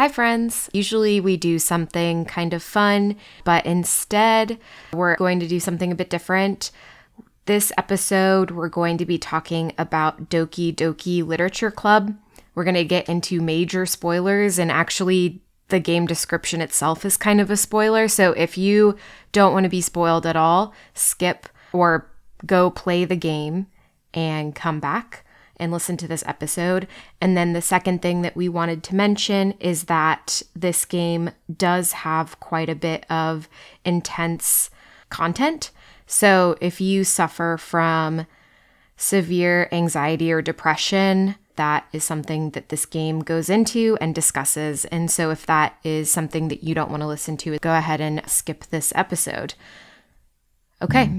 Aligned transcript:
Hi, 0.00 0.08
friends. 0.08 0.70
Usually 0.72 1.20
we 1.20 1.36
do 1.36 1.58
something 1.58 2.24
kind 2.24 2.54
of 2.54 2.62
fun, 2.62 3.16
but 3.44 3.66
instead 3.66 4.58
we're 4.94 5.16
going 5.16 5.40
to 5.40 5.46
do 5.46 5.60
something 5.60 5.92
a 5.92 5.94
bit 5.94 6.08
different. 6.08 6.70
This 7.44 7.70
episode, 7.76 8.50
we're 8.50 8.70
going 8.70 8.96
to 8.96 9.04
be 9.04 9.18
talking 9.18 9.74
about 9.76 10.30
Doki 10.30 10.74
Doki 10.74 11.22
Literature 11.22 11.70
Club. 11.70 12.16
We're 12.54 12.64
going 12.64 12.76
to 12.76 12.84
get 12.86 13.10
into 13.10 13.42
major 13.42 13.84
spoilers, 13.84 14.58
and 14.58 14.72
actually, 14.72 15.42
the 15.68 15.80
game 15.80 16.06
description 16.06 16.62
itself 16.62 17.04
is 17.04 17.18
kind 17.18 17.38
of 17.38 17.50
a 17.50 17.56
spoiler. 17.58 18.08
So 18.08 18.32
if 18.32 18.56
you 18.56 18.96
don't 19.32 19.52
want 19.52 19.64
to 19.64 19.68
be 19.68 19.82
spoiled 19.82 20.24
at 20.24 20.34
all, 20.34 20.72
skip 20.94 21.46
or 21.74 22.10
go 22.46 22.70
play 22.70 23.04
the 23.04 23.16
game 23.16 23.66
and 24.14 24.54
come 24.54 24.80
back 24.80 25.26
and 25.60 25.70
listen 25.70 25.96
to 25.98 26.08
this 26.08 26.24
episode. 26.26 26.88
And 27.20 27.36
then 27.36 27.52
the 27.52 27.62
second 27.62 28.02
thing 28.02 28.22
that 28.22 28.34
we 28.34 28.48
wanted 28.48 28.82
to 28.84 28.96
mention 28.96 29.52
is 29.60 29.84
that 29.84 30.42
this 30.56 30.84
game 30.84 31.30
does 31.54 31.92
have 31.92 32.40
quite 32.40 32.68
a 32.68 32.74
bit 32.74 33.06
of 33.10 33.48
intense 33.84 34.70
content. 35.10 35.70
So 36.06 36.56
if 36.60 36.80
you 36.80 37.04
suffer 37.04 37.56
from 37.56 38.26
severe 38.96 39.68
anxiety 39.70 40.32
or 40.32 40.42
depression, 40.42 41.36
that 41.56 41.86
is 41.92 42.04
something 42.04 42.50
that 42.50 42.70
this 42.70 42.86
game 42.86 43.20
goes 43.20 43.50
into 43.50 43.96
and 44.00 44.14
discusses. 44.14 44.86
And 44.86 45.10
so 45.10 45.30
if 45.30 45.46
that 45.46 45.76
is 45.84 46.10
something 46.10 46.48
that 46.48 46.64
you 46.64 46.74
don't 46.74 46.90
want 46.90 47.02
to 47.02 47.06
listen 47.06 47.36
to, 47.38 47.58
go 47.58 47.74
ahead 47.74 48.00
and 48.00 48.22
skip 48.26 48.64
this 48.66 48.92
episode. 48.96 49.54
Okay. 50.82 51.10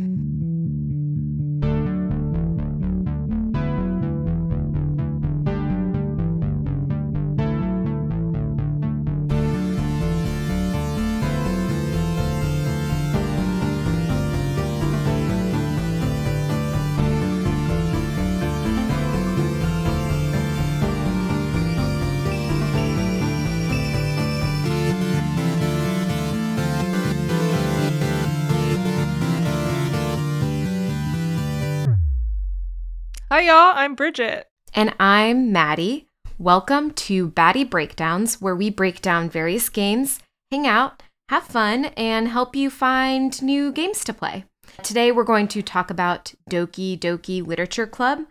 Hi, 33.41 33.47
y'all. 33.47 33.73
I'm 33.75 33.95
Bridget. 33.95 34.45
And 34.75 34.93
I'm 34.99 35.51
Maddie. 35.51 36.05
Welcome 36.37 36.91
to 36.91 37.27
Baddy 37.27 37.67
Breakdowns, 37.67 38.39
where 38.39 38.55
we 38.55 38.69
break 38.69 39.01
down 39.01 39.31
various 39.31 39.67
games, 39.67 40.19
hang 40.51 40.67
out, 40.67 41.01
have 41.29 41.45
fun, 41.45 41.85
and 41.97 42.27
help 42.27 42.55
you 42.55 42.69
find 42.69 43.41
new 43.41 43.71
games 43.71 44.03
to 44.03 44.13
play. 44.13 44.45
Today, 44.83 45.11
we're 45.11 45.23
going 45.23 45.47
to 45.47 45.63
talk 45.63 45.89
about 45.89 46.35
Doki 46.51 46.99
Doki 46.99 47.43
Literature 47.43 47.87
Club. 47.87 48.25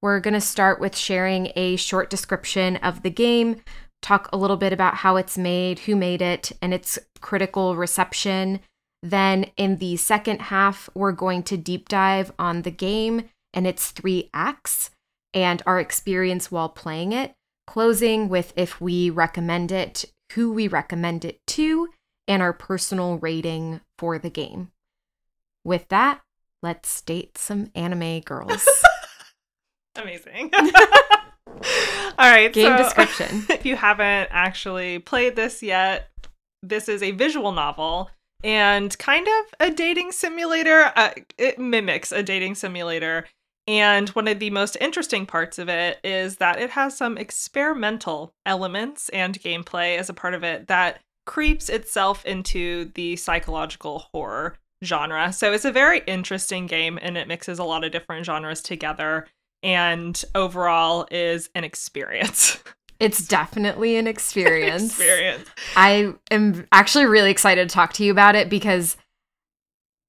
We're 0.00 0.20
going 0.20 0.34
to 0.34 0.40
start 0.40 0.78
with 0.78 0.94
sharing 0.94 1.50
a 1.56 1.74
short 1.74 2.08
description 2.08 2.76
of 2.76 3.02
the 3.02 3.10
game, 3.10 3.62
talk 4.00 4.28
a 4.32 4.36
little 4.36 4.56
bit 4.56 4.72
about 4.72 4.94
how 4.94 5.16
it's 5.16 5.36
made, 5.36 5.80
who 5.80 5.96
made 5.96 6.22
it, 6.22 6.52
and 6.62 6.72
its 6.72 7.00
critical 7.20 7.74
reception. 7.74 8.60
Then, 9.02 9.46
in 9.56 9.78
the 9.78 9.96
second 9.96 10.40
half, 10.40 10.88
we're 10.94 11.10
going 11.10 11.42
to 11.42 11.56
deep 11.56 11.88
dive 11.88 12.30
on 12.38 12.62
the 12.62 12.70
game 12.70 13.28
and 13.54 13.66
its 13.66 13.90
three 13.90 14.30
acts 14.32 14.90
and 15.34 15.62
our 15.66 15.80
experience 15.80 16.50
while 16.50 16.68
playing 16.68 17.12
it, 17.12 17.34
closing 17.66 18.28
with 18.28 18.52
if 18.56 18.80
we 18.80 19.10
recommend 19.10 19.72
it, 19.72 20.04
who 20.32 20.52
we 20.52 20.68
recommend 20.68 21.24
it 21.24 21.40
to, 21.46 21.88
and 22.28 22.42
our 22.42 22.52
personal 22.52 23.18
rating 23.18 23.80
for 23.98 24.18
the 24.18 24.30
game. 24.30 24.70
With 25.64 25.88
that, 25.88 26.20
let's 26.62 27.00
date 27.02 27.38
some 27.38 27.70
anime 27.74 28.20
girls. 28.20 28.66
Amazing. 29.96 30.50
All 32.18 32.30
right. 32.30 32.52
Game 32.52 32.76
so 32.76 32.82
description. 32.82 33.44
If 33.50 33.66
you 33.66 33.76
haven't 33.76 34.28
actually 34.30 34.98
played 34.98 35.36
this 35.36 35.62
yet, 35.62 36.10
this 36.62 36.88
is 36.88 37.02
a 37.02 37.10
visual 37.12 37.52
novel 37.52 38.10
and 38.42 38.96
kind 38.98 39.26
of 39.26 39.68
a 39.68 39.70
dating 39.70 40.12
simulator. 40.12 40.92
Uh, 40.96 41.10
it 41.38 41.58
mimics 41.58 42.10
a 42.12 42.22
dating 42.22 42.54
simulator 42.54 43.26
and 43.66 44.08
one 44.10 44.28
of 44.28 44.38
the 44.38 44.50
most 44.50 44.76
interesting 44.80 45.26
parts 45.26 45.58
of 45.58 45.68
it 45.68 45.98
is 46.02 46.36
that 46.36 46.60
it 46.60 46.70
has 46.70 46.96
some 46.96 47.16
experimental 47.16 48.34
elements 48.44 49.08
and 49.10 49.40
gameplay 49.40 49.96
as 49.98 50.08
a 50.08 50.14
part 50.14 50.34
of 50.34 50.42
it 50.42 50.66
that 50.68 51.00
creeps 51.26 51.68
itself 51.68 52.24
into 52.24 52.90
the 52.94 53.16
psychological 53.16 54.00
horror 54.12 54.56
genre. 54.84 55.32
So 55.32 55.52
it's 55.52 55.64
a 55.64 55.70
very 55.70 56.02
interesting 56.06 56.66
game 56.66 56.98
and 57.00 57.16
it 57.16 57.28
mixes 57.28 57.60
a 57.60 57.64
lot 57.64 57.84
of 57.84 57.92
different 57.92 58.26
genres 58.26 58.60
together 58.60 59.28
and 59.62 60.22
overall 60.34 61.06
is 61.10 61.50
an 61.54 61.64
experience. 61.64 62.58
It's 63.00 63.26
definitely 63.26 63.96
an 63.96 64.06
experience. 64.06 64.84
experience. 64.84 65.48
I 65.74 66.14
am 66.30 66.68
actually 66.70 67.06
really 67.06 67.32
excited 67.32 67.68
to 67.68 67.72
talk 67.74 67.94
to 67.94 68.04
you 68.04 68.12
about 68.12 68.36
it 68.36 68.48
because 68.48 68.96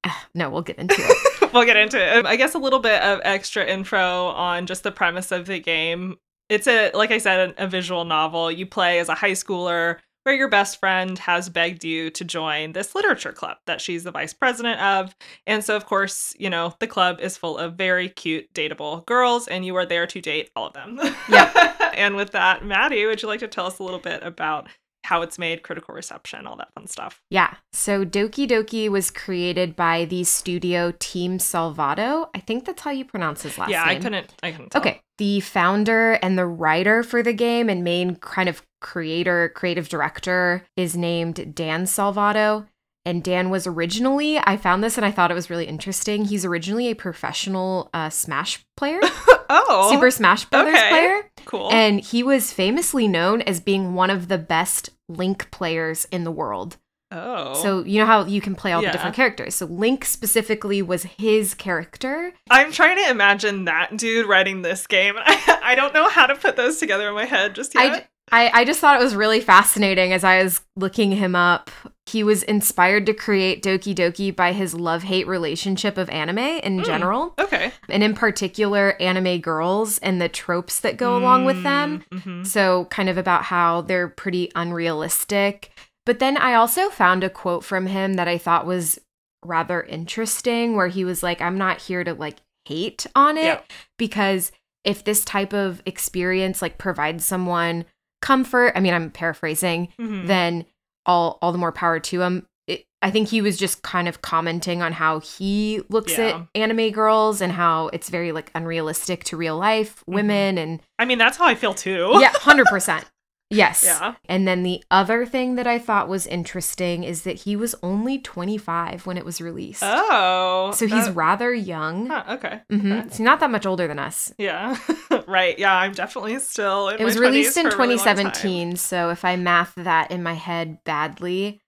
no, 0.34 0.48
we'll 0.48 0.62
get 0.62 0.78
into 0.78 0.94
it. 0.96 1.32
we'll 1.54 1.64
get 1.64 1.76
into 1.76 2.02
it. 2.02 2.18
Um, 2.18 2.26
I 2.26 2.36
guess 2.36 2.54
a 2.54 2.58
little 2.58 2.80
bit 2.80 3.00
of 3.02 3.20
extra 3.24 3.64
info 3.64 4.26
on 4.26 4.66
just 4.66 4.82
the 4.82 4.92
premise 4.92 5.32
of 5.32 5.46
the 5.46 5.60
game. 5.60 6.16
It's 6.50 6.66
a, 6.66 6.90
like 6.92 7.10
I 7.10 7.18
said, 7.18 7.54
a 7.56 7.66
visual 7.66 8.04
novel. 8.04 8.50
You 8.50 8.66
play 8.66 8.98
as 8.98 9.08
a 9.08 9.14
high 9.14 9.32
schooler 9.32 9.98
where 10.24 10.34
your 10.34 10.48
best 10.48 10.80
friend 10.80 11.18
has 11.18 11.50
begged 11.50 11.84
you 11.84 12.10
to 12.10 12.24
join 12.24 12.72
this 12.72 12.94
literature 12.94 13.32
club 13.32 13.58
that 13.66 13.80
she's 13.80 14.04
the 14.04 14.10
vice 14.10 14.32
president 14.32 14.80
of. 14.80 15.14
And 15.46 15.62
so, 15.62 15.76
of 15.76 15.84
course, 15.84 16.34
you 16.38 16.48
know, 16.48 16.74
the 16.80 16.86
club 16.86 17.20
is 17.20 17.36
full 17.36 17.58
of 17.58 17.74
very 17.74 18.08
cute, 18.08 18.52
dateable 18.54 19.04
girls, 19.06 19.46
and 19.46 19.64
you 19.66 19.76
are 19.76 19.86
there 19.86 20.06
to 20.06 20.20
date 20.20 20.50
all 20.56 20.68
of 20.68 20.72
them. 20.72 20.98
Yeah. 21.28 21.74
and 21.94 22.16
with 22.16 22.32
that, 22.32 22.64
Maddie, 22.64 23.04
would 23.06 23.20
you 23.20 23.28
like 23.28 23.40
to 23.40 23.48
tell 23.48 23.66
us 23.66 23.78
a 23.78 23.82
little 23.82 24.00
bit 24.00 24.22
about 24.22 24.66
how 25.04 25.22
it's 25.22 25.38
made, 25.38 25.62
critical 25.62 25.94
reception, 25.94 26.46
all 26.46 26.56
that 26.56 26.72
fun 26.74 26.86
stuff. 26.86 27.20
Yeah. 27.30 27.54
So 27.72 28.04
Doki 28.04 28.48
Doki 28.48 28.88
was 28.88 29.10
created 29.10 29.76
by 29.76 30.06
the 30.06 30.24
studio 30.24 30.92
Team 30.98 31.38
Salvato. 31.38 32.28
I 32.34 32.40
think 32.40 32.64
that's 32.64 32.82
how 32.82 32.90
you 32.90 33.04
pronounce 33.04 33.42
his 33.42 33.58
last 33.58 33.70
yeah, 33.70 33.84
name. 33.84 33.92
Yeah, 33.92 33.98
I 33.98 34.02
couldn't 34.02 34.34
I 34.42 34.50
couldn't 34.50 34.70
tell. 34.70 34.80
Okay. 34.80 35.00
The 35.18 35.40
founder 35.40 36.12
and 36.14 36.38
the 36.38 36.46
writer 36.46 37.02
for 37.02 37.22
the 37.22 37.34
game 37.34 37.68
and 37.68 37.84
main 37.84 38.16
kind 38.16 38.48
of 38.48 38.62
creator, 38.80 39.52
creative 39.54 39.88
director 39.88 40.66
is 40.76 40.96
named 40.96 41.54
Dan 41.54 41.84
Salvato. 41.84 42.66
And 43.06 43.22
Dan 43.22 43.50
was 43.50 43.66
originally, 43.66 44.38
I 44.38 44.56
found 44.56 44.82
this 44.82 44.96
and 44.96 45.04
I 45.04 45.10
thought 45.10 45.30
it 45.30 45.34
was 45.34 45.50
really 45.50 45.66
interesting. 45.66 46.24
He's 46.24 46.46
originally 46.46 46.90
a 46.90 46.94
professional 46.94 47.90
uh, 47.92 48.08
Smash 48.08 48.64
player. 48.78 49.00
oh. 49.50 49.90
Super 49.90 50.10
Smash 50.10 50.44
Brothers 50.46 50.74
okay. 50.74 50.88
player. 50.88 51.30
Cool. 51.44 51.70
And 51.72 52.00
he 52.00 52.22
was 52.22 52.52
famously 52.52 53.08
known 53.08 53.42
as 53.42 53.60
being 53.60 53.94
one 53.94 54.10
of 54.10 54.28
the 54.28 54.38
best 54.38 54.90
Link 55.08 55.50
players 55.50 56.06
in 56.10 56.24
the 56.24 56.30
world. 56.30 56.78
Oh. 57.10 57.54
So 57.54 57.84
you 57.84 58.00
know 58.00 58.06
how 58.06 58.24
you 58.24 58.40
can 58.40 58.54
play 58.54 58.72
all 58.72 58.82
Yeah. 58.82 58.88
the 58.88 58.92
different 58.94 59.14
characters. 59.14 59.54
So 59.54 59.66
Link 59.66 60.04
specifically 60.04 60.82
was 60.82 61.04
his 61.04 61.54
character. 61.54 62.32
I'm 62.50 62.72
trying 62.72 62.96
to 62.96 63.08
imagine 63.10 63.66
that 63.66 63.96
dude 63.96 64.26
writing 64.26 64.62
this 64.62 64.86
game. 64.86 65.14
I, 65.18 65.60
I 65.62 65.74
don't 65.74 65.94
know 65.94 66.08
how 66.08 66.26
to 66.26 66.34
put 66.34 66.56
those 66.56 66.78
together 66.78 67.08
in 67.08 67.14
my 67.14 67.26
head 67.26 67.54
just 67.54 67.74
yet. 67.74 68.08
I, 68.32 68.50
I 68.60 68.64
just 68.64 68.80
thought 68.80 68.98
it 69.00 69.04
was 69.04 69.14
really 69.14 69.40
fascinating 69.40 70.12
as 70.12 70.24
I 70.24 70.42
was 70.42 70.60
looking 70.76 71.12
him 71.12 71.36
up. 71.36 71.70
He 72.06 72.22
was 72.22 72.42
inspired 72.42 73.06
to 73.06 73.14
create 73.14 73.62
Doki 73.62 73.94
Doki 73.94 74.34
by 74.34 74.52
his 74.52 74.74
love 74.74 75.02
hate 75.04 75.26
relationship 75.26 75.96
of 75.98 76.08
anime 76.10 76.38
in 76.38 76.80
Mm. 76.80 76.84
general, 76.84 77.34
okay. 77.38 77.72
and 77.88 78.02
in 78.02 78.14
particular, 78.14 78.96
anime 79.00 79.40
girls 79.40 79.98
and 79.98 80.20
the 80.20 80.28
tropes 80.28 80.80
that 80.80 80.96
go 80.96 81.16
along 81.16 81.44
with 81.44 81.62
them. 81.62 82.04
Mhm. 82.12 82.46
So, 82.46 82.86
kind 82.86 83.08
of 83.08 83.16
about 83.18 83.44
how 83.44 83.82
they're 83.82 84.08
pretty 84.08 84.50
unrealistic. 84.54 85.70
But 86.06 86.18
then 86.18 86.36
I 86.36 86.54
also 86.54 86.90
found 86.90 87.24
a 87.24 87.30
quote 87.30 87.64
from 87.64 87.86
him 87.86 88.14
that 88.14 88.28
I 88.28 88.36
thought 88.38 88.66
was 88.66 88.98
rather 89.44 89.82
interesting, 89.82 90.74
where 90.76 90.88
he 90.88 91.04
was 91.04 91.22
like, 91.22 91.40
I'm 91.40 91.58
not 91.58 91.82
here 91.82 92.04
to 92.04 92.14
like 92.14 92.36
hate 92.66 93.06
on 93.14 93.36
it 93.36 93.44
Yeah. 93.44 93.60
because 93.98 94.52
if 94.84 95.04
this 95.04 95.24
type 95.24 95.52
of 95.54 95.82
experience 95.86 96.60
like 96.60 96.76
provides 96.78 97.24
someone 97.24 97.84
comfort, 98.24 98.72
I 98.74 98.80
mean, 98.80 98.94
I'm 98.94 99.10
paraphrasing, 99.10 99.88
Mhm. 100.00 100.26
then 100.26 100.64
all 101.06 101.38
all 101.42 101.52
the 101.52 101.58
more 101.58 101.72
power 101.72 102.00
to 102.00 102.22
him. 102.22 102.46
It, 102.66 102.86
I 103.02 103.10
think 103.10 103.28
he 103.28 103.42
was 103.42 103.58
just 103.58 103.82
kind 103.82 104.08
of 104.08 104.22
commenting 104.22 104.80
on 104.80 104.92
how 104.92 105.20
he 105.20 105.82
looks 105.90 106.16
Yeah. 106.16 106.24
at 106.28 106.46
anime 106.54 106.90
girls 106.92 107.42
and 107.42 107.52
how 107.52 107.88
it's 107.92 108.08
very 108.08 108.32
like 108.32 108.50
unrealistic 108.54 109.22
to 109.24 109.36
real 109.36 109.58
life 109.58 109.96
Mm-hmm. 110.00 110.14
women 110.14 110.58
and 110.58 110.80
I 110.98 111.04
mean, 111.04 111.18
that's 111.18 111.36
how 111.36 111.44
I 111.46 111.54
feel 111.54 111.74
too. 111.74 112.16
yeah, 112.20 112.32
hundred 112.50 112.66
percent. 112.66 113.04
Yes. 113.50 113.84
Yeah. 113.84 114.14
And 114.28 114.48
then 114.48 114.62
the 114.62 114.82
other 114.90 115.26
thing 115.26 115.54
that 115.56 115.66
I 115.66 115.78
thought 115.78 116.08
was 116.08 116.26
interesting 116.26 117.04
is 117.04 117.22
that 117.22 117.40
he 117.42 117.56
was 117.56 117.74
only 117.82 118.18
25 118.18 119.06
when 119.06 119.16
it 119.16 119.24
was 119.24 119.40
released. 119.40 119.82
Oh. 119.84 120.72
so 120.74 120.86
he's 120.86 121.06
that- 121.06 121.14
rather 121.14 121.52
young. 121.52 122.06
huh, 122.06 122.24
okay. 122.30 122.60
hmm 122.70 122.92
okay. 122.92 123.08
So 123.10 123.22
not 123.22 123.40
that 123.40 123.50
much 123.50 123.66
older 123.66 123.86
than 123.86 123.98
us. 123.98 124.32
Yeah. 124.38 124.76
right. 125.26 125.58
Yeah, 125.58 125.74
I'm 125.76 125.92
definitely 125.92 126.38
still 126.40 126.88
It 126.88 127.00
was 127.00 127.16
my 127.16 127.22
20s 127.22 127.24
released 127.30 127.56
in 127.56 127.70
for 127.70 127.76
a 127.76 127.78
really 127.78 127.94
2017. 127.96 128.76
So 128.76 129.10
if 129.10 129.24
I 129.24 129.36
math 129.36 129.74
that 129.76 130.10
in 130.10 130.22
my 130.22 130.34
head 130.34 130.82
badly, 130.84 131.60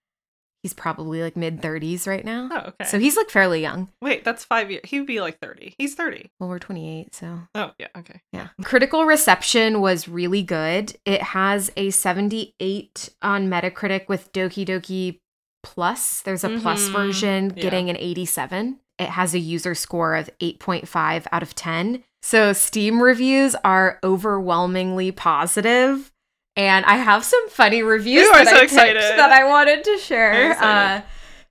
he's 0.67 0.73
probably 0.73 1.21
like 1.23 1.37
mid 1.37 1.61
30s 1.61 2.05
right 2.07 2.25
now. 2.25 2.49
Oh, 2.51 2.57
okay. 2.67 2.83
So 2.83 2.99
he's 2.99 3.15
like 3.15 3.29
fairly 3.29 3.61
young. 3.61 3.87
Wait, 4.01 4.25
that's 4.25 4.43
five 4.43 4.69
years. 4.69 4.81
He 4.83 4.99
would 4.99 5.07
be 5.07 5.21
like 5.21 5.39
30. 5.39 5.75
He's 5.77 5.95
30. 5.95 6.29
Well, 6.41 6.49
we're 6.49 6.59
28, 6.59 7.15
so 7.15 7.39
Oh, 7.55 7.71
yeah. 7.79 7.87
Okay. 7.97 8.19
yeah. 8.33 8.49
Critical 8.65 9.05
reception 9.05 9.79
was 9.79 10.09
really 10.09 10.43
good. 10.43 10.97
It 11.05 11.21
has 11.21 11.71
a 11.77 11.89
78 11.91 13.09
on 13.21 13.47
Metacritic 13.49 14.09
with 14.09 14.31
Doki 14.33 14.65
Doki 14.65 15.19
Plus. 15.63 16.21
There's 16.21 16.43
a 16.43 16.49
plus 16.59 16.89
Mhm. 16.89 16.91
version 16.93 17.53
Yeah. 17.55 17.63
getting 17.63 17.89
an 17.89 17.97
87. 17.97 18.79
It 18.99 19.09
has 19.09 19.33
a 19.33 19.39
user 19.39 19.73
score 19.75 20.15
of 20.15 20.29
8.5 20.41 21.27
out 21.31 21.43
of 21.43 21.55
10. 21.55 22.03
So 22.21 22.51
Steam 22.51 23.01
reviews 23.01 23.55
are 23.63 23.99
overwhelmingly 24.03 25.11
positive. 25.11 26.11
And 26.57 26.85
I 26.85 26.97
have 26.97 27.23
some 27.23 27.49
funny 27.49 27.83
reviews 27.83 28.27
Ooh, 28.27 28.33
that 28.33 28.47
so 28.47 28.55
I 28.55 28.59
picked 28.61 28.73
excited. 28.73 29.01
that 29.01 29.31
I 29.31 29.45
wanted 29.45 29.83
to 29.83 29.97
share. 29.99 30.57
Uh, 30.61 31.01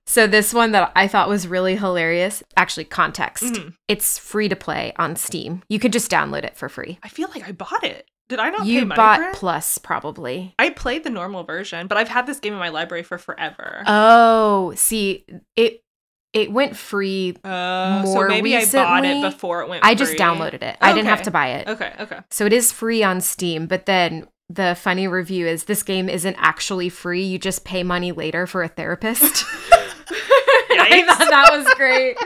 so 0.05 0.27
this 0.27 0.53
one 0.53 0.73
that 0.73 0.91
I 0.95 1.07
thought 1.07 1.29
was 1.29 1.47
really 1.47 1.75
hilarious, 1.77 2.43
actually 2.55 2.83
context. 2.85 3.43
Mhm. 3.43 3.73
It's 3.87 4.17
free 4.17 4.49
to 4.49 4.55
play 4.55 4.93
on 4.97 5.15
Steam. 5.15 5.63
You 5.69 5.79
could 5.79 5.93
just 5.93 6.11
download 6.11 6.43
it 6.43 6.55
for 6.55 6.69
free. 6.69 6.99
I 7.03 7.07
feel 7.07 7.29
like 7.33 7.47
I 7.47 7.53
bought 7.53 7.83
it. 7.83 8.05
Did 8.29 8.39
I 8.39 8.49
not 8.49 8.61
pay 8.63 8.67
You 8.67 8.85
bought? 8.85 9.33
Plus 9.33 9.77
probably. 9.77 10.53
I 10.59 10.69
played 10.69 11.05
the 11.05 11.09
normal 11.09 11.43
version, 11.45 11.87
but 11.87 11.97
I've 11.97 12.09
had 12.09 12.27
this 12.27 12.39
game 12.39 12.51
in 12.53 12.59
my 12.59 12.69
library 12.69 13.03
for 13.03 13.17
forever. 13.17 13.83
Oh, 13.87 14.73
see, 14.75 15.25
it 15.55 15.81
it 16.33 16.51
went 16.51 16.75
free. 16.75 17.35
Uh, 17.43 18.03
so 18.03 18.13
more 18.13 18.27
maybe 18.27 18.55
I 18.55 18.65
bought 18.65 19.05
it 19.05 19.21
before 19.21 19.61
it 19.61 19.69
went 19.69 19.85
I 19.85 19.95
just 19.95 20.17
downloaded 20.17 20.61
it. 20.61 20.77
I 20.81 20.91
didn't 20.93 21.07
have 21.07 21.23
to 21.23 21.31
buy 21.31 21.47
it. 21.51 21.67
Okay, 21.69 21.93
okay. 21.99 22.19
So 22.29 22.45
it 22.45 22.51
is 22.51 22.71
free 22.71 23.01
on 23.01 23.21
Steam, 23.21 23.65
but 23.65 23.85
then 23.85 24.27
the 24.49 24.75
funny 24.79 25.07
review 25.07 25.45
is 25.45 25.65
this 25.65 25.83
game 25.83 26.07
isn't 26.09 26.35
actually 26.39 26.89
free. 26.89 27.23
You 27.23 27.37
just 27.37 27.65
pay 27.65 27.83
money 27.83 28.11
later 28.11 28.47
for 28.47 28.63
a 28.63 28.67
therapist. 28.67 29.45
I 30.79 31.03
thought 31.05 31.29
that 31.29 31.49
was 31.51 31.73
great. 31.75 32.17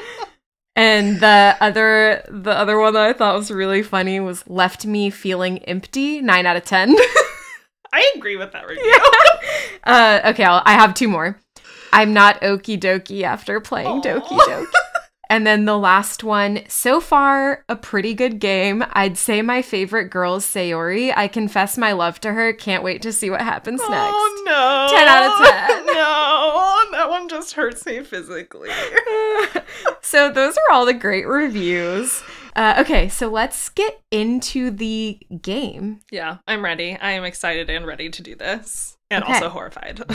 And 0.76 1.20
the 1.20 1.58
other 1.60 2.24
the 2.30 2.52
other 2.52 2.80
one 2.80 2.94
that 2.94 3.04
I 3.04 3.14
thought 3.14 3.36
was 3.36 3.52
really 3.52 3.84
funny 3.84 4.20
was 4.20 4.48
left 4.48 4.86
me 4.86 5.10
feeling 5.10 5.60
empty. 5.60 6.22
Nine 6.22 6.46
out 6.46 6.56
of 6.56 6.64
ten. 6.64 6.96
I 7.94 8.14
agree 8.16 8.38
with 8.38 8.54
that 8.54 8.68
review. 8.68 8.98
uh, 9.84 10.22
okay, 10.28 10.46
I'll, 10.46 10.62
I 10.66 10.74
have 10.74 10.94
two 10.94 11.10
more. 11.10 11.38
I'm 11.92 12.14
not 12.14 12.40
okie 12.40 12.80
dokie 12.80 13.24
after 13.24 13.60
playing 13.60 13.88
Aw. 13.88 14.02
Doki 14.02 14.38
Doki. 14.38 14.66
And 15.32 15.48
then 15.48 15.64
the 15.64 15.78
last 15.78 16.26
one, 16.26 16.64
so 16.68 17.00
far, 17.00 17.64
a 17.70 17.76
pretty 17.78 18.14
good 18.14 18.40
game. 18.40 18.84
I'd 18.92 19.18
say 19.18 19.42
my 19.42 19.62
favorite 19.62 20.10
girl 20.10 20.36
is 20.36 20.44
Sayori. 20.46 21.14
I 21.16 21.30
confess 21.30 21.78
my 21.78 21.94
love 21.94 22.20
to 22.20 22.34
her. 22.34 22.52
Can't 22.52 22.84
wait 22.84 23.02
to 23.04 23.14
see 23.14 23.30
what 23.30 23.40
happens 23.40 23.80
next. 23.80 24.12
Oh 24.14 24.44
no. 24.46 24.98
10 24.98 25.08
out 25.08 25.24
of 25.24 25.86
10. 25.86 25.96
No, 26.02 26.84
that 26.92 27.10
one 27.10 27.30
just 27.30 27.54
hurts 27.54 27.86
me 27.86 28.04
physically. 28.04 28.70
so 30.02 30.30
those 30.30 30.58
are 30.58 30.74
all 30.74 30.86
the 30.86 30.94
great 30.94 31.26
reviews. 31.26 32.22
Uh, 32.56 32.76
okay, 32.80 33.08
so 33.08 33.30
let's 33.30 33.70
get 33.70 34.02
into 34.12 34.70
the 34.70 35.18
game. 35.42 36.02
Yeah, 36.12 36.40
I'm 36.46 36.62
ready. 36.62 36.98
I 37.00 37.12
am 37.12 37.24
excited 37.24 37.70
and 37.70 37.86
ready 37.88 38.10
to 38.10 38.22
do 38.22 38.36
this. 38.36 38.98
And 39.10 39.24
Okay. 39.24 39.36
also 39.36 39.48
horrified. 39.48 39.96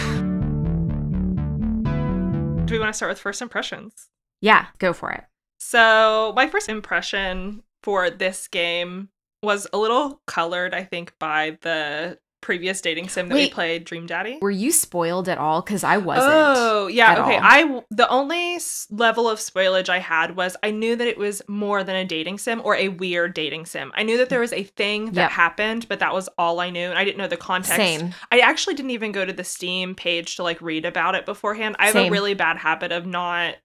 do 2.67 2.75
we 2.75 2.79
want 2.79 2.91
to 2.91 2.97
start 2.97 3.09
with 3.11 3.19
first 3.19 3.41
impressions? 3.41 4.09
Yeah, 4.41 4.67
go 4.79 4.93
for 4.93 5.11
it. 5.13 5.25
So, 5.59 6.33
my 6.37 6.47
first 6.49 6.69
impression 6.69 7.63
for 7.83 8.11
this 8.11 8.49
game 8.49 9.09
was 9.43 9.67
a 9.73 9.79
little 9.79 10.21
colored, 10.27 10.75
I 10.75 10.85
think, 10.85 11.13
by 11.19 11.59
the 11.63 12.19
previous 12.43 12.81
dating 12.81 13.09
sim 13.09 13.29
that 13.29 13.35
we 13.35 13.49
played, 13.51 13.85
Dream 13.85 14.07
Daddy. 14.07 14.39
Were 14.41 14.51
you 14.53 14.71
spoiled 14.71 15.29
at 15.29 15.39
all? 15.39 15.63
Because 15.63 15.83
I 15.83 15.97
wasn't. 15.97 16.33
Oh, 16.33 16.87
yeah. 16.87 17.21
Okay. 17.25 17.37
all. 17.37 17.41
I 17.43 17.83
the 17.91 18.09
only 18.09 18.59
level 18.91 19.29
of 19.29 19.41
spoilage 19.41 19.89
I 19.89 19.99
had 19.99 20.37
was 20.37 20.57
I 20.63 20.71
knew 20.71 20.95
that 20.95 21.09
it 21.09 21.19
was 21.19 21.43
more 21.49 21.83
than 21.83 21.97
a 21.97 22.05
dating 22.05 22.39
sim 22.39 22.61
or 22.65 22.77
a 22.77 22.89
weird 22.89 23.35
dating 23.35 23.67
sim. 23.67 23.91
I 23.97 24.05
knew 24.05 24.17
that 24.19 24.29
there 24.29 24.41
was 24.41 24.53
a 24.53 24.63
thing 24.63 25.07
that 25.13 25.23
Yep. 25.23 25.31
happened, 25.33 25.89
but 25.89 25.99
that 25.99 26.15
was 26.15 26.29
all 26.39 26.61
I 26.61 26.71
knew, 26.71 26.89
and 26.89 26.99
I 26.99 27.05
didn't 27.05 27.19
know 27.19 27.27
the 27.27 27.37
context. 27.37 27.77
Same. 27.77 28.15
I 28.31 28.39
actually 28.41 28.75
didn't 28.77 28.93
even 28.93 29.11
go 29.11 29.25
to 29.25 29.33
the 29.33 29.43
Steam 29.45 29.97
page 29.97 30.37
to 30.37 30.45
like 30.45 30.61
read 30.63 30.85
about 30.85 31.17
it 31.17 31.27
beforehand. 31.27 31.75
I 31.81 31.87
have 31.87 31.95
Same. 31.95 32.09
a 32.09 32.11
really 32.13 32.35
bad 32.35 32.59
habit 32.59 32.93
of 32.93 33.07
not 33.07 33.57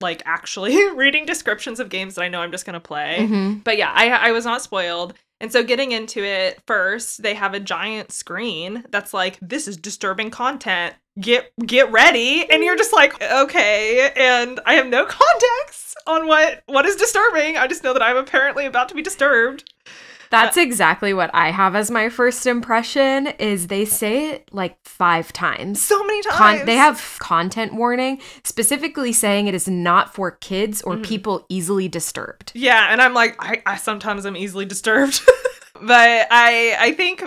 like 0.00 0.22
actually 0.26 0.90
reading 0.94 1.26
descriptions 1.26 1.80
of 1.80 1.88
games 1.88 2.14
that 2.14 2.22
I 2.22 2.28
know 2.28 2.40
I'm 2.40 2.50
just 2.52 2.66
gonna 2.66 2.80
play. 2.80 3.18
Mhm. 3.20 3.64
But 3.64 3.76
yeah, 3.78 3.92
I 3.94 4.08
I 4.10 4.32
was 4.32 4.44
not 4.44 4.62
spoiled. 4.62 5.14
And 5.40 5.52
so 5.52 5.62
getting 5.62 5.92
into 5.92 6.24
it 6.24 6.60
first, 6.66 7.22
they 7.22 7.34
have 7.34 7.54
a 7.54 7.60
giant 7.60 8.10
screen 8.10 8.84
that's 8.90 9.14
like 9.14 9.38
this 9.40 9.68
is 9.68 9.76
disturbing 9.76 10.30
content. 10.30 10.94
Get 11.20 11.52
get 11.64 11.90
ready. 11.92 12.48
And 12.50 12.62
you're 12.64 12.76
just 12.76 12.92
like, 12.92 13.20
okay, 13.22 14.10
and 14.16 14.60
I 14.66 14.74
have 14.74 14.86
no 14.86 15.04
context 15.08 15.96
on 16.06 16.26
what 16.26 16.62
what 16.66 16.86
is 16.86 16.96
disturbing. 16.96 17.56
I 17.56 17.66
just 17.66 17.84
know 17.84 17.92
that 17.92 18.02
I'm 18.02 18.16
apparently 18.16 18.66
about 18.66 18.88
to 18.88 18.94
be 18.94 19.02
disturbed. 19.02 19.70
That's 20.30 20.56
exactly 20.56 21.14
what 21.14 21.30
I 21.34 21.50
have 21.50 21.74
as 21.74 21.90
my 21.90 22.08
first 22.08 22.46
impression. 22.46 23.28
Is 23.38 23.68
they 23.68 23.84
say 23.84 24.30
it 24.30 24.48
like 24.52 24.76
five 24.84 25.32
times. 25.32 25.82
So 25.82 26.02
many 26.04 26.22
Con- 26.22 26.36
times. 26.36 26.66
they 26.66 26.76
have 26.76 27.16
content 27.18 27.74
warning 27.74 28.20
specifically 28.44 29.12
saying 29.12 29.46
it 29.46 29.54
is 29.54 29.68
not 29.68 30.14
for 30.14 30.30
kids 30.32 30.82
or 30.82 30.96
Mhm. 30.96 31.04
people 31.06 31.46
easily 31.48 31.88
disturbed. 31.88 32.52
Yeah, 32.54 32.88
and 32.90 33.00
I'm 33.00 33.14
like, 33.14 33.36
I, 33.38 33.62
I 33.66 33.76
sometimes 33.76 34.26
am 34.26 34.36
easily 34.36 34.64
disturbed. 34.64 35.20
but 35.80 36.26
I 36.30 36.76
I 36.78 36.92
think 36.92 37.22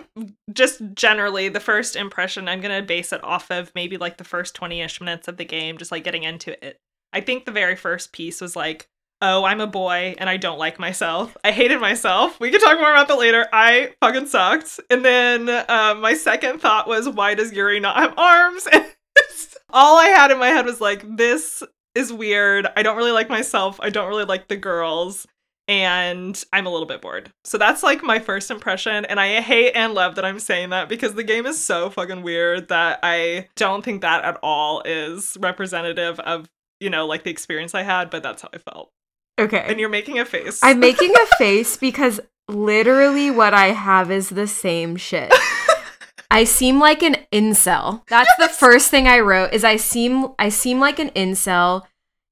just 0.54 0.81
generally 0.94 1.50
the 1.50 1.59
first 1.59 1.95
impression 1.95 2.47
I'm 2.47 2.62
gonna 2.62 2.81
base 2.81 3.13
it 3.13 3.24
off 3.24 3.50
of 3.50 3.71
maybe 3.75 3.97
like 3.97 4.18
the 4.18 4.24
first 4.24 4.56
20-ish 4.56 5.00
minutes 5.01 5.27
of 5.27 5.38
the 5.38 5.45
game, 5.45 5.77
just 5.77 5.92
like 5.92 6.04
getting 6.04 6.24
into 6.24 6.51
it. 6.65 6.80
I 7.13 7.21
think 7.21 7.45
the 7.45 7.51
very 7.51 7.75
first 7.75 8.13
piece 8.13 8.39
was 8.42 8.56
like, 8.56 8.88
oh, 9.21 9.44
I'm 9.44 9.62
a 9.62 9.68
boy 9.68 10.15
and 10.18 10.29
I 10.29 10.38
don't 10.38 10.57
like 10.57 10.79
myself. 10.79 11.38
I 11.44 11.51
hated 11.51 11.79
myself. 11.79 12.39
We 12.39 12.50
can 12.50 12.59
talk 12.59 12.79
more 12.79 12.91
about 12.91 13.07
that 13.07 13.19
later. 13.19 13.47
I 13.53 13.94
fucking 14.01 14.27
sucked. 14.27 14.79
And 14.89 15.06
then 15.06 15.47
uh, 15.50 15.95
my 16.00 16.13
second 16.15 16.59
thought 16.59 16.88
was, 16.88 17.07
why 17.07 17.35
does 17.35 17.53
Yuri 17.53 17.79
not 17.79 17.97
have 17.97 18.18
arms? 18.18 18.68
All 19.69 19.97
I 19.97 20.07
had 20.07 20.31
in 20.31 20.39
my 20.39 20.47
head 20.47 20.65
was 20.65 20.81
like, 20.81 21.06
this 21.18 21.63
is 21.95 22.12
weird. 22.12 22.68
I 22.75 22.83
don't 22.83 22.97
really 22.97 23.12
like 23.12 23.29
myself. 23.29 23.79
I 23.81 23.89
don't 23.89 24.09
really 24.09 24.25
like 24.25 24.47
the 24.47 24.57
girls. 24.57 25.27
And 25.68 26.44
I'm 26.51 26.65
a 26.65 26.69
little 26.69 26.88
bit 26.88 27.01
bored. 27.01 27.31
So 27.45 27.57
that's 27.57 27.83
like 27.83 28.03
my 28.03 28.19
first 28.19 28.51
impression. 28.51 29.06
And 29.06 29.19
I 29.19 29.39
hate 29.39 29.71
and 29.73 29.94
love 29.94 30.15
that 30.15 30.25
I'm 30.25 30.39
saying 30.39 30.71
that 30.71 30.89
because 30.89 31.13
the 31.13 31.23
game 31.23 31.45
is 31.45 31.63
so 31.63 31.89
fucking 31.89 32.23
weird 32.23 32.69
that 32.69 33.00
I 33.03 33.47
don't 33.56 33.85
think 33.85 34.01
that 34.01 34.25
at 34.25 34.40
all 34.42 34.81
is 34.81 35.37
representative 35.40 36.19
of, 36.21 36.49
you 36.80 36.90
know, 36.90 37.06
like 37.06 37.23
the 37.23 37.31
experience 37.31 37.75
I 37.75 37.83
had, 37.83 38.09
but 38.09 38.23
that's 38.23 38.42
how 38.42 38.49
I 38.54 38.57
felt. 38.57 38.92
Okay. 39.40 39.64
And 39.66 39.80
you're 39.80 39.90
making 39.90 40.19
a 40.19 40.26
face. 40.26 40.59
I'm 40.64 40.80
making 40.80 41.11
a 41.11 41.26
face 41.38 41.78
because 41.78 42.19
literally 42.47 43.31
what 43.31 43.54
I 43.54 43.68
have 43.68 44.11
is 44.11 44.30
the 44.30 44.47
same 44.47 44.95
shit. 44.95 45.33
I 46.31 46.45
seem 46.45 46.80
like 46.80 47.04
an 47.04 47.18
incel. 47.33 48.07
That's 48.07 48.33
the 48.38 48.47
first 48.47 48.90
thing 48.90 49.07
I 49.07 49.19
wrote 49.19 49.54
is 49.54 49.64
I 49.66 49.76
seem 49.76 50.30
I 50.40 50.50
seem 50.50 50.80
like 50.80 50.97
an 50.97 51.09
incel. 51.09 51.83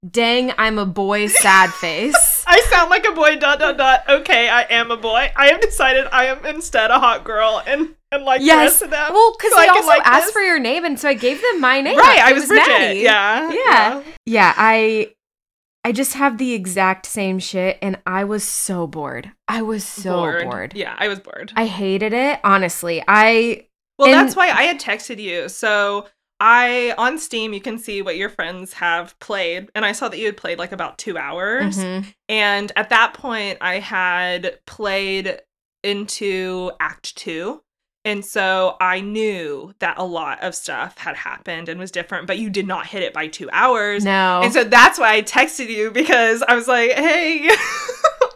Dang, 0.09 0.53
I'm 0.57 0.79
a 0.79 0.85
boy 0.85 1.27
sad 1.27 1.73
face. 1.73 2.43
I 2.47 2.61
sound 2.71 2.89
like 2.89 3.05
a 3.05 3.11
boy, 3.11 3.35
dot, 3.35 3.59
dot, 3.59 3.77
dot. 3.77 4.05
Okay, 4.07 4.47
I 4.47 4.61
am 4.69 4.91
a 4.91 4.97
boy. 4.97 5.29
I 5.35 5.47
have 5.47 5.59
decided 5.59 6.07
I 6.13 6.27
am 6.27 6.45
instead 6.45 6.89
a 6.89 6.99
hot 6.99 7.25
girl 7.25 7.61
and, 7.67 7.95
and 8.09 8.23
like 8.23 8.39
the 8.39 8.45
yes. 8.45 8.71
rest 8.71 8.81
of 8.83 8.91
them. 8.91 9.13
Well, 9.13 9.35
because 9.37 9.51
so 9.51 9.57
they 9.57 9.67
I 9.67 9.71
also 9.71 9.87
like 9.87 10.05
asked 10.05 10.27
this. 10.27 10.31
for 10.31 10.41
your 10.41 10.57
name, 10.57 10.85
and 10.85 10.97
so 10.97 11.09
I 11.09 11.15
gave 11.15 11.41
them 11.41 11.59
my 11.59 11.81
name. 11.81 11.97
Right, 11.97 12.19
I 12.23 12.31
It 12.31 12.35
was, 12.35 12.47
Bridget. 12.47 12.97
Yeah. 12.97 13.51
Yeah. 13.51 14.03
Yeah, 14.25 14.53
I 14.55 15.11
I 15.83 15.91
just 15.91 16.13
have 16.13 16.37
the 16.37 16.53
exact 16.53 17.05
same 17.05 17.39
shit 17.39 17.77
and 17.81 17.97
I 18.05 18.23
was 18.25 18.43
so 18.43 18.85
bored. 18.85 19.31
I 19.47 19.61
was 19.61 19.83
so 19.85 20.41
bored. 20.43 20.73
Yeah, 20.75 20.95
I 20.97 21.07
was 21.07 21.19
bored. 21.19 21.53
I 21.55 21.65
hated 21.67 22.13
it, 22.13 22.39
honestly. 22.43 23.03
I 23.07 23.67
Well, 23.97 24.09
And- 24.09 24.15
that's 24.15 24.35
why 24.35 24.49
I 24.49 24.63
had 24.63 24.79
texted 24.79 25.19
you. 25.21 25.49
So 25.49 26.07
I 26.41 26.93
on 26.97 27.17
Steam 27.17 27.53
you 27.53 27.59
can 27.61 27.77
see 27.77 28.01
what 28.01 28.15
your 28.17 28.29
friends 28.29 28.73
have 28.73 29.17
played, 29.19 29.69
and 29.75 29.83
I 29.85 29.91
saw 29.91 30.07
that 30.09 30.17
you 30.17 30.25
had 30.25 30.37
played 30.37 30.57
like 30.57 30.71
about 30.71 30.97
two 30.97 31.17
hours. 31.17 31.77
Mhm. 31.77 32.13
And 32.29 32.71
at 32.77 32.89
that 32.89 33.13
point, 33.13 33.57
I 33.59 33.79
had 33.79 34.59
played 34.65 35.39
into 35.83 36.71
Act 36.79 37.15
Two. 37.15 37.61
And 38.09 38.25
so 38.25 38.75
I 38.81 39.01
knew 39.01 39.73
that 39.79 39.97
a 39.99 40.03
lot 40.03 40.41
of 40.41 40.55
stuff 40.55 40.97
had 40.97 41.15
happened 41.15 41.69
and 41.69 41.79
was 41.79 41.91
different, 41.91 42.25
but 42.27 42.37
you 42.39 42.49
did 42.49 42.65
not 42.67 42.87
hit 42.87 43.03
it 43.03 43.13
by 43.13 43.27
two 43.27 43.49
hours. 43.53 44.03
No. 44.03 44.41
And 44.43 44.51
so 44.51 44.63
that's 44.63 44.97
why 44.97 45.13
I 45.13 45.21
texted 45.21 45.69
you 45.69 45.91
because 45.91 46.41
I 46.47 46.55
was 46.55 46.67
like, 46.67 46.91
hey, 46.93 47.49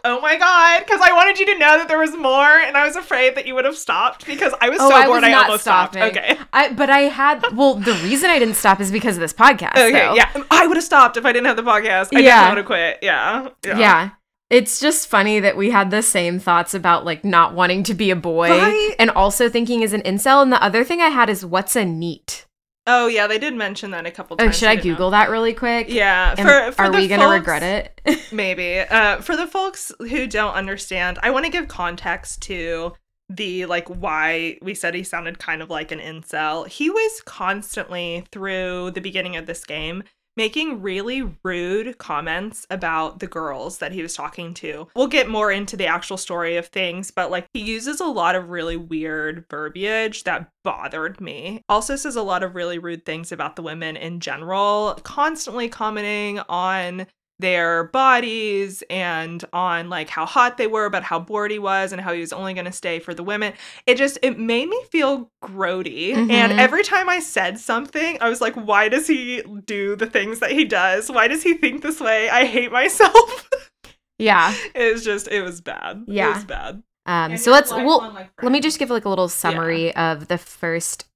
Oh 0.06 0.20
my 0.20 0.36
god, 0.36 0.80
because 0.84 1.00
I 1.02 1.12
wanted 1.12 1.38
you 1.38 1.46
to 1.46 1.58
know 1.58 1.78
that 1.78 1.88
there 1.88 1.98
was 1.98 2.14
more, 2.14 2.44
and 2.60 2.76
I 2.76 2.84
was 2.86 2.94
afraid 2.94 3.36
that 3.36 3.46
you 3.46 3.54
would 3.54 3.64
have 3.64 3.76
stopped 3.76 4.26
because 4.26 4.52
I 4.60 4.68
was 4.68 4.78
Oh, 4.78 4.90
so 4.90 4.94
I 4.94 5.06
bored 5.06 5.22
was 5.22 5.30
I 5.30 5.32
almost 5.32 5.62
stopping. 5.62 6.02
stopped. 6.02 6.16
Okay. 6.18 6.38
I, 6.52 6.72
but 6.74 6.90
I 6.90 7.00
had, 7.20 7.42
well, 7.56 7.76
the 7.76 7.94
reason 8.04 8.28
I 8.28 8.38
didn't 8.38 8.56
stop 8.56 8.80
is 8.82 8.92
because 8.92 9.16
of 9.16 9.22
this 9.22 9.32
podcast. 9.32 9.72
Okay, 9.78 9.92
though. 9.92 10.14
yeah. 10.14 10.30
I 10.50 10.66
would 10.66 10.76
have 10.76 10.84
stopped 10.84 11.16
if 11.16 11.24
I 11.24 11.32
didn't 11.32 11.46
have 11.46 11.56
the 11.56 11.62
podcast. 11.62 12.08
I 12.14 12.20
Yeah. 12.20 12.42
didn't 12.42 12.48
want 12.48 12.58
to 12.58 12.64
quit. 12.64 12.98
Yeah. 13.00 13.48
Yeah. 13.64 14.10
It's 14.54 14.78
just 14.78 15.08
funny 15.08 15.40
that 15.40 15.56
we 15.56 15.70
had 15.70 15.90
the 15.90 16.00
same 16.02 16.38
thoughts 16.38 16.74
about 16.74 17.04
like 17.04 17.24
not 17.24 17.54
wanting 17.54 17.82
to 17.84 17.94
be 17.94 18.10
a 18.10 18.16
boy 18.16 18.48
Right? 18.50 18.94
and 19.00 19.10
also 19.10 19.48
thinking 19.48 19.82
as 19.82 19.92
an 19.92 20.02
incel. 20.02 20.42
And 20.42 20.52
the 20.52 20.62
other 20.62 20.84
thing 20.84 21.00
I 21.00 21.08
had 21.08 21.28
is 21.28 21.44
what's 21.44 21.74
a 21.74 21.84
NEET? 21.84 22.46
Oh 22.86 23.06
yeah, 23.08 23.26
they 23.26 23.38
did 23.38 23.54
mention 23.54 23.90
that 23.92 24.06
a 24.06 24.10
couple 24.12 24.36
Oh, 24.38 24.44
times. 24.44 24.56
should 24.58 24.68
I 24.68 24.74
know. 24.76 24.82
Google 24.82 25.10
that 25.10 25.28
really 25.30 25.54
quick? 25.54 25.88
Yeah. 25.88 26.34
For, 26.36 26.70
for 26.72 26.82
are 26.84 26.92
we 26.92 27.08
gonna 27.08 27.28
regret 27.28 27.62
it? 27.64 28.20
Maybe. 28.32 28.78
Uh, 28.78 29.20
for 29.22 29.36
the 29.36 29.46
folks 29.46 29.90
who 29.98 30.26
don't 30.26 30.52
understand, 30.54 31.18
I 31.22 31.30
want 31.30 31.46
to 31.46 31.50
give 31.50 31.66
context 31.66 32.42
to 32.42 32.92
the 33.30 33.64
like 33.66 33.88
why 33.88 34.58
we 34.60 34.74
said 34.74 34.94
he 34.94 35.02
sounded 35.02 35.38
kind 35.38 35.62
of 35.62 35.70
like 35.70 35.90
an 35.92 35.98
incel. 35.98 36.68
He 36.68 36.90
was 36.90 37.22
constantly 37.24 38.24
through 38.30 38.90
the 38.92 39.00
beginning 39.00 39.34
of 39.36 39.46
this 39.46 39.64
game 39.64 40.04
making 40.36 40.82
really 40.82 41.22
rude 41.42 41.98
comments 41.98 42.66
about 42.70 43.20
the 43.20 43.26
girls 43.26 43.78
that 43.78 43.92
he 43.92 44.02
was 44.02 44.14
talking 44.14 44.54
to. 44.54 44.88
We'll 44.94 45.06
get 45.06 45.28
more 45.28 45.50
into 45.50 45.76
the 45.76 45.86
actual 45.86 46.16
story 46.16 46.56
of 46.56 46.66
things, 46.66 47.10
but 47.10 47.30
like 47.30 47.46
he 47.52 47.60
uses 47.60 48.00
a 48.00 48.06
lot 48.06 48.34
of 48.34 48.50
really 48.50 48.76
weird 48.76 49.44
verbiage 49.50 50.24
that 50.24 50.50
bothered 50.62 51.20
me. 51.20 51.62
Also 51.68 51.96
says 51.96 52.16
a 52.16 52.22
lot 52.22 52.42
of 52.42 52.54
really 52.54 52.78
rude 52.78 53.04
things 53.04 53.32
about 53.32 53.56
the 53.56 53.62
women 53.62 53.96
in 53.96 54.20
general, 54.20 54.98
constantly 55.02 55.68
commenting 55.68 56.40
on 56.48 57.06
their 57.40 57.84
bodies 57.84 58.82
and 58.88 59.44
on 59.52 59.90
like 59.90 60.08
how 60.08 60.24
hot 60.24 60.56
they 60.56 60.66
were, 60.66 60.88
but 60.88 61.02
how 61.02 61.18
bored 61.18 61.50
he 61.50 61.58
was 61.58 61.92
and 61.92 62.00
how 62.00 62.12
he 62.12 62.20
was 62.20 62.32
only 62.32 62.54
going 62.54 62.64
to 62.64 62.72
stay 62.72 62.98
for 63.00 63.12
the 63.12 63.22
women. 63.24 63.52
It 63.86 63.96
just 63.96 64.18
it 64.22 64.38
made 64.38 64.68
me 64.68 64.80
feel 64.90 65.30
grody. 65.42 66.14
And 66.14 66.52
Mhm. 66.52 66.58
every 66.58 66.84
time 66.84 67.08
I 67.08 67.18
said 67.20 67.58
something, 67.58 68.18
I 68.20 68.28
was 68.28 68.40
like, 68.40 68.54
why 68.54 68.88
does 68.88 69.06
he 69.06 69.42
do 69.66 69.96
the 69.96 70.06
things 70.06 70.38
that 70.40 70.52
he 70.52 70.64
does? 70.64 71.10
Why 71.10 71.26
does 71.28 71.42
he 71.42 71.54
think 71.54 71.82
this 71.82 72.00
way? 72.00 72.28
I 72.30 72.44
hate 72.44 72.70
myself. 72.72 73.48
yeah. 74.18 74.54
it 74.74 74.92
was 74.92 75.04
just 75.04 75.28
it 75.28 75.42
was 75.42 75.60
bad. 75.60 76.04
It 76.06 76.14
Yeah. 76.14 76.34
was 76.34 76.44
bad. 76.44 76.82
Um, 77.06 77.32
And 77.32 77.40
so 77.40 77.50
let's, 77.50 77.70
we'll, 77.70 77.98
lifelong, 77.98 78.14
like, 78.14 78.30
let 78.42 78.50
me 78.50 78.60
just 78.60 78.78
give 78.78 78.88
like 78.88 79.04
a 79.04 79.10
little 79.10 79.28
summary 79.28 79.94
of 79.94 80.28
the 80.28 80.38
first 80.38 81.06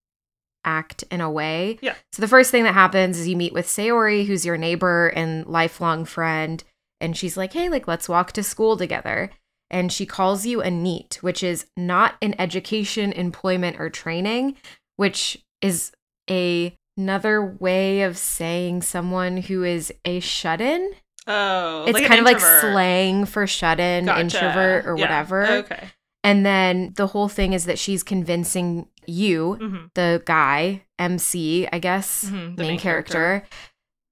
act 0.65 1.05
in 1.11 1.21
a 1.21 1.31
way. 1.31 1.79
Yeah. 1.81 1.95
So 2.13 2.21
the 2.21 2.29
first 2.29 2.51
thing 2.51 2.65
that 2.65 2.75
happens 2.75 3.19
is 3.19 3.29
you 3.29 3.37
meet 3.37 3.53
with 3.53 3.67
Sayori, 3.67 4.27
who's 4.27 4.45
your 4.47 4.57
neighbor 4.57 5.09
and 5.09 5.47
lifelong 5.47 6.05
friend, 6.05 6.63
and 7.01 7.17
she's 7.17 7.37
like, 7.37 7.53
"Hey, 7.53 7.69
like 7.69 7.87
let's 7.89 8.09
walk 8.09 8.33
to 8.33 8.43
school 8.43 8.77
together." 8.77 9.31
And 9.71 9.93
she 9.93 10.07
calls 10.07 10.47
you 10.47 10.63
a 10.63 10.71
NEET, 10.71 11.19
which 11.21 11.43
is 11.43 11.67
not 11.77 12.15
an 12.23 12.35
education, 12.39 13.13
employment, 13.13 13.79
or 13.79 13.91
training, 13.91 14.57
which 14.97 15.39
is 15.61 15.93
a 16.31 16.75
another 16.97 17.41
way 17.61 18.03
of 18.03 18.19
saying 18.19 18.83
someone 18.83 19.37
who 19.37 19.63
is 19.63 19.93
a 20.05 20.19
shut-in. 20.19 20.93
Oh, 21.29 21.85
It's 21.85 21.93
like 21.95 22.07
kind 22.07 22.19
of 22.19 22.25
like 22.25 22.41
slang 22.41 23.25
for 23.25 23.47
shut-in, 23.47 24.07
Gotcha. 24.07 24.21
introvert, 24.21 24.85
or 24.87 24.97
Yeah. 24.97 25.03
whatever. 25.05 25.47
Okay. 25.47 25.89
And 26.29 26.45
then 26.45 26.93
the 26.97 27.07
whole 27.07 27.29
thing 27.29 27.55
is 27.55 27.65
that 27.65 27.79
she's 27.79 28.03
convincing 28.03 28.87
you, 29.07 29.55
hmm 29.55 29.87
the 29.95 30.23
guy, 30.27 30.83
MC, 30.99 31.67
I 31.73 31.79
guess, 31.79 32.25
Mhm, 32.27 32.57
the 32.57 32.63
main, 32.63 32.73
main 32.73 32.79
character, 32.79 33.45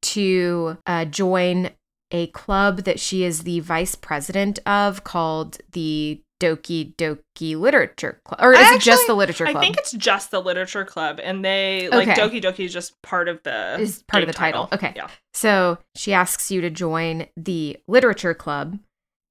to 0.03 0.79
uh, 0.87 1.05
join 1.05 1.71
a 2.11 2.29
club 2.29 2.85
that 2.85 2.99
she 2.99 3.23
is 3.25 3.43
the 3.43 3.61
vice 3.61 3.95
president 3.95 4.59
of 4.65 5.05
called 5.05 5.59
the 5.73 6.23
Doki 6.41 6.95
Doki 6.97 7.57
Literature 7.59 8.21
Club. 8.25 8.41
Or 8.43 8.53
is 8.55 8.59
I 8.61 8.75
it 8.77 8.81
just 8.81 9.07
the 9.07 9.15
Literature 9.15 9.45
Club? 9.45 9.57
I 9.57 9.61
think 9.61 9.77
it's 9.77 9.93
just 9.93 10.31
the 10.31 10.41
literature 10.41 10.85
club, 10.85 11.21
and 11.23 11.45
they 11.45 11.89
like 11.89 12.09
Okay. 12.09 12.21
Doki 12.21 12.43
Doki 12.43 12.65
is 12.67 12.73
just 12.73 13.01
part 13.03 13.29
of 13.29 13.43
the 13.43 13.77
Is 13.81 14.03
part 14.05 14.23
of 14.23 14.27
the 14.29 14.35
title. 14.35 14.69
Okay. 14.73 14.93
Yeah. 14.97 15.09
So 15.35 15.79
she 15.95 16.13
asks 16.13 16.51
you 16.51 16.61
to 16.63 16.71
join 16.71 17.27
the 17.37 17.79
literature 17.87 18.35
club 18.35 18.79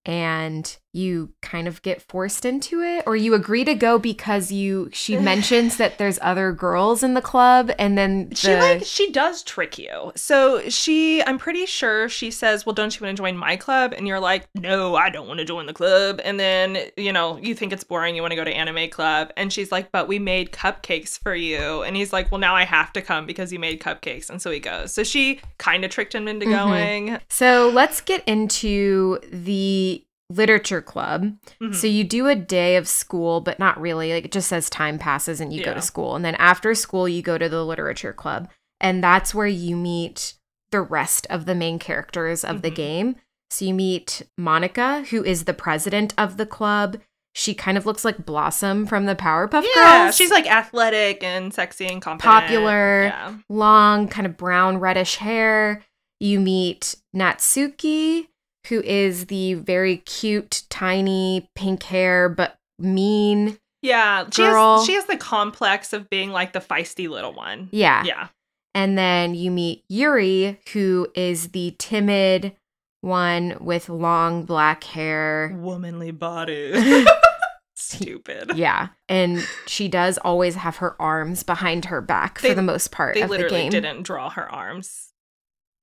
and 0.05 0.77
you 0.95 1.33
kind 1.41 1.67
of 1.67 1.81
get 1.81 2.01
forced 2.01 2.45
into 2.45 2.81
it 2.81 3.03
or 3.05 3.15
you 3.15 3.33
agree 3.33 3.65
to 3.65 3.75
go 3.75 3.99
because 3.99 4.51
you 4.51 4.89
she 4.93 5.17
mentions 5.31 5.77
that 5.77 5.97
there's 5.97 6.17
other 6.21 6.51
girls 6.53 7.03
in 7.03 7.13
the 7.13 7.21
club 7.21 7.69
and 7.77 7.97
then 7.97 8.29
the, 8.29 8.35
She 8.35 8.55
like 8.55 8.83
she 8.83 9.11
does 9.11 9.43
trick 9.43 9.77
you. 9.77 10.11
So 10.15 10.67
she 10.69 11.21
I'm 11.23 11.37
pretty 11.37 11.65
sure 11.65 12.07
she 12.07 12.31
says, 12.31 12.65
"Well, 12.65 12.73
don't 12.73 12.97
you 12.97 13.05
want 13.05 13.15
to 13.17 13.21
join 13.21 13.37
my 13.37 13.55
club?" 13.55 13.93
And 13.95 14.07
you're 14.07 14.19
like, 14.19 14.47
"No, 14.55 14.95
I 14.95 15.09
don't 15.09 15.27
want 15.27 15.39
to 15.39 15.45
join 15.45 15.65
the 15.65 15.73
club." 15.73 16.21
And 16.23 16.39
then, 16.39 16.77
you 16.95 17.11
know, 17.11 17.37
you 17.37 17.53
think 17.55 17.73
it's 17.73 17.83
boring, 17.83 18.15
you 18.15 18.21
want 18.21 18.31
to 18.31 18.35
go 18.37 18.43
to 18.45 18.51
anime 18.55 18.89
club, 18.89 19.31
and 19.35 19.51
she's 19.51 19.71
like, 19.71 19.91
"But 19.91 20.07
we 20.07 20.17
made 20.19 20.51
cupcakes 20.51 21.19
for 21.21 21.35
you." 21.35 21.81
And 21.83 21.95
he's 21.95 22.13
like, 22.13 22.31
"Well, 22.31 22.39
now 22.39 22.55
I 22.55 22.63
have 22.63 22.93
to 22.93 23.01
come 23.01 23.25
because 23.25 23.51
you 23.51 23.59
made 23.59 23.81
cupcakes." 23.81 24.29
And 24.29 24.41
so 24.41 24.49
he 24.51 24.59
goes. 24.59 24.93
So 24.93 25.03
she 25.03 25.41
kind 25.57 25.83
of 25.83 25.91
tricked 25.91 26.15
him 26.15 26.27
into 26.27 26.45
Mhm. 26.45 26.51
going. 26.51 27.19
So 27.29 27.69
let's 27.73 27.99
get 28.01 28.23
into 28.25 29.19
the 29.31 30.03
literature 30.29 30.81
club. 30.81 31.33
Mhm. 31.61 31.75
So 31.75 31.87
you 31.87 32.03
do 32.03 32.27
a 32.27 32.35
day 32.35 32.77
of 32.77 32.87
school, 32.87 33.41
but 33.41 33.59
not 33.59 33.79
really. 33.79 34.11
Like 34.13 34.25
it 34.25 34.31
just 34.31 34.47
says 34.49 34.69
time 34.69 34.97
passes 34.97 35.39
and 35.39 35.53
you 35.53 35.63
go 35.63 35.73
to 35.73 35.81
school. 35.81 36.15
And 36.15 36.25
then 36.25 36.35
after 36.35 36.73
school, 36.75 37.07
you 37.07 37.21
go 37.21 37.37
to 37.37 37.47
the 37.49 37.63
literature 37.65 38.13
club. 38.13 38.49
And 38.81 39.03
that's 39.03 39.33
where 39.35 39.47
you 39.47 39.75
meet 39.75 40.33
the 40.71 40.81
rest 40.81 41.27
of 41.29 41.45
the 41.45 41.55
main 41.55 41.77
characters 41.79 42.43
of 42.43 42.61
the 42.63 42.71
Mhm. 42.71 42.75
game. 42.75 43.15
So 43.51 43.65
you 43.65 43.73
meet 43.75 44.23
Monika, 44.39 45.05
who 45.07 45.23
is 45.23 45.45
the 45.45 45.53
president 45.53 46.13
of 46.17 46.37
the 46.37 46.45
club. 46.47 46.97
She 47.37 47.53
kind 47.53 47.77
of 47.77 47.85
looks 47.85 48.03
like 48.03 48.25
Blossom 48.25 48.85
from 48.87 49.05
the 49.05 49.15
Powerpuff 49.15 49.63
yeah, 49.75 50.03
Girls. 50.05 50.15
she's 50.15 50.31
like 50.31 50.49
athletic 50.49 51.21
and 51.23 51.53
sexy 51.53 51.85
and 51.85 52.01
confident. 52.01 52.33
Popular. 52.41 53.03
Yeah. 53.03 53.33
long, 53.49 54.07
kind 54.07 54.25
of 54.25 54.37
brown, 54.37 54.77
reddish 54.79 55.17
hair. 55.17 55.83
You 56.19 56.39
meet 56.39 56.95
Natsuki, 57.15 58.27
who 58.69 58.81
is 58.81 59.25
the 59.27 59.55
very 59.55 59.97
cute, 59.97 60.63
tiny, 60.69 61.49
pink 61.55 61.83
hair, 61.83 62.29
but 62.29 62.55
mean. 62.79 63.57
Yeah, 63.81 64.25
she 64.31 64.41
Girl. 64.41 64.77
has 64.77 64.85
she 64.85 64.93
has 64.95 65.05
the 65.05 65.17
complex 65.17 65.93
of 65.93 66.09
being 66.09 66.31
like 66.31 66.53
the 66.53 66.59
feisty 66.59 67.07
little 67.09 67.33
one. 67.33 67.69
Yeah. 67.71 68.03
Yeah. 68.03 68.27
And 68.73 68.97
then 68.97 69.35
you 69.35 69.51
meet 69.51 69.83
Yuri, 69.87 70.59
who 70.73 71.07
is 71.15 71.49
the 71.49 71.75
timid 71.77 72.55
one 73.01 73.55
with 73.61 73.87
long 73.89 74.43
black 74.45 74.83
hair. 74.83 75.55
Womanly 75.55 76.11
body. 76.11 77.05
Stupid. 77.77 78.53
Yeah. 78.55 78.87
And 79.07 79.45
she 79.67 79.87
does 79.87 80.17
always 80.17 80.55
have 80.55 80.77
her 80.77 80.99
arms 80.99 81.43
behind 81.43 81.85
her 81.85 82.01
back 82.01 82.39
for 82.39 82.47
They- 82.49 82.53
the 82.53 82.61
most 82.61 82.91
part 82.91 83.13
They 83.15 83.21
of 83.21 83.29
the 83.29 83.35
literally 83.37 83.61
game. 83.63 83.69
didn't 83.71 84.03
draw 84.03 84.29
her 84.31 84.51
arms. 84.51 85.11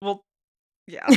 Well, 0.01 0.23
yeah. 0.89 1.07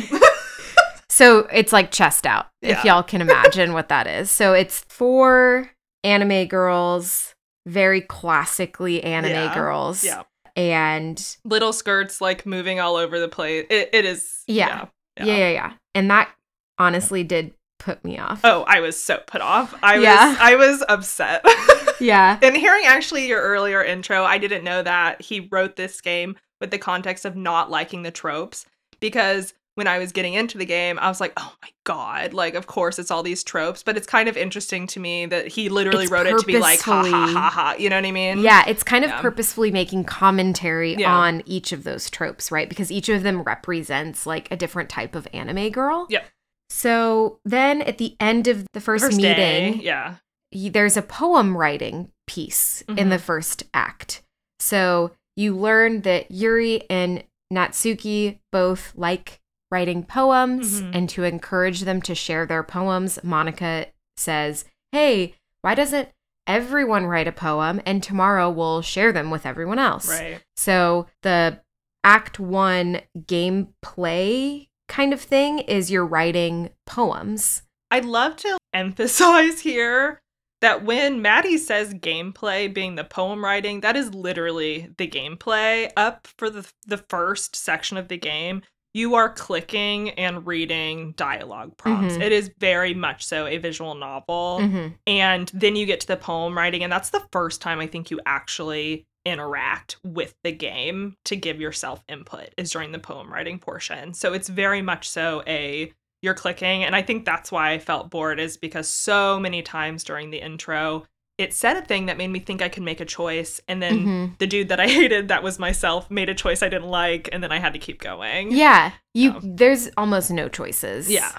So 1.15 1.47
it's 1.49 1.71
like 1.71 1.91
chest 1.91 2.25
out, 2.25 2.47
if 2.61 2.83
y'all 2.83 3.01
can 3.01 3.21
imagine 3.21 3.71
what 3.71 3.87
that 3.87 4.05
is. 4.05 4.29
So 4.29 4.51
it's 4.51 4.81
four 4.81 5.71
anime 6.03 6.45
girls, 6.47 7.33
very 7.65 8.01
classically 8.01 9.01
anime 9.01 9.31
Yeah. 9.31 9.53
girls. 9.53 10.03
yeah. 10.03 10.23
And 10.57 11.37
Little 11.45 11.71
skirts 11.71 12.19
like 12.19 12.45
moving 12.45 12.81
all 12.81 12.97
over 12.97 13.17
the 13.17 13.29
place. 13.29 13.65
It, 13.69 13.91
it 13.93 14.03
is. 14.03 14.43
Yeah. 14.47 14.87
Yeah. 15.17 15.25
yeah. 15.25 15.35
yeah, 15.37 15.49
yeah, 15.51 15.73
And 15.93 16.11
that 16.11 16.29
honestly 16.77 17.23
did 17.23 17.53
put 17.79 18.03
me 18.03 18.17
off. 18.17 18.41
Oh, 18.43 18.65
I 18.67 18.81
was 18.81 19.01
so 19.01 19.21
put 19.25 19.39
off. 19.39 19.73
I 19.81 19.99
Yeah. 19.99 20.29
was 20.31 20.37
I 20.41 20.55
was 20.55 20.83
upset. 20.89 21.45
yeah. 22.01 22.37
and 22.41 22.57
hearing 22.57 22.83
actually 22.85 23.25
your 23.29 23.41
earlier 23.41 23.81
intro, 23.81 24.25
I 24.25 24.37
didn't 24.37 24.65
know 24.65 24.83
that 24.83 25.21
he 25.21 25.47
wrote 25.49 25.77
this 25.77 26.01
game 26.01 26.35
with 26.59 26.71
the 26.71 26.77
context 26.77 27.23
of 27.23 27.37
not 27.37 27.71
liking 27.71 28.03
the 28.03 28.11
tropes 28.11 28.65
because 28.99 29.53
when 29.75 29.87
I 29.87 29.97
was 29.99 30.11
getting 30.11 30.33
into 30.33 30.57
the 30.57 30.65
game, 30.65 30.97
I 30.99 31.07
was 31.09 31.19
like, 31.21 31.33
"Oh 31.37 31.53
my 31.61 31.69
god, 31.83 32.33
like 32.33 32.55
of 32.55 32.65
course 32.67 32.97
it's 32.97 33.11
all 33.11 33.23
these 33.23 33.43
tropes, 33.43 33.83
but 33.83 33.95
it's 33.97 34.07
kind 34.07 34.27
of 34.27 34.35
interesting 34.37 34.87
to 34.87 34.99
me 34.99 35.25
that 35.27 35.47
he 35.47 35.69
literally 35.69 36.03
It's 36.05 36.11
wrote 36.11 36.27
it 36.27 36.37
to 36.39 36.45
be 36.45 36.57
like 36.57 36.79
ha 36.81 37.03
ha 37.03 37.27
ha 37.33 37.49
ha, 37.49 37.75
you 37.77 37.89
know 37.89 37.97
what 37.97 38.05
I 38.05 38.11
mean? 38.11 38.39
Yeah, 38.39 38.63
it's 38.67 38.83
kind 38.83 39.03
of 39.05 39.11
Yeah. 39.11 39.21
purposefully 39.21 39.71
making 39.71 40.05
commentary 40.05 40.95
Yeah. 40.95 41.13
on 41.15 41.43
each 41.45 41.71
of 41.71 41.83
those 41.83 42.09
tropes, 42.09 42.51
right? 42.51 42.67
Because 42.67 42.91
each 42.91 43.09
of 43.09 43.23
them 43.23 43.43
represents 43.43 44.25
like 44.25 44.49
a 44.51 44.55
different 44.55 44.89
type 44.89 45.13
of 45.15 45.27
anime 45.33 45.69
girl. 45.69 46.07
Yep. 46.09 46.25
So 46.69 47.39
then 47.45 47.81
at 47.81 47.97
the 47.99 48.15
end 48.19 48.47
of 48.47 48.65
the 48.73 48.81
first, 48.81 49.05
First 49.05 49.19
day, 49.21 49.67
meeting, 49.71 49.81
yeah. 49.85 50.15
y- 50.53 50.69
there's 50.73 50.97
a 50.97 51.01
poem 51.01 51.55
writing 51.55 52.09
piece 52.27 52.81
in 52.87 52.95
Mhm. 52.95 53.09
the 53.11 53.19
first 53.19 53.63
act. 53.73 54.21
So 54.59 55.11
you 55.35 55.55
learn 55.55 56.01
that 56.01 56.31
Yuri 56.31 56.83
and 56.89 57.23
Natsuki 57.53 58.39
both 58.51 58.93
like 58.95 59.39
writing 59.71 60.03
poems, 60.03 60.81
Mhm. 60.81 60.95
and 60.95 61.09
to 61.09 61.23
encourage 61.23 61.81
them 61.81 62.01
to 62.03 62.15
share 62.15 62.45
their 62.45 62.63
poems, 62.63 63.19
Monika 63.23 63.87
says, 64.17 64.65
Hey, 64.91 65.35
why 65.61 65.75
doesn't 65.75 66.09
everyone 66.47 67.05
write 67.05 67.27
a 67.27 67.31
poem 67.31 67.81
and 67.85 68.01
tomorrow 68.03 68.49
we'll 68.49 68.81
share 68.81 69.11
them 69.11 69.31
with 69.31 69.45
everyone 69.45 69.79
else? 69.79 70.07
Right. 70.09 70.39
So 70.55 71.07
the 71.23 71.61
act 72.03 72.39
one 72.39 73.01
gameplay 73.17 74.67
kind 74.87 75.13
of 75.13 75.21
thing 75.21 75.59
is 75.59 75.89
you're 75.91 76.05
writing 76.05 76.69
poems 76.85 77.63
I'd 77.91 78.05
love 78.05 78.35
to 78.37 78.57
emphasize 78.73 79.61
here 79.61 80.19
that 80.61 80.83
when 80.83 81.21
Maddie 81.21 81.57
says 81.57 81.93
gameplay 81.93 82.71
being 82.73 82.95
the 82.95 83.03
poem 83.03 83.43
writing, 83.43 83.81
that 83.81 83.95
is 83.95 84.13
literally 84.13 84.89
the 84.97 85.07
gameplay. 85.07 85.91
Up 85.95 86.27
for 86.37 86.49
the 86.49 86.67
the 86.85 86.97
first 87.09 87.55
section 87.55 87.95
of 87.97 88.07
the 88.07 88.17
game, 88.17 88.63
you 88.95 89.13
are 89.13 89.27
clicking 89.27 90.11
and 90.11 90.47
reading 90.47 91.11
dialogue 91.17 91.75
prompts. 91.75 92.15
Mhm. 92.15 92.21
It 92.21 92.31
is 92.31 92.49
very 92.59 92.93
much 92.93 93.25
so 93.25 93.45
a 93.45 93.57
visual 93.57 93.93
novel. 93.93 94.59
Mhm. 94.61 94.93
And 95.05 95.51
then 95.53 95.75
you 95.75 95.85
get 95.85 95.99
to 95.99 96.07
the 96.07 96.15
poem 96.15 96.57
writing, 96.57 96.81
and 96.81 96.91
that's 96.91 97.09
the 97.09 97.27
first 97.33 97.61
time 97.61 97.81
I 97.81 97.87
think 97.87 98.09
you 98.09 98.21
actually 98.25 99.05
interact 99.25 99.97
with 100.05 100.35
the 100.43 100.53
game 100.53 101.17
to 101.25 101.35
give 101.35 101.59
yourself 101.59 102.05
input 102.07 102.49
is 102.57 102.71
during 102.71 102.93
the 102.93 102.99
poem 102.99 103.33
writing 103.33 103.59
portion. 103.59 104.13
So 104.13 104.31
it's 104.31 104.47
very 104.47 104.81
much 104.81 105.09
so 105.09 105.43
a 105.45 105.91
you're 106.21 106.33
clicking, 106.33 106.83
and 106.85 106.95
I 106.95 107.01
think 107.01 107.25
that's 107.25 107.51
why 107.51 107.71
I 107.71 107.79
felt 107.79 108.09
bored 108.09 108.39
is 108.39 108.55
because 108.55 108.87
so 108.87 109.39
many 109.39 109.61
times 109.61 110.05
during 110.05 110.29
the 110.29 110.41
intro 110.41 111.05
it 111.37 111.53
said 111.53 111.75
a 111.77 111.81
thing 111.81 112.05
that 112.05 112.17
made 112.17 112.29
me 112.29 112.39
think 112.39 112.61
I 112.61 112.69
could 112.69 112.83
make 112.83 113.01
a 113.01 113.05
choice, 113.05 113.59
and 113.67 113.81
then 113.81 114.05
Mhm. 114.05 114.37
the 114.39 114.47
dude 114.47 114.69
that 114.69 114.79
I 114.79 114.87
hated, 114.99 115.27
that 115.27 115.43
was 115.43 115.59
myself, 115.59 116.09
made 116.09 116.29
a 116.29 116.33
choice 116.35 116.63
I 116.63 116.69
didn't 116.69 116.89
like, 116.89 117.27
and 117.31 117.43
then 117.43 117.51
I 117.51 117.59
had 117.59 117.73
to 117.73 117.79
keep 117.79 117.99
going. 118.01 118.51
Yeah, 118.51 118.91
you. 119.13 119.33
Oh. 119.35 119.39
There's 119.43 119.89
almost 119.97 120.31
no 120.31 120.47
choices. 120.49 121.09
Yeah. 121.09 121.31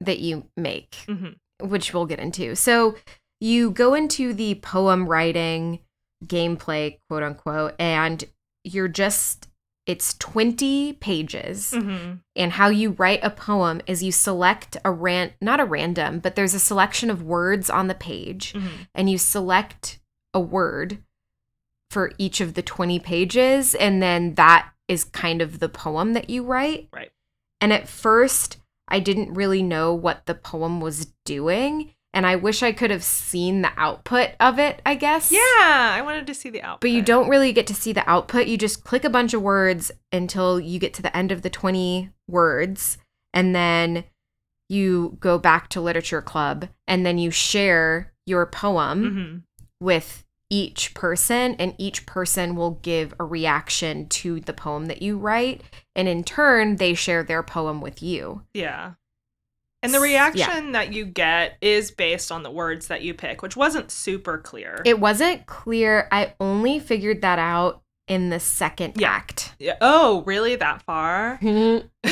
that 0.00 0.18
you 0.18 0.48
make, 0.56 0.96
hmm 1.06 1.28
which 1.60 1.94
we'll 1.94 2.06
get 2.06 2.18
into. 2.18 2.56
So 2.56 2.96
you 3.40 3.70
go 3.70 3.94
into 3.94 4.32
the 4.34 4.56
poem 4.56 5.06
writing 5.06 5.78
gameplay, 6.24 6.98
quote 7.08 7.22
unquote, 7.22 7.74
and 7.78 8.24
you're 8.64 8.88
just. 8.88 9.48
It's 9.86 10.14
20 10.18 10.94
pages. 10.94 11.72
hmm 11.72 12.14
And 12.36 12.52
how 12.52 12.68
you 12.68 12.90
write 12.90 13.20
a 13.22 13.30
poem 13.30 13.80
is 13.86 14.02
you 14.02 14.12
select 14.12 14.76
a 14.84 14.90
ran 14.90 15.32
not 15.40 15.60
a 15.60 15.64
random, 15.64 16.20
but 16.20 16.36
there's 16.36 16.54
a 16.54 16.60
selection 16.60 17.10
of 17.10 17.22
words 17.22 17.68
on 17.68 17.88
the 17.88 17.94
page 17.94 18.52
hmm 18.52 18.68
and 18.94 19.10
you 19.10 19.18
select 19.18 19.98
a 20.34 20.40
word 20.40 20.98
for 21.90 22.12
each 22.16 22.40
of 22.40 22.54
the 22.54 22.62
20 22.62 22.98
pages 23.00 23.74
and 23.74 24.02
then 24.02 24.34
that 24.34 24.70
is 24.88 25.04
kind 25.04 25.42
of 25.42 25.58
the 25.58 25.68
poem 25.68 26.12
that 26.14 26.30
you 26.30 26.42
write. 26.42 26.88
Right. 26.92 27.12
And 27.60 27.72
at 27.72 27.88
first 27.88 28.58
I 28.88 29.00
didn't 29.00 29.34
really 29.34 29.62
know 29.62 29.94
what 29.94 30.26
the 30.26 30.34
poem 30.34 30.80
was 30.80 31.12
doing 31.24 31.94
and 32.14 32.26
I 32.26 32.36
wish 32.36 32.62
I 32.62 32.72
could 32.72 32.90
have 32.90 33.02
seen 33.02 33.62
the 33.62 33.72
output 33.76 34.30
of 34.38 34.58
it, 34.58 34.82
I 34.84 34.94
guess. 34.94 35.32
Yeah, 35.32 35.40
I 35.40 36.02
wanted 36.02 36.26
to 36.26 36.34
see 36.34 36.50
the 36.50 36.62
output. 36.62 36.80
But 36.82 36.90
you 36.90 37.02
don't 37.02 37.28
really 37.28 37.52
get 37.52 37.66
to 37.68 37.74
see 37.74 37.92
the 37.92 38.08
output. 38.08 38.46
You 38.46 38.58
just 38.58 38.84
click 38.84 39.04
a 39.04 39.10
bunch 39.10 39.32
of 39.32 39.42
words 39.42 39.90
until 40.12 40.60
you 40.60 40.78
get 40.78 40.92
to 40.94 41.02
the 41.02 41.16
end 41.16 41.32
of 41.32 41.42
the 41.42 41.50
20 41.50 42.10
words. 42.28 42.98
And 43.32 43.54
then 43.54 44.04
you 44.68 45.16
go 45.20 45.38
back 45.38 45.68
to 45.68 45.80
literature 45.80 46.22
club 46.22 46.68
and 46.86 47.04
then 47.04 47.18
you 47.18 47.30
share 47.30 48.12
your 48.26 48.46
poem 48.46 49.12
hmm 49.12 49.38
with 49.84 50.24
each 50.48 50.94
person. 50.94 51.56
And 51.58 51.74
each 51.76 52.06
person 52.06 52.54
will 52.54 52.72
give 52.82 53.14
a 53.18 53.24
reaction 53.24 54.06
to 54.10 54.38
the 54.38 54.52
poem 54.52 54.86
that 54.86 55.02
you 55.02 55.18
write. 55.18 55.62
And 55.96 56.06
in 56.06 56.22
turn, 56.22 56.76
they 56.76 56.94
share 56.94 57.24
their 57.24 57.42
poem 57.42 57.80
with 57.80 58.00
you. 58.00 58.42
Yeah. 58.54 58.92
And 59.82 59.92
the 59.92 59.98
S- 59.98 60.04
yeah. 60.08 60.20
reaction 60.46 60.72
that 60.72 60.92
you 60.92 61.04
get 61.04 61.56
is 61.60 61.90
based 61.90 62.30
on 62.30 62.42
the 62.42 62.50
words 62.50 62.86
that 62.88 63.02
you 63.02 63.14
pick, 63.14 63.42
which 63.42 63.56
wasn't 63.56 63.90
super 63.90 64.38
clear. 64.38 64.80
It 64.84 65.00
wasn't 65.00 65.46
clear. 65.46 66.08
I 66.12 66.34
only 66.40 66.78
figured 66.78 67.22
that 67.22 67.38
out 67.38 67.82
in 68.08 68.30
the 68.30 68.38
second 68.40 68.94
Yeah. 68.96 69.10
act. 69.10 69.54
Yeah. 69.58 69.76
Oh, 69.80 70.22
really? 70.24 70.56
That 70.56 70.82
far? 70.82 71.38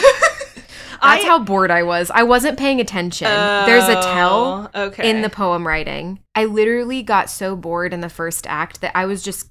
That's 1.03 1.25
how 1.25 1.39
bored 1.39 1.71
I 1.71 1.83
was. 1.83 2.11
I 2.11 2.25
wasn't 2.25 2.59
paying 2.59 2.81
attention. 2.81 3.27
There's 3.27 3.85
a 3.89 3.95
tell 4.03 4.71
Oh, 4.75 4.83
okay. 4.87 5.09
in 5.09 5.23
the 5.23 5.31
poem 5.31 5.67
writing. 5.67 6.21
I 6.35 6.45
literally 6.45 7.03
got 7.03 7.31
so 7.31 7.57
bored 7.57 7.95
in 7.95 8.01
the 8.01 8.09
first 8.11 8.47
act 8.47 8.81
that 8.83 8.93
I 8.97 9.07
was 9.07 9.23
just 9.23 9.51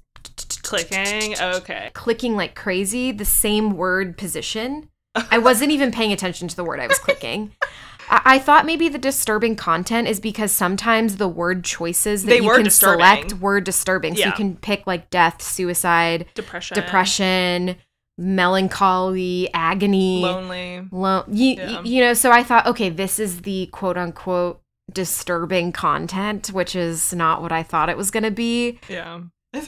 clicking. 0.62 1.34
Okay. 1.40 1.90
clicking 1.94 2.36
like 2.36 2.54
crazy, 2.54 3.10
the 3.12 3.24
same 3.24 3.76
word 3.76 4.16
position. 4.16 4.88
I 5.30 5.38
wasn't 5.38 5.72
even 5.72 5.90
paying 5.90 6.12
attention 6.12 6.46
to 6.48 6.54
the 6.56 6.62
word 6.64 6.78
I 6.78 6.86
was 6.86 6.98
clicking. 6.98 7.52
I-, 8.10 8.22
I 8.24 8.38
thought 8.38 8.66
maybe 8.66 8.88
the 8.88 8.98
disturbing 8.98 9.56
content 9.56 10.08
is 10.08 10.20
because 10.20 10.52
sometimes 10.52 11.16
the 11.16 11.28
word 11.28 11.64
choices 11.64 12.24
that 12.24 12.28
They 12.30 12.36
you 12.38 12.44
were 12.44 12.56
can 12.56 12.64
disturbing. 12.64 12.98
select 13.04 13.34
were 13.40 13.60
disturbing. 13.60 14.16
So 14.16 14.26
you 14.26 14.32
can 14.32 14.56
pick 14.56 14.86
like 14.86 15.08
death, 15.10 15.40
suicide, 15.40 16.26
Depression. 16.34 16.74
depression, 16.74 17.76
melancholy, 18.18 19.48
agony. 19.54 20.20
Lonely. 20.22 20.88
Lo- 20.90 21.24
you, 21.28 21.54
Yeah. 21.56 21.82
you 21.82 22.00
know, 22.02 22.14
so 22.14 22.30
I 22.30 22.42
thought, 22.42 22.66
okay, 22.66 22.88
this 22.90 23.18
is 23.18 23.42
the 23.42 23.66
quote 23.72 23.96
unquote 23.96 24.60
disturbing 24.92 25.70
content, 25.72 26.48
which 26.48 26.74
is 26.74 27.12
not 27.14 27.42
what 27.42 27.52
I 27.52 27.62
thought 27.62 27.88
it 27.88 27.96
was 27.96 28.10
going 28.10 28.24
to 28.24 28.30
be. 28.30 28.80
Yeah. 28.88 29.20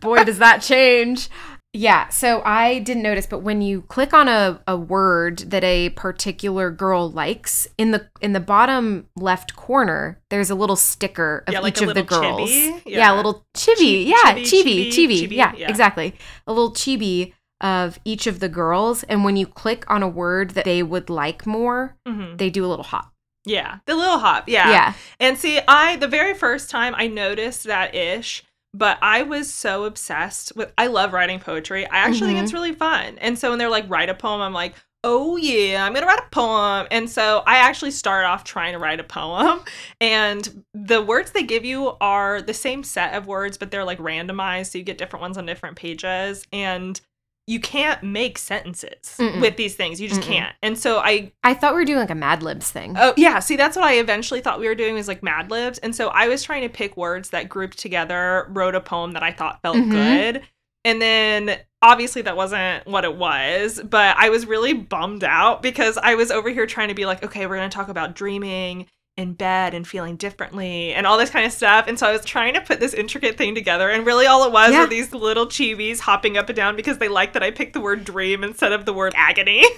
Boy, 0.00 0.24
does 0.24 0.38
that 0.38 0.62
change. 0.62 1.28
Yeah, 1.74 2.08
so 2.08 2.40
I 2.44 2.78
didn't 2.78 3.02
notice, 3.02 3.26
but 3.26 3.40
when 3.40 3.60
you 3.60 3.82
click 3.82 4.14
on 4.14 4.26
a, 4.26 4.60
a 4.66 4.76
word 4.76 5.40
that 5.50 5.62
a 5.62 5.90
particular 5.90 6.70
girl 6.70 7.10
likes, 7.10 7.68
in 7.76 7.90
the 7.90 8.08
in 8.22 8.32
the 8.32 8.40
bottom 8.40 9.06
left 9.16 9.54
corner, 9.54 10.18
there's 10.30 10.48
a 10.50 10.54
little 10.54 10.76
sticker 10.76 11.44
of 11.46 11.52
Yeah, 11.52 11.60
like 11.60 11.76
each 11.76 11.82
of 11.86 11.94
the 11.94 12.02
girls. 12.02 12.50
Yeah. 12.50 12.80
Yeah. 12.86 13.14
a 13.14 13.16
little 13.16 13.44
chibi. 13.54 13.76
Chi- 14.10 14.10
yeah, 14.10 14.34
chibi, 14.44 14.44
chibi, 14.44 14.88
chibi, 14.88 14.90
chibi. 14.90 15.20
chibi, 15.28 15.32
Yeah, 15.36 15.52
yeah. 15.56 15.68
exactly. 15.68 16.14
A 16.46 16.52
little 16.52 16.72
chibi 16.72 17.34
of 17.60 17.98
each 18.04 18.26
of 18.26 18.40
the 18.40 18.48
girls, 18.48 19.02
and 19.04 19.22
when 19.24 19.36
you 19.36 19.46
click 19.46 19.84
on 19.90 20.02
a 20.02 20.08
word 20.08 20.50
that 20.50 20.64
they 20.64 20.82
would 20.82 21.10
like 21.10 21.46
more, 21.46 21.96
hmm 22.06 22.36
they 22.36 22.48
do 22.48 22.64
a 22.64 22.68
little 22.68 22.84
hop. 22.84 23.12
Yeah. 23.44 23.78
The 23.86 23.94
little 23.94 24.18
hop. 24.18 24.48
Yeah. 24.48 24.70
yeah. 24.70 24.92
And 25.20 25.36
see, 25.36 25.60
I 25.68 25.96
the 25.96 26.08
very 26.08 26.34
first 26.34 26.70
time 26.70 26.94
I 26.96 27.08
noticed 27.08 27.64
that 27.64 27.94
ish, 27.94 28.42
but 28.78 28.98
I 29.02 29.22
was 29.22 29.52
so 29.52 29.84
obsessed 29.84 30.52
with 30.56 30.72
I 30.78 30.86
love 30.86 31.12
writing 31.12 31.40
poetry. 31.40 31.86
I 31.86 31.96
actually 31.98 32.28
think 32.28 32.38
Mhm. 32.38 32.42
it's 32.44 32.52
really 32.54 32.72
fun. 32.72 33.18
And 33.18 33.38
so 33.38 33.50
when 33.50 33.58
they're 33.58 33.68
like 33.68 33.84
write 33.88 34.08
a 34.08 34.14
poem, 34.14 34.40
I'm 34.40 34.52
like, 34.54 34.74
"Oh 35.04 35.36
yeah, 35.36 35.84
I'm 35.84 35.92
going 35.92 36.02
to 36.02 36.08
write 36.08 36.18
a 36.20 36.30
poem." 36.30 36.86
And 36.90 37.08
so 37.10 37.42
I 37.46 37.58
actually 37.58 37.90
start 37.92 38.24
off 38.24 38.44
trying 38.44 38.72
to 38.72 38.78
write 38.78 39.00
a 39.00 39.04
poem, 39.04 39.60
and 40.00 40.64
the 40.74 41.02
words 41.02 41.30
they 41.32 41.42
give 41.44 41.64
you 41.64 41.96
are 42.00 42.40
the 42.42 42.54
same 42.54 42.82
set 42.84 43.14
of 43.14 43.26
words, 43.26 43.58
but 43.58 43.70
they're 43.70 43.84
like 43.84 43.98
randomized, 43.98 44.72
so 44.72 44.78
you 44.78 44.84
get 44.84 44.98
different 44.98 45.22
ones 45.22 45.38
on 45.38 45.46
different 45.46 45.76
pages 45.76 46.44
and 46.52 47.00
you 47.48 47.58
can't 47.58 48.02
make 48.02 48.36
sentences 48.36 49.16
Mm-mm. 49.18 49.40
with 49.40 49.56
these 49.56 49.74
things. 49.74 50.00
You 50.00 50.08
just 50.08 50.20
Mm-mm. 50.20 50.24
can't. 50.24 50.54
And 50.62 50.78
so 50.78 50.98
I 50.98 51.32
I 51.42 51.54
thought 51.54 51.72
we 51.74 51.80
were 51.80 51.84
doing 51.86 51.98
like 51.98 52.10
a 52.10 52.14
Mad 52.14 52.42
Libs 52.42 52.70
thing. 52.70 52.94
Oh 52.98 53.14
yeah, 53.16 53.38
see 53.38 53.56
that's 53.56 53.74
what 53.76 53.86
I 53.86 53.94
eventually 53.94 54.40
thought 54.40 54.60
we 54.60 54.68
were 54.68 54.74
doing 54.74 54.94
was 54.94 55.08
like 55.08 55.22
Mad 55.22 55.50
Libs, 55.50 55.78
and 55.78 55.96
so 55.96 56.08
I 56.08 56.28
was 56.28 56.42
trying 56.42 56.62
to 56.62 56.68
pick 56.68 56.96
words 56.96 57.30
that 57.30 57.48
grouped 57.48 57.78
together, 57.78 58.46
wrote 58.50 58.74
a 58.74 58.80
poem 58.80 59.12
that 59.12 59.22
I 59.22 59.32
thought 59.32 59.62
felt 59.62 59.76
Mhm. 59.78 59.90
good, 59.90 60.42
and 60.84 61.00
then 61.00 61.58
obviously 61.80 62.22
that 62.22 62.36
wasn't 62.36 62.86
what 62.86 63.04
it 63.04 63.16
was, 63.16 63.80
but 63.82 64.16
I 64.18 64.28
was 64.30 64.46
really 64.46 64.74
bummed 64.74 65.24
out 65.24 65.62
because 65.62 65.96
I 65.96 66.16
was 66.16 66.30
over 66.30 66.50
here 66.50 66.66
trying 66.66 66.88
to 66.88 66.94
be 66.94 67.06
like, 67.06 67.22
okay, 67.24 67.46
we're 67.46 67.56
gonna 67.56 67.68
talk 67.70 67.88
about 67.88 68.14
dreaming 68.14 68.86
in 69.18 69.34
bed 69.34 69.74
and 69.74 69.86
feeling 69.86 70.16
differently 70.16 70.94
and 70.94 71.06
all 71.06 71.18
this 71.18 71.28
kind 71.28 71.44
of 71.44 71.52
stuff, 71.52 71.86
and 71.88 71.98
so 71.98 72.06
I 72.06 72.12
was 72.12 72.24
trying 72.24 72.54
to 72.54 72.60
put 72.62 72.80
this 72.80 72.94
intricate 72.94 73.36
thing 73.36 73.54
together, 73.54 73.90
and 73.90 74.06
really 74.06 74.24
all 74.26 74.44
it 74.44 74.52
was 74.52 74.70
Yeah. 74.72 74.80
were 74.82 74.86
these 74.86 75.12
little 75.12 75.46
chibis 75.46 76.00
hopping 76.00 76.38
up 76.38 76.48
and 76.48 76.56
down 76.56 76.76
because 76.76 76.98
they 76.98 77.08
liked 77.08 77.34
that 77.34 77.42
I 77.42 77.50
picked 77.50 77.74
the 77.74 77.80
word 77.80 78.04
dream 78.04 78.42
instead 78.44 78.72
of 78.72 78.86
the 78.86 78.92
word 78.94 79.12
agony. 79.16 79.64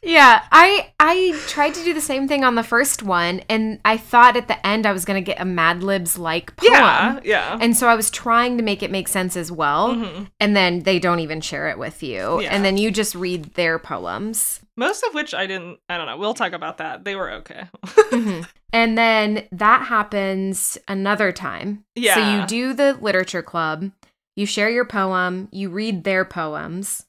Yeah, 0.00 0.44
I 0.52 0.92
I 1.00 1.36
tried 1.48 1.74
to 1.74 1.82
do 1.82 1.92
the 1.92 2.00
same 2.00 2.28
thing 2.28 2.44
on 2.44 2.54
the 2.54 2.62
first 2.62 3.02
one, 3.02 3.40
and 3.48 3.80
I 3.84 3.96
thought 3.96 4.36
at 4.36 4.46
the 4.46 4.64
end 4.64 4.86
I 4.86 4.92
was 4.92 5.04
gonna 5.04 5.20
get 5.20 5.40
a 5.40 5.44
Mad 5.44 5.82
Libs 5.82 6.16
like 6.16 6.54
poem. 6.54 6.70
yeah, 6.72 7.18
yeah. 7.24 7.58
And 7.60 7.76
so 7.76 7.88
I 7.88 7.96
was 7.96 8.08
trying 8.08 8.58
to 8.58 8.62
make 8.62 8.84
it 8.84 8.92
make 8.92 9.08
sense 9.08 9.36
as 9.36 9.50
well. 9.50 9.96
Mhm. 9.96 10.28
And 10.38 10.54
then 10.54 10.84
they 10.84 11.00
don't 11.00 11.18
even 11.18 11.40
share 11.40 11.68
it 11.68 11.78
with 11.80 12.00
you. 12.04 12.40
Yeah. 12.42 12.54
And 12.54 12.64
then 12.64 12.76
you 12.76 12.92
just 12.92 13.16
read 13.16 13.54
their 13.54 13.80
poems. 13.80 14.60
Most 14.78 15.02
of 15.02 15.12
which 15.12 15.34
I 15.34 15.46
didn't, 15.46 15.80
I 15.88 15.96
don't 15.98 16.06
know. 16.06 16.16
We'll 16.16 16.32
talk 16.34 16.52
about 16.52 16.78
that. 16.78 17.04
They 17.04 17.16
were 17.16 17.30
okay. 17.32 17.64
Mhm. 17.84 18.48
And 18.72 18.96
then 18.96 19.46
that 19.52 19.86
happens 19.86 20.78
another 20.88 21.32
time. 21.32 21.84
Yeah. 21.96 22.14
So 22.14 22.20
you 22.40 22.46
do 22.46 22.74
the 22.74 22.94
literature 23.00 23.42
club, 23.42 23.90
you 24.36 24.46
share 24.46 24.70
your 24.70 24.84
poem, 24.84 25.48
you 25.52 25.68
read 25.68 26.04
their 26.04 26.24
poems, 26.24 27.04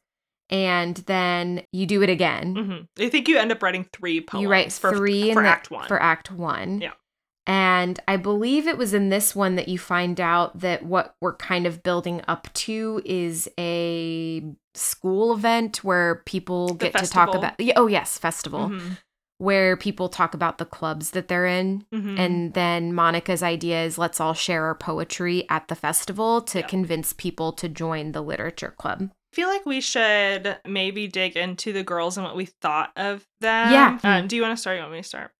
and 0.49 0.95
then 1.05 1.61
you 1.71 1.85
do 1.85 2.01
it 2.01 2.09
again. 2.09 2.55
hmm 2.55 3.03
I 3.03 3.09
think 3.09 3.27
you 3.27 3.37
end 3.37 3.51
up 3.51 3.61
writing 3.61 3.85
three 3.93 4.19
poems. 4.19 4.41
You 4.41 4.49
write 4.49 4.71
for, 4.73 4.95
three 4.95 5.29
in 5.29 5.35
for 5.35 5.43
the- 5.43 5.49
Act 5.49 5.69
One. 5.69 5.87
For 5.87 6.01
Act 6.01 6.31
One. 6.31 6.81
Yeah. 6.81 6.93
And 7.49 7.99
I 8.07 8.15
believe 8.15 8.67
it 8.67 8.77
was 8.77 8.93
in 8.93 9.09
this 9.09 9.35
one 9.35 9.55
that 9.55 9.67
you 9.67 9.79
find 9.79 10.21
out 10.21 10.59
that 10.59 10.83
what 10.85 11.15
we're 11.19 11.35
kind 11.35 11.65
of 11.65 11.81
building 11.81 12.21
up 12.27 12.47
to 12.53 13.01
is 13.05 13.49
a 13.59 14.43
school 14.75 15.33
event 15.33 15.83
where 15.83 16.21
people 16.27 16.75
get 16.75 16.95
to 16.95 17.07
talk 17.07 17.33
about. 17.33 17.55
Oh, 17.75 17.87
yes, 17.87 18.19
festival, 18.19 18.69
Mhm. 18.69 18.97
where 19.39 19.75
people 19.75 20.09
talk 20.09 20.35
about 20.35 20.59
the 20.59 20.65
clubs 20.65 21.09
that 21.11 21.27
they're 21.27 21.47
in. 21.47 21.85
Mhm. 21.91 22.19
And 22.19 22.53
then 22.53 22.93
Monika's 22.93 23.41
idea 23.41 23.83
is 23.83 23.97
let's 23.97 24.21
all 24.21 24.35
share 24.35 24.65
our 24.65 24.75
poetry 24.75 25.47
at 25.49 25.69
the 25.69 25.75
festival 25.75 26.41
to 26.43 26.59
Yeah. 26.59 26.67
convince 26.67 27.13
people 27.13 27.51
to 27.53 27.67
join 27.67 28.11
the 28.11 28.21
literature 28.21 28.75
club. 28.77 29.09
I 29.33 29.35
feel 29.35 29.47
like 29.47 29.65
we 29.65 29.81
should 29.81 30.59
maybe 30.67 31.07
dig 31.07 31.35
into 31.35 31.73
the 31.73 31.83
girls 31.83 32.15
and 32.15 32.25
what 32.27 32.35
we 32.35 32.45
thought 32.45 32.91
of 32.95 33.25
them. 33.39 33.71
Yeah. 33.73 33.99
Um, 34.03 34.27
do 34.27 34.35
you 34.35 34.43
want 34.43 34.55
to 34.55 34.61
start? 34.61 34.75
You 34.77 34.81
want 34.83 34.93
me 34.93 34.99
to 35.01 35.07
start? 35.07 35.31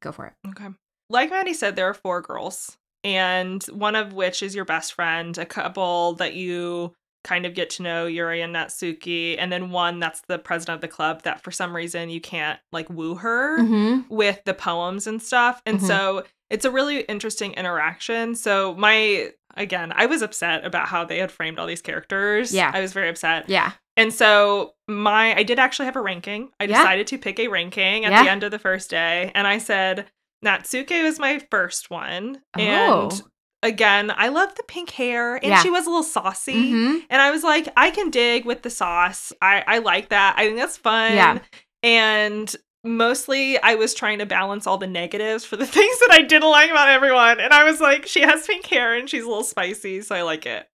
Go 0.00 0.10
for 0.12 0.24
it. 0.26 0.32
Okay. 0.48 0.68
Like 1.10 1.30
Maddie 1.30 1.52
said, 1.54 1.76
there 1.76 1.88
are 1.88 1.94
four 1.94 2.22
girls, 2.22 2.78
and 3.04 3.62
one 3.64 3.96
of 3.96 4.12
which 4.14 4.42
is 4.42 4.54
your 4.54 4.64
best 4.64 4.94
friend, 4.94 5.36
a 5.36 5.44
couple 5.44 6.14
that 6.14 6.34
you 6.34 6.94
kind 7.24 7.44
of 7.44 7.52
get 7.52 7.68
to 7.68 7.82
know 7.82 8.06
Yuri 8.06 8.40
and 8.40 8.54
Natsuki, 8.54 9.36
and 9.38 9.52
then 9.52 9.70
one 9.70 9.98
that's 10.00 10.22
the 10.28 10.38
president 10.38 10.76
of 10.76 10.80
the 10.80 10.88
club 10.88 11.22
that 11.24 11.42
for 11.42 11.50
some 11.50 11.76
reason 11.76 12.08
you 12.08 12.20
can't 12.20 12.58
like 12.72 12.88
woo 12.88 13.16
her 13.16 13.58
Mm-hmm. 13.58 14.14
with 14.14 14.42
the 14.44 14.54
poems 14.54 15.06
and 15.06 15.20
stuff. 15.20 15.60
And 15.66 15.80
Mhm. 15.80 15.86
so 15.86 16.24
it's 16.48 16.64
a 16.64 16.70
really 16.70 17.00
interesting 17.02 17.52
interaction. 17.52 18.34
So 18.34 18.74
my 18.74 19.32
again, 19.56 19.92
I 19.94 20.06
was 20.06 20.22
upset 20.22 20.64
about 20.64 20.88
how 20.88 21.04
they 21.04 21.18
had 21.18 21.30
framed 21.32 21.58
all 21.58 21.66
these 21.66 21.82
characters. 21.82 22.54
Yeah. 22.54 22.70
I 22.72 22.80
was 22.80 22.92
very 22.94 23.08
upset. 23.10 23.48
Yeah. 23.50 23.72
And 23.98 24.14
so 24.14 24.74
my 24.88 25.34
I 25.36 25.42
did 25.42 25.58
actually 25.58 25.86
have 25.86 25.96
a 25.96 26.00
ranking. 26.00 26.50
I 26.58 26.64
Yeah. 26.64 26.78
decided 26.78 27.06
to 27.08 27.18
pick 27.18 27.38
a 27.38 27.48
ranking 27.48 28.06
at 28.06 28.12
Yeah. 28.12 28.22
the 28.22 28.30
end 28.30 28.44
of 28.44 28.50
the 28.50 28.58
first 28.58 28.88
day 28.88 29.30
and 29.34 29.46
I 29.46 29.58
said 29.58 30.06
Natsuki 30.44 31.02
was 31.02 31.18
my 31.18 31.38
first 31.50 31.90
one. 31.90 32.40
Oh. 32.58 33.08
And 33.10 33.22
again, 33.62 34.12
I 34.14 34.28
love 34.28 34.54
the 34.54 34.62
pink 34.62 34.90
hair 34.90 35.34
and 35.36 35.44
Yeah. 35.44 35.62
she 35.62 35.70
was 35.70 35.86
a 35.86 35.90
little 35.90 36.02
saucy. 36.02 36.54
Mm-hmm. 36.54 36.98
And 37.10 37.20
I 37.22 37.30
was 37.30 37.42
like, 37.42 37.68
I 37.76 37.90
can 37.90 38.10
dig 38.10 38.44
with 38.44 38.62
the 38.62 38.70
sauce. 38.70 39.32
I, 39.42 39.62
I 39.66 39.78
like 39.78 40.08
that. 40.10 40.34
I 40.38 40.46
think 40.46 40.56
that's 40.58 40.76
fun. 40.78 41.12
Yeah. 41.14 41.38
And 41.82 42.54
mostly 42.82 43.58
I 43.58 43.74
was 43.74 43.92
trying 43.92 44.20
to 44.20 44.26
balance 44.26 44.66
all 44.66 44.78
the 44.78 44.86
negatives 44.86 45.44
for 45.44 45.56
the 45.56 45.66
things 45.76 45.98
that 46.00 46.10
I 46.12 46.22
didn't 46.22 46.48
like 46.50 46.70
about 46.70 46.88
everyone. 46.88 47.38
And 47.40 47.52
I 47.52 47.64
was 47.64 47.80
like, 47.80 48.06
she 48.06 48.20
has 48.20 48.46
pink 48.46 48.64
hair 48.66 48.94
and 48.94 49.08
she's 49.08 49.24
a 49.24 49.28
little 49.28 49.44
spicy, 49.44 50.00
so 50.00 50.14
I 50.14 50.22
like 50.22 50.46
it. 50.46 50.66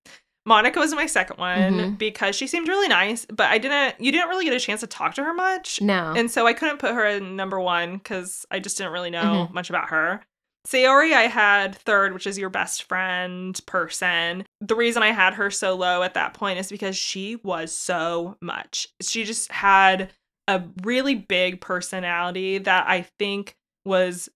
Monika 0.47 0.77
was 0.77 0.95
my 0.95 1.07
second 1.07 1.39
one 1.39 1.59
Mhm. 1.59 1.99
because 1.99 2.37
she 2.37 2.47
seemed 2.47 2.69
really 2.69 2.89
nice, 2.89 3.27
but 3.27 3.51
I 3.51 3.59
didn't 3.59 4.01
you 4.01 4.13
didn't 4.13 4.29
really 4.29 4.45
get 4.45 4.55
a 4.55 4.61
chance 4.61 4.81
to 4.81 4.87
talk 4.87 5.15
to 5.15 5.25
her 5.25 5.35
much. 5.35 5.81
No. 5.81 6.13
And 6.17 6.31
so 6.31 6.47
I 6.47 6.53
couldn't 6.53 6.79
put 6.79 6.95
her 6.95 7.05
in 7.07 7.35
number 7.37 7.61
one 7.61 7.97
because 7.99 8.47
I 8.51 8.61
just 8.61 8.77
didn't 8.79 8.93
really 8.93 9.11
know 9.11 9.49
Mhm. 9.51 9.53
much 9.55 9.71
about 9.71 9.89
her. 9.91 10.23
Sayori, 10.67 11.13
I 11.13 11.29
had 11.29 11.77
third, 11.77 12.13
which 12.13 12.27
is 12.27 12.39
your 12.39 12.51
best 12.51 12.83
friend 12.85 13.59
person. 13.67 14.45
The 14.61 14.75
reason 14.75 15.03
I 15.03 15.13
had 15.13 15.35
her 15.35 15.49
so 15.51 15.75
low 15.77 16.03
at 16.03 16.15
that 16.15 16.35
point 16.35 16.59
is 16.59 16.69
because 16.71 16.97
she 16.97 17.37
was 17.37 17.77
so 17.77 18.37
much. 18.41 18.89
She 19.01 19.23
just 19.25 19.51
had 19.53 20.13
a 20.49 20.63
really 20.83 21.15
big 21.15 21.61
personality 21.61 22.59
that 22.59 22.85
I 22.89 23.03
think 23.19 23.55
was 23.85 24.29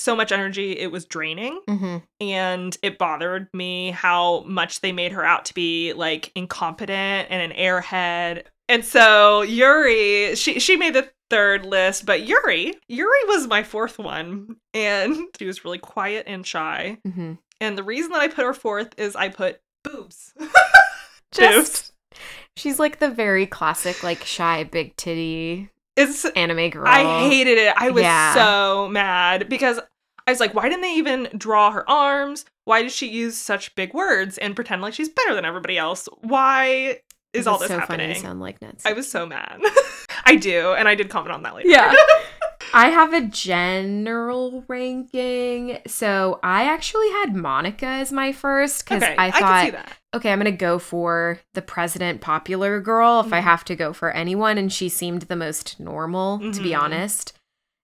so 0.00 0.16
much 0.16 0.32
energy, 0.32 0.78
it 0.78 0.90
was 0.90 1.04
draining 1.04 1.60
mm-hmm. 1.68 1.98
and 2.20 2.76
it 2.82 2.98
bothered 2.98 3.48
me 3.52 3.90
how 3.90 4.40
much 4.40 4.80
they 4.80 4.92
made 4.92 5.12
her 5.12 5.24
out 5.24 5.44
to 5.46 5.54
be 5.54 5.92
like 5.92 6.32
incompetent 6.34 7.28
and 7.30 7.52
an 7.52 7.56
airhead. 7.58 8.44
And 8.68 8.84
so 8.84 9.42
Yuri, 9.42 10.34
she 10.36 10.60
she 10.60 10.76
made 10.76 10.94
the 10.94 11.10
third 11.30 11.64
list, 11.64 12.06
but 12.06 12.26
Yuri, 12.26 12.74
Yuri 12.88 13.18
was 13.26 13.46
my 13.46 13.62
fourth 13.62 13.98
one, 13.98 14.56
and 14.74 15.16
she 15.38 15.46
was 15.46 15.64
really 15.64 15.78
quiet 15.78 16.24
and 16.26 16.46
shy. 16.46 16.98
Mm-hmm. 17.06 17.34
And 17.60 17.78
the 17.78 17.82
reason 17.82 18.12
that 18.12 18.20
I 18.20 18.28
put 18.28 18.44
her 18.44 18.54
fourth 18.54 18.94
is 18.98 19.16
I 19.16 19.28
put 19.28 19.60
boobs. 19.82 20.34
Just 21.32 21.92
she's 22.56 22.78
like 22.78 22.98
the 22.98 23.10
very 23.10 23.46
classic, 23.46 24.02
like 24.02 24.24
shy, 24.24 24.64
big 24.64 24.96
titty 24.96 25.70
It's 25.98 26.24
anime 26.24 26.70
girl. 26.70 26.84
I 26.86 27.28
hated 27.28 27.58
it. 27.58 27.74
I 27.76 27.90
was 27.90 28.02
Yeah. 28.02 28.34
so 28.34 28.88
mad 28.88 29.48
because 29.48 29.78
I 30.26 30.30
was 30.30 30.40
like, 30.40 30.54
why 30.54 30.68
didn't 30.68 30.82
they 30.82 30.94
even 30.94 31.28
draw 31.36 31.70
her 31.70 31.88
arms? 31.88 32.44
Why 32.64 32.82
did 32.82 32.92
she 32.92 33.08
use 33.08 33.36
such 33.36 33.74
big 33.74 33.94
words 33.94 34.36
and 34.38 34.54
pretend 34.54 34.82
like 34.82 34.94
she's 34.94 35.08
better 35.08 35.34
than 35.34 35.44
everybody 35.44 35.78
else? 35.78 36.08
Why 36.20 37.00
is 37.32 37.46
all 37.46 37.58
this 37.58 37.68
so 37.68 37.78
happening? 37.78 38.10
Funny 38.10 38.20
sound 38.20 38.40
like 38.40 38.60
Nancy. 38.60 38.88
I 38.88 38.92
was 38.92 39.10
so 39.10 39.26
mad. 39.26 39.60
I 40.24 40.36
do, 40.36 40.72
and 40.74 40.86
I 40.86 40.94
did 40.94 41.08
comment 41.08 41.32
on 41.32 41.42
that 41.44 41.54
later. 41.54 41.68
Yeah. 41.68 41.94
I 42.74 42.88
have 42.90 43.12
a 43.14 43.22
general 43.22 44.64
ranking. 44.68 45.78
So 45.86 46.38
I 46.42 46.64
actually 46.64 47.08
had 47.10 47.30
Monika 47.34 47.82
as 47.84 48.12
my 48.12 48.32
first 48.32 48.84
because 48.84 49.02
okay, 49.02 49.16
I 49.16 49.26
I, 49.28 49.30
thought, 49.30 49.64
see 49.64 49.70
that. 49.72 49.92
okay, 50.14 50.30
I'm 50.32 50.38
going 50.40 50.52
to 50.52 50.56
go 50.56 50.78
for 50.78 51.40
the 51.54 51.62
president 51.62 52.20
popular 52.20 52.80
girl 52.80 53.20
if 53.20 53.32
I 53.32 53.40
Mhm. 53.40 53.44
have 53.44 53.64
to 53.66 53.76
go 53.76 53.92
for 53.92 54.10
anyone. 54.10 54.58
And 54.58 54.72
she 54.72 54.88
seemed 54.88 55.22
the 55.22 55.36
most 55.36 55.80
normal, 55.80 56.38
to 56.52 56.60
be 56.62 56.70
Mhm. 56.70 56.80
honest. 56.80 57.32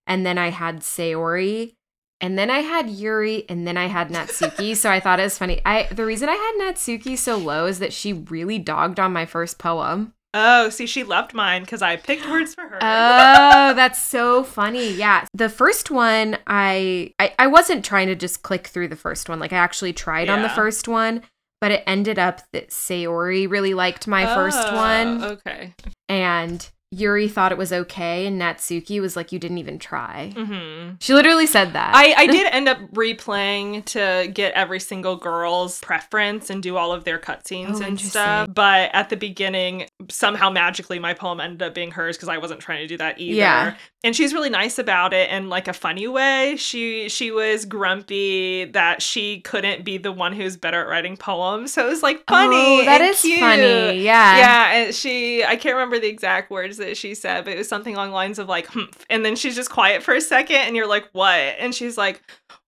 And 0.07 0.25
then 0.25 0.37
I 0.37 0.49
had 0.49 0.81
Sayori. 0.81 1.73
And 2.21 2.39
then 2.39 2.49
I 2.49 2.59
had 2.59 2.89
Yuri, 2.89 3.43
and 3.49 3.67
then 3.67 3.75
I 3.75 3.87
had 3.87 4.09
Natsuki. 4.09 4.75
so 4.77 4.89
I 4.89 5.01
thought 5.01 5.19
it 5.19 5.23
was 5.23 5.37
funny. 5.37 5.61
I 5.65 5.83
the 5.91 6.05
reason 6.05 6.29
I 6.29 6.35
had 6.35 6.55
Natsuki 6.73 7.17
so 7.17 7.37
low 7.37 7.65
is 7.65 7.79
that 7.79 7.91
she 7.91 8.13
really 8.13 8.57
dogged 8.57 9.01
on 9.01 9.11
my 9.11 9.25
first 9.25 9.59
poem. 9.59 10.13
Oh, 10.37 10.67
see, 10.69 10.85
she 10.85 11.03
loved 11.05 11.33
mine 11.33 11.61
because 11.61 11.81
I 11.81 11.95
picked 11.95 12.29
words 12.29 12.53
for 12.53 12.61
her. 12.67 12.77
Oh, 12.81 13.73
that's 13.73 14.01
so 14.01 14.43
funny. 14.43 14.91
Yeah. 14.91 15.25
The 15.33 15.47
first 15.49 15.89
one, 15.91 16.37
I, 16.45 17.13
I 17.19 17.33
I 17.39 17.47
wasn't 17.47 17.85
trying 17.85 18.07
to 18.07 18.15
just 18.15 18.43
click 18.43 18.67
through 18.67 18.89
the 18.89 18.95
first 18.97 19.29
one. 19.29 19.39
Like 19.39 19.53
I 19.53 19.57
actually 19.57 19.93
tried 19.93 20.29
on 20.29 20.41
the 20.41 20.49
first 20.49 20.87
one, 20.89 21.21
but 21.61 21.71
it 21.71 21.83
ended 21.87 22.19
up 22.19 22.41
that 22.51 22.69
Sayori 22.69 23.49
really 23.49 23.73
liked 23.73 24.07
my 24.07 24.25
first 24.25 24.71
one. 24.73 25.23
Okay. 25.23 25.73
and 26.09 26.69
Yuri 26.91 27.27
thought 27.27 27.51
it 27.51 27.57
was 27.57 27.73
okay 27.73 28.25
and 28.25 28.39
Natsuki 28.39 29.01
was 29.01 29.17
like 29.17 29.33
you 29.33 29.39
didn't 29.39 29.57
even 29.57 29.79
try. 29.79 30.31
hmm 30.33 30.91
She 31.01 31.13
literally 31.13 31.47
said 31.47 31.73
that. 31.73 31.91
I, 31.93 32.13
I 32.15 32.27
did 32.35 32.47
end 32.53 32.69
up 32.69 32.77
replaying 32.93 33.83
to 33.85 34.29
get 34.33 34.53
every 34.53 34.79
single 34.79 35.17
girl's 35.17 35.81
preference 35.81 36.49
and 36.49 36.63
do 36.63 36.77
all 36.77 36.93
of 36.93 37.03
their 37.03 37.19
cutscenes 37.19 37.81
Oh, 37.81 37.85
and 37.85 37.99
stuff. 37.99 38.49
But 38.53 38.91
at 38.93 39.09
the 39.09 39.17
beginning, 39.17 39.87
somehow 40.09 40.49
magically 40.49 40.99
my 40.99 41.13
poem 41.13 41.39
ended 41.39 41.61
up 41.61 41.73
being 41.73 41.91
hers 41.91 42.17
because 42.17 42.27
I 42.27 42.37
wasn't 42.37 42.59
trying 42.59 42.81
to 42.81 42.87
do 42.87 42.97
that 42.97 43.19
either. 43.19 43.37
Yeah. 43.37 43.75
And 44.03 44.15
she's 44.15 44.33
really 44.33 44.49
nice 44.49 44.77
about 44.77 45.13
it 45.13 45.29
in 45.29 45.49
like 45.49 45.67
a 45.67 45.73
funny 45.73 46.07
way. 46.07 46.57
She 46.57 47.07
she 47.07 47.31
was 47.31 47.63
grumpy 47.63 48.65
that 48.65 49.01
she 49.01 49.39
couldn't 49.41 49.85
be 49.85 49.97
the 49.97 50.11
one 50.11 50.33
who's 50.33 50.57
better 50.57 50.81
at 50.81 50.87
writing 50.89 51.15
poems. 51.15 51.73
So 51.73 51.85
it 51.85 51.89
was 51.89 52.03
like 52.03 52.17
oh, 52.27 52.33
funny. 52.33 52.81
Oh, 52.81 52.85
that 52.85 53.01
is 53.01 53.21
cute. 53.21 53.39
funny. 53.39 54.01
Yeah. 54.01 54.37
Yeah, 54.37 54.71
and 54.73 54.95
she 54.95 55.43
I 55.45 55.55
can't 55.55 55.75
remember 55.75 55.99
the 55.99 56.09
exact 56.09 56.51
words 56.51 56.77
that 56.77 56.97
she 56.97 57.15
said, 57.15 57.45
but 57.45 57.53
it 57.53 57.57
was 57.57 57.69
something 57.69 57.95
along 57.95 58.09
the 58.09 58.15
lines 58.15 58.37
of 58.37 58.49
like, 58.49 58.67
humph. 58.67 59.05
And 59.09 59.23
then 59.23 59.35
she's 59.35 59.55
just 59.55 59.69
quiet 59.69 60.03
for 60.03 60.13
a 60.13 60.21
second 60.21 60.57
and 60.57 60.75
you're 60.75 60.87
like, 60.87 61.07
what? 61.13 61.39
And 61.57 61.73
she's 61.73 61.97
like, 61.97 62.21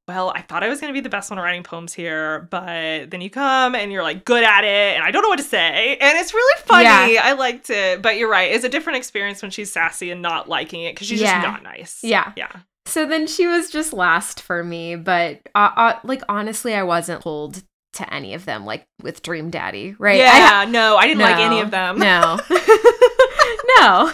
Well, 0.07 0.31
I 0.33 0.41
thought 0.41 0.63
I 0.63 0.69
was 0.69 0.79
gonna 0.79 0.93
be 0.93 1.01
the 1.01 1.09
best 1.09 1.29
one 1.29 1.37
at 1.37 1.41
writing 1.41 1.63
poems 1.63 1.93
here, 1.93 2.47
but 2.49 3.11
then 3.11 3.19
you 3.19 3.29
come 3.29 3.75
and 3.75 3.91
you're 3.91 4.03
like 4.03 4.23
good 4.23 4.43
at 4.43 4.63
it, 4.63 4.95
and 4.95 5.03
I 5.03 5.11
don't 5.11 5.21
know 5.21 5.27
what 5.29 5.37
to 5.39 5.43
say. 5.43 5.97
And 5.99 6.17
it's 6.17 6.33
really 6.33 6.61
funny. 6.65 7.13
Yeah. 7.15 7.21
I 7.25 7.33
liked 7.33 7.69
it. 7.69 8.01
But 8.01 8.17
you're 8.17 8.29
right, 8.29 8.51
it's 8.51 8.63
a 8.63 8.69
different 8.69 8.97
experience 8.97 9.41
when 9.41 9.51
she's 9.51 9.71
sassy 9.71 10.09
and 10.11 10.21
not 10.21 10.47
liking 10.47 10.81
it 10.83 10.95
because 10.95 11.07
she's 11.07 11.19
Yeah. 11.19 11.41
just 11.41 11.47
not 11.51 11.63
nice. 11.63 11.99
Yeah. 12.03 12.31
Yeah. 12.37 12.51
So 12.85 13.05
then 13.05 13.27
she 13.27 13.47
was 13.47 13.69
just 13.69 13.91
last 13.91 14.41
for 14.41 14.63
me, 14.63 14.95
but 14.95 15.41
uh, 15.53 15.71
uh, 15.75 15.99
like 16.05 16.21
honestly, 16.29 16.73
I 16.73 16.83
wasn't 16.83 17.21
pulled 17.21 17.63
to 17.93 18.13
any 18.13 18.33
of 18.33 18.45
them, 18.45 18.65
like 18.65 18.85
with 19.01 19.21
Dream 19.23 19.49
Daddy, 19.49 19.93
right? 19.99 20.21
I 20.21 20.63
Yeah, 20.63 20.65
no, 20.71 20.95
I 20.95 21.05
didn't 21.07 21.19
like 21.21 21.35
any 21.37 21.59
of 21.59 21.69
them. 21.71 21.99
No. 21.99 22.39
no. 23.79 24.13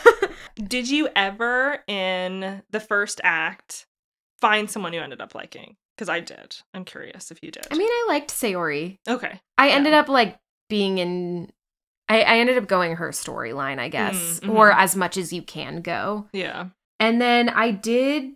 Did 0.56 0.90
you 0.90 1.10
ever 1.16 1.84
in 1.88 2.64
the 2.72 2.80
first 2.80 3.22
act 3.24 3.86
find 4.42 4.72
someone 4.72 4.94
you 4.94 5.02
ended 5.02 5.22
up 5.22 5.36
liking? 5.36 5.76
Because 5.96 6.10
I 6.10 6.20
did. 6.20 6.58
I'm 6.74 6.86
curious 6.86 7.30
if 7.32 7.40
you 7.44 7.52
did. 7.52 7.68
I 7.72 7.76
mean, 7.78 7.88
I 7.90 8.06
liked 8.10 8.32
Sayori. 8.32 8.98
okay. 9.08 9.40
I 9.58 9.68
Yeah. 9.70 9.76
ended 9.76 9.94
up 9.94 10.10
like 10.10 10.38
being 10.70 10.98
in. 10.98 11.52
I, 12.10 12.22
I 12.22 12.38
ended 12.40 12.58
up 12.58 12.68
going 12.68 12.96
her 12.98 13.10
storyline, 13.10 13.80
I 13.80 13.90
guess, 13.90 14.40
Mm, 14.42 14.56
or 14.56 14.72
mhm. 14.72 14.78
as 14.78 14.96
much 14.96 15.18
as 15.18 15.32
you 15.32 15.42
can 15.42 15.82
go. 15.82 16.28
Yeah. 16.34 16.68
And 17.00 17.22
then 17.22 17.50
I 17.50 17.72
did. 17.72 18.34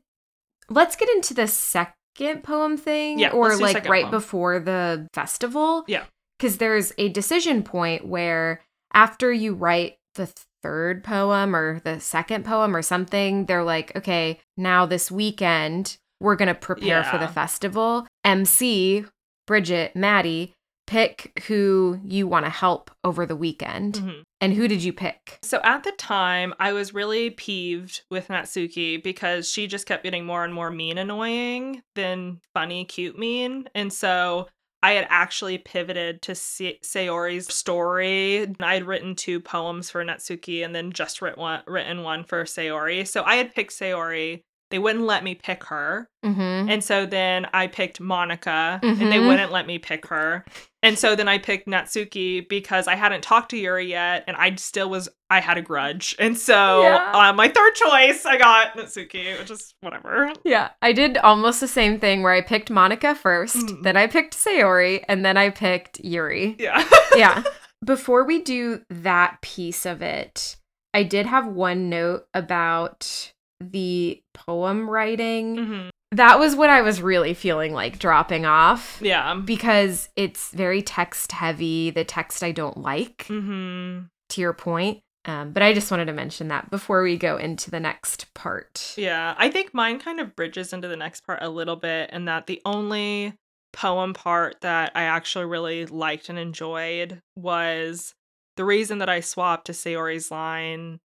Let's 0.69 0.95
get 0.95 1.09
into 1.09 1.33
the 1.33 1.47
second 1.47 2.43
poem 2.43 2.77
thing, 2.77 3.19
Yeah, 3.19 3.29
or 3.31 3.55
like 3.57 3.87
right 3.87 4.03
poem. 4.03 4.11
before 4.11 4.59
the 4.59 5.07
festival. 5.13 5.83
Yeah. 5.87 6.03
because 6.39 6.57
there's 6.59 6.93
a 6.99 7.09
decision 7.09 7.63
point 7.63 8.05
where 8.05 8.61
after 8.93 9.33
you 9.33 9.53
write 9.55 9.97
the 10.15 10.31
third 10.61 11.03
poem 11.03 11.55
or 11.55 11.79
the 11.79 11.99
second 11.99 12.45
poem 12.45 12.75
or 12.75 12.81
something, 12.83 13.45
they're 13.45 13.63
like, 13.63 13.95
okay, 13.95 14.39
now 14.55 14.85
this 14.85 15.09
weekend 15.09 15.97
we're 16.19 16.35
gonna 16.35 16.55
prepare 16.55 17.03
for 17.03 17.17
the 17.17 17.27
festival. 17.27 18.07
MC, 18.23 19.05
Bridget, 19.45 19.95
Maddie, 19.95 20.53
pick 20.85 21.37
who 21.47 21.99
you 22.03 22.27
want 22.27 22.45
to 22.45 22.49
help 22.49 22.89
over 23.03 23.25
the 23.25 23.35
weekend. 23.35 23.95
Mhm. 23.95 24.21
And 24.39 24.53
who 24.53 24.67
did 24.67 24.83
you 24.83 24.93
pick? 24.93 25.39
So 25.41 25.59
at 25.63 25.83
the 25.83 25.91
time, 25.93 26.53
I 26.59 26.71
was 26.71 26.93
really 26.93 27.29
peeved 27.29 28.03
with 28.09 28.29
Natsuki 28.29 29.01
because 29.03 29.51
she 29.51 29.67
just 29.67 29.85
kept 29.85 30.03
getting 30.03 30.25
more 30.25 30.45
and 30.45 30.53
more 30.53 30.69
mean 30.71 30.97
annoying 30.97 31.81
than 31.95 32.39
funny, 32.53 32.85
cute 32.85 33.17
mean. 33.19 33.67
And 33.75 33.91
so 33.91 34.47
I 34.83 34.91
had 34.91 35.07
actually 35.09 35.57
pivoted 35.57 36.21
to 36.21 36.35
Se- 36.35 36.79
Sayori's 36.83 37.51
story. 37.53 38.47
I 38.59 38.75
had 38.75 38.85
written 38.85 39.15
two 39.15 39.39
poems 39.39 39.89
for 39.89 40.05
Natsuki 40.05 40.63
and 40.63 40.73
then 40.75 40.91
just 40.93 41.21
writ 41.21 41.37
one, 41.37 41.63
written 41.67 42.03
one 42.03 42.23
for 42.23 42.43
Sayori. 42.43 43.05
So 43.07 43.23
I 43.25 43.35
had 43.37 43.53
picked 43.55 43.73
Sayori 43.73 44.43
they 44.69 44.79
wouldn't 44.79 45.05
let 45.05 45.23
me 45.23 45.33
pick 45.35 45.63
her. 45.65 46.09
Mm-hmm. 46.25 46.69
And 46.69 46.83
so 46.83 47.05
then 47.05 47.47
I 47.53 47.67
picked 47.67 47.99
Monika 48.01 48.79
and 48.83 48.99
they 48.99 49.17
Mhm. 49.17 49.27
wouldn't 49.27 49.51
let 49.51 49.65
me 49.65 49.79
pick 49.79 50.07
her. 50.07 50.43
And 50.83 50.97
so 50.99 51.15
then 51.15 51.27
I 51.27 51.37
picked 51.37 51.67
Natsuki 51.67 52.47
because 52.47 52.87
I 52.87 52.95
hadn't 52.95 53.21
talked 53.23 53.49
to 53.51 53.57
Yuri 53.57 53.87
yet 53.89 54.23
and 54.27 54.35
I 54.37 54.55
still 54.55 54.89
was 54.89 55.07
I 55.29 55.39
had 55.41 55.57
a 55.57 55.61
grudge. 55.61 56.15
And 56.19 56.37
so 56.37 56.81
Yeah. 56.83 57.11
uh, 57.13 57.33
my 57.33 57.47
third 57.47 57.75
choice 57.75 58.25
I 58.25 58.37
got 58.37 58.73
Natsuki, 58.77 59.37
which 59.39 59.51
is 59.51 59.73
whatever. 59.81 60.31
Yeah, 60.43 60.69
I 60.81 60.91
did 60.93 61.17
almost 61.17 61.59
the 61.61 61.67
same 61.67 61.99
thing 61.99 62.23
where 62.23 62.33
I 62.33 62.41
picked 62.41 62.69
Monika 62.69 63.15
first, 63.15 63.55
Mm. 63.57 63.83
then 63.83 63.97
I 63.97 64.07
picked 64.07 64.35
Sayori, 64.35 65.03
and 65.07 65.23
then 65.25 65.37
I 65.37 65.49
picked 65.49 65.99
Yuri. 66.01 66.55
Yeah. 66.59 66.83
yeah. 67.15 67.43
Before 67.85 68.23
we 68.23 68.41
do 68.41 68.81
that 68.89 69.41
piece 69.41 69.85
of 69.85 70.01
it, 70.01 70.55
I 70.93 71.03
did 71.03 71.25
have 71.27 71.45
one 71.47 71.89
note 71.89 72.25
about 72.33 73.33
the 73.59 74.21
poem 74.33 74.89
writing. 74.89 75.55
Mhm. 75.57 75.89
That 76.11 76.39
was 76.39 76.55
what 76.55 76.69
I 76.69 76.81
was 76.81 77.01
really 77.01 77.33
feeling 77.33 77.73
like 77.73 77.99
dropping 77.99 78.45
off 78.45 78.97
Yeah. 79.01 79.33
because 79.35 80.09
it's 80.15 80.51
very 80.51 80.81
text 80.81 81.33
heavy, 81.33 81.89
the 81.89 82.05
text 82.05 82.43
I 82.43 82.51
don't 82.51 82.77
like, 82.77 83.25
hmm 83.27 83.99
to 84.29 84.41
your 84.41 84.53
point. 84.53 84.99
Um, 85.25 85.51
but 85.51 85.61
I 85.63 85.73
just 85.73 85.91
wanted 85.91 86.05
to 86.05 86.13
mention 86.13 86.47
that 86.47 86.69
before 86.69 87.03
we 87.03 87.17
go 87.17 87.35
into 87.37 87.69
the 87.69 87.79
next 87.81 88.33
part. 88.33 88.93
Yeah, 88.97 89.35
I 89.37 89.49
think 89.49 89.73
mine 89.73 89.99
kind 89.99 90.21
of 90.21 90.35
bridges 90.37 90.71
into 90.71 90.87
the 90.87 90.95
next 90.95 91.25
part 91.25 91.39
a 91.41 91.49
little 91.49 91.75
bit, 91.75 92.09
and 92.13 92.27
that 92.29 92.47
the 92.47 92.61
only 92.65 93.33
poem 93.73 94.13
part 94.13 94.61
that 94.61 94.91
I 94.95 95.03
actually 95.03 95.45
really 95.45 95.85
liked 95.85 96.29
and 96.29 96.39
enjoyed 96.39 97.21
was 97.35 98.13
the 98.55 98.63
reason 98.65 98.99
that 98.99 99.09
I 99.09 99.19
swapped 99.19 99.65
to 99.67 99.73
Sayori's 99.73 100.31
line 100.31 100.99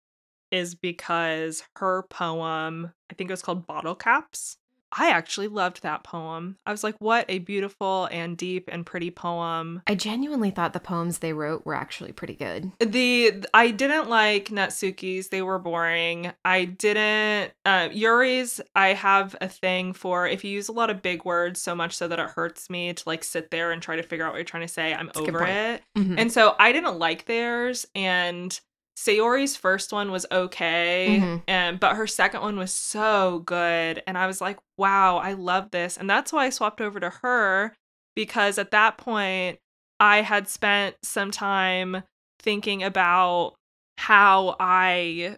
is 0.50 0.74
because 0.74 1.62
her 1.76 2.04
poem, 2.10 2.92
I 3.10 3.14
think 3.14 3.30
it 3.30 3.32
was 3.32 3.42
called 3.42 3.66
Bottle 3.66 3.94
Caps. 3.94 4.56
I 4.90 5.10
actually 5.10 5.48
loved 5.48 5.82
that 5.82 6.02
poem. 6.02 6.56
I 6.64 6.70
was 6.70 6.82
like, 6.82 6.94
what 6.98 7.26
a 7.28 7.40
beautiful 7.40 8.08
and 8.10 8.38
deep 8.38 8.70
and 8.72 8.86
pretty 8.86 9.10
poem. 9.10 9.82
I 9.86 9.94
genuinely 9.94 10.50
thought 10.50 10.72
the 10.72 10.80
poems 10.80 11.18
they 11.18 11.34
wrote 11.34 11.66
were 11.66 11.74
actually 11.74 12.12
pretty 12.12 12.34
good. 12.34 12.72
The 12.80 13.44
I 13.52 13.70
didn't 13.70 14.08
like 14.08 14.46
Natsuki's. 14.48 15.28
They 15.28 15.42
were 15.42 15.58
boring. 15.58 16.32
I 16.44 16.64
didn't 16.64 17.52
uh 17.66 17.90
Yuri's 17.92 18.62
I 18.74 18.94
have 18.94 19.36
a 19.42 19.48
thing 19.48 19.92
for 19.92 20.26
if 20.26 20.42
you 20.42 20.50
use 20.50 20.68
a 20.68 20.72
lot 20.72 20.88
of 20.88 21.02
big 21.02 21.24
words 21.24 21.60
so 21.60 21.74
much 21.74 21.94
so 21.94 22.08
that 22.08 22.18
it 22.18 22.30
hurts 22.30 22.70
me 22.70 22.94
to 22.94 23.02
like 23.06 23.24
sit 23.24 23.50
there 23.50 23.72
and 23.72 23.82
try 23.82 23.96
to 23.96 24.02
figure 24.02 24.24
out 24.24 24.32
what 24.32 24.38
you're 24.38 24.44
trying 24.44 24.66
to 24.66 24.72
say. 24.72 24.94
I'm 24.94 25.08
good 25.08 25.28
over 25.28 25.44
it. 25.44 25.82
Mhm. 25.98 26.18
And 26.18 26.32
so 26.32 26.56
I 26.58 26.72
didn't 26.72 26.98
like 26.98 27.26
theirs 27.26 27.86
and 27.94 28.58
Sayori's 28.98 29.56
first 29.56 29.92
one 29.92 30.10
was 30.10 30.26
okay, 30.32 31.20
Mhm. 31.22 31.42
and 31.46 31.78
but 31.78 31.94
her 31.94 32.06
second 32.08 32.40
one 32.42 32.58
was 32.58 32.74
so 32.74 33.40
good 33.46 34.02
and 34.08 34.18
I 34.18 34.26
was 34.26 34.40
like, 34.40 34.58
"Wow, 34.76 35.18
I 35.18 35.34
love 35.34 35.70
this." 35.70 35.96
And 35.96 36.10
that's 36.10 36.32
why 36.32 36.46
I 36.46 36.50
swapped 36.50 36.80
over 36.80 36.98
to 36.98 37.10
her 37.22 37.74
because 38.16 38.58
at 38.58 38.72
that 38.72 38.98
point 38.98 39.58
I 40.00 40.22
had 40.22 40.48
spent 40.48 40.96
some 41.04 41.30
time 41.30 42.02
thinking 42.40 42.82
about 42.82 43.54
how 43.98 44.56
I 44.58 45.36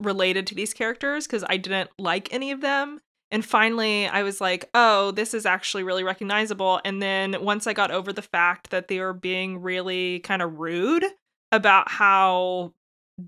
related 0.00 0.46
to 0.48 0.54
these 0.54 0.74
characters 0.74 1.26
because 1.26 1.44
I 1.48 1.56
didn't 1.56 1.90
like 1.98 2.32
any 2.32 2.50
of 2.50 2.60
them. 2.60 3.00
And 3.30 3.44
finally, 3.44 4.06
I 4.08 4.22
was 4.22 4.40
like, 4.40 4.68
oh, 4.74 5.12
this 5.12 5.32
is 5.32 5.46
actually 5.46 5.84
really 5.84 6.04
recognizable. 6.04 6.80
And 6.84 7.00
then 7.00 7.42
once 7.42 7.66
I 7.66 7.72
got 7.72 7.90
over 7.90 8.12
the 8.12 8.20
fact 8.20 8.68
that 8.70 8.88
they 8.88 8.98
were 9.00 9.14
being 9.14 9.62
really 9.62 10.20
kind 10.20 10.42
of 10.42 10.58
rude 10.58 11.04
about 11.50 11.90
how 11.90 12.72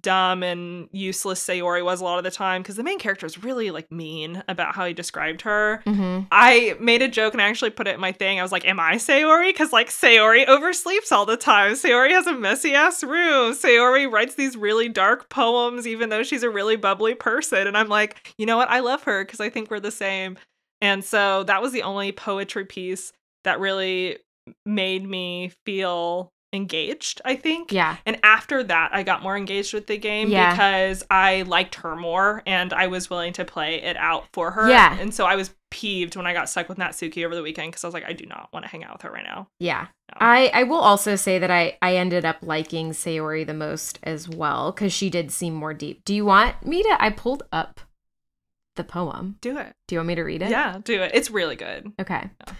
dumb 0.00 0.42
and 0.42 0.88
useless 0.92 1.46
Sayori 1.46 1.84
was 1.84 2.00
a 2.00 2.04
lot 2.04 2.18
of 2.18 2.24
the 2.24 2.30
time, 2.30 2.62
because 2.62 2.76
the 2.76 2.82
main 2.82 2.98
character 2.98 3.26
is 3.26 3.42
really 3.42 3.70
like 3.70 3.90
mean 3.92 4.42
about 4.48 4.74
how 4.74 4.86
he 4.86 4.92
described 4.92 5.42
her. 5.42 5.82
Mhm. 5.86 6.26
I 6.32 6.76
made 6.80 7.02
a 7.02 7.08
joke 7.08 7.34
and 7.34 7.42
I 7.42 7.48
actually 7.48 7.70
put 7.70 7.86
it 7.86 7.94
in 7.94 8.00
my 8.00 8.12
thing. 8.12 8.38
I 8.38 8.42
was 8.42 8.52
like, 8.52 8.66
Am 8.66 8.80
I 8.80 8.94
Sayori? 8.94 9.50
Because 9.50 9.72
like 9.72 9.90
Sayori 9.90 10.46
oversleeps 10.46 11.12
all 11.12 11.26
the 11.26 11.36
time. 11.36 11.72
Sayori 11.72 12.10
has 12.10 12.26
a 12.26 12.32
messy 12.32 12.74
ass 12.74 13.04
room. 13.04 13.52
Sayori 13.52 14.10
writes 14.10 14.34
these 14.34 14.56
really 14.56 14.88
dark 14.88 15.28
poems, 15.28 15.86
even 15.86 16.08
though 16.08 16.22
she's 16.22 16.42
a 16.42 16.50
really 16.50 16.76
bubbly 16.76 17.14
person. 17.14 17.66
And 17.66 17.76
I'm 17.76 17.88
like, 17.88 18.34
you 18.38 18.46
know 18.46 18.56
what? 18.56 18.70
I 18.70 18.80
love 18.80 19.02
her 19.04 19.24
because 19.24 19.40
I 19.40 19.50
think 19.50 19.70
we're 19.70 19.80
the 19.80 19.90
same. 19.90 20.38
And 20.80 21.04
so 21.04 21.44
that 21.44 21.62
was 21.62 21.72
the 21.72 21.82
only 21.82 22.12
poetry 22.12 22.64
piece 22.64 23.12
that 23.44 23.60
really 23.60 24.18
made 24.66 25.08
me 25.08 25.52
feel 25.64 26.30
engaged, 26.54 27.20
I 27.24 27.36
think. 27.36 27.72
Yeah. 27.72 27.96
And 28.06 28.18
after 28.22 28.62
that, 28.62 28.90
I 28.92 29.02
got 29.02 29.22
more 29.22 29.36
engaged 29.36 29.74
with 29.74 29.86
the 29.86 29.98
game 29.98 30.28
Yeah. 30.30 30.52
because 30.52 31.04
I 31.10 31.42
liked 31.42 31.74
her 31.76 31.96
more 31.96 32.42
and 32.46 32.72
I 32.72 32.86
was 32.86 33.10
willing 33.10 33.32
to 33.34 33.44
play 33.44 33.82
it 33.82 33.96
out 33.96 34.24
for 34.32 34.52
her. 34.52 34.68
Yeah. 34.68 34.96
And 34.98 35.12
so 35.12 35.26
I 35.26 35.36
was 35.36 35.54
peeved 35.70 36.14
when 36.16 36.26
I 36.26 36.32
got 36.32 36.48
stuck 36.48 36.68
with 36.68 36.78
Natsuki 36.78 37.24
over 37.26 37.34
the 37.34 37.42
weekend 37.42 37.72
because 37.72 37.82
I 37.84 37.88
was 37.88 37.94
like, 37.94 38.04
I 38.04 38.12
do 38.12 38.26
not 38.26 38.48
want 38.52 38.64
to 38.64 38.70
hang 38.70 38.84
out 38.84 38.92
with 38.94 39.02
her 39.02 39.10
right 39.10 39.24
now. 39.24 39.48
Yeah. 39.58 39.88
No. 40.12 40.18
I, 40.20 40.50
I 40.54 40.62
will 40.62 40.80
also 40.80 41.16
say 41.16 41.38
that 41.38 41.50
I, 41.50 41.76
I 41.82 41.96
ended 41.96 42.24
up 42.24 42.36
liking 42.42 42.90
Sayori 42.90 43.44
the 43.46 43.54
most 43.54 43.98
as 44.04 44.28
well 44.28 44.70
because 44.70 44.92
she 44.92 45.10
did 45.10 45.32
seem 45.32 45.52
more 45.54 45.74
deep. 45.74 46.04
Do 46.04 46.14
you 46.14 46.24
want 46.24 46.64
me 46.64 46.82
to? 46.84 46.96
I 47.00 47.10
pulled 47.10 47.42
up 47.52 47.80
the 48.76 48.84
poem. 48.84 49.36
Do 49.40 49.56
it. 49.58 49.74
Do 49.88 49.94
you 49.94 49.98
want 49.98 50.08
me 50.08 50.14
to 50.14 50.22
read 50.22 50.42
it? 50.42 50.50
Yeah, 50.50 50.78
do 50.84 51.00
it. 51.02 51.10
It's 51.14 51.30
really 51.30 51.56
good. 51.56 51.92
Okay. 52.00 52.30
Yeah. 52.46 52.54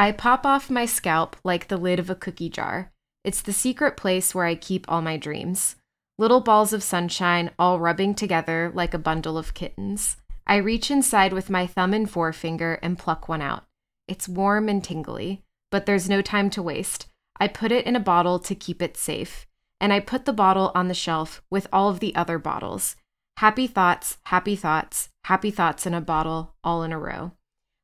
I 0.00 0.12
pop 0.12 0.46
off 0.46 0.70
my 0.70 0.86
scalp 0.86 1.36
like 1.42 1.68
the 1.68 1.76
lid 1.76 1.98
of 1.98 2.08
a 2.08 2.14
cookie 2.14 2.48
jar. 2.48 2.92
It's 3.24 3.42
the 3.42 3.52
secret 3.52 3.96
place 3.96 4.34
where 4.34 4.46
I 4.46 4.54
keep 4.54 4.86
all 4.88 5.02
my 5.02 5.16
dreams. 5.16 5.76
Little 6.18 6.40
balls 6.40 6.72
of 6.72 6.82
sunshine 6.82 7.50
all 7.58 7.78
rubbing 7.78 8.14
together 8.14 8.72
like 8.74 8.94
a 8.94 8.98
bundle 8.98 9.38
of 9.38 9.54
kittens. 9.54 10.16
I 10.46 10.56
reach 10.56 10.90
inside 10.90 11.32
with 11.32 11.50
my 11.50 11.66
thumb 11.66 11.92
and 11.92 12.10
forefinger 12.10 12.78
and 12.82 12.98
pluck 12.98 13.28
one 13.28 13.42
out. 13.42 13.64
It's 14.06 14.28
warm 14.28 14.68
and 14.68 14.82
tingly, 14.82 15.42
but 15.70 15.84
there's 15.84 16.08
no 16.08 16.22
time 16.22 16.48
to 16.50 16.62
waste. 16.62 17.08
I 17.38 17.48
put 17.48 17.70
it 17.70 17.86
in 17.86 17.94
a 17.94 18.00
bottle 18.00 18.38
to 18.40 18.54
keep 18.54 18.80
it 18.80 18.96
safe, 18.96 19.46
and 19.80 19.92
I 19.92 20.00
put 20.00 20.24
the 20.24 20.32
bottle 20.32 20.72
on 20.74 20.88
the 20.88 20.94
shelf 20.94 21.42
with 21.50 21.68
all 21.72 21.88
of 21.88 22.00
the 22.00 22.14
other 22.16 22.38
bottles. 22.38 22.96
Happy 23.36 23.66
thoughts, 23.66 24.18
happy 24.24 24.56
thoughts, 24.56 25.10
happy 25.24 25.50
thoughts 25.50 25.86
in 25.86 25.94
a 25.94 26.00
bottle, 26.00 26.54
all 26.64 26.82
in 26.82 26.92
a 26.92 26.98
row. 26.98 27.32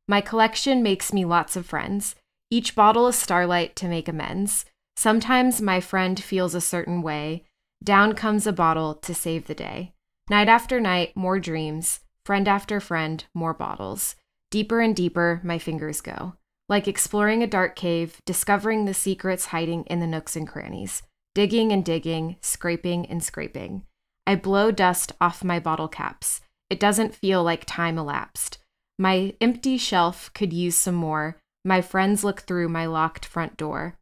My 0.09 0.21
collection 0.21 0.83
makes 0.83 1.13
me 1.13 1.25
lots 1.25 1.55
of 1.55 1.67
friends. 1.67 2.17
Each 2.51 2.75
bottle 2.75 3.07
is 3.07 3.17
starlight 3.17 3.77
to 3.77 3.89
make 3.89 4.09
amends. 4.09 4.65
Sometimes 4.97 5.61
my 5.61 5.81
friend 5.81 6.23
feels 6.23 6.55
a 6.55 6.61
certain 6.61 7.03
way. 7.03 7.45
Down 7.83 8.15
comes 8.15 8.47
a 8.47 8.53
bottle 8.53 8.95
to 8.95 9.15
save 9.15 9.47
the 9.47 9.55
day. 9.55 9.93
Night 10.31 10.49
after 10.49 10.81
night, 10.81 11.17
more 11.17 11.39
dreams. 11.39 12.01
Friend 12.25 12.49
after 12.49 12.81
friend, 12.81 13.25
more 13.35 13.53
bottles. 13.53 14.17
Deeper 14.51 14.81
and 14.81 14.97
deeper, 14.97 15.41
my 15.45 15.59
fingers 15.59 16.01
go. 16.01 16.35
Like 16.69 16.89
exploring 16.89 17.43
a 17.43 17.47
dark 17.47 17.77
cave, 17.77 18.23
discovering 18.25 18.85
the 18.85 18.95
secrets 18.95 19.47
hiding 19.47 19.85
in 19.85 20.01
the 20.01 20.07
nooks 20.07 20.37
and 20.37 20.49
crannies. 20.49 21.03
Digging 21.35 21.73
and 21.73 21.85
digging, 21.85 22.37
scraping 22.41 23.05
and 23.07 23.23
scraping. 23.23 23.85
I 24.27 24.37
blow 24.37 24.71
dust 24.71 25.13
off 25.21 25.45
my 25.45 25.61
bottle 25.61 25.89
caps. 25.89 26.41
It 26.71 26.81
doesn't 26.81 27.15
feel 27.15 27.43
like 27.43 27.65
time 27.67 27.99
elapsed. 27.99 28.59
My 28.99 29.35
empty 29.41 29.77
shelf 29.77 30.31
could 30.33 30.53
use 30.53 30.77
some 30.77 30.95
more. 30.95 31.37
My 31.65 31.83
friends 31.83 32.25
look 32.25 32.41
through 32.41 32.69
my 32.69 32.87
locked 32.87 33.27
front 33.27 33.57
door. 33.59 33.99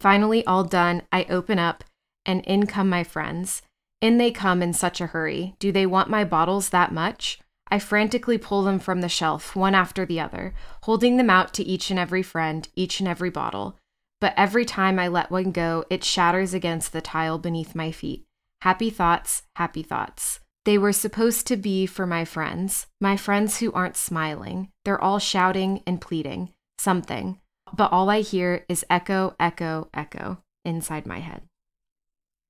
Finally, 0.00 0.44
all 0.46 0.64
done, 0.64 1.02
I 1.12 1.26
open 1.28 1.58
up, 1.58 1.84
and 2.24 2.44
in 2.46 2.66
come 2.66 2.88
my 2.88 3.04
friends. 3.04 3.62
In 4.00 4.16
they 4.16 4.30
come 4.30 4.62
in 4.62 4.72
such 4.72 5.00
a 5.00 5.08
hurry. 5.08 5.54
Do 5.58 5.70
they 5.70 5.84
want 5.84 6.08
my 6.08 6.24
bottles 6.24 6.70
that 6.70 6.92
much? 6.92 7.38
I 7.70 7.78
frantically 7.78 8.38
pull 8.38 8.62
them 8.62 8.78
from 8.78 9.02
the 9.02 9.08
shelf, 9.08 9.54
one 9.54 9.74
after 9.74 10.06
the 10.06 10.18
other, 10.18 10.54
holding 10.82 11.18
them 11.18 11.30
out 11.30 11.52
to 11.54 11.62
each 11.62 11.90
and 11.90 12.00
every 12.00 12.22
friend, 12.22 12.66
each 12.74 12.98
and 12.98 13.08
every 13.08 13.30
bottle. 13.30 13.76
But 14.20 14.34
every 14.36 14.64
time 14.64 14.98
I 14.98 15.08
let 15.08 15.30
one 15.30 15.52
go, 15.52 15.84
it 15.90 16.02
shatters 16.02 16.54
against 16.54 16.92
the 16.92 17.00
tile 17.00 17.38
beneath 17.38 17.74
my 17.74 17.92
feet. 17.92 18.24
Happy 18.62 18.90
thoughts, 18.90 19.42
happy 19.56 19.82
thoughts. 19.82 20.40
They 20.64 20.78
were 20.78 20.92
supposed 20.92 21.46
to 21.46 21.56
be 21.56 21.86
for 21.86 22.06
my 22.06 22.24
friends, 22.24 22.86
my 23.00 23.16
friends 23.16 23.58
who 23.58 23.72
aren't 23.72 23.96
smiling. 23.96 24.70
They're 24.84 25.00
all 25.00 25.18
shouting 25.18 25.82
and 25.86 26.00
pleading 26.00 26.52
something, 26.78 27.38
but 27.76 27.92
all 27.92 28.10
I 28.10 28.20
hear 28.20 28.64
is 28.68 28.84
echo, 28.90 29.34
echo, 29.40 29.88
echo 29.94 30.38
inside 30.64 31.06
my 31.06 31.20
head. 31.20 31.42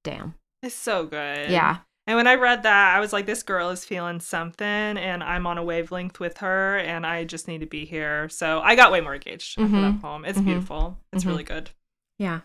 Damn. 0.04 0.34
It's 0.62 0.74
so 0.74 1.06
good. 1.06 1.50
Yeah. 1.50 1.78
And 2.06 2.16
when 2.16 2.26
I 2.26 2.34
read 2.34 2.64
that, 2.64 2.96
I 2.96 3.00
was 3.00 3.12
like, 3.12 3.26
this 3.26 3.42
girl 3.42 3.70
is 3.70 3.84
feeling 3.84 4.20
something, 4.20 4.66
and 4.66 5.22
I'm 5.22 5.46
on 5.46 5.58
a 5.58 5.62
wavelength 5.64 6.18
with 6.18 6.38
her, 6.38 6.78
and 6.78 7.06
I 7.06 7.24
just 7.24 7.46
need 7.46 7.60
to 7.60 7.66
be 7.66 7.84
here. 7.84 8.28
So 8.28 8.60
I 8.60 8.74
got 8.74 8.90
way 8.90 9.00
more 9.00 9.14
engaged 9.14 9.58
Mhm. 9.58 9.70
that 9.94 10.02
poem. 10.02 10.24
It's 10.24 10.38
Mhm. 10.38 10.44
beautiful. 10.44 10.98
It's 11.12 11.24
Mhm. 11.24 11.28
really 11.28 11.44
good. 11.44 11.70
Yeah. 12.18 12.40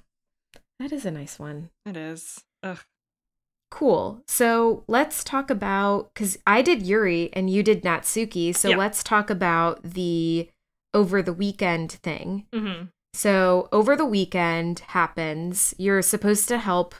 That 0.80 0.92
is 0.92 1.06
a 1.06 1.12
nice 1.12 1.40
one. 1.40 1.70
It 1.86 1.98
is. 1.98 2.44
Ugh. 2.62 2.80
Cool. 3.72 4.22
So 4.28 4.84
let's 4.88 5.24
talk 5.24 5.50
about 5.50 6.14
because 6.14 6.38
I 6.46 6.62
did 6.62 6.84
Yuri 6.84 7.30
and 7.34 7.50
you 7.50 7.64
did 7.64 7.84
Natsuki. 7.84 8.56
So 8.56 8.70
Yeah. 8.70 8.78
let's 8.78 9.04
talk 9.04 9.30
about 9.30 9.82
the 9.84 10.50
over 10.96 11.22
the 11.22 11.34
weekend 11.34 11.92
thing. 11.92 12.48
hmm 12.54 12.86
So 13.14 13.70
over 13.72 13.96
the 13.96 14.06
weekend 14.06 14.80
happens. 14.80 15.76
You're 15.78 16.02
supposed 16.02 16.48
to 16.48 16.58
help 16.58 16.96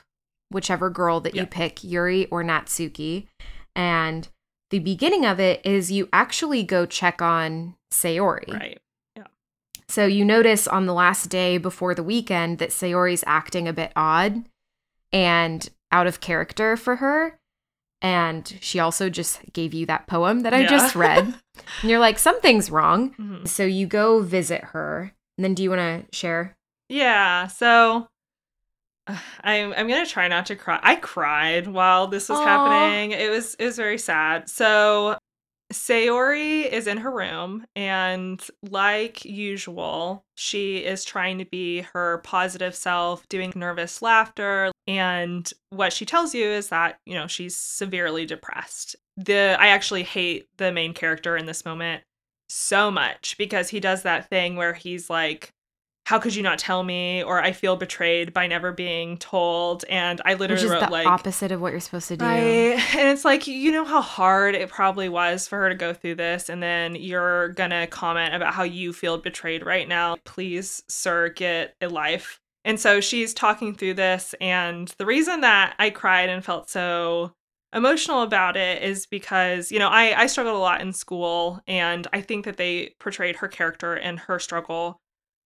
whichever 0.50 0.88
girl 0.90 1.18
that 1.20 1.34
you 1.34 1.46
pick, 1.46 1.82
Yuri 1.82 2.26
or 2.26 2.44
Natsuki. 2.44 3.26
And 3.74 4.28
the 4.70 4.78
beginning 4.78 5.26
of 5.26 5.40
it 5.40 5.60
is 5.66 5.90
you 5.90 6.08
actually 6.12 6.62
go 6.62 6.86
check 6.86 7.20
on 7.20 7.74
Sayori. 7.92 8.52
Right. 8.52 8.78
So 9.88 10.04
you 10.04 10.24
notice 10.24 10.66
on 10.66 10.86
the 10.86 10.92
last 10.92 11.30
day 11.30 11.58
before 11.58 11.94
the 11.94 12.02
weekend 12.02 12.58
that 12.58 12.70
Sayori's 12.70 13.22
acting 13.24 13.68
a 13.68 13.72
bit 13.72 13.92
odd 13.94 14.44
and 15.12 15.68
out 15.92 16.08
of 16.08 16.20
character 16.20 16.76
for 16.76 16.96
her. 16.96 17.38
And 18.02 18.58
she 18.60 18.80
also 18.80 19.08
just 19.08 19.40
gave 19.52 19.72
you 19.72 19.86
that 19.86 20.08
poem 20.08 20.40
that 20.40 20.52
I 20.52 20.62
Yeah. 20.62 20.66
just 20.68 20.96
read. 21.06 21.34
And 21.82 21.90
you're 21.90 21.98
like, 22.00 22.18
something's 22.18 22.70
wrong. 22.70 23.14
Mhm. 23.14 23.46
So 23.48 23.64
you 23.64 23.86
go 23.86 24.20
visit 24.20 24.62
her. 24.64 25.12
And 25.38 25.44
then 25.44 25.54
do 25.54 25.62
you 25.62 25.70
want 25.70 25.80
to 26.10 26.16
share? 26.16 26.54
Yeah. 26.88 27.46
So 27.48 28.06
uh, 29.06 29.18
I'm 29.42 29.72
I'm 29.74 29.88
gonna 29.88 30.06
try 30.06 30.28
not 30.28 30.46
to 30.46 30.56
cry. 30.56 30.80
I 30.82 30.96
cried 30.96 31.66
while 31.66 32.06
this 32.06 32.28
was 32.28 32.38
Aw. 32.38 32.44
happening. 32.44 33.12
It 33.12 33.30
was 33.30 33.54
it 33.54 33.64
was 33.64 33.76
very 33.76 33.98
sad. 33.98 34.48
So 34.48 35.16
Sayori 35.76 36.68
is 36.70 36.86
in 36.86 36.98
her 36.98 37.10
room, 37.10 37.66
and 37.76 38.42
like 38.62 39.24
usual, 39.24 40.24
she 40.34 40.78
is 40.78 41.04
trying 41.04 41.38
to 41.38 41.44
be 41.44 41.82
her 41.92 42.18
positive 42.18 42.74
self, 42.74 43.28
doing 43.28 43.52
nervous 43.54 44.02
laughter. 44.02 44.72
And 44.86 45.50
what 45.70 45.92
she 45.92 46.04
tells 46.04 46.34
you 46.34 46.46
is 46.46 46.68
that, 46.68 46.98
you 47.06 47.14
know, 47.14 47.26
she's 47.26 47.56
severely 47.56 48.26
depressed. 48.26 48.96
The 49.16 49.56
I 49.58 49.68
actually 49.68 50.02
hate 50.02 50.48
the 50.56 50.72
main 50.72 50.94
character 50.94 51.36
in 51.36 51.46
this 51.46 51.64
moment 51.64 52.02
so 52.48 52.90
much 52.90 53.36
because 53.38 53.70
he 53.70 53.80
does 53.80 54.02
that 54.02 54.28
thing 54.28 54.56
where 54.56 54.74
he's 54.74 55.10
like, 55.10 55.52
How 56.06 56.20
could 56.20 56.36
you 56.36 56.42
not 56.44 56.60
tell 56.60 56.84
me? 56.84 57.24
Or 57.24 57.42
I 57.42 57.50
feel 57.50 57.74
betrayed 57.74 58.32
by 58.32 58.46
never 58.46 58.70
being 58.70 59.18
told. 59.18 59.84
And 59.88 60.20
I 60.24 60.34
literally 60.34 60.62
Which 60.62 60.62
is 60.62 60.70
wrote 60.70 60.84
the 60.84 60.92
like 60.92 61.06
opposite 61.06 61.50
of 61.50 61.60
what 61.60 61.72
you're 61.72 61.80
supposed 61.80 62.06
to 62.08 62.16
do. 62.16 62.24
Right. 62.24 62.78
And 62.96 63.08
it's 63.08 63.24
like, 63.24 63.48
you 63.48 63.72
know 63.72 63.84
how 63.84 64.00
hard 64.00 64.54
it 64.54 64.68
probably 64.68 65.08
was 65.08 65.48
for 65.48 65.58
her 65.58 65.68
to 65.68 65.74
go 65.74 65.92
through 65.92 66.14
this. 66.14 66.48
And 66.48 66.62
then 66.62 66.94
you're 66.94 67.48
going 67.48 67.70
to 67.70 67.88
comment 67.88 68.36
about 68.36 68.54
how 68.54 68.62
you 68.62 68.92
feel 68.92 69.18
betrayed 69.18 69.66
right 69.66 69.88
now. 69.88 70.16
Please, 70.24 70.84
sir, 70.88 71.28
get 71.30 71.74
a 71.80 71.88
life. 71.88 72.38
And 72.64 72.78
so 72.78 73.00
she's 73.00 73.34
talking 73.34 73.74
through 73.74 73.94
this. 73.94 74.32
And 74.40 74.94
the 74.98 75.06
reason 75.06 75.40
that 75.40 75.74
I 75.80 75.90
cried 75.90 76.28
and 76.28 76.44
felt 76.44 76.70
so 76.70 77.32
emotional 77.72 78.22
about 78.22 78.56
it 78.56 78.80
is 78.80 79.06
because, 79.06 79.72
you 79.72 79.80
know, 79.80 79.88
I, 79.88 80.22
I 80.22 80.26
struggled 80.28 80.54
a 80.54 80.60
lot 80.60 80.80
in 80.80 80.92
school. 80.92 81.60
And 81.66 82.06
I 82.12 82.20
think 82.20 82.44
that 82.44 82.58
they 82.58 82.94
portrayed 83.00 83.36
her 83.36 83.48
character 83.48 83.94
and 83.94 84.20
her 84.20 84.38
struggle 84.38 85.00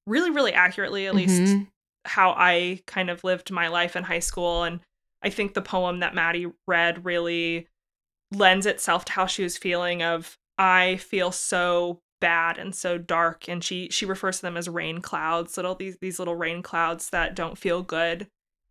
really, 0.06 0.30
really 0.30 0.52
accurately, 0.52 1.06
at 1.06 1.14
least 1.14 1.40
Mhm. 1.42 1.68
how 2.06 2.30
I 2.36 2.82
kind 2.86 3.10
of 3.10 3.24
lived 3.24 3.50
my 3.50 3.68
life 3.68 3.96
in 3.96 4.04
high 4.04 4.18
school. 4.20 4.64
And 4.64 4.80
I 5.22 5.30
think 5.30 5.54
the 5.54 5.62
poem 5.62 6.00
that 6.00 6.14
Maddie 6.14 6.46
read 6.66 7.04
really 7.04 7.68
lends 8.32 8.66
itself 8.66 9.04
to 9.06 9.12
how 9.12 9.26
she 9.26 9.42
was 9.42 9.58
feeling 9.58 10.02
of 10.02 10.36
I 10.58 10.96
feel 10.96 11.32
so 11.32 12.00
bad 12.20 12.58
and 12.58 12.74
so 12.74 12.98
dark 12.98 13.48
and 13.48 13.64
she 13.64 13.88
she 13.90 14.04
refers 14.04 14.36
to 14.36 14.42
them 14.42 14.56
as 14.56 14.68
rain 14.68 15.00
clouds 15.00 15.56
little 15.56 15.74
these 15.74 15.96
these 16.02 16.18
little 16.18 16.36
rain 16.36 16.62
clouds 16.62 17.08
that 17.10 17.34
don't 17.34 17.56
feel 17.56 17.82
good 17.82 18.28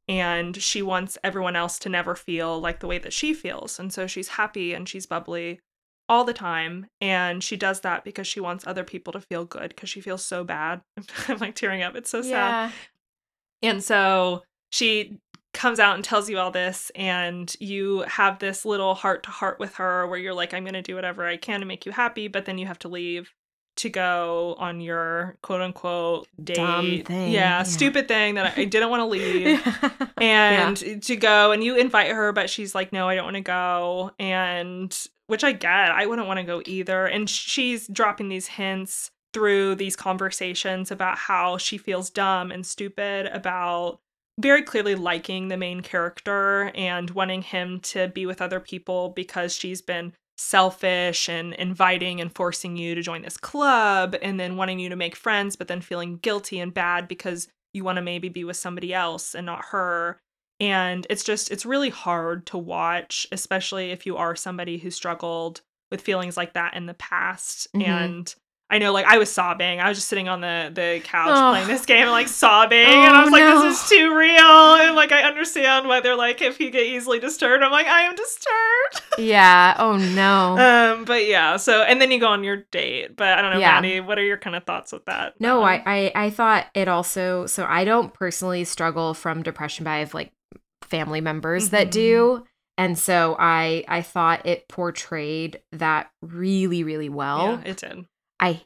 and 0.07 0.55
she 0.61 0.83
wants 0.83 1.17
everyone 1.23 1.55
else 1.55 1.79
to 1.79 1.89
never 1.89 2.15
feel 2.15 2.59
like 2.59 2.79
the 2.79 2.85
way 2.87 2.99
that 2.99 3.11
she 3.11 3.33
feels 3.33 3.79
and 3.79 3.91
so 3.91 4.05
she's 4.05 4.27
happy 4.29 4.71
and 4.73 4.87
she's 4.87 5.07
bubbly 5.07 5.59
all 6.09 6.23
the 6.25 6.33
time 6.33 6.87
and 6.99 7.43
she 7.43 7.55
does 7.55 7.81
that 7.81 8.03
because 8.03 8.25
she 8.27 8.39
wants 8.39 8.65
other 8.67 8.83
people 8.83 9.13
to 9.13 9.21
feel 9.21 9.45
good 9.45 9.69
because 9.69 9.89
she 9.89 10.01
feels 10.01 10.25
so 10.25 10.43
bad 10.43 10.81
i'm 11.29 11.37
like 11.37 11.55
tearing 11.55 11.83
up 11.83 11.95
it's 11.95 12.09
so 12.09 12.21
sad 12.21 12.29
Yeah. 13.61 13.69
and 13.69 13.83
so 13.83 14.43
she 14.71 15.19
comes 15.53 15.79
out 15.79 15.95
and 15.95 16.03
tells 16.03 16.29
you 16.29 16.37
all 16.37 16.51
this, 16.51 16.91
and 16.93 17.53
you 17.59 18.01
have 18.07 18.37
this 18.37 18.65
little 18.65 18.93
heart 18.93 19.23
to 19.23 19.31
heart 19.31 19.59
with 19.59 19.73
her 19.77 20.05
where 20.05 20.19
you're 20.19 20.33
like, 20.35 20.53
I'm 20.53 20.63
going 20.63 20.75
to 20.75 20.83
do 20.83 20.93
whatever 20.93 21.25
I 21.25 21.37
can 21.37 21.59
to 21.61 21.65
make 21.65 21.87
you 21.87 21.91
happy, 21.91 22.27
but 22.27 22.45
then 22.45 22.59
you 22.59 22.67
have 22.67 22.77
to 22.79 22.87
leave 22.87 23.33
to 23.77 23.89
go 23.89 24.55
on 24.59 24.79
your 24.79 25.37
quote 25.41 25.61
unquote 25.61 26.27
date. 26.41 26.55
Dumb 26.55 27.01
thing, 27.03 27.31
Yeah, 27.31 27.39
yeah. 27.57 27.63
stupid 27.63 28.07
thing 28.07 28.35
that 28.35 28.55
I, 28.57 28.61
I 28.61 28.65
didn't 28.65 28.91
want 28.91 29.01
to 29.01 29.05
leave. 29.07 29.59
and 30.17 31.01
to 31.01 31.15
go 31.15 31.51
and 31.51 31.63
you 31.63 31.75
invite 31.77 32.11
her 32.11 32.31
but 32.31 32.49
she's 32.49 32.75
like 32.75 32.93
no 32.93 33.07
i 33.09 33.15
don't 33.15 33.23
want 33.25 33.35
to 33.37 33.41
go 33.41 34.11
and 34.19 34.95
which 35.29 35.43
i 35.43 35.51
get 35.51 35.91
i 35.91 36.05
wouldn't 36.05 36.27
want 36.27 36.39
to 36.39 36.43
go 36.43 36.61
either 36.65 37.05
and 37.05 37.29
she's 37.29 37.87
dropping 37.87 38.29
these 38.29 38.47
hints 38.47 39.11
through 39.33 39.75
these 39.75 39.95
conversations 39.95 40.91
about 40.91 41.17
how 41.17 41.57
she 41.57 41.77
feels 41.77 42.09
dumb 42.09 42.51
and 42.51 42.65
stupid 42.65 43.27
about 43.27 43.99
very 44.39 44.63
clearly 44.63 44.95
liking 44.95 45.49
the 45.49 45.57
main 45.57 45.81
character 45.81 46.71
and 46.73 47.11
wanting 47.11 47.41
him 47.41 47.79
to 47.81 48.07
be 48.07 48.25
with 48.25 48.41
other 48.41 48.59
people 48.59 49.09
because 49.09 49.53
she's 49.53 49.81
been 49.81 50.13
selfish 50.37 51.27
and 51.27 51.53
inviting 51.55 52.21
and 52.21 52.33
forcing 52.33 52.77
you 52.77 52.95
to 52.95 53.01
join 53.01 53.21
this 53.21 53.35
club 53.35 54.15
and 54.21 54.39
then 54.39 54.55
wanting 54.55 54.79
you 54.79 54.89
to 54.89 54.95
make 54.95 55.15
friends 55.15 55.57
but 55.57 55.67
then 55.67 55.81
feeling 55.81 56.17
guilty 56.17 56.59
and 56.59 56.73
bad 56.73 57.07
because 57.07 57.49
you 57.73 57.83
want 57.83 57.97
to 57.97 58.01
maybe 58.01 58.29
be 58.29 58.45
with 58.45 58.55
somebody 58.55 58.93
else 58.93 59.35
and 59.35 59.45
not 59.45 59.65
her 59.65 60.19
and 60.59 61.05
it's 61.09 61.23
just 61.23 61.51
it's 61.51 61.65
really 61.65 61.89
hard 61.89 62.45
to 62.47 62.57
watch 62.57 63.27
especially 63.31 63.91
if 63.91 64.05
you 64.05 64.17
are 64.17 64.35
somebody 64.35 64.77
who 64.77 64.89
struggled 64.91 65.61
with 65.91 66.01
feelings 66.01 66.37
like 66.37 66.53
that 66.53 66.73
in 66.75 66.85
the 66.85 66.93
past 66.95 67.67
Mhm. 67.75 67.87
and 67.87 68.35
I 68.71 68.77
know, 68.77 68.93
like 68.93 69.07
I 69.07 69.17
was 69.17 69.31
sobbing. 69.31 69.81
I 69.81 69.89
was 69.89 69.97
just 69.97 70.09
sitting 70.09 70.29
on 70.29 70.41
the 70.41 70.69
the 70.71 71.01
couch 71.03 71.31
Oh. 71.33 71.49
playing 71.53 71.67
this 71.67 71.87
game, 71.87 72.03
and, 72.03 72.11
like 72.11 72.27
sobbing, 72.43 72.85
and 72.85 73.15
I 73.15 73.21
Oh, 73.21 73.23
was 73.23 73.31
like, 73.31 73.41
no. 73.41 73.63
"This 73.63 73.81
is 73.83 73.89
too 73.89 74.15
real." 74.15 74.75
And 74.75 74.95
like, 74.95 75.11
I 75.11 75.23
understand 75.23 75.87
why 75.87 76.01
they're 76.01 76.15
like, 76.15 76.39
if 76.43 76.59
you 76.59 76.69
get 76.69 76.83
easily 76.83 77.17
disturbed, 77.17 77.63
I'm 77.63 77.71
like, 77.71 77.87
I 77.87 78.01
am 78.01 78.13
disturbed. 78.13 79.01
yeah. 79.17 79.73
Oh 79.79 79.97
no. 79.97 80.59
Um, 80.59 81.05
but 81.05 81.25
yeah. 81.25 81.57
So, 81.57 81.81
and 81.81 81.99
then 81.99 82.11
you 82.11 82.19
go 82.19 82.27
on 82.27 82.43
your 82.43 82.57
date. 82.71 83.15
But 83.15 83.39
I 83.39 83.41
don't 83.41 83.53
know, 83.53 83.59
Yeah. 83.59 83.73
Maddie. 83.81 84.01
What 84.01 84.19
are 84.19 84.23
your 84.23 84.37
kind 84.37 84.55
of 84.55 84.65
thoughts 84.65 84.91
with 84.91 85.05
that? 85.05 85.33
No, 85.41 85.61
that 85.61 85.81
I. 85.87 86.11
I 86.15 86.25
I 86.25 86.29
thought 86.29 86.67
it 86.75 86.87
also 86.87 87.47
so 87.47 87.65
I 87.67 87.85
don't 87.85 88.13
personally 88.13 88.65
struggle 88.65 89.15
from 89.15 89.41
depression, 89.41 89.83
but 89.83 89.89
I 89.91 89.97
have 89.97 90.13
like 90.13 90.31
family 90.83 91.21
members 91.21 91.69
that 91.69 91.87
Mhm. 91.87 91.91
do. 91.91 92.45
And 92.77 92.97
so 92.97 93.35
I 93.39 93.83
I 93.87 94.01
thought 94.01 94.45
it 94.45 94.67
portrayed 94.69 95.61
that 95.73 96.11
really, 96.21 96.83
really 96.83 97.09
well. 97.09 97.61
yeah, 97.63 97.69
it 97.71 97.77
did. 97.77 98.05
I 98.39 98.61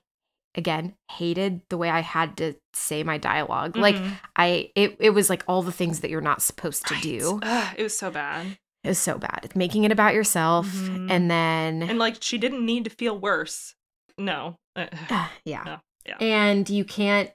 again 0.56 0.94
hated 1.12 1.62
the 1.70 1.78
way 1.78 1.90
I 1.90 2.02
had 2.02 2.38
to 2.38 2.54
say 2.74 3.02
my 3.04 3.18
dialogue. 3.18 3.76
Like 3.76 3.96
Mhm. 3.96 4.20
I 4.36 4.72
it, 4.76 4.98
it 5.00 5.10
was 5.12 5.30
like 5.30 5.44
all 5.48 5.64
the 5.64 5.72
things 5.72 6.02
that 6.02 6.12
you're 6.12 6.22
not 6.22 6.42
supposed 6.44 6.86
to 6.88 6.94
Right. 6.94 7.04
do. 7.04 7.40
Ugh, 7.42 7.76
it 7.78 7.84
was 7.84 7.98
so 7.98 8.12
bad. 8.12 8.58
It 8.84 8.90
was 8.90 9.00
so 9.00 9.18
bad. 9.18 9.40
It's 9.44 9.56
making 9.56 9.84
it 9.86 9.92
about 9.92 10.14
yourself. 10.14 10.68
Mhm. 10.68 11.10
And 11.10 11.32
then 11.32 11.82
And 11.84 11.98
like, 11.98 12.18
she 12.22 12.38
didn't 12.38 12.66
need 12.66 12.84
to 12.84 12.90
feel 12.92 13.18
worse. 13.18 13.74
No. 14.18 14.58
Uh, 14.76 14.88
yeah. 15.46 15.64
No, 15.66 15.80
yeah. 16.06 16.18
And 16.20 16.70
you 16.70 16.84
can't 16.86 17.32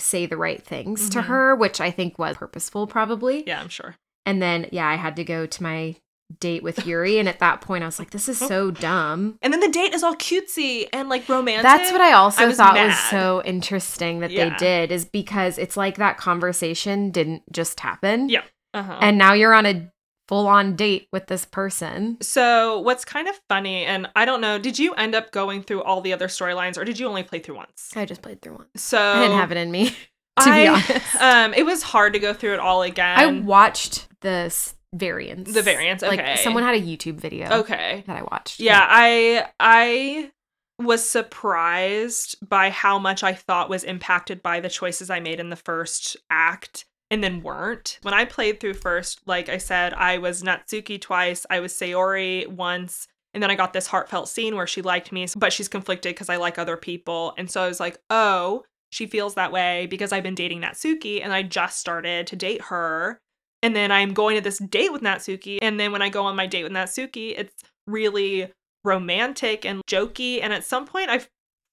say 0.00 0.26
the 0.26 0.36
right 0.36 0.62
things 0.62 1.08
to 1.10 1.20
Mhm. 1.20 1.24
her, 1.24 1.54
which 1.56 1.80
I 1.80 1.90
think 1.90 2.18
was 2.18 2.36
purposeful 2.36 2.86
probably. 2.86 3.44
yeah, 3.46 3.60
I'm 3.60 3.68
sure. 3.68 3.96
And 4.28 4.40
then 4.42 4.66
yeah, 4.72 4.86
I 4.86 4.94
had 4.96 5.16
to 5.16 5.24
go 5.24 5.46
to 5.46 5.62
my 5.62 5.96
date 6.40 6.62
with 6.62 6.86
Yuri 6.86 7.18
and 7.18 7.26
at 7.26 7.38
that 7.38 7.62
point 7.62 7.82
I 7.82 7.86
was 7.86 7.98
like 7.98 8.10
this 8.10 8.28
is 8.28 8.36
so 8.38 8.70
dumb. 8.70 9.38
And 9.40 9.50
then 9.52 9.60
the 9.60 9.68
date 9.70 9.94
is 9.94 10.02
all 10.02 10.14
cutesy 10.14 10.86
and 10.92 11.08
like 11.08 11.26
romantic. 11.28 11.62
That's 11.62 11.90
what 11.90 12.02
I 12.02 12.12
also 12.12 12.42
I 12.42 12.46
was 12.46 12.58
thought 12.58 12.74
was 12.74 12.98
so 13.10 13.42
interesting 13.46 14.20
that 14.20 14.30
Yeah. 14.30 14.50
they 14.50 14.56
did 14.56 14.92
is 14.92 15.06
because 15.06 15.56
it's 15.56 15.76
like 15.76 15.96
that 15.96 16.18
conversation 16.18 17.10
didn't 17.10 17.50
just 17.50 17.80
happen. 17.80 18.28
Yeah. 18.28 18.42
Uh-huh. 18.74 18.98
And 19.00 19.16
now 19.16 19.32
you're 19.32 19.54
on 19.54 19.64
a 19.64 19.90
full 20.28 20.46
on 20.46 20.76
date 20.76 21.08
with 21.10 21.26
this 21.28 21.46
person. 21.46 22.18
So, 22.20 22.80
what's 22.80 23.06
kind 23.06 23.28
of 23.28 23.40
funny, 23.48 23.86
and 23.86 24.10
I 24.14 24.26
don't 24.26 24.42
know, 24.42 24.58
did 24.58 24.78
you 24.78 24.92
end 24.92 25.14
up 25.14 25.32
going 25.32 25.62
through 25.62 25.82
all 25.82 26.02
the 26.02 26.12
other 26.12 26.28
storylines 26.28 26.76
or 26.76 26.84
did 26.84 26.98
you 26.98 27.06
only 27.08 27.22
play 27.22 27.38
through 27.38 27.56
once? 27.56 27.90
I 27.96 28.04
just 28.04 28.20
played 28.20 28.42
through 28.42 28.56
one. 28.56 28.66
So, 28.76 29.00
I 29.00 29.20
didn't 29.22 29.38
have 29.38 29.50
it 29.52 29.56
in 29.56 29.70
me, 29.70 29.88
to 29.88 29.94
I- 30.38 30.62
be 30.62 30.66
honest. 30.68 31.16
Um, 31.18 31.54
it 31.54 31.64
was 31.64 31.82
hard 31.82 32.12
to 32.12 32.18
go 32.18 32.34
through 32.34 32.52
it 32.52 32.60
all 32.60 32.82
again. 32.82 33.18
I 33.18 33.40
watched 33.40 34.07
the 34.20 34.72
variants. 34.94 35.52
The 35.52 35.62
variants, 35.62 36.02
okay. 36.02 36.16
Like 36.16 36.38
someone 36.38 36.62
had 36.62 36.74
a 36.74 36.80
YouTube 36.80 37.16
video 37.16 37.50
okay. 37.60 38.04
that 38.06 38.16
I 38.16 38.22
watched. 38.22 38.60
Yeah, 38.60 38.84
I 38.88 39.46
I 39.60 40.30
was 40.78 41.08
surprised 41.08 42.36
by 42.48 42.70
how 42.70 42.98
much 42.98 43.24
I 43.24 43.34
thought 43.34 43.68
was 43.68 43.84
impacted 43.84 44.42
by 44.42 44.60
the 44.60 44.68
choices 44.68 45.10
I 45.10 45.20
made 45.20 45.40
in 45.40 45.50
the 45.50 45.56
first 45.56 46.16
act 46.30 46.84
and 47.10 47.24
then 47.24 47.42
weren't. 47.42 47.98
When 48.02 48.14
I 48.14 48.24
played 48.24 48.60
through 48.60 48.74
first, 48.74 49.20
like 49.26 49.48
I 49.48 49.58
said, 49.58 49.94
I 49.94 50.18
was 50.18 50.42
Natsuki 50.42 51.00
twice, 51.00 51.46
I 51.50 51.60
was 51.60 51.72
Sayori 51.72 52.46
once, 52.46 53.08
and 53.34 53.42
then 53.42 53.50
I 53.50 53.56
got 53.56 53.72
this 53.72 53.86
heartfelt 53.86 54.28
scene 54.28 54.56
where 54.56 54.66
she 54.66 54.82
liked 54.82 55.10
me, 55.10 55.26
but 55.36 55.52
she's 55.52 55.68
conflicted 55.68 56.14
because 56.14 56.28
I 56.28 56.36
like 56.36 56.58
other 56.58 56.76
people. 56.76 57.34
And 57.36 57.50
so 57.50 57.62
I 57.62 57.68
was 57.68 57.80
like, 57.80 57.98
oh, 58.10 58.64
she 58.90 59.06
feels 59.06 59.34
that 59.34 59.52
way 59.52 59.86
because 59.86 60.12
I've 60.12 60.22
been 60.22 60.34
dating 60.34 60.60
Natsuki 60.60 61.22
and 61.22 61.32
I 61.32 61.42
just 61.42 61.78
started 61.78 62.26
to 62.28 62.36
date 62.36 62.62
her. 62.62 63.20
And 63.62 63.74
then 63.74 63.90
I'm 63.90 64.14
going 64.14 64.36
to 64.36 64.42
this 64.42 64.58
date 64.58 64.92
with 64.92 65.02
Natsuki. 65.02 65.58
And 65.62 65.78
then 65.80 65.92
when 65.92 66.02
I 66.02 66.08
go 66.08 66.24
on 66.24 66.36
my 66.36 66.46
date 66.46 66.62
with 66.62 66.72
Natsuki, 66.72 67.34
it's 67.36 67.54
really 67.86 68.52
romantic 68.84 69.64
and 69.64 69.82
jokey. 69.88 70.40
And 70.42 70.52
at 70.52 70.64
some 70.64 70.86
point, 70.86 71.10
I 71.10 71.20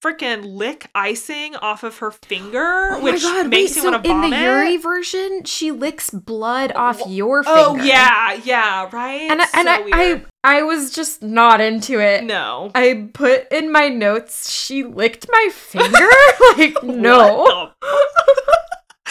freaking 0.04 0.46
lick 0.46 0.88
icing 0.94 1.56
off 1.56 1.84
of 1.84 1.98
her 1.98 2.12
finger, 2.12 2.92
Oh 2.92 3.02
which 3.02 3.24
god, 3.24 3.50
makes 3.50 3.72
wait, 3.72 3.78
me 3.78 3.82
so 3.82 3.92
want 3.92 4.04
to 4.04 4.10
vomit. 4.10 4.26
in 4.26 4.32
the 4.32 4.46
Yuri 4.46 4.78
version, 4.78 5.44
she 5.46 5.72
licks 5.72 6.10
blood 6.12 6.72
off 6.76 7.02
your 7.08 7.44
oh, 7.48 7.74
finger. 7.74 7.82
oh 7.82 7.86
yeah, 7.86 8.34
yeah, 8.44 8.90
right. 8.92 9.30
And 9.32 9.42
I, 9.42 9.46
and 9.56 9.68
So 9.68 9.72
I, 9.72 9.82
I. 9.94 10.26
I 10.44 10.62
was 10.62 10.92
just 10.92 11.24
not 11.24 11.60
into 11.60 12.00
it. 12.00 12.24
no. 12.24 12.70
I 12.76 13.10
put 13.14 13.52
in 13.52 13.72
my 13.72 13.90
notes 13.90 14.52
she 14.52 14.84
licked 14.84 15.26
my 15.32 15.50
finger. 15.52 16.08
like 16.58 16.84
no. 16.84 17.72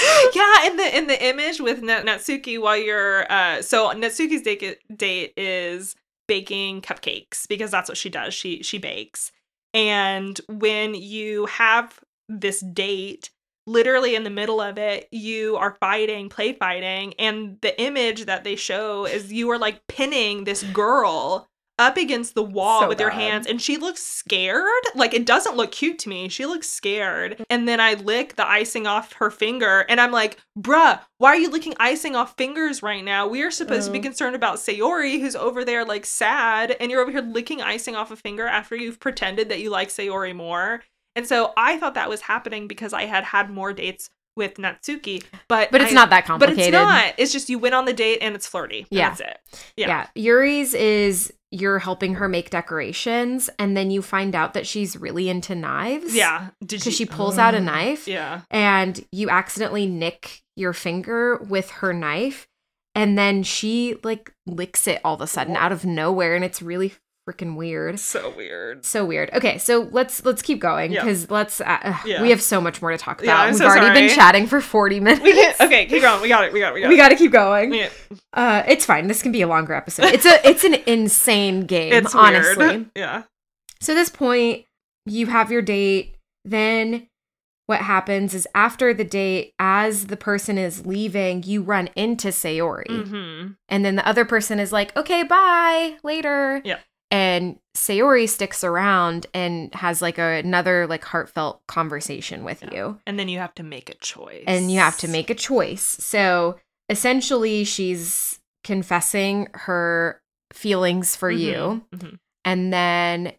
Yeah, 0.34 0.66
in 0.66 0.76
the 0.76 0.96
in 0.96 1.06
the 1.06 1.24
image 1.24 1.60
with 1.60 1.82
Natsuki 1.82 2.60
while 2.60 2.76
you're 2.76 3.30
uh 3.30 3.62
so 3.62 3.90
Natsuki's 3.90 4.42
date 4.42 4.78
date 4.96 5.32
is 5.36 5.94
baking 6.26 6.82
cupcakes 6.82 7.46
because 7.48 7.70
that's 7.70 7.88
what 7.88 7.98
she 7.98 8.10
does. 8.10 8.34
She 8.34 8.62
she 8.62 8.78
bakes. 8.78 9.30
And 9.72 10.40
when 10.48 10.94
you 10.94 11.46
have 11.46 12.00
this 12.28 12.60
date 12.60 13.30
literally 13.66 14.14
in 14.14 14.24
the 14.24 14.30
middle 14.30 14.60
of 14.60 14.76
it 14.76 15.08
you 15.10 15.56
are 15.56 15.76
fighting 15.80 16.28
play 16.28 16.52
fighting 16.52 17.14
and 17.18 17.58
the 17.62 17.80
image 17.80 18.26
that 18.26 18.44
they 18.44 18.56
show 18.56 19.06
is 19.06 19.32
you 19.32 19.50
are 19.50 19.58
like 19.58 19.86
pinning 19.86 20.44
this 20.44 20.62
girl 20.64 21.48
up 21.78 21.96
against 21.96 22.34
the 22.34 22.42
wall 22.42 22.82
So 22.82 22.88
with 22.88 22.98
bad. 22.98 23.12
hands 23.12 23.46
and 23.46 23.60
she 23.60 23.76
looks 23.76 24.00
scared. 24.02 24.68
Like 24.94 25.12
it 25.14 25.26
doesn't 25.26 25.56
look 25.56 25.72
cute 25.72 25.98
to 26.00 26.08
me. 26.08 26.28
She 26.28 26.46
looks 26.46 26.68
scared. 26.68 27.44
And 27.50 27.66
then 27.68 27.80
i 27.80 27.94
lick 27.94 28.36
the 28.36 28.46
icing 28.48 28.86
off 28.86 29.14
her 29.14 29.30
finger 29.30 29.84
and 29.88 30.00
i'm 30.00 30.12
like 30.12 30.38
bruh 30.58 31.00
why 31.18 31.30
are 31.30 31.36
you 31.36 31.50
licking 31.50 31.74
icing 31.80 32.14
off 32.16 32.36
fingers 32.36 32.82
right 32.82 33.02
now? 33.04 33.26
We 33.26 33.42
are 33.42 33.50
supposed 33.50 33.86
to 33.86 33.92
be 33.92 33.98
Oh. 33.98 34.02
concerned 34.02 34.36
about 34.36 34.56
sayori 34.58 35.20
who's 35.20 35.34
over 35.36 35.64
there 35.64 35.84
like 35.84 36.06
sad 36.06 36.76
and 36.80 36.90
you're 36.90 37.00
over 37.00 37.10
here 37.10 37.22
licking 37.22 37.60
icing 37.62 37.96
off 37.96 38.10
a 38.10 38.16
finger 38.16 38.46
after 38.46 38.76
you've 38.76 39.00
pretended 39.00 39.48
that 39.48 39.60
you 39.60 39.70
like 39.70 39.88
sayori 39.88 40.34
more. 40.34 40.82
And 41.16 41.26
so 41.26 41.52
i 41.56 41.78
thought 41.78 41.94
that 41.94 42.08
was 42.08 42.20
happening 42.22 42.68
because 42.68 42.92
i 42.92 43.04
had 43.04 43.24
had 43.24 43.50
more 43.50 43.72
dates 43.72 44.10
with 44.36 44.54
natsuki 44.54 45.22
but 45.48 45.70
But 45.70 45.80
it's 45.82 45.92
I- 45.92 45.94
not 45.94 46.10
that 46.10 46.22
but 46.24 46.26
complicated. 46.26 46.60
it's 46.60 46.72
not 46.72 47.14
it's 47.18 47.32
just 47.32 47.48
you 47.48 47.58
went 47.58 47.74
on 47.74 47.84
the 47.84 47.92
date 47.92 48.18
and 48.20 48.34
it's 48.34 48.46
flirty 48.46 48.86
Yeah. 48.90 49.08
that's 49.10 49.20
it 49.20 49.38
Yeah. 49.76 49.88
Yeah. 49.88 50.06
Yuri's 50.14 50.74
is 50.74 51.32
you're 51.50 51.78
helping 51.78 52.14
her 52.16 52.28
make 52.28 52.50
decorations 52.50 53.48
and 53.60 53.76
then 53.76 53.90
you 53.90 54.02
find 54.02 54.34
out 54.34 54.54
that 54.54 54.66
she's 54.66 54.96
really 54.96 55.28
into 55.28 55.54
knives. 55.54 56.14
yeah 56.14 56.48
did 56.60 56.80
Because 56.80 56.94
she 56.96 57.06
pulls 57.06 57.38
out 57.38 57.54
a 57.54 57.58
Oh, 57.58 57.60
knife 57.60 58.08
yeah 58.08 58.40
and 58.50 59.04
you 59.12 59.30
accidentally 59.30 59.86
nick 59.86 60.42
your 60.56 60.72
finger 60.72 61.38
with 61.38 61.70
her 61.70 61.92
knife 61.92 62.48
and 62.96 63.16
then 63.18 63.42
she 63.42 63.96
like 64.02 64.32
licks 64.46 64.86
it 64.86 65.00
all 65.04 65.14
of 65.14 65.20
a 65.20 65.26
sudden 65.26 65.56
out 65.56 65.72
of 65.72 65.84
nowhere 65.84 66.34
and 66.34 66.44
it's 66.44 66.60
really 66.62 66.92
freaking 67.28 67.56
weird. 67.56 67.98
so 67.98 68.30
weird 68.36 68.84
So 68.84 69.04
weird. 69.04 69.30
Okay, 69.32 69.58
so 69.58 69.88
let's 69.92 70.24
let's 70.24 70.42
keep 70.42 70.60
going 70.60 70.90
because 70.90 71.30
let's. 71.30 71.60
Uh, 71.60 71.78
ugh, 71.82 72.00
Yeah. 72.06 72.22
We 72.22 72.30
have 72.30 72.42
so 72.42 72.60
much 72.60 72.82
more 72.82 72.90
to 72.90 72.98
talk 72.98 73.22
about. 73.22 73.32
Yeah, 73.32 73.46
We've 73.46 73.56
so 73.56 73.66
already 73.66 73.98
been 73.98 74.14
chatting 74.14 74.46
for 74.46 74.60
forty 74.60 75.00
minutes. 75.00 75.22
we 75.22 75.32
can 75.32 75.54
okay 75.60 75.86
keep 75.86 76.02
going 76.02 76.20
we 76.22 76.28
got 76.28 76.44
it 76.44 76.52
we 76.52 76.60
got 76.60 76.72
it 76.72 76.74
we 76.74 76.80
got 76.82 76.88
We 76.88 76.94
it 76.94 76.98
got 76.98 77.08
to 77.10 77.16
keep 77.16 77.32
going. 77.32 77.72
Yeah. 77.74 77.88
Uh, 78.32 78.62
it's 78.68 78.84
fine. 78.84 79.06
This 79.08 79.22
can 79.22 79.32
be 79.32 79.42
a 79.42 79.46
longer 79.48 79.72
episode. 79.74 80.06
It's 80.06 80.26
a 80.26 80.46
it's 80.48 80.64
an 80.64 80.74
insane 80.86 81.62
game. 81.66 81.92
it's 81.92 82.14
honestly. 82.14 82.66
weird. 82.66 82.90
yeah 82.94 83.22
So 83.80 83.92
at 83.92 83.96
this 83.96 84.10
point, 84.10 84.64
you 85.06 85.26
have 85.26 85.50
your 85.50 85.62
date. 85.62 86.16
Then 86.44 87.08
what 87.66 87.80
happens 87.80 88.34
is 88.34 88.46
after 88.54 88.92
the 88.92 89.04
date, 89.04 89.54
as 89.58 90.08
the 90.08 90.16
person 90.18 90.58
is 90.58 90.84
leaving, 90.84 91.42
you 91.44 91.62
run 91.62 91.88
into 91.96 92.28
Sayori. 92.28 92.86
mm-hmm. 92.86 93.52
And 93.70 93.84
then 93.84 93.96
the 93.96 94.06
other 94.06 94.26
person 94.26 94.60
is 94.60 94.70
like, 94.70 94.94
okay, 94.94 95.22
bye, 95.22 95.94
later. 96.02 96.60
Yeah. 96.66 96.80
And 97.10 97.58
Sayori 97.76 98.28
sticks 98.28 98.64
around 98.64 99.26
and 99.34 99.72
has 99.74 100.02
like 100.02 100.18
a, 100.18 100.38
another 100.38 100.86
like 100.86 101.04
heartfelt 101.04 101.62
conversation 101.68 102.42
with 102.44 102.62
Yeah. 102.62 102.74
you. 102.74 103.00
and 103.06 103.18
then 103.18 103.28
you 103.28 103.38
have 103.38 103.54
to 103.56 103.62
make 103.62 103.88
a 103.90 103.94
choice 103.94 104.44
And 104.46 104.70
you 104.70 104.78
have 104.80 104.98
to 104.98 105.08
make 105.08 105.30
a 105.30 105.34
choice. 105.34 105.82
So 105.82 106.58
essentially, 106.88 107.64
she's 107.64 108.40
confessing 108.64 109.48
her 109.54 110.20
feelings 110.52 111.14
for 111.16 111.30
you. 111.30 111.84
Mhm. 111.94 112.18
And 112.44 112.72
then 112.72 113.32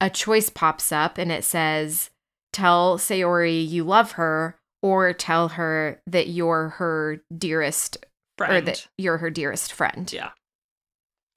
a 0.00 0.08
choice 0.10 0.48
pops 0.50 0.92
up 0.92 1.18
and 1.18 1.30
it 1.32 1.44
says, 1.44 2.10
tell 2.52 2.98
Sayori 2.98 3.68
you 3.68 3.84
love 3.84 4.12
her 4.12 4.58
or 4.82 5.12
tell 5.12 5.48
her 5.48 6.00
that 6.06 6.28
you're 6.28 6.70
her 6.78 7.20
dearest 7.36 7.96
or 8.40 8.46
friend 8.46 8.66
that 8.68 8.86
you're 8.96 9.18
her 9.18 9.30
dearest 9.30 9.72
friend. 9.72 10.10
yeah 10.12 10.30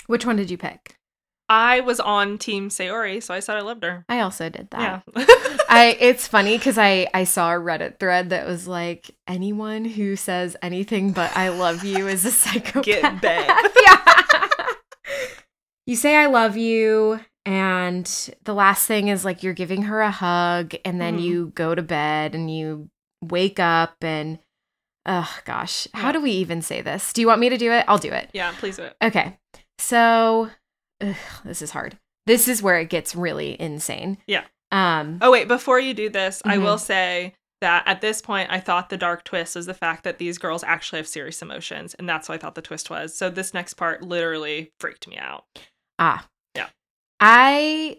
Which 0.07 0.25
one 0.25 0.35
did 0.35 0.51
you 0.51 0.57
pick? 0.57 0.95
I 1.51 1.81
was 1.81 1.99
on 1.99 2.37
team 2.37 2.69
sayori 2.69 3.21
so 3.21 3.33
i 3.33 3.39
said 3.41 3.57
i 3.57 3.61
loved 3.61 3.83
her 3.83 4.05
I 4.09 4.21
also 4.21 4.49
did 4.49 4.69
that. 4.71 5.03
yeah 5.15 5.25
I 5.69 5.97
it's 5.99 6.27
funny 6.27 6.57
because 6.57 6.77
I 6.77 7.07
I 7.13 7.23
saw 7.25 7.51
a 7.53 7.59
Reddit 7.59 7.99
thread 7.99 8.29
that 8.31 8.45
was 8.47 8.67
like 8.67 9.11
anyone 9.27 9.85
who 9.85 10.15
says 10.15 10.55
anything 10.61 11.11
but 11.13 11.35
I 11.35 11.49
love 11.49 11.83
you 11.85 12.07
is 12.07 12.25
a 12.25 12.31
psychopath. 12.41 12.83
Get 12.85 13.21
bent. 13.21 13.47
yeah. 13.85 14.67
you 15.85 15.95
say 15.95 16.15
I 16.15 16.25
love 16.27 16.57
you, 16.57 17.19
and 17.45 18.05
the 18.43 18.53
last 18.53 18.85
thing 18.87 19.07
is 19.07 19.23
like 19.25 19.43
you're 19.43 19.53
giving 19.53 19.83
her 19.83 20.01
a 20.01 20.11
hug, 20.11 20.73
and 20.85 20.99
then 21.01 21.17
Mhm. 21.19 21.23
you 21.23 21.51
go 21.55 21.73
to 21.75 21.81
bed 21.81 22.35
and 22.35 22.53
you 22.55 22.89
wake 23.21 23.59
up 23.59 23.95
and 24.01 24.39
oh 25.05 25.37
gosh, 25.45 25.87
how 25.93 26.07
Yeah. 26.07 26.11
do 26.13 26.21
we 26.21 26.31
even 26.31 26.61
say 26.61 26.81
this? 26.81 27.13
Do 27.13 27.21
you 27.21 27.27
want 27.27 27.39
me 27.41 27.49
to 27.49 27.57
do 27.57 27.71
it? 27.71 27.85
I'll 27.87 27.97
do 27.97 28.11
it. 28.11 28.29
yeah 28.33 28.51
please 28.57 28.77
do 28.77 28.83
it 28.83 28.95
Okay. 29.01 29.37
So 29.79 30.49
ugh, 31.01 31.15
this 31.43 31.61
is 31.61 31.71
hard. 31.71 31.97
This 32.27 32.47
is 32.47 32.61
where 32.61 32.79
it 32.79 32.89
gets 32.89 33.15
really 33.15 33.59
insane. 33.59 34.17
Yeah. 34.27 34.43
Um 34.71 35.17
oh 35.21 35.31
wait 35.31 35.47
before 35.49 35.79
you 35.81 35.93
do 35.93 36.07
this 36.09 36.41
i 36.45 36.55
Mhm. 36.55 36.61
will 36.63 36.77
say 36.77 37.33
that 37.59 37.83
at 37.85 37.99
this 37.99 38.21
point 38.21 38.49
i 38.51 38.57
thought 38.59 38.89
the 38.89 38.95
dark 38.97 39.25
twist 39.25 39.55
was 39.57 39.65
the 39.65 39.73
fact 39.73 40.05
that 40.05 40.17
these 40.17 40.37
girls 40.37 40.63
actually 40.63 40.99
have 40.99 41.07
serious 41.09 41.41
emotions 41.41 41.93
and 41.95 42.07
that's 42.07 42.29
what 42.29 42.35
i 42.35 42.37
thought 42.37 42.55
the 42.55 42.61
twist 42.61 42.89
was 42.89 43.13
so 43.13 43.29
this 43.29 43.53
next 43.53 43.73
part 43.73 44.01
literally 44.01 44.71
freaked 44.79 45.09
me 45.09 45.17
out 45.17 45.43
Ah. 45.99 46.25
Yeah. 46.55 46.67
I 47.19 47.97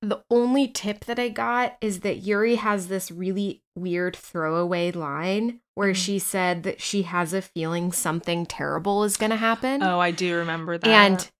the 0.00 0.22
only 0.30 0.66
tip 0.66 1.04
that 1.04 1.18
I 1.18 1.28
got 1.28 1.76
is 1.82 2.00
that 2.00 2.16
Yuri 2.22 2.54
has 2.54 2.88
this 2.88 3.10
really 3.10 3.60
weird 3.76 4.16
throwaway 4.16 4.90
line 4.90 5.60
where 5.74 5.92
Mhm. 5.92 5.96
she 5.96 6.18
said 6.18 6.62
that 6.62 6.80
she 6.80 7.02
has 7.02 7.34
a 7.34 7.42
feeling 7.42 7.92
something 7.92 8.46
terrible 8.46 9.04
is 9.04 9.18
going 9.18 9.30
to 9.30 9.36
happen. 9.36 9.82
oh 9.82 10.00
i 10.00 10.10
do 10.10 10.36
remember 10.38 10.78
that 10.78 10.88
and 10.88 11.30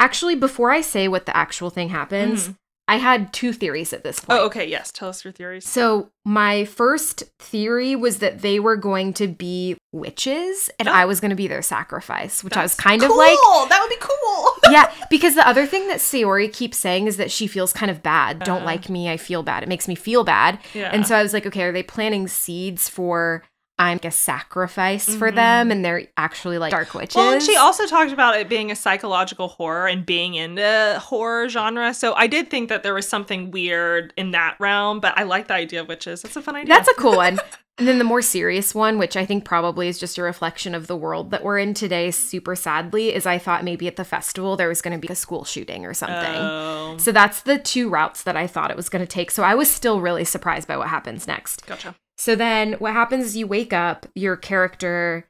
actually 0.00 0.34
before 0.36 0.70
I 0.70 0.80
say 0.80 1.08
what 1.08 1.26
the 1.26 1.36
actual 1.36 1.70
thing 1.70 1.88
happens, 1.90 2.48
Mhm. 2.48 2.56
I 2.90 2.96
had 2.96 3.34
two 3.34 3.52
theories 3.52 3.92
at 3.92 4.02
this 4.02 4.18
point. 4.20 4.40
oh 4.40 4.44
okay 4.46 4.66
yes 4.66 4.90
tell 4.90 5.10
us 5.10 5.22
your 5.22 5.32
theories 5.32 5.68
So 5.68 6.08
my 6.24 6.64
first 6.64 7.22
theory 7.38 7.94
was 7.94 8.18
that 8.20 8.40
they 8.40 8.58
were 8.58 8.76
going 8.76 9.12
to 9.14 9.26
be 9.26 9.76
witches 9.92 10.70
and 10.78 10.88
Oh. 10.88 10.92
I 10.92 11.04
was 11.04 11.20
going 11.20 11.28
to 11.30 11.36
be 11.36 11.48
their 11.48 11.60
sacrifice, 11.60 12.42
which 12.42 12.56
I 12.56 12.62
was 12.62 12.72
That's 12.74 12.80
kind 12.82 13.02
of 13.02 13.08
cool. 13.10 13.18
like 13.18 13.68
that 13.68 13.80
would 13.82 13.90
be 13.90 14.00
cool 14.00 14.52
yeah, 14.72 14.90
because 15.10 15.34
the 15.34 15.46
other 15.46 15.66
thing 15.66 15.88
that 15.88 15.98
Sayori 15.98 16.50
keeps 16.52 16.78
saying 16.78 17.06
is 17.06 17.18
that 17.18 17.30
she 17.30 17.46
feels 17.46 17.72
kind 17.74 17.90
of 17.90 18.02
bad. 18.02 18.38
Don't 18.40 18.62
Uh. 18.62 18.66
like 18.66 18.88
me, 18.88 19.10
I 19.10 19.16
feel 19.18 19.42
bad. 19.42 19.62
It 19.62 19.68
makes 19.68 19.86
me 19.88 19.94
feel 19.94 20.24
bad. 20.24 20.58
yeah 20.74 20.90
And 20.92 21.06
so 21.06 21.14
I 21.14 21.22
was 21.22 21.34
like, 21.34 21.44
okay, 21.46 21.62
are 21.64 21.72
they 21.72 21.82
planting 21.82 22.26
seeds 22.26 22.88
for 22.88 23.42
I'm 23.78 23.96
like 23.96 24.04
a 24.06 24.10
sacrifice 24.10 25.14
for 25.14 25.30
Mhm. 25.30 25.34
them 25.36 25.70
and 25.70 25.84
they're 25.84 26.02
actually 26.16 26.58
like 26.58 26.70
dark 26.72 26.94
witches? 26.94 27.16
Well, 27.16 27.32
and 27.34 27.42
she 27.42 27.56
also 27.56 27.86
talked 27.86 28.12
about 28.12 28.36
it 28.36 28.48
being 28.48 28.70
a 28.70 28.76
psychological 28.76 29.48
horror 29.48 29.86
and 29.86 30.04
being 30.04 30.34
in 30.34 30.56
the 30.56 31.00
horror 31.02 31.48
genre. 31.48 31.94
So 31.94 32.14
I 32.14 32.26
did 32.26 32.50
think 32.50 32.68
that 32.70 32.82
there 32.82 32.94
was 32.94 33.08
something 33.08 33.50
weird 33.50 34.12
in 34.16 34.32
that 34.32 34.56
realm, 34.58 35.00
but 35.00 35.16
I 35.16 35.22
like 35.22 35.46
the 35.48 35.54
idea 35.54 35.80
of 35.80 35.88
witches. 35.88 36.22
That's 36.22 36.36
a 36.36 36.42
fun 36.42 36.56
idea. 36.56 36.74
That's 36.74 36.88
a 36.88 36.94
cool 36.94 37.16
one. 37.16 37.38
And 37.78 37.86
then 37.86 37.98
the 37.98 38.04
more 38.04 38.22
serious 38.22 38.74
one, 38.74 38.98
which 38.98 39.16
I 39.16 39.24
think 39.24 39.44
probably 39.44 39.86
is 39.86 40.00
just 40.00 40.18
a 40.18 40.22
reflection 40.24 40.74
of 40.74 40.88
the 40.88 40.96
world 40.96 41.30
that 41.30 41.44
we're 41.44 41.60
in 41.60 41.74
today, 41.74 42.10
super 42.10 42.56
sadly, 42.56 43.14
is 43.14 43.24
I 43.24 43.38
thought 43.38 43.62
maybe 43.62 43.86
at 43.86 43.94
the 43.94 44.02
festival 44.04 44.56
there 44.56 44.66
was 44.66 44.82
going 44.82 45.00
to 45.00 45.06
be 45.06 45.12
a 45.12 45.14
school 45.14 45.44
shooting 45.44 45.86
or 45.86 45.94
something. 45.94 46.18
Oh, 46.18 46.96
So 46.98 47.12
that's 47.12 47.42
the 47.42 47.56
two 47.56 47.88
routes 47.88 48.24
that 48.24 48.36
I 48.36 48.48
thought 48.48 48.72
it 48.72 48.76
was 48.76 48.88
going 48.88 49.02
to 49.02 49.06
take. 49.06 49.30
So 49.30 49.44
I 49.44 49.54
was 49.54 49.70
still 49.70 50.00
really 50.00 50.24
surprised 50.24 50.66
by 50.66 50.76
what 50.76 50.88
happens 50.88 51.28
next. 51.28 51.64
gotcha. 51.66 51.94
So 52.18 52.34
then 52.34 52.74
what 52.74 52.92
happens 52.92 53.24
is 53.24 53.36
you 53.36 53.46
wake 53.46 53.72
up, 53.72 54.04
your 54.14 54.36
character 54.36 55.28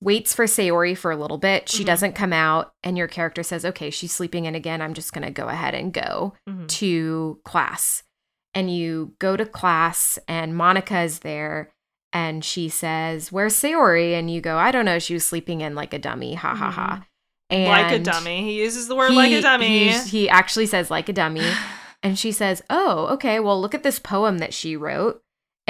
waits 0.00 0.34
for 0.34 0.46
Sayori 0.46 0.96
for 0.96 1.10
a 1.12 1.16
little 1.16 1.38
bit. 1.38 1.68
She 1.68 1.82
Mhm. 1.84 1.86
doesn't 1.86 2.12
come 2.14 2.32
out, 2.32 2.72
and 2.82 2.98
your 2.98 3.06
character 3.06 3.42
says, 3.42 3.64
Okay, 3.64 3.90
she's 3.90 4.12
sleeping 4.12 4.46
in 4.46 4.54
again. 4.54 4.82
I'm 4.82 4.94
just 4.94 5.12
going 5.12 5.24
to 5.24 5.30
go 5.30 5.48
ahead 5.48 5.74
and 5.74 5.92
go 5.92 6.34
Mhm. 6.48 6.66
to 6.68 7.38
class. 7.44 8.02
And 8.54 8.74
you 8.74 9.14
go 9.18 9.36
to 9.36 9.46
class, 9.46 10.18
and 10.26 10.54
Monika 10.54 11.04
is 11.04 11.20
there, 11.20 11.70
and 12.12 12.44
she 12.44 12.68
says, 12.68 13.30
Where's 13.30 13.54
Sayori? 13.54 14.12
And 14.18 14.30
you 14.30 14.40
go, 14.40 14.58
I 14.58 14.70
don't 14.72 14.84
know. 14.84 14.98
She 14.98 15.14
was 15.14 15.26
sleeping 15.26 15.60
in 15.60 15.74
like 15.74 15.94
a 15.94 15.98
dummy. 15.98 16.34
Ha 16.34 16.54
ha 16.54 16.70
ha. 16.70 17.04
And 17.48 17.62
Mm-hmm. 17.68 17.70
like 17.70 17.92
a 17.92 17.98
dummy. 18.02 18.42
He 18.42 18.60
uses 18.62 18.88
the 18.88 18.96
word 18.96 19.12
like 19.12 19.32
a 19.32 19.40
dummy. 19.42 19.90
He, 19.90 19.98
he 20.08 20.28
actually 20.28 20.66
says 20.66 20.90
like 20.90 21.08
a 21.08 21.12
dummy. 21.12 21.44
And 22.04 22.18
she 22.18 22.32
says, 22.32 22.62
Oh, 22.68 23.06
okay. 23.12 23.38
Well, 23.38 23.60
look 23.60 23.74
at 23.76 23.84
this 23.84 24.00
poem 24.00 24.38
that 24.38 24.52
she 24.52 24.74
wrote. 24.76 25.22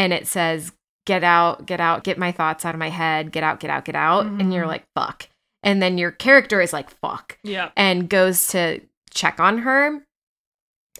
And 0.03 0.13
it 0.13 0.27
says, 0.27 0.73
Get 1.07 1.23
out, 1.23 1.65
get 1.67 1.81
out, 1.81 2.03
get 2.03 2.19
my 2.19 2.33
thoughts 2.33 2.65
out 2.65 2.75
of 2.75 2.79
my 2.81 2.89
head, 2.89 3.31
get 3.31 3.45
out, 3.45 3.61
get 3.61 3.71
out, 3.71 3.85
get 3.85 3.95
out. 3.95 4.27
And 4.27 4.53
you're 4.53 4.65
Mhm. 4.65 4.69
like, 4.69 4.85
Fuck. 4.97 5.29
And 5.63 5.81
then 5.81 5.97
your 5.97 6.11
character 6.11 6.61
is 6.61 6.73
like, 6.73 6.91
Fuck, 6.91 7.39
yeah. 7.45 7.71
and 7.77 8.09
goes 8.09 8.49
to 8.49 8.81
check 9.13 9.39
on 9.39 9.59
her. 9.59 10.03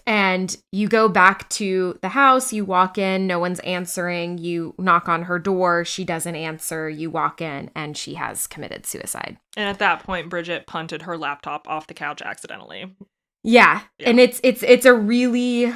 And 0.05 0.55
you 0.73 0.87
go 0.89 1.07
back 1.07 1.47
to 1.51 1.97
the 2.01 2.09
house, 2.09 2.51
you 2.51 2.65
walk 2.65 2.97
in, 2.97 3.25
no 3.27 3.39
one's 3.39 3.59
answering, 3.61 4.37
you 4.37 4.73
knock 4.77 5.07
on 5.07 5.23
her 5.23 5.39
door, 5.39 5.85
she 5.85 6.03
doesn't 6.03 6.35
answer, 6.35 6.89
you 6.89 7.09
walk 7.09 7.41
in, 7.41 7.71
and 7.73 7.95
she 7.97 8.15
has 8.15 8.45
committed 8.47 8.85
suicide. 8.85 9.37
And 9.55 9.69
at 9.69 9.79
that 9.79 10.03
point, 10.03 10.29
Bridget 10.29 10.67
punted 10.67 11.03
her 11.03 11.17
laptop 11.17 11.67
off 11.69 11.87
the 11.87 11.93
couch 11.93 12.21
accidentally. 12.21 12.93
Yeah. 13.43 13.81
Yeah. 13.99 14.09
And 14.09 14.19
it's 14.19 14.39
it's 14.43 14.63
it's 14.63 14.85
a 14.85 14.93
really 14.93 15.73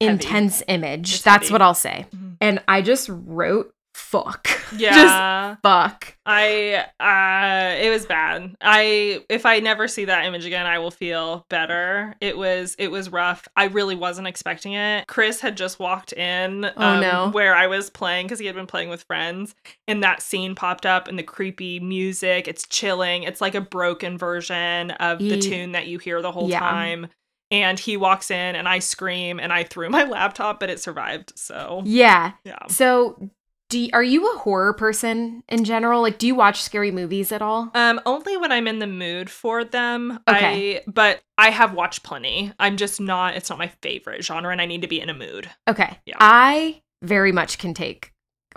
intense 0.00 0.62
image. 0.68 1.14
It's 1.14 1.22
That's 1.22 1.44
heavy. 1.44 1.52
what 1.52 1.62
I'll 1.62 1.74
say. 1.74 2.06
Mhm. 2.14 2.36
And 2.40 2.62
I 2.68 2.82
just 2.82 3.08
wrote 3.10 3.72
fuck. 3.94 4.44
just 4.70 4.78
Yeah. 4.78 5.56
fuck. 5.62 6.14
I 6.26 6.84
uh 7.00 7.82
it 7.82 7.88
was 7.88 8.04
bad. 8.04 8.54
I 8.60 9.24
if 9.30 9.46
I 9.46 9.60
never 9.60 9.88
see 9.88 10.04
that 10.04 10.26
image 10.26 10.44
again, 10.44 10.66
I 10.66 10.78
will 10.80 10.90
feel 10.90 11.46
better. 11.48 12.14
It 12.20 12.36
was 12.36 12.76
it 12.78 12.88
was 12.90 13.10
rough. 13.10 13.48
I 13.56 13.64
really 13.64 13.94
wasn't 13.94 14.26
expecting 14.28 14.74
it. 14.74 15.06
Chris 15.06 15.40
had 15.40 15.56
just 15.56 15.78
walked 15.78 16.12
in 16.12 16.66
um, 16.66 16.72
Oh, 16.76 17.00
no. 17.00 17.30
where 17.30 17.54
I 17.54 17.68
was 17.68 17.88
playing 17.88 18.28
cuz 18.28 18.38
he 18.38 18.44
had 18.44 18.54
been 18.54 18.66
playing 18.66 18.90
with 18.90 19.02
friends 19.04 19.54
and 19.88 20.02
that 20.02 20.20
scene 20.20 20.54
popped 20.54 20.84
up 20.84 21.08
and 21.08 21.18
the 21.18 21.22
creepy 21.22 21.80
music, 21.80 22.46
it's 22.48 22.66
chilling. 22.68 23.22
It's 23.22 23.40
like 23.40 23.54
a 23.54 23.62
broken 23.62 24.18
version 24.18 24.90
of 24.92 25.18
the 25.20 25.24
Ye- 25.36 25.40
tune 25.40 25.72
that 25.72 25.86
you 25.86 25.98
hear 25.98 26.20
the 26.20 26.32
whole 26.32 26.50
Yeah. 26.50 26.60
time. 26.60 27.06
And 27.50 27.78
he 27.78 27.96
walks 27.96 28.30
in 28.30 28.56
and 28.56 28.68
I 28.68 28.80
scream 28.80 29.38
and 29.38 29.52
I 29.52 29.64
threw 29.64 29.88
my 29.90 30.04
laptop 30.04 30.60
but 30.60 30.70
it 30.70 30.80
survived. 30.80 31.32
So, 31.38 31.82
Yeah. 31.84 32.32
yeah. 32.44 32.58
So 32.68 33.30
do 33.68 33.80
y- 33.80 33.90
are 33.92 34.02
you 34.02 34.32
a 34.32 34.38
horror 34.38 34.72
person 34.74 35.42
in 35.48 35.64
general? 35.64 36.02
Like 36.02 36.18
do 36.18 36.26
you 36.26 36.34
watch 36.34 36.62
scary 36.62 36.90
movies 36.90 37.32
at 37.32 37.42
all? 37.42 37.70
Um, 37.74 38.00
only 38.06 38.36
when 38.36 38.52
I'm 38.52 38.66
in 38.68 38.78
the 38.78 38.86
mood 38.86 39.28
for 39.30 39.64
them. 39.64 40.20
Okay. 40.28 40.78
I 40.78 40.82
but 40.86 41.20
I 41.38 41.50
have 41.50 41.72
watched 41.74 42.02
plenty. 42.02 42.52
I'm 42.58 42.76
just 42.76 43.00
not 43.00 43.34
it's 43.36 43.50
not 43.50 43.58
my 43.58 43.68
favorite 43.82 44.24
genre 44.24 44.50
and 44.52 44.60
I 44.60 44.66
need 44.66 44.82
to 44.82 44.88
be 44.88 45.00
in 45.00 45.08
a 45.08 45.14
mood. 45.14 45.48
Okay. 45.68 45.98
Yeah. 46.06 46.16
I 46.20 46.82
very 47.02 47.30
much 47.32 47.58
can 47.58 47.74
take 47.74 48.12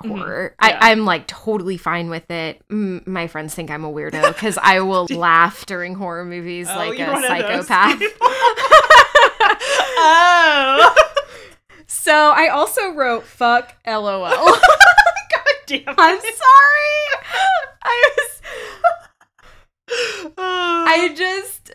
Horror. 0.08 0.56
Yeah. 0.62 0.78
I, 0.82 0.92
I'm 0.92 1.06
like 1.06 1.28
totally 1.28 1.78
fine 1.78 2.10
with 2.10 2.30
it. 2.32 2.62
Mm, 2.70 3.06
my 3.08 3.28
friends 3.28 3.54
think 3.56 3.70
I'm 3.72 3.84
a 3.84 3.92
weirdo 3.92 4.28
because 4.34 4.58
I 4.62 4.80
will 4.82 5.06
laugh 5.12 5.66
during 5.66 5.96
horror 5.96 6.26
movies 6.26 6.68
Oh, 6.70 6.76
like 6.78 7.00
a 7.00 7.06
one 7.12 7.24
of 7.24 7.30
those 7.30 7.68
psychopath. 7.68 8.02
oh. 10.02 10.96
so 11.88 12.14
I 12.14 12.50
also 12.50 12.92
wrote 12.92 13.24
fuck 13.24 13.76
lol. 13.88 14.22
God 14.30 14.62
damn 15.68 15.80
it. 15.82 15.96
I'm 15.98 16.20
sorry. 16.20 17.24
I 17.84 18.10
was 18.18 18.42
Oh. 19.92 20.86
I 20.88 21.14
just 21.16 21.72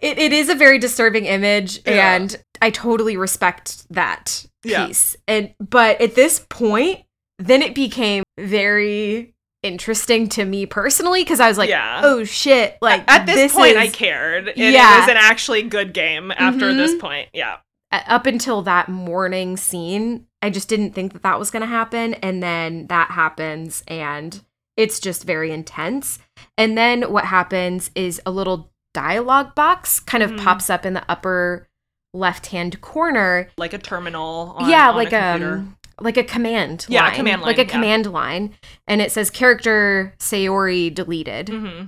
it, 0.00 0.18
it 0.18 0.32
is 0.32 0.48
a 0.48 0.54
very 0.54 0.78
disturbing 0.78 1.24
image 1.24 1.80
Yeah. 1.84 2.14
and 2.14 2.36
I 2.62 2.70
totally 2.70 3.16
respect 3.16 3.86
that 3.92 4.46
Yeah. 4.64 4.86
piece. 4.86 5.16
And 5.26 5.52
but 5.58 6.00
at 6.00 6.14
this 6.14 6.44
point 6.48 7.00
then 7.38 7.62
it 7.62 7.74
became 7.74 8.22
very 8.38 9.34
interesting 9.62 10.28
to 10.28 10.44
me 10.44 10.66
personally 10.66 11.22
because 11.24 11.40
I 11.40 11.48
was 11.48 11.58
like, 11.58 11.68
Yeah. 11.68 12.00
"Oh 12.04 12.22
shit, 12.24 12.78
like 12.80 13.02
at 13.10 13.26
this, 13.26 13.52
point 13.52 13.76
I 13.76 13.88
cared. 13.88 14.48
And 14.48 14.56
Yeah. 14.56 14.98
it 14.98 15.00
was 15.00 15.08
an 15.08 15.16
actually 15.16 15.62
good 15.62 15.92
game 15.92 16.30
after 16.36 16.72
this 16.74 16.94
Mhm. 16.94 17.00
point. 17.00 17.28
Yeah. 17.32 17.56
up 17.90 18.26
until 18.26 18.60
that 18.60 18.90
morning 18.90 19.56
scene, 19.56 20.26
I 20.42 20.50
just 20.50 20.68
didn't 20.68 20.92
think 20.92 21.14
that 21.14 21.22
that 21.22 21.38
was 21.38 21.50
going 21.50 21.62
to 21.62 21.66
happen. 21.66 22.12
And 22.14 22.42
then 22.42 22.86
that 22.88 23.12
happens, 23.12 23.82
and 23.88 24.42
it's 24.76 25.00
just 25.00 25.24
very 25.24 25.50
intense. 25.50 26.18
And 26.58 26.76
then 26.76 27.10
what 27.10 27.24
happens 27.24 27.90
is 27.94 28.20
a 28.26 28.30
little 28.30 28.70
dialogue 28.92 29.54
box 29.54 30.00
kind 30.00 30.22
of 30.22 30.32
Mhm. 30.32 30.44
pops 30.44 30.68
up 30.68 30.84
in 30.84 30.92
the 30.92 31.02
upper 31.08 31.66
left 32.12 32.48
hand 32.48 32.82
corner. 32.82 33.48
Like 33.56 33.72
a 33.72 33.78
terminal 33.78 34.54
on, 34.58 34.68
yeah, 34.68 34.90
on 34.90 34.96
like 34.96 35.14
a 35.14 35.30
computer. 35.38 35.64
Like 36.00 36.16
a 36.16 36.24
command 36.24 36.86
Yeah, 36.88 37.02
a 37.02 37.04
line. 37.08 37.14
command 37.14 37.42
like 37.42 37.58
a 37.58 37.62
yeah. 37.62 37.68
command 37.68 38.06
line 38.12 38.54
and 38.86 39.00
it 39.00 39.12
says 39.12 39.30
character 39.30 40.14
sayori 40.18 40.94
deleted 40.94 41.48
hmm 41.48 41.84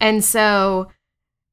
and 0.00 0.24
so 0.24 0.88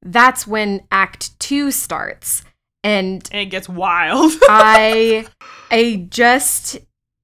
that's 0.04 0.48
when 0.48 0.82
act 0.92 1.40
2 1.40 1.72
starts 1.72 2.44
and 2.84 3.30
And 3.32 3.42
it 3.44 3.52
gets 3.52 3.70
wild. 3.70 4.32
I 4.50 5.28
I 5.70 6.08
just 6.10 6.80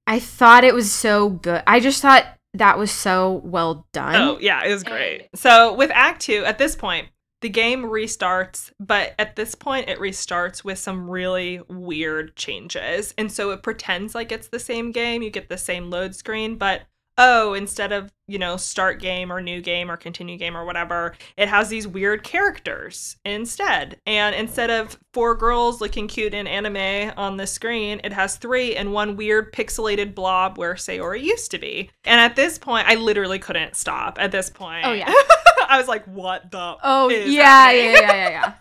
I 0.06 0.20
thought 0.20 0.62
it 0.64 0.72
was 0.74 0.90
so 0.92 1.28
good. 1.30 1.62
I 1.66 1.80
just 1.80 2.00
thought 2.00 2.24
that 2.54 2.78
was 2.78 2.90
so 2.92 3.42
well 3.44 3.86
done. 3.92 4.14
Oh, 4.14 4.38
yeah, 4.40 4.64
it 4.64 4.72
was 4.72 4.82
great. 4.84 5.28
So, 5.34 5.74
with 5.74 5.90
Act 5.92 6.22
2, 6.22 6.44
at 6.46 6.56
this 6.56 6.74
point, 6.76 7.08
the 7.40 7.48
game 7.48 7.84
restarts, 7.84 8.72
but 8.80 9.14
at 9.18 9.36
this 9.36 9.54
point, 9.54 9.88
it 9.88 9.98
restarts 9.98 10.64
with 10.64 10.78
some 10.78 11.08
really 11.08 11.60
weird 11.68 12.34
changes. 12.34 13.14
And 13.16 13.30
so 13.30 13.50
it 13.50 13.62
pretends 13.62 14.14
like 14.14 14.32
it's 14.32 14.48
the 14.48 14.58
same 14.58 14.90
game. 14.90 15.22
You 15.22 15.30
get 15.30 15.48
the 15.48 15.58
same 15.58 15.90
load 15.90 16.14
screen, 16.14 16.56
but 16.56 16.82
oh, 17.18 17.52
instead 17.52 17.92
of, 17.92 18.10
you 18.28 18.38
know, 18.38 18.56
start 18.56 19.00
game 19.00 19.32
or 19.32 19.40
new 19.40 19.60
game 19.60 19.90
or 19.90 19.96
continue 19.96 20.38
game 20.38 20.56
or 20.56 20.64
whatever, 20.64 21.14
it 21.36 21.48
has 21.48 21.68
these 21.68 21.86
weird 21.86 22.22
characters 22.22 23.16
instead. 23.24 23.98
And 24.06 24.34
instead 24.34 24.70
of 24.70 24.98
four 25.12 25.34
girls 25.34 25.80
looking 25.80 26.06
cute 26.06 26.32
in 26.32 26.46
anime 26.46 27.12
on 27.16 27.36
the 27.36 27.46
screen, 27.46 28.00
it 28.04 28.12
has 28.12 28.36
three 28.36 28.76
and 28.76 28.92
one 28.92 29.16
weird 29.16 29.52
pixelated 29.52 30.14
blob 30.14 30.56
where 30.56 30.74
Sayori 30.74 31.22
used 31.22 31.50
to 31.50 31.58
be. 31.58 31.90
And 32.04 32.20
at 32.20 32.36
this 32.36 32.56
point, 32.58 32.88
I 32.88 32.94
literally 32.94 33.40
couldn't 33.40 33.76
stop 33.76 34.18
at 34.20 34.30
this 34.30 34.48
point. 34.48 34.86
Oh, 34.86 34.92
yeah. 34.92 35.12
I 35.68 35.76
was 35.76 35.88
like, 35.88 36.04
what 36.06 36.50
the 36.50 36.76
Oh 36.82 37.10
is 37.10 37.32
yeah, 37.32 37.70
yeah, 37.70 37.92
yeah, 37.92 38.00
yeah, 38.00 38.28
yeah. 38.30 38.52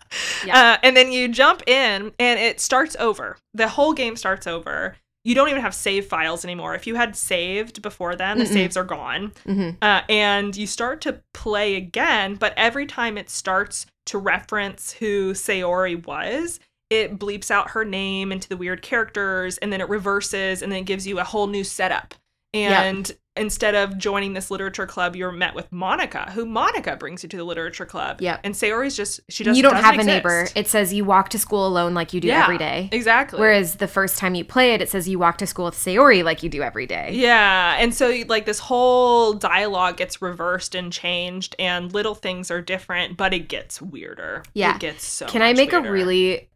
Yeah. 0.46 0.58
Uh, 0.68 0.78
and 0.82 0.98
then 0.98 1.12
you 1.12 1.28
jump 1.28 1.62
in 1.68 2.12
and 2.20 2.40
it 2.40 2.60
starts 2.60 2.96
over. 3.00 3.38
The 3.54 3.68
whole 3.68 3.94
game 3.94 4.16
starts 4.16 4.48
over. 4.48 4.96
You 5.28 5.36
don't 5.36 5.50
even 5.50 5.62
have 5.62 5.76
save 5.76 6.06
files 6.06 6.46
anymore. 6.46 6.74
If 6.74 6.88
you 6.88 6.96
had 6.96 7.14
saved 7.18 7.82
before 7.82 8.16
then, 8.16 8.38
the 8.38 8.46
Mm-mm. 8.46 8.54
saves 8.54 8.78
are 8.78 8.86
gone. 8.86 9.34
hmm 9.46 9.72
Uh, 9.82 10.02
and 10.08 10.56
you 10.56 10.66
start 10.66 11.02
to 11.02 11.22
play 11.34 11.76
again, 11.76 12.36
but 12.36 12.54
every 12.56 12.86
time 12.86 13.18
it 13.18 13.30
starts 13.30 13.86
to 14.06 14.18
reference 14.18 14.94
who 14.94 15.34
Sayori 15.34 16.06
was, 16.08 16.62
it 16.90 17.20
bleeps 17.20 17.52
out 17.52 17.72
her 17.72 17.84
name 17.84 18.32
into 18.32 18.48
the 18.48 18.56
weird 18.56 18.82
characters 18.82 19.58
and 19.58 19.74
then 19.74 19.82
it 19.82 19.90
reverses 19.90 20.62
and 20.62 20.72
then 20.72 20.80
it 20.80 20.86
gives 20.86 21.06
you 21.06 21.20
a 21.20 21.26
whole 21.26 21.48
new 21.48 21.66
setup. 21.66 22.16
And 22.54 23.12
instead 23.38 23.76
of 23.76 23.98
joining 23.98 24.34
this 24.34 24.50
literature 24.52 24.86
club, 24.86 25.16
you're 25.16 25.32
met 25.32 25.56
with 25.56 25.70
Monika, 25.72 26.30
who 26.32 26.46
Monika 26.46 26.98
brings 26.98 27.24
you 27.24 27.30
to 27.30 27.38
the 27.38 27.44
literature 27.44 27.86
club. 27.86 28.22
Yeah. 28.22 28.40
And 28.44 28.54
Sayori's 28.54 28.96
just 28.96 29.20
she 29.30 29.44
doesn't 29.44 29.56
You 29.56 29.64
don't 29.64 29.76
have 29.76 29.96
a 29.96 30.00
exist. 30.00 30.08
neighbor. 30.08 30.48
It 30.56 30.68
says 30.68 30.94
you 30.94 31.06
walk 31.06 31.30
to 31.30 31.40
school 31.40 31.66
alone 31.68 31.94
like 31.94 32.14
you 32.14 32.22
do 32.22 32.28
Yeah. 32.28 32.44
every 32.44 32.58
day. 32.58 32.90
Exactly. 32.92 33.40
Whereas 33.40 33.76
the 33.76 33.88
first 33.88 34.18
time 34.18 34.36
you 34.36 34.44
play 34.46 34.74
it, 34.74 34.82
it 34.82 34.90
says 34.90 35.08
you 35.08 35.20
walk 35.20 35.38
to 35.40 35.48
school 35.48 35.66
with 35.66 35.76
Sayori 35.76 36.24
like 36.24 36.44
you 36.44 36.50
do 36.50 36.62
every 36.62 36.86
day. 36.86 37.12
Yeah, 37.14 37.78
and 37.80 37.94
so 37.94 38.14
like 38.28 38.46
this 38.46 38.60
whole 38.60 39.34
dialogue 39.34 39.98
gets 39.98 40.22
reversed 40.22 40.76
and 40.76 40.92
changed, 40.92 41.56
and 41.60 41.94
little 41.94 42.16
things 42.16 42.50
are 42.52 42.62
different, 42.62 43.18
but 43.18 43.34
it 43.34 43.48
gets 43.48 43.82
weirder. 43.82 44.44
Yeah. 44.54 44.76
it 44.76 44.80
gets 44.82 45.06
so. 45.06 45.28
Can 45.28 45.42
I 45.42 45.54
make 45.54 45.74
a 45.74 45.82
really 45.82 46.50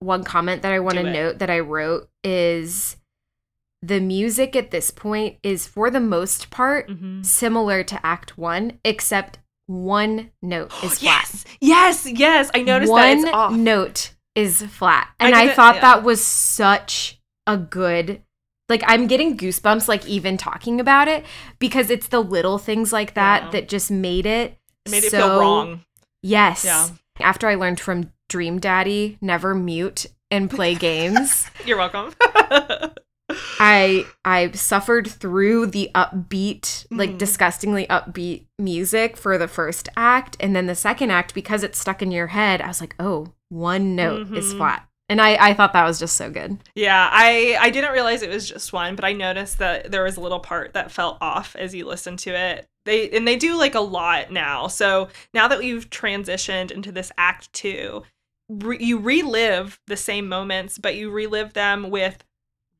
one 0.00 0.24
comment 0.24 0.62
that 0.62 0.72
I 0.72 0.80
want 0.80 0.96
to 0.96 1.04
note 1.04 1.38
that 1.38 1.48
I 1.50 1.60
wrote 1.60 2.08
is 2.24 2.96
the 3.82 4.00
music 4.00 4.54
at 4.54 4.70
this 4.70 4.90
point 4.90 5.38
is 5.42 5.66
for 5.66 5.90
the 5.90 6.00
most 6.00 6.50
part 6.50 6.88
Mhm. 6.88 7.24
similar 7.26 7.82
to 7.84 8.06
Act 8.06 8.38
One, 8.38 8.78
except 8.84 9.38
one 9.66 10.30
note 10.40 10.72
is 10.84 10.98
flat. 11.00 11.28
yes, 11.30 11.44
yes, 11.60 12.06
yes. 12.06 12.50
I 12.54 12.62
noticed 12.62 12.90
one 12.92 13.22
that 13.22 13.28
it's 13.28 13.34
off. 13.34 13.52
note 13.52 14.12
is 14.34 14.62
flat, 14.62 15.08
and 15.20 15.34
I, 15.34 15.42
didn't- 15.44 15.56
thought 15.56 15.74
yeah. 15.76 15.80
that 15.82 16.02
was 16.04 16.24
such 16.24 17.20
a 17.46 17.56
good. 17.56 18.22
Like 18.68 18.82
I'm 18.86 19.06
getting 19.06 19.36
goosebumps, 19.36 19.88
like 19.88 20.06
even 20.06 20.36
talking 20.38 20.80
about 20.80 21.08
it, 21.08 21.24
because 21.58 21.90
it's 21.90 22.06
the 22.06 22.22
little 22.22 22.58
things 22.58 22.92
like 22.92 23.14
that 23.14 23.44
Yeah. 23.44 23.50
that 23.50 23.68
just 23.68 23.90
made 23.90 24.24
it. 24.24 24.56
It 24.86 24.90
made 24.90 25.04
it 25.04 25.10
feel 25.10 25.40
wrong. 25.40 25.84
Yes. 26.22 26.64
Yeah. 26.64 26.88
After 27.20 27.48
I 27.48 27.56
learned 27.56 27.80
from 27.80 28.12
Dream 28.30 28.58
Daddy, 28.58 29.18
never 29.20 29.54
mute 29.54 30.06
and 30.30 30.48
play 30.48 30.74
games. 30.88 31.50
You're 31.66 31.76
welcome. 31.78 32.14
I 33.58 34.06
I 34.24 34.50
suffered 34.52 35.06
through 35.08 35.66
the 35.66 35.90
upbeat, 35.94 36.86
like 36.90 37.10
Mhm. 37.10 37.18
disgustingly 37.18 37.86
upbeat 37.86 38.46
music 38.58 39.16
for 39.16 39.38
the 39.38 39.48
first 39.48 39.88
act, 39.96 40.36
and 40.40 40.54
then 40.54 40.66
the 40.66 40.74
second 40.74 41.10
act 41.10 41.34
because 41.34 41.62
it's 41.62 41.78
stuck 41.78 42.02
in 42.02 42.10
your 42.12 42.28
head. 42.28 42.60
I 42.60 42.68
was 42.68 42.80
like, 42.80 42.94
oh, 42.98 43.32
one 43.48 43.94
note 43.96 44.32
is 44.36 44.52
Mhm. 44.54 44.56
flat, 44.58 44.86
and 45.08 45.20
I 45.20 45.36
I 45.50 45.54
thought 45.54 45.72
that 45.74 45.84
was 45.86 45.98
just 45.98 46.16
so 46.16 46.30
good. 46.30 46.58
yeah, 46.74 47.08
I 47.12 47.56
I 47.60 47.70
didn't 47.70 47.92
realize 47.92 48.22
it 48.22 48.30
was 48.30 48.48
just 48.48 48.72
one, 48.72 48.96
but 48.96 49.04
I 49.04 49.12
noticed 49.12 49.58
that 49.58 49.90
there 49.90 50.04
was 50.04 50.16
a 50.16 50.20
little 50.20 50.40
part 50.40 50.72
that 50.74 50.90
felt 50.92 51.18
off 51.20 51.54
as 51.56 51.74
you 51.74 51.86
listened 51.86 52.18
to 52.20 52.30
it. 52.30 52.66
They 52.84 53.10
and 53.10 53.26
they 53.28 53.36
do 53.36 53.56
like 53.56 53.74
a 53.74 53.80
lot 53.80 54.32
now. 54.32 54.66
So 54.68 55.08
now 55.32 55.46
that 55.48 55.58
we've 55.58 55.88
transitioned 55.90 56.70
into 56.72 56.90
this 56.90 57.12
act 57.16 57.52
two, 57.52 58.02
re- 58.48 58.78
you 58.80 58.98
relive 58.98 59.78
the 59.86 59.96
same 59.96 60.28
moments, 60.28 60.78
but 60.78 60.96
you 60.96 61.10
relive 61.10 61.52
them 61.52 61.90
with 61.90 62.24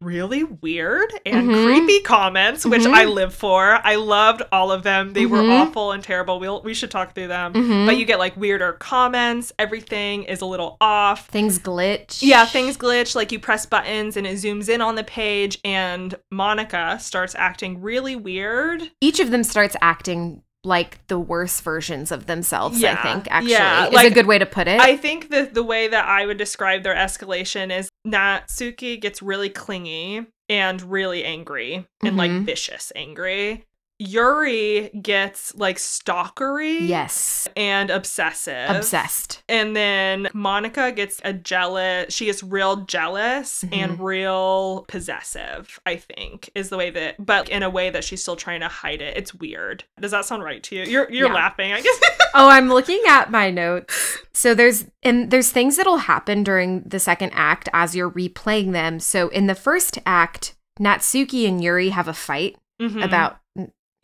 really 0.02 0.44
weird 0.44 1.12
and 1.24 1.48
Mhm. 1.48 1.64
creepy 1.64 2.00
comments, 2.00 2.64
which 2.66 2.82
Mhm. 2.82 2.94
I 2.94 3.04
live 3.04 3.34
for. 3.34 3.78
I 3.84 3.94
loved 3.96 4.42
all 4.52 4.70
of 4.72 4.82
them. 4.82 5.12
They 5.12 5.26
were 5.26 5.38
Mhm. 5.42 5.60
awful 5.62 5.92
and 5.92 6.02
terrible. 6.02 6.38
We'll, 6.40 6.62
we 6.62 6.74
should 6.74 6.90
talk 6.90 7.14
through 7.14 7.28
them. 7.28 7.52
Mhm. 7.52 7.86
But 7.86 7.96
you 7.96 8.04
get 8.04 8.18
like 8.18 8.36
weirder 8.36 8.72
comments. 8.74 9.52
Everything 9.58 10.24
is 10.24 10.40
a 10.40 10.46
little 10.46 10.76
off. 10.80 11.26
things 11.28 11.58
glitch. 11.58 12.18
Yeah, 12.20 12.44
things 12.46 12.76
glitch. 12.76 13.14
Like 13.14 13.32
you 13.32 13.38
press 13.38 13.64
buttons 13.66 14.16
and 14.16 14.26
it 14.26 14.34
zooms 14.36 14.68
in 14.68 14.80
on 14.80 14.94
the 14.96 15.04
page, 15.04 15.58
and 15.64 16.14
Monika 16.32 17.00
starts 17.00 17.34
acting 17.38 17.80
really 17.80 18.16
weird. 18.16 18.90
Each 19.00 19.20
of 19.20 19.30
them 19.30 19.42
starts 19.44 19.76
acting 19.80 20.42
like 20.64 21.04
the 21.08 21.18
worst 21.18 21.62
versions 21.62 22.12
of 22.12 22.26
themselves, 22.26 22.80
Yeah. 22.80 22.98
I 22.98 23.02
think, 23.02 23.26
actually. 23.30 23.52
Yeah, 23.52 23.88
Is 23.88 24.04
a 24.04 24.10
good 24.14 24.26
way 24.26 24.38
to 24.38 24.46
put 24.46 24.68
it. 24.68 24.80
I 24.80 24.96
think 24.96 25.30
that 25.30 25.54
the 25.54 25.62
way 25.62 25.88
that 25.88 26.06
I 26.06 26.24
would 26.26 26.36
describe 26.38 26.82
their 26.84 26.94
escalation 26.94 27.76
is 27.76 27.88
Natsuki 28.06 29.00
gets 29.00 29.22
really 29.22 29.48
clingy 29.48 30.26
and 30.48 30.80
really 30.82 31.24
angry 31.24 31.86
and 32.04 32.16
like 32.16 32.30
Mhm. 32.30 32.44
vicious 32.44 32.92
angry. 32.94 33.64
Yuri 34.08 34.90
gets 35.00 35.54
like 35.54 35.76
stalkery 35.76 36.86
yes. 36.86 37.48
and 37.56 37.90
obsessive. 37.90 38.68
Obsessed. 38.70 39.42
And 39.48 39.74
then 39.76 40.24
Monika 40.34 40.94
gets 40.94 41.20
a 41.24 41.32
jealous, 41.32 42.12
she 42.14 42.26
gets 42.26 42.42
real 42.42 42.76
jealous 42.84 43.64
and 43.72 43.92
Mm-hmm. 43.92 44.02
real 44.02 44.84
possessive, 44.88 45.78
I 45.86 45.96
think, 45.96 46.50
is 46.54 46.68
the 46.68 46.76
way 46.76 46.90
that, 46.90 47.24
but 47.24 47.48
in 47.48 47.62
a 47.62 47.70
way 47.70 47.90
that 47.90 48.04
she's 48.04 48.22
still 48.22 48.36
trying 48.36 48.60
to 48.60 48.68
hide 48.68 49.02
it. 49.02 49.16
It's 49.16 49.34
weird. 49.34 49.84
Does 50.00 50.10
that 50.12 50.24
sound 50.24 50.42
right 50.42 50.62
to 50.64 50.76
you? 50.76 50.84
You're, 50.84 51.10
you're 51.12 51.28
Yeah. 51.28 51.34
laughing, 51.34 51.72
I 51.72 51.80
guess. 51.80 52.00
Oh, 52.34 52.48
I'm 52.48 52.70
looking 52.70 53.02
at 53.06 53.30
my 53.30 53.50
notes. 53.50 54.16
So 54.32 54.54
there's 54.54 54.86
and 55.02 55.30
there's 55.30 55.50
things 55.50 55.76
that'll 55.76 55.98
happen 55.98 56.42
during 56.42 56.80
the 56.84 56.98
second 56.98 57.30
act 57.34 57.68
as 57.74 57.94
you're 57.94 58.10
replaying 58.10 58.72
them. 58.72 59.00
So 59.00 59.28
in 59.28 59.48
the 59.48 59.54
first 59.54 59.98
act, 60.06 60.54
Natsuki 60.80 61.46
and 61.46 61.62
Yuri 61.62 61.90
have 61.90 62.08
a 62.08 62.14
fight 62.14 62.56
Mhm. 62.80 63.04
about 63.04 63.36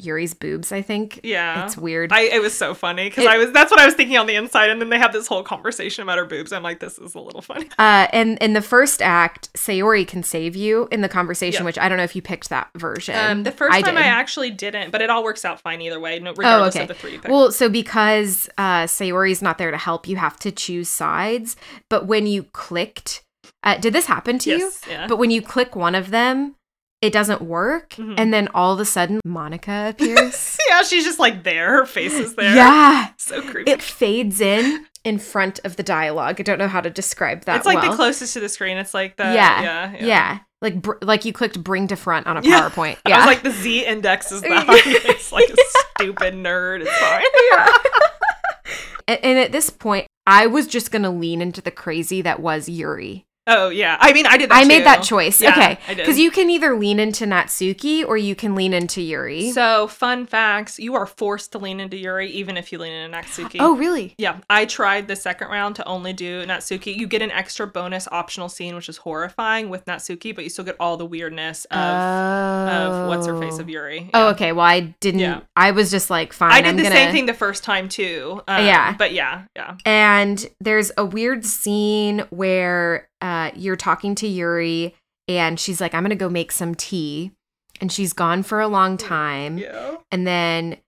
Yuri's 0.01 0.33
boobs, 0.33 0.71
I 0.71 0.81
think. 0.81 1.21
yeah. 1.25 1.65
It's 1.65 1.77
weird. 1.77 2.13
I 2.13 2.21
it 2.21 2.41
was 2.41 2.57
so 2.57 2.73
funny 2.73 3.09
because 3.09 3.27
I 3.27 3.37
was 3.37 3.51
that's 3.53 3.71
what 3.71 3.81
I 3.81 3.87
was 3.87 3.95
thinking 3.95 4.17
on 4.17 4.27
the 4.27 4.37
inside, 4.37 4.71
and 4.71 4.81
then 4.81 4.91
they 4.91 4.99
have 4.99 5.13
this 5.13 5.27
whole 5.27 5.43
conversation 5.43 6.03
about 6.03 6.19
her 6.19 6.25
boobs. 6.25 6.53
I'm 6.53 6.63
like, 6.63 6.79
this 6.81 6.99
is 6.99 7.15
a 7.15 7.21
little 7.21 7.43
funny. 7.43 7.69
Uh, 7.79 8.07
and 8.13 8.39
in 8.39 8.53
the 8.53 8.63
first 8.63 9.03
act, 9.03 9.53
Sayori 9.55 10.07
can 10.07 10.23
save 10.23 10.55
you 10.55 10.89
in 10.93 11.01
the 11.01 11.09
conversation, 11.09 11.65
which 11.65 11.79
I 11.79 11.89
don't 11.89 11.99
know 11.99 12.05
if 12.05 12.15
you 12.15 12.23
picked 12.23 12.49
that 12.51 12.69
version. 12.77 13.17
Um, 13.17 13.43
the 13.43 13.51
first 13.51 13.73
time 13.73 13.95
did. 13.95 14.05
I 14.05 14.07
actually 14.07 14.51
didn't, 14.51 14.91
but 14.91 15.01
it 15.01 15.11
all 15.11 15.25
works 15.25 15.45
out 15.45 15.61
fine 15.61 15.81
either 15.81 15.99
way, 15.99 16.19
no, 16.21 16.31
regardless 16.31 16.77
okay. 16.77 16.83
of 16.83 16.89
the 16.89 16.95
three. 16.95 17.19
Well, 17.29 17.51
so 17.51 17.69
because 17.69 18.49
uh, 18.59 18.85
Sayori's 18.85 19.43
not 19.43 19.59
there 19.59 19.71
to 19.71 19.79
help, 19.79 20.07
you 20.07 20.17
have 20.17 20.39
to 20.41 20.53
choose 20.53 20.89
sides. 20.89 21.57
But 21.89 22.07
when 22.07 22.27
you 22.27 22.45
clicked, 22.45 23.25
uh, 23.63 23.79
did 23.79 23.93
this 23.93 24.07
happen 24.07 24.39
to 24.41 24.51
you? 24.51 24.73
yeah. 24.89 25.07
But 25.07 25.19
when 25.19 25.31
you 25.31 25.43
click 25.43 25.75
one 25.75 25.95
of 25.95 26.11
them, 26.11 26.55
it 27.01 27.13
doesn't 27.13 27.43
work. 27.43 27.91
Mhm. 27.91 28.15
And 28.19 28.35
then 28.35 28.49
all 28.55 28.73
of 28.73 28.81
a 28.81 28.85
sudden, 28.85 29.21
Monika 29.27 29.91
appears. 29.91 30.59
yeah, 30.69 30.83
she's 30.83 31.05
just 31.05 31.19
like 31.19 31.45
there. 31.45 31.73
Her 31.73 31.87
face 31.87 32.15
is 32.15 32.35
there. 32.35 32.55
yeah. 32.57 33.09
so 33.17 33.41
creepy. 33.43 33.71
It 33.71 33.83
fades 33.83 34.41
in 34.41 34.87
in 35.05 35.19
front 35.19 35.61
of 35.65 35.77
the 35.77 35.83
dialogue. 35.83 36.37
I 36.41 36.43
don't 36.43 36.59
know 36.59 36.69
how 36.69 36.81
to 36.81 36.91
describe 36.91 37.45
that. 37.45 37.57
it's 37.57 37.67
like 37.67 37.81
well. 37.81 37.91
the 37.93 37.97
closest 37.97 38.33
to 38.35 38.41
the 38.41 38.49
screen. 38.49 38.77
It's 38.79 38.95
like 38.95 39.17
the 39.17 39.25
yeah, 39.25 39.63
yeah, 39.63 39.97
yeah, 40.05 40.39
Like 40.61 40.83
br- 40.83 40.97
like 41.03 41.25
you 41.25 41.33
clicked 41.33 41.63
bring 41.63 41.87
to 41.89 41.97
front 41.97 42.27
on 42.27 42.37
a 42.37 42.43
Yeah. 42.43 42.69
PowerPoint. 42.69 42.97
I 43.05 43.11
Yeah. 43.11 43.17
was 43.19 43.27
like 43.27 43.43
the 43.43 43.53
Z 43.53 43.87
index 43.87 44.33
is 44.33 44.43
that. 44.43 44.65
it's 44.69 45.31
like 45.33 45.49
a 45.49 45.57
stupid 46.01 46.35
nerd. 46.35 46.81
It's 46.83 46.99
fine. 46.99 47.23
and, 49.09 49.21
and 49.25 49.39
at 49.39 49.53
this 49.53 49.71
point, 49.71 50.07
I 50.27 50.47
was 50.47 50.67
just 50.67 50.91
gonna 50.91 51.11
lean 51.13 51.41
into 51.41 51.61
the 51.63 51.71
crazy 51.71 52.21
that 52.23 52.41
was 52.41 52.69
Yuri. 52.69 53.25
Oh 53.49 53.71
yeah. 53.71 53.97
I 53.99 54.13
mean, 54.13 54.27
I 54.27 54.37
did. 54.37 54.51
That 54.51 54.63
I 54.63 54.65
made 54.65 54.85
that 54.85 55.03
choice. 55.03 55.41
Yeah, 55.41 55.51
okay, 55.51 55.79
because 55.95 56.19
you 56.19 56.31
can 56.31 56.51
either 56.51 56.77
lean 56.77 57.01
into 57.01 57.25
Natsuki 57.25 58.07
or 58.07 58.17
you 58.17 58.35
can 58.35 58.55
lean 58.55 58.75
into 58.75 59.01
Yuri. 59.01 59.51
So 59.53 59.89
fun 59.89 60.27
facts: 60.27 60.79
you 60.79 60.95
are 60.95 61.07
forced 61.07 61.53
to 61.53 61.59
lean 61.59 61.81
into 61.81 61.97
Yuri 61.97 62.31
even 62.31 62.57
if 62.57 62.71
you 62.71 62.79
lean 62.79 62.93
into 62.93 63.17
Natsuki. 63.17 63.57
oh, 63.61 63.75
really? 63.77 64.15
Yeah, 64.19 64.39
I 64.51 64.67
tried 64.67 65.09
the 65.09 65.17
second 65.17 65.49
round 65.49 65.77
to 65.77 65.85
only 65.87 66.13
do 66.13 66.45
Natsuki. 66.45 66.95
You 66.95 67.07
get 67.07 67.23
an 67.23 67.31
extra 67.31 67.67
bonus 67.67 68.07
optional 68.13 68.49
scene, 68.49 68.75
which 68.75 68.89
is 68.89 68.99
horrifying 68.99 69.71
with 69.71 69.85
Natsuki, 69.87 70.35
but 70.35 70.45
you 70.45 70.51
still 70.51 70.65
get 70.65 70.77
all 70.79 70.97
the 70.97 71.07
weirdness 71.07 71.65
of 71.67 71.79
of 71.79 73.09
what's 73.09 73.27
her 73.27 73.39
face 73.41 73.59
of 73.59 73.69
Yuri. 73.69 74.11
Oh, 74.15 74.29
okay. 74.31 74.53
Well, 74.53 74.67
I 74.67 74.81
didn't. 75.01 75.21
Yeah. 75.21 75.41
I 75.57 75.71
was 75.71 75.91
just 75.91 76.11
like, 76.11 76.33
fine. 76.33 76.53
I 76.53 76.61
did 76.61 76.69
I'm 76.71 76.77
the 76.77 76.83
gonna... 76.85 76.95
same 76.95 77.13
thing 77.13 77.27
the 77.27 77.35
first 77.35 77.65
time 77.65 77.89
too. 77.89 78.43
um, 78.47 78.65
Yeah. 78.65 78.95
but 78.97 79.13
yeah, 79.13 79.45
yeah. 79.57 79.77
And 79.85 80.45
there's 80.61 80.93
a 80.97 81.05
weird 81.05 81.45
scene 81.45 82.25
where 82.31 83.09
uh, 83.21 83.51
you're 83.55 83.77
talking 83.77 84.15
to 84.17 84.27
Yuri, 84.27 84.95
and 85.27 85.59
she's 85.59 85.81
like, 85.81 85.95
"I'm 85.95 86.03
gonna 86.03 86.17
go 86.17 86.29
make 86.29 86.53
some 86.53 86.75
tea," 86.75 87.33
and 87.81 87.91
she's 87.93 88.13
gone 88.13 88.43
for 88.43 88.61
a 88.61 88.69
long 88.69 88.97
time. 88.97 89.59
Yeah. 89.59 89.97
And 90.11 90.27
then 90.27 90.79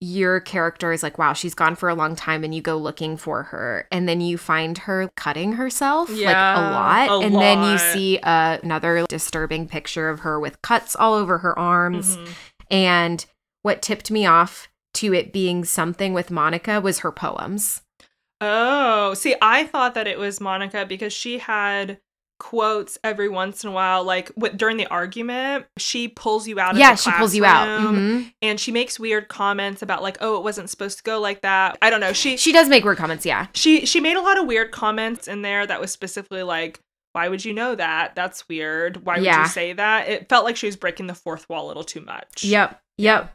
your 0.00 0.38
character 0.38 0.92
is 0.92 1.02
like, 1.02 1.16
wow, 1.16 1.32
she's 1.32 1.54
gone 1.54 1.74
for 1.74 1.88
a 1.88 1.94
long 1.94 2.14
time, 2.14 2.44
and 2.44 2.54
you 2.54 2.60
go 2.60 2.76
looking 2.76 3.16
for 3.16 3.44
her, 3.44 3.88
and 3.90 4.06
then 4.06 4.20
you 4.20 4.36
find 4.36 4.78
her 4.78 5.08
cutting 5.16 5.52
herself 5.54 6.10
like 6.10 6.20
a 6.20 6.60
lot, 6.60 7.08
a 7.08 7.24
and 7.24 7.34
then 7.34 7.62
you 7.62 7.78
see 7.78 8.18
uh, 8.22 8.58
another 8.62 9.06
disturbing 9.08 9.66
picture 9.66 10.10
of 10.10 10.20
her 10.20 10.38
with 10.38 10.60
cuts 10.60 10.94
all 10.94 11.14
over 11.14 11.38
her 11.38 11.58
arms. 11.58 12.16
Mhm. 12.18 12.28
And 12.70 13.26
what 13.62 13.80
tipped 13.80 14.10
me 14.10 14.26
off 14.26 14.68
to 14.94 15.14
it 15.14 15.32
being 15.32 15.64
something 15.64 16.12
with 16.12 16.28
Monika 16.28 16.82
was 16.82 16.98
her 16.98 17.12
poems. 17.12 17.80
Oh, 18.46 19.14
see, 19.14 19.34
I 19.40 19.64
thought 19.64 19.94
that 19.94 20.06
it 20.06 20.18
was 20.18 20.38
Monika 20.38 20.86
because 20.86 21.12
she 21.12 21.38
had 21.38 21.98
quotes 22.40 22.98
every 23.04 23.28
once 23.28 23.62
in 23.62 23.70
a 23.70 23.72
while 23.72 24.02
like 24.02 24.34
w- 24.34 24.52
during 24.54 24.76
the 24.76 24.86
argument 24.88 25.64
she 25.78 26.08
pulls 26.08 26.48
you 26.48 26.58
out 26.58 26.72
of 26.72 26.78
yeah, 26.78 26.96
she 26.96 27.10
pulls 27.12 27.32
you 27.34 27.44
out. 27.44 27.66
Mhm. 27.68 28.34
and 28.42 28.58
she 28.58 28.72
makes 28.72 28.98
weird 28.98 29.28
comments 29.28 29.82
about 29.82 30.02
like 30.02 30.18
oh 30.20 30.36
it 30.36 30.42
wasn't 30.42 30.68
supposed 30.68 30.98
to 30.98 31.04
go 31.04 31.20
like 31.20 31.42
that 31.42 31.78
i 31.80 31.88
don't 31.88 32.00
know 32.00 32.12
she 32.12 32.36
She 32.36 32.52
does 32.52 32.68
make 32.68 32.84
weird 32.84 32.98
comments, 32.98 33.24
yeah. 33.24 33.46
she 33.54 33.86
she 33.86 34.00
made 34.00 34.16
a 34.16 34.20
lot 34.20 34.36
of 34.36 34.46
weird 34.48 34.72
comments 34.72 35.28
in 35.28 35.42
there 35.42 35.64
that 35.64 35.80
was 35.80 35.92
specifically 35.92 36.42
like 36.42 36.80
why 37.12 37.28
would 37.28 37.44
you 37.44 37.54
know 37.54 37.76
that 37.76 38.16
that's 38.16 38.46
weird 38.48 39.06
why 39.06 39.14
would 39.14 39.24
Yeah. 39.24 39.42
you 39.42 39.48
say 39.48 39.72
that 39.72 40.08
it 40.08 40.28
felt 40.28 40.44
like 40.44 40.56
she 40.56 40.66
was 40.66 40.76
breaking 40.76 41.06
the 41.06 41.14
fourth 41.14 41.48
wall 41.48 41.66
a 41.66 41.68
little 41.68 41.84
too 41.84 42.00
much 42.00 42.42
Yep. 42.42 42.78
Yep. 42.98 43.32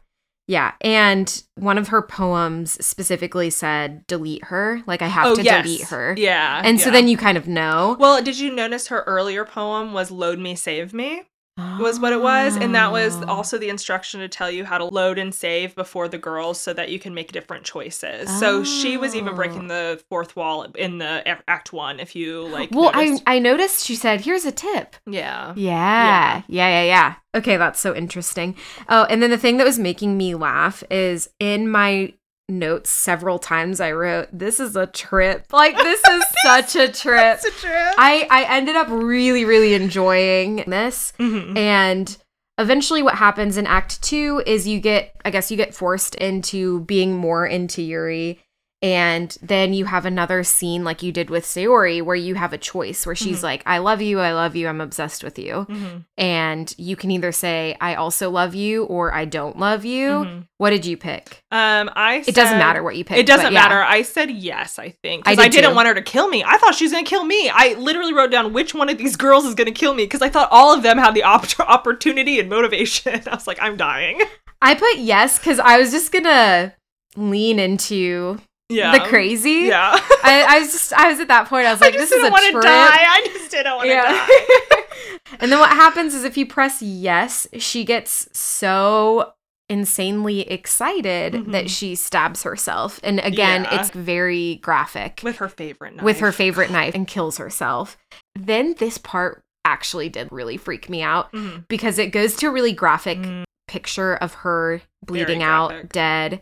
Yeah. 0.50 0.72
And 0.80 1.42
one 1.54 1.78
of 1.78 1.88
her 1.88 2.02
poems 2.02 2.84
specifically 2.84 3.50
said, 3.50 4.04
delete 4.08 4.44
her. 4.46 4.82
Like, 4.84 5.00
I 5.00 5.06
have 5.06 5.26
oh 5.28 5.34
to 5.36 5.42
yes 5.44 5.64
delete 5.64 5.82
her. 5.88 6.14
yeah 6.18 6.60
And 6.64 6.80
so 6.80 6.90
then 6.90 7.06
you 7.06 7.16
kind 7.16 7.38
of 7.38 7.46
know. 7.46 7.96
well 8.00 8.20
did 8.20 8.36
you 8.38 8.52
notice 8.52 8.88
her 8.88 9.02
earlier 9.06 9.44
poem 9.44 9.92
was 9.92 10.10
load 10.10 10.40
me 10.40 10.56
save 10.56 10.92
me 10.92 11.22
was 11.56 12.00
what 12.00 12.12
it 12.12 12.20
was 12.20 12.56
and 12.56 12.74
that 12.74 12.90
was 12.90 13.16
Oh. 13.22 13.26
also 13.26 13.58
the 13.58 13.68
instruction 13.68 14.20
to 14.20 14.28
tell 14.28 14.50
you 14.50 14.64
how 14.64 14.78
to 14.78 14.84
load 14.84 15.18
and 15.18 15.34
save 15.34 15.74
before 15.74 16.08
the 16.08 16.16
girls 16.16 16.58
so 16.58 16.72
that 16.72 16.88
you 16.88 16.98
can 16.98 17.12
make 17.12 17.32
different 17.32 17.64
choices 17.64 18.30
so 18.38 18.64
she 18.64 18.96
was 18.96 19.14
even 19.14 19.30
Oh. 19.30 19.36
breaking 19.36 19.66
the 19.68 20.02
fourth 20.08 20.36
wall 20.36 20.62
in 20.74 20.98
the 20.98 21.22
act 21.48 21.72
one 21.72 22.00
if 22.00 22.16
you 22.16 22.42
like 22.48 22.70
Well, 22.72 22.90
I, 22.94 23.04
noticed. 23.04 23.22
I 23.26 23.38
noticed 23.40 23.84
she 23.84 23.94
said, 23.94 24.22
here's 24.22 24.46
a 24.46 24.52
tip. 24.52 24.96
yeah 25.06 25.52
Yeah. 25.56 26.42
Yeah. 26.48 26.68
Yeah. 26.68 26.82
Yeah. 26.84 27.14
Okay. 27.34 27.56
That's 27.58 27.78
so 27.80 27.94
interesting. 27.94 28.56
Oh, 28.88 29.04
and 29.04 29.22
then 29.22 29.30
the 29.30 29.38
thing 29.38 29.58
that 29.58 29.64
was 29.64 29.78
making 29.78 30.16
me 30.16 30.34
laugh 30.34 30.82
is 30.90 31.28
in 31.38 31.68
my 31.68 32.12
notes 32.50 32.90
several 32.90 33.38
times 33.38 33.80
I 33.80 33.92
wrote, 33.92 34.28
this 34.32 34.60
is 34.60 34.76
a 34.76 34.86
trip. 34.86 35.46
Like, 35.52 35.76
this 35.76 36.02
is 36.04 36.24
such 36.44 36.76
a 36.76 36.90
trip. 36.92 37.38
It's 37.42 37.44
a 37.44 37.50
trip. 37.50 37.94
I, 37.98 38.26
I 38.30 38.56
ended 38.56 38.76
up 38.76 38.88
really, 38.90 39.44
really 39.44 39.74
enjoying 39.74 40.64
this. 40.66 41.12
Mhm. 41.18 41.56
And 41.56 42.16
eventually, 42.58 43.02
what 43.02 43.14
happens 43.14 43.56
in 43.56 43.66
Act 43.66 44.02
Two 44.02 44.42
is 44.46 44.66
you 44.68 44.80
get, 44.80 45.14
I 45.24 45.30
guess, 45.30 45.50
you 45.50 45.56
get 45.56 45.74
forced 45.74 46.14
into 46.16 46.80
being 46.80 47.16
more 47.16 47.46
into 47.46 47.82
Yuri. 47.82 48.40
And 48.82 49.36
then 49.42 49.74
you 49.74 49.84
have 49.84 50.06
another 50.06 50.42
scene 50.42 50.84
like 50.84 51.02
you 51.02 51.12
did 51.12 51.28
with 51.28 51.44
Sayori 51.44 52.00
where 52.02 52.16
you 52.16 52.34
have 52.36 52.54
a 52.54 52.58
choice 52.58 53.04
where 53.04 53.14
she's 53.14 53.40
Mhm. 53.40 53.42
like, 53.42 53.62
I 53.66 53.76
love 53.76 54.00
you, 54.00 54.20
I 54.20 54.32
love 54.32 54.56
you, 54.56 54.68
I'm 54.68 54.80
obsessed 54.80 55.22
with 55.22 55.38
you. 55.38 55.66
Mhm. 55.68 56.04
And 56.16 56.74
you 56.78 56.96
can 56.96 57.10
either 57.10 57.30
say, 57.30 57.76
I 57.78 57.94
also 57.94 58.30
love 58.30 58.54
you 58.54 58.84
or 58.84 59.12
I 59.12 59.26
don't 59.26 59.58
love 59.58 59.84
you. 59.84 60.08
Mhm. 60.10 60.46
What 60.56 60.70
did 60.70 60.86
you 60.86 60.96
pick? 60.96 61.42
Um, 61.50 61.90
I 61.94 62.24
It 62.26 62.34
doesn't 62.34 62.56
matter 62.58 62.82
what 62.82 62.96
you 62.96 63.04
pick. 63.04 63.18
It 63.18 63.26
doesn't 63.26 63.52
yeah. 63.52 63.60
matter. 63.60 63.82
I 63.82 64.00
said 64.00 64.30
yes. 64.30 64.78
I 64.78 64.94
think 65.02 65.24
because 65.24 65.38
I, 65.38 65.42
did 65.48 65.52
didn't 65.56 65.70
too. 65.72 65.76
want 65.76 65.88
her 65.88 65.94
to 65.94 66.02
kill 66.02 66.28
me. 66.28 66.42
I 66.42 66.56
thought 66.56 66.74
she 66.74 66.84
was 66.84 66.92
gonna 66.92 67.04
kill 67.04 67.24
me. 67.24 67.50
I 67.52 67.74
literally 67.78 68.14
wrote 68.14 68.30
down 68.30 68.54
which 68.54 68.72
one 68.74 68.88
of 68.88 68.96
these 68.96 69.14
girls 69.16 69.44
is 69.44 69.54
gonna 69.54 69.72
kill 69.72 69.92
me 69.92 70.04
because 70.04 70.22
I 70.22 70.30
thought 70.30 70.48
all 70.50 70.72
of 70.74 70.82
them 70.82 70.96
had 70.96 71.12
the 71.14 71.22
op- 71.24 71.60
opportunity 71.60 72.40
and 72.40 72.48
motivation. 72.48 73.22
I 73.30 73.34
was 73.34 73.46
like, 73.46 73.58
I'm 73.60 73.76
dying. 73.76 74.22
I 74.62 74.74
put 74.74 74.96
yes 74.96 75.38
because 75.38 75.58
I 75.58 75.78
was 75.78 75.90
just 75.90 76.12
gonna 76.12 76.74
lean 77.16 77.58
into 77.58 78.38
Yeah, 78.70 78.92
the 78.98 79.04
crazy. 79.04 79.66
Yeah, 79.68 79.92
I, 80.24 80.44
I 80.48 80.58
was 80.60 80.72
just 80.72 80.92
I 80.92 81.08
was 81.10 81.20
at 81.20 81.28
that 81.28 81.48
point. 81.48 81.66
I 81.66 81.72
was 81.72 81.80
like, 81.80 81.94
I 81.94 81.98
just 81.98 82.10
this 82.10 82.18
is 82.20 82.28
a 82.28 82.30
want 82.30 82.44
to 82.46 82.52
trip. 82.52 82.62
die. 82.64 82.70
I 82.70 83.20
just 83.32 83.50
didn't 83.50 83.76
want 83.76 83.88
to 83.88 83.94
Yeah. 83.94 84.12
die. 84.12 85.18
and 85.40 85.50
then 85.52 85.58
what 85.58 85.70
happens 85.70 86.14
is 86.14 86.24
if 86.24 86.36
you 86.36 86.46
press 86.46 86.80
yes, 86.80 87.46
she 87.58 87.84
gets 87.84 88.28
so 88.32 89.32
insanely 89.68 90.40
excited 90.50 91.32
Mhm. 91.34 91.52
that 91.52 91.70
she 91.70 91.94
stabs 91.94 92.42
herself. 92.42 92.98
And 93.04 93.20
again, 93.20 93.64
Yeah. 93.64 93.80
it's 93.80 93.90
very 93.90 94.56
graphic 94.56 95.20
With 95.22 95.36
her 95.36 95.48
favorite 95.48 95.94
knife. 95.96 96.04
with 96.04 96.18
her 96.20 96.32
favorite 96.32 96.70
knife 96.70 96.94
and 96.94 97.06
kills 97.06 97.38
herself. 97.38 97.96
Then 98.34 98.74
this 98.78 98.98
part 98.98 99.42
actually 99.64 100.08
did 100.08 100.28
really 100.32 100.56
freak 100.56 100.88
me 100.88 101.02
out 101.02 101.30
Mhm. 101.32 101.66
because 101.68 101.98
it 101.98 102.08
goes 102.08 102.34
to 102.36 102.46
a 102.48 102.50
really 102.50 102.72
graphic 102.72 103.18
Mm. 103.18 103.44
picture 103.68 104.14
of 104.16 104.34
her 104.34 104.82
bleeding 105.06 105.42
out, 105.44 105.90
dead, 105.90 106.40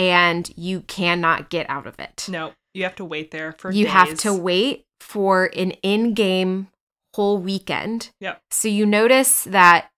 and 0.00 0.50
you 0.56 0.80
cannot 0.82 1.50
get 1.50 1.68
out 1.68 1.86
of 1.86 2.00
it. 2.00 2.26
No, 2.28 2.52
you 2.72 2.84
have 2.84 2.96
to 2.96 3.04
wait 3.04 3.30
there 3.30 3.52
for 3.52 3.70
you 3.70 3.86
have 3.86 4.14
to 4.20 4.34
wait 4.34 4.86
for 5.00 5.50
an 5.54 5.72
in-game 5.82 6.68
whole 7.14 7.38
weekend. 7.38 8.10
Yep. 8.20 8.40
So 8.50 8.68
you 8.68 8.86
notice 8.86 9.44
that 9.44 9.90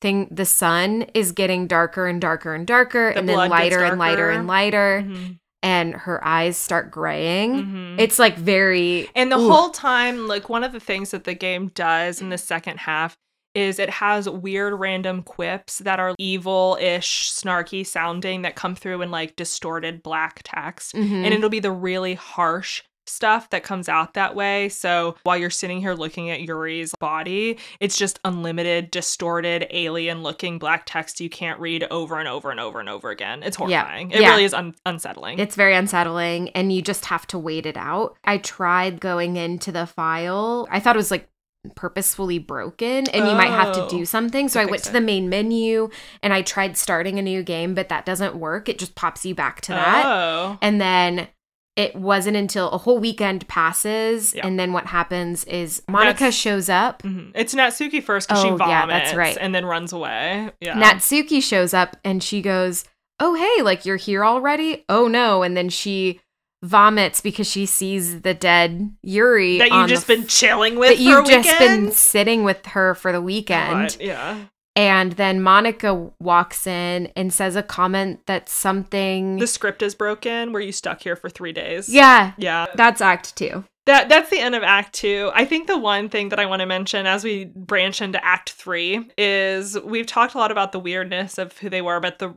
thing 0.00 0.28
the 0.30 0.44
sun 0.44 1.06
is 1.14 1.32
getting 1.32 1.66
darker 1.66 2.06
and 2.06 2.20
darker 2.20 2.54
and 2.54 2.66
darker 2.66 3.12
The 3.12 3.18
and 3.20 3.28
then 3.28 3.36
lighter 3.48 3.82
and 3.82 3.98
lighter 3.98 4.30
and 4.30 4.46
lighter 4.46 5.04
Mhm. 5.04 5.38
and 5.62 5.94
her 5.94 6.24
eyes 6.24 6.56
start 6.56 6.90
graying. 6.90 7.64
Mhm. 7.64 8.00
It's 8.00 8.18
like 8.18 8.36
very 8.36 9.08
And 9.14 9.32
the 9.32 9.38
Ooh. 9.38 9.50
whole 9.50 9.70
time, 9.70 10.28
like 10.28 10.48
one 10.48 10.62
of 10.62 10.72
the 10.72 10.78
things 10.80 11.10
that 11.12 11.24
the 11.24 11.34
game 11.34 11.68
does 11.74 12.20
in 12.20 12.28
the 12.28 12.38
second 12.38 12.78
half 12.80 13.16
is 13.58 13.78
it 13.78 13.90
has 13.90 14.28
weird 14.28 14.74
random 14.78 15.22
quips 15.22 15.78
that 15.78 15.98
are 16.00 16.14
evil-ish, 16.18 17.30
snarky 17.32 17.86
sounding 17.86 18.42
that 18.42 18.56
come 18.56 18.74
through 18.74 19.02
in 19.02 19.10
like 19.10 19.36
distorted 19.36 20.02
black 20.02 20.40
text. 20.44 20.94
Mhm. 20.94 21.24
And 21.24 21.34
it'll 21.34 21.48
be 21.50 21.60
the 21.60 21.72
really 21.72 22.14
harsh 22.14 22.82
stuff 23.06 23.48
that 23.48 23.62
comes 23.62 23.88
out 23.88 24.12
that 24.12 24.34
way. 24.34 24.68
So 24.68 25.16
while 25.22 25.38
you're 25.38 25.48
sitting 25.48 25.80
here 25.80 25.94
looking 25.94 26.28
at 26.28 26.40
Yuri's 26.42 26.94
body, 27.00 27.56
it's 27.80 27.96
just 27.96 28.18
unlimited, 28.22 28.90
distorted, 28.90 29.66
alien 29.70 30.22
looking 30.22 30.58
black 30.58 30.82
text 30.84 31.18
you 31.18 31.30
can't 31.30 31.58
read 31.58 31.84
over 31.90 32.18
and 32.18 32.28
over 32.28 32.50
and 32.50 32.60
over 32.60 32.80
and 32.80 32.88
over 32.90 33.08
again. 33.08 33.42
It's 33.42 33.56
Yeah. 33.58 33.80
horrifying. 33.80 34.10
It 34.10 34.20
Yeah. 34.20 34.30
really 34.32 34.44
is 34.44 34.52
un- 34.52 34.74
unsettling. 34.84 35.38
It's 35.38 35.54
very 35.56 35.74
unsettling, 35.74 36.50
and 36.50 36.70
you 36.70 36.82
just 36.82 37.06
have 37.06 37.26
to 37.28 37.38
wait 37.38 37.64
it 37.64 37.78
out. 37.78 38.14
I 38.24 38.36
tried 38.36 39.00
going 39.00 39.36
into 39.38 39.72
the 39.72 39.86
file. 39.86 40.68
I 40.70 40.78
thought 40.78 40.94
it 40.94 40.98
was 40.98 41.10
like 41.10 41.28
purposefully 41.74 42.38
broken, 42.38 43.08
and 43.08 43.26
you 43.26 43.34
might 43.34 43.50
have 43.50 43.72
to 43.74 43.84
Oh, 43.84 43.88
do 43.88 44.04
something. 44.04 44.48
So 44.48 44.60
I 44.60 44.64
went 44.64 44.76
fix 44.82 44.86
to 44.88 44.92
the 44.92 45.00
main 45.00 45.28
menu 45.28 45.88
and 46.22 46.32
I 46.32 46.42
tried 46.42 46.76
starting 46.76 47.18
a 47.18 47.22
new 47.22 47.42
game, 47.42 47.74
but 47.74 47.88
that 47.88 48.04
doesn't 48.06 48.36
work. 48.36 48.68
It 48.68 48.78
just 48.78 48.94
pops 48.94 49.24
you 49.26 49.34
back 49.34 49.60
to 49.62 49.72
that. 49.72 50.04
Oh. 50.06 50.58
And 50.62 50.80
then 50.80 51.28
it 51.76 51.94
wasn't 51.94 52.36
until 52.36 52.70
a 52.70 52.78
whole 52.78 52.98
weekend 52.98 53.46
passes, 53.46 54.34
Yeah. 54.34 54.44
and 54.46 54.58
then 54.58 54.72
what 54.72 54.86
happens 54.86 55.44
is 55.44 55.80
Monika 55.88 56.06
That's- 56.18 56.34
shows 56.34 56.68
up. 56.68 57.02
Mhm. 57.04 57.30
It's 57.36 57.54
Natsuki 57.54 58.02
first 58.02 58.28
because 58.28 58.42
she 58.42 58.48
Oh, 58.50 58.56
vomits 58.56 58.70
yeah, 58.70 58.86
that's 58.86 59.14
right. 59.14 59.38
and 59.40 59.54
then 59.54 59.64
runs 59.64 59.92
away. 59.92 60.50
Yeah. 60.60 60.74
Natsuki 60.74 61.40
shows 61.40 61.72
up 61.72 61.96
and 62.04 62.22
she 62.22 62.42
goes, 62.42 62.84
Oh, 63.20 63.34
hey, 63.34 63.62
like 63.62 63.84
you're 63.84 63.96
here 63.96 64.24
already? 64.24 64.84
Oh, 64.88 65.08
no. 65.08 65.42
And 65.42 65.56
then 65.56 65.68
she 65.68 66.20
vomits 66.62 67.20
because 67.20 67.48
she 67.48 67.66
sees 67.66 68.22
the 68.22 68.34
dead 68.34 68.90
Yuri. 69.02 69.58
that 69.58 69.70
you've 69.70 69.88
just 69.88 70.06
the 70.06 70.16
been 70.16 70.26
chilling 70.26 70.78
with 70.78 70.90
that 70.90 70.96
for 70.96 71.02
you've 71.02 71.28
a 71.28 71.42
just 71.42 71.58
been 71.58 71.92
sitting 71.92 72.44
with 72.44 72.66
her 72.66 72.94
for 72.94 73.12
the 73.12 73.22
weekend. 73.22 73.96
Yeah. 74.00 74.38
And 74.76 75.12
then 75.12 75.40
Monika 75.40 76.12
walks 76.20 76.64
in 76.66 77.10
and 77.16 77.32
says 77.34 77.56
a 77.56 77.64
comment 77.64 78.20
that's 78.26 78.52
something. 78.52 79.38
The 79.38 79.46
script 79.48 79.82
is 79.82 79.94
broken. 79.96 80.52
Were 80.52 80.60
you 80.60 80.70
stuck 80.70 81.02
here 81.02 81.16
for 81.16 81.28
three 81.28 81.52
days? 81.52 81.88
yeah, 81.88 82.32
Yeah. 82.38 82.66
that's 82.74 83.00
Act 83.00 83.34
Two. 83.36 83.64
That 83.86 84.08
that's 84.10 84.28
the 84.30 84.38
end 84.38 84.54
of 84.54 84.62
Act 84.62 84.92
Two. 84.94 85.30
I 85.34 85.46
think 85.46 85.66
the 85.66 85.78
one 85.78 86.08
thing 86.10 86.28
that 86.28 86.38
I 86.38 86.46
want 86.46 86.60
to 86.60 86.66
mention 86.66 87.06
as 87.06 87.24
we 87.24 87.46
branch 87.46 88.00
into 88.02 88.22
Act 88.24 88.50
Three 88.52 89.08
is 89.16 89.80
we've 89.80 90.06
talked 90.06 90.34
a 90.34 90.38
lot 90.38 90.52
about 90.52 90.72
the 90.72 90.78
weirdness 90.78 91.38
of 91.38 91.56
who 91.58 91.68
they 91.70 91.82
were, 91.82 91.98
but 91.98 92.18
the 92.18 92.34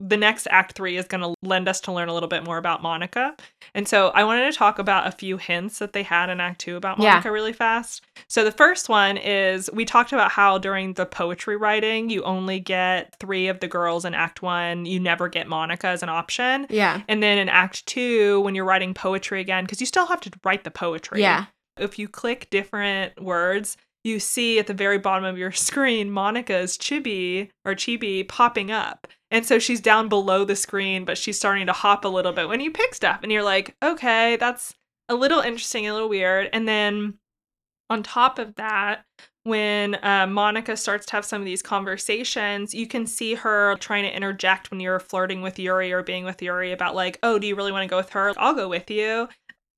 the 0.00 0.16
next 0.16 0.46
Act 0.50 0.72
Three 0.72 0.96
is 0.96 1.06
going 1.06 1.22
to 1.22 1.34
lend 1.42 1.68
us 1.68 1.80
to 1.82 1.92
learn 1.92 2.08
a 2.08 2.14
little 2.14 2.28
bit 2.28 2.44
more 2.44 2.58
about 2.58 2.82
Monika. 2.82 3.38
And 3.74 3.88
so 3.88 4.08
I 4.08 4.24
wanted 4.24 4.50
to 4.50 4.56
talk 4.56 4.78
about 4.78 5.06
a 5.06 5.10
few 5.12 5.36
hints 5.36 5.78
that 5.80 5.92
they 5.92 6.02
had 6.02 6.30
in 6.30 6.40
Act 6.40 6.60
Two 6.60 6.76
about 6.76 6.98
Yeah. 7.00 7.20
Monika 7.20 7.32
really 7.32 7.52
fast. 7.52 8.02
So 8.28 8.44
the 8.44 8.52
first 8.52 8.88
one 8.88 9.16
is 9.16 9.68
we 9.72 9.84
talked 9.84 10.12
about 10.12 10.30
how 10.30 10.58
during 10.58 10.94
the 10.94 11.06
poetry 11.06 11.56
writing, 11.56 12.10
you 12.10 12.22
only 12.22 12.60
get 12.60 13.14
three 13.18 13.48
of 13.48 13.60
the 13.60 13.68
girls 13.68 14.04
in 14.04 14.14
Act 14.14 14.42
One. 14.42 14.86
You 14.86 15.00
never 15.00 15.28
get 15.28 15.48
Monika 15.48 15.84
as 15.84 16.02
an 16.02 16.08
option. 16.08 16.66
Yeah. 16.70 17.02
And 17.08 17.22
then 17.22 17.38
in 17.38 17.48
Act 17.48 17.84
Two, 17.86 18.40
when 18.42 18.54
you're 18.54 18.64
writing 18.64 18.94
poetry 18.94 19.40
again, 19.40 19.64
because 19.64 19.80
you 19.80 19.86
still 19.86 20.06
have 20.06 20.20
to 20.22 20.30
write 20.44 20.64
the 20.64 20.70
poetry. 20.70 21.20
Yeah. 21.22 21.46
If 21.76 21.98
you 21.98 22.08
click 22.08 22.48
different 22.50 23.20
words, 23.22 23.76
you 24.04 24.20
see 24.20 24.58
at 24.58 24.66
the 24.66 24.74
very 24.74 24.98
bottom 24.98 25.24
of 25.24 25.38
your 25.38 25.52
screen 25.66 26.10
Monika's 26.10 26.78
chibi 26.78 27.50
or 27.64 27.74
chibi 27.74 28.26
popping 28.26 28.70
up. 28.70 29.06
And 29.30 29.44
so 29.44 29.58
she's 29.58 29.80
down 29.80 30.08
below 30.08 30.44
the 30.44 30.56
screen, 30.56 31.04
but 31.04 31.18
she's 31.18 31.36
starting 31.36 31.66
to 31.66 31.72
hop 31.72 32.04
a 32.04 32.08
little 32.08 32.32
bit 32.32 32.48
when 32.48 32.60
you 32.60 32.70
pick 32.70 32.94
stuff. 32.94 33.20
And 33.22 33.30
you're 33.30 33.42
like, 33.42 33.76
okay, 33.82 34.36
that's 34.36 34.74
a 35.08 35.14
little 35.14 35.40
interesting, 35.40 35.86
a 35.86 35.92
little 35.92 36.08
weird. 36.08 36.48
And 36.52 36.66
then 36.66 37.18
on 37.90 38.02
top 38.02 38.38
of 38.38 38.54
that, 38.54 39.04
when 39.44 39.94
uh, 39.96 40.26
Monika 40.26 40.76
starts 40.76 41.06
to 41.06 41.12
have 41.12 41.24
some 41.24 41.40
of 41.40 41.46
these 41.46 41.62
conversations, 41.62 42.74
you 42.74 42.86
can 42.86 43.06
see 43.06 43.34
her 43.34 43.76
trying 43.76 44.04
to 44.04 44.14
interject 44.14 44.70
when 44.70 44.80
you're 44.80 45.00
flirting 45.00 45.40
with 45.40 45.58
Yuri 45.58 45.92
or 45.92 46.02
being 46.02 46.24
with 46.24 46.42
Yuri 46.42 46.72
about, 46.72 46.94
like, 46.94 47.18
oh, 47.22 47.38
do 47.38 47.46
you 47.46 47.54
really 47.54 47.72
want 47.72 47.82
to 47.82 47.88
go 47.88 47.96
with 47.96 48.10
her? 48.10 48.34
I'll 48.36 48.54
go 48.54 48.68
with 48.68 48.90
you. 48.90 49.28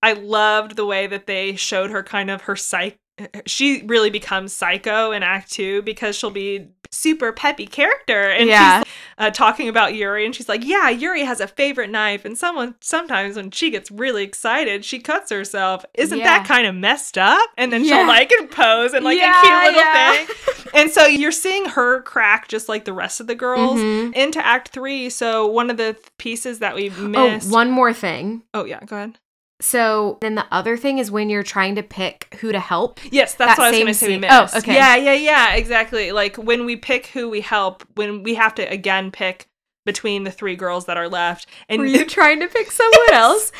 I 0.02 0.14
loved 0.14 0.76
the 0.76 0.86
way 0.86 1.06
that 1.06 1.26
they 1.26 1.54
showed 1.54 1.90
her 1.90 2.02
kind 2.02 2.30
of 2.30 2.42
her 2.42 2.56
psych. 2.56 2.98
She 3.46 3.82
really 3.86 4.10
becomes 4.10 4.52
psycho 4.52 5.12
in 5.12 5.22
Act 5.22 5.52
Two 5.52 5.82
because 5.82 6.16
she'll 6.16 6.30
be 6.30 6.68
super 6.92 7.32
peppy 7.32 7.66
character, 7.66 8.30
and 8.30 8.48
Yeah. 8.48 8.82
she's 8.82 8.92
uh, 9.18 9.30
talking 9.30 9.68
about 9.68 9.94
Yuri, 9.94 10.24
and 10.26 10.34
she's 10.34 10.48
like, 10.48 10.64
"Yeah, 10.64 10.88
Yuri 10.90 11.24
has 11.24 11.40
a 11.40 11.46
favorite 11.46 11.90
knife, 11.90 12.24
and 12.24 12.36
someone 12.36 12.74
sometimes 12.80 13.36
when 13.36 13.50
she 13.50 13.70
gets 13.70 13.90
really 13.90 14.24
excited, 14.24 14.84
she 14.84 14.98
cuts 14.98 15.30
herself. 15.30 15.84
Isn't 15.94 16.18
Yeah. 16.18 16.38
that 16.38 16.46
kind 16.46 16.66
of 16.66 16.74
messed 16.74 17.16
up?" 17.18 17.48
And 17.56 17.72
then 17.72 17.84
Yeah. 17.84 17.98
she'll 17.98 18.06
like 18.08 18.30
and 18.32 18.50
pose 18.50 18.92
and 18.92 19.04
like 19.04 19.18
Yeah, 19.18 19.38
a 19.38 19.42
cute 19.42 19.74
little 19.74 19.92
thing. 19.92 20.72
And 20.74 20.90
so 20.90 21.06
you're 21.06 21.32
seeing 21.32 21.66
her 21.66 22.02
crack 22.02 22.48
just 22.48 22.68
like 22.68 22.84
the 22.84 22.92
rest 22.92 23.20
of 23.20 23.26
the 23.26 23.34
girls 23.34 23.78
Mhm. 23.80 24.14
into 24.14 24.44
Act 24.44 24.68
Three. 24.68 25.10
So 25.10 25.46
one 25.46 25.70
of 25.70 25.76
the 25.76 25.92
th- 25.94 26.06
pieces 26.18 26.58
that 26.60 26.74
we 26.74 26.90
Oh, 26.98 27.02
missed. 27.08 27.48
Oh, 27.48 27.52
one 27.52 27.70
more 27.70 27.92
thing. 27.92 28.42
oh 28.54 28.64
yeah, 28.64 28.80
go 28.86 28.96
ahead. 28.96 29.18
So 29.60 30.18
then 30.20 30.34
the 30.34 30.46
other 30.50 30.76
thing 30.76 30.98
is 30.98 31.10
when 31.10 31.28
you're 31.28 31.42
trying 31.42 31.74
to 31.74 31.82
pick 31.82 32.36
who 32.40 32.50
to 32.50 32.60
help. 32.60 33.00
Yes, 33.12 33.34
that's 33.34 33.56
That 33.56 33.58
what 33.58 33.66
I 33.66 33.70
was 33.70 33.78
going 33.78 33.86
to 33.86 33.94
say. 33.94 34.18
We 34.18 34.26
oh, 34.28 34.48
okay. 34.56 34.74
Yeah, 34.74 34.96
yeah, 34.96 35.12
yeah, 35.12 35.54
exactly. 35.54 36.12
Like 36.12 36.36
when 36.36 36.64
we 36.64 36.76
pick 36.76 37.06
who 37.08 37.28
we 37.28 37.42
help, 37.42 37.84
when 37.94 38.22
we 38.22 38.34
have 38.34 38.54
to 38.56 38.62
again 38.62 39.10
pick 39.10 39.49
between 39.86 40.24
the 40.24 40.30
three 40.30 40.56
girls 40.56 40.86
that 40.86 40.96
are 40.96 41.08
left, 41.08 41.46
and 41.68 41.80
Were 41.80 41.86
you 41.86 42.04
trying 42.06 42.40
to 42.40 42.46
pick 42.48 42.70
someone 42.70 43.12
else? 43.12 43.50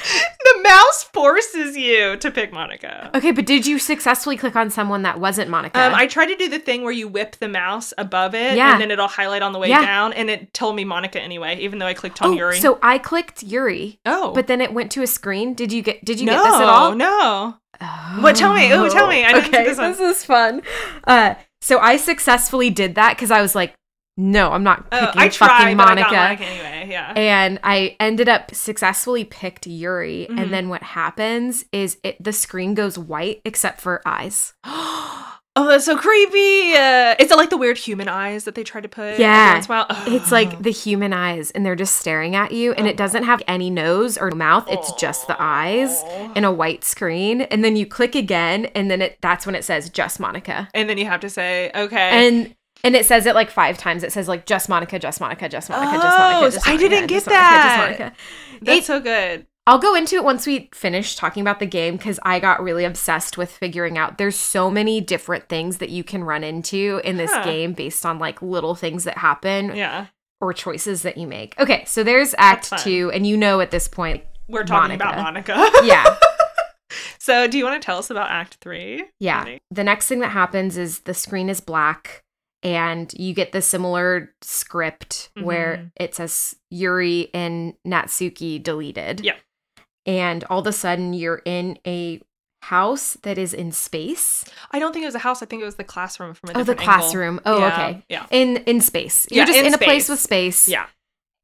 the 0.44 0.60
mouse 0.62 1.02
forces 1.04 1.76
you 1.76 2.16
to 2.18 2.30
pick 2.30 2.52
Monika. 2.52 3.14
Okay, 3.14 3.30
but 3.30 3.46
did 3.46 3.66
you 3.66 3.78
successfully 3.78 4.36
click 4.36 4.56
on 4.56 4.70
someone 4.70 5.02
that 5.02 5.18
wasn't 5.20 5.50
Monika? 5.50 5.76
Um, 5.76 5.94
I 5.94 6.06
tried 6.06 6.26
to 6.26 6.36
do 6.36 6.48
the 6.48 6.58
thing 6.58 6.82
where 6.82 6.92
you 6.92 7.08
whip 7.08 7.36
the 7.36 7.48
mouse 7.48 7.92
above 7.98 8.34
it, 8.34 8.56
Yeah. 8.56 8.72
and 8.72 8.80
then 8.80 8.90
it'll 8.90 9.08
highlight 9.08 9.42
on 9.42 9.52
the 9.52 9.58
way 9.58 9.68
Yeah. 9.68 9.80
down, 9.82 10.12
and 10.12 10.28
it 10.30 10.52
told 10.52 10.76
me 10.76 10.84
Monika 10.84 11.16
anyway, 11.16 11.58
even 11.60 11.78
though 11.78 11.86
I 11.86 11.94
clicked 11.94 12.20
on 12.22 12.30
oh, 12.30 12.32
Yuri. 12.34 12.60
so 12.60 12.78
I 12.82 12.98
clicked 12.98 13.42
Yuri, 13.42 14.00
oh, 14.06 14.32
but 14.34 14.46
then 14.46 14.60
it 14.60 14.72
went 14.74 14.90
to 14.92 15.02
a 15.02 15.06
screen. 15.06 15.54
Did 15.54 15.72
you 15.72 15.82
get? 15.82 16.04
Did 16.04 16.20
you 16.20 16.26
no, 16.26 16.32
get 16.32 16.44
this 16.44 16.60
at 16.60 16.68
all? 16.68 16.94
no. 16.94 17.56
Oh. 17.80 18.18
What? 18.20 18.36
Tell 18.36 18.52
me. 18.52 18.70
Oh, 18.72 18.88
tell 18.90 19.08
me. 19.08 19.24
I 19.24 19.38
okay, 19.38 19.64
this 19.64 19.78
one. 19.78 19.92
is 19.92 20.22
fun. 20.24 20.60
Uh, 21.06 21.34
so 21.62 21.78
I 21.78 21.96
successfully 21.96 22.68
did 22.70 22.94
that 22.96 23.16
because 23.16 23.30
I 23.30 23.40
was 23.40 23.54
like, 23.54 23.74
no, 24.20 24.52
I'm 24.52 24.62
not 24.62 24.86
Oh, 24.92 25.06
picking 25.06 25.20
I 25.22 25.28
tried, 25.28 25.48
fucking 25.48 25.76
Monika. 25.78 26.04
Monika 26.04 26.40
anyway. 26.40 26.88
Yeah. 26.90 27.12
And 27.16 27.58
I 27.64 27.96
ended 27.98 28.28
up 28.28 28.54
successfully 28.54 29.24
picked 29.24 29.66
Yuri, 29.66 30.26
Mhm. 30.30 30.40
and 30.40 30.52
then 30.52 30.68
what 30.68 30.82
happens 30.82 31.64
is 31.72 31.96
it 32.04 32.22
the 32.22 32.32
screen 32.32 32.74
goes 32.74 32.98
white 32.98 33.40
except 33.44 33.80
for 33.80 34.02
eyes. 34.04 34.52
oh, 34.64 35.66
that's 35.66 35.84
so 35.84 35.96
creepy. 35.96 36.74
Uh, 36.74 37.14
is 37.18 37.30
it 37.30 37.36
like 37.36 37.50
the 37.50 37.56
weird 37.56 37.76
human 37.78 38.08
eyes 38.08 38.44
that 38.44 38.54
they 38.54 38.62
try 38.64 38.80
to 38.80 38.88
put? 38.88 39.18
Yeah. 39.18 39.54
once 39.54 39.68
while? 39.68 39.86
It's 40.06 40.30
like 40.32 40.62
the 40.62 40.70
human 40.70 41.12
eyes, 41.12 41.50
and 41.50 41.64
they're 41.66 41.76
just 41.76 41.96
staring 41.96 42.34
at 42.36 42.52
you, 42.52 42.72
and 42.72 42.86
it 42.86 42.96
doesn't 42.96 43.24
have 43.24 43.42
any 43.48 43.68
nose 43.70 44.16
or 44.16 44.30
mouth. 44.30 44.66
It's 44.70 44.92
just 44.94 45.26
the 45.26 45.36
eyes 45.38 46.02
Oh. 46.06 46.32
in 46.36 46.44
a 46.44 46.52
white 46.52 46.84
screen, 46.84 47.42
and 47.42 47.64
then 47.64 47.76
you 47.76 47.86
click 47.86 48.14
again, 48.14 48.66
and 48.74 48.90
then 48.90 49.02
it 49.02 49.18
that's 49.20 49.44
when 49.46 49.54
it 49.54 49.64
says 49.64 49.90
just 49.90 50.20
Monika, 50.20 50.68
And 50.74 50.88
then 50.88 50.98
you 50.98 51.06
have 51.06 51.20
to 51.20 51.30
say, 51.30 51.70
okay. 51.74 52.10
and 52.26 52.54
and 52.84 52.94
it 52.96 53.06
says 53.06 53.26
it 53.26 53.34
like 53.34 53.50
five 53.50 53.78
times. 53.78 54.02
It 54.02 54.12
says 54.12 54.28
like 54.28 54.46
just 54.46 54.68
Monika, 54.68 55.00
just 55.00 55.20
Monika, 55.20 55.50
just 55.50 55.68
Monika, 55.70 55.92
just 55.94 56.06
Oh, 56.18 56.20
Monika. 56.20 56.52
Just 56.52 56.68
I 56.68 56.76
didn't 56.76 57.06
get 57.06 57.24
just 57.24 57.26
Monika, 57.26 57.30
that. 57.30 57.88
Just 57.98 58.00
Monika. 58.00 58.60
that's 58.62 58.78
it- 58.80 58.84
so 58.84 59.00
good. 59.00 59.46
I'll 59.66 59.78
go 59.78 59.94
into 59.94 60.16
it 60.16 60.24
once 60.24 60.46
we 60.46 60.68
finish 60.74 61.14
talking 61.14 61.42
about 61.42 61.60
the 61.60 61.66
game 61.66 61.96
because 61.96 62.18
I 62.24 62.40
got 62.40 62.60
really 62.62 62.84
obsessed 62.84 63.38
with 63.38 63.50
figuring 63.50 63.96
out 63.98 64.18
there's 64.18 64.34
so 64.34 64.68
many 64.70 65.00
different 65.00 65.48
things 65.48 65.76
that 65.78 65.90
you 65.90 66.02
can 66.02 66.24
run 66.24 66.42
into 66.42 67.00
in 67.04 67.18
this 67.18 67.30
Huh. 67.30 67.44
game 67.44 67.74
based 67.74 68.04
on 68.04 68.18
like 68.18 68.40
little 68.42 68.74
things 68.74 69.04
that 69.04 69.18
happen 69.18 69.76
Yeah. 69.76 70.06
or 70.40 70.52
choices 70.54 71.02
that 71.02 71.18
you 71.18 71.28
make. 71.28 71.54
Okay, 71.60 71.84
so 71.84 72.02
there's 72.02 72.34
Act 72.38 72.72
Two, 72.78 73.12
and 73.14 73.26
you 73.26 73.36
know 73.36 73.60
at 73.60 73.70
this 73.70 73.86
point, 73.86 74.24
We're 74.48 74.64
talking 74.64 74.98
Monika. 74.98 75.12
about 75.12 75.34
Monika. 75.34 75.70
yeah, 75.86 76.16
so, 77.18 77.46
do 77.46 77.56
you 77.58 77.64
want 77.64 77.80
to 77.80 77.84
tell 77.84 77.98
us 77.98 78.10
about 78.10 78.30
Act 78.30 78.56
Three? 78.60 79.04
yeah. 79.20 79.44
Maybe? 79.44 79.60
The 79.70 79.84
next 79.84 80.08
thing 80.08 80.20
that 80.20 80.30
happens 80.30 80.76
is 80.76 81.00
the 81.00 81.14
screen 81.14 81.48
is 81.48 81.60
black, 81.60 82.22
and 82.62 83.12
you 83.14 83.32
get 83.34 83.52
the 83.52 83.62
similar 83.62 84.34
script 84.42 85.30
where 85.40 85.76
Mhm. 85.76 85.90
it 85.96 86.14
says 86.14 86.56
Yuri 86.70 87.30
and 87.34 87.74
Natsuki 87.86 88.62
deleted. 88.62 89.20
Yeah. 89.24 89.36
And 90.06 90.44
all 90.44 90.60
of 90.60 90.66
a 90.66 90.72
sudden, 90.72 91.12
you're 91.12 91.42
in 91.44 91.78
a 91.86 92.20
house 92.62 93.16
that 93.22 93.38
is 93.38 93.54
in 93.54 93.72
space. 93.72 94.44
I 94.70 94.78
don't 94.78 94.92
think 94.92 95.02
it 95.02 95.06
was 95.06 95.14
a 95.14 95.20
house. 95.20 95.42
I 95.42 95.46
think 95.46 95.62
it 95.62 95.64
was 95.64 95.76
the 95.76 95.84
classroom 95.84 96.34
from 96.34 96.50
a 96.50 96.52
Oh, 96.52 96.58
the 96.62 96.74
different 96.74 96.80
angle. 96.80 97.00
classroom. 97.00 97.40
Oh, 97.46 97.58
Yeah, 97.58 97.72
okay. 97.72 98.04
Yeah. 98.08 98.26
In 98.30 98.58
in 98.58 98.80
space. 98.80 99.26
You're 99.30 99.38
Yeah, 99.42 99.46
just 99.46 99.58
in 99.58 99.66
in, 99.66 99.74
a 99.74 99.78
place 99.78 100.08
with 100.08 100.20
space. 100.20 100.68
Yeah. 100.68 100.86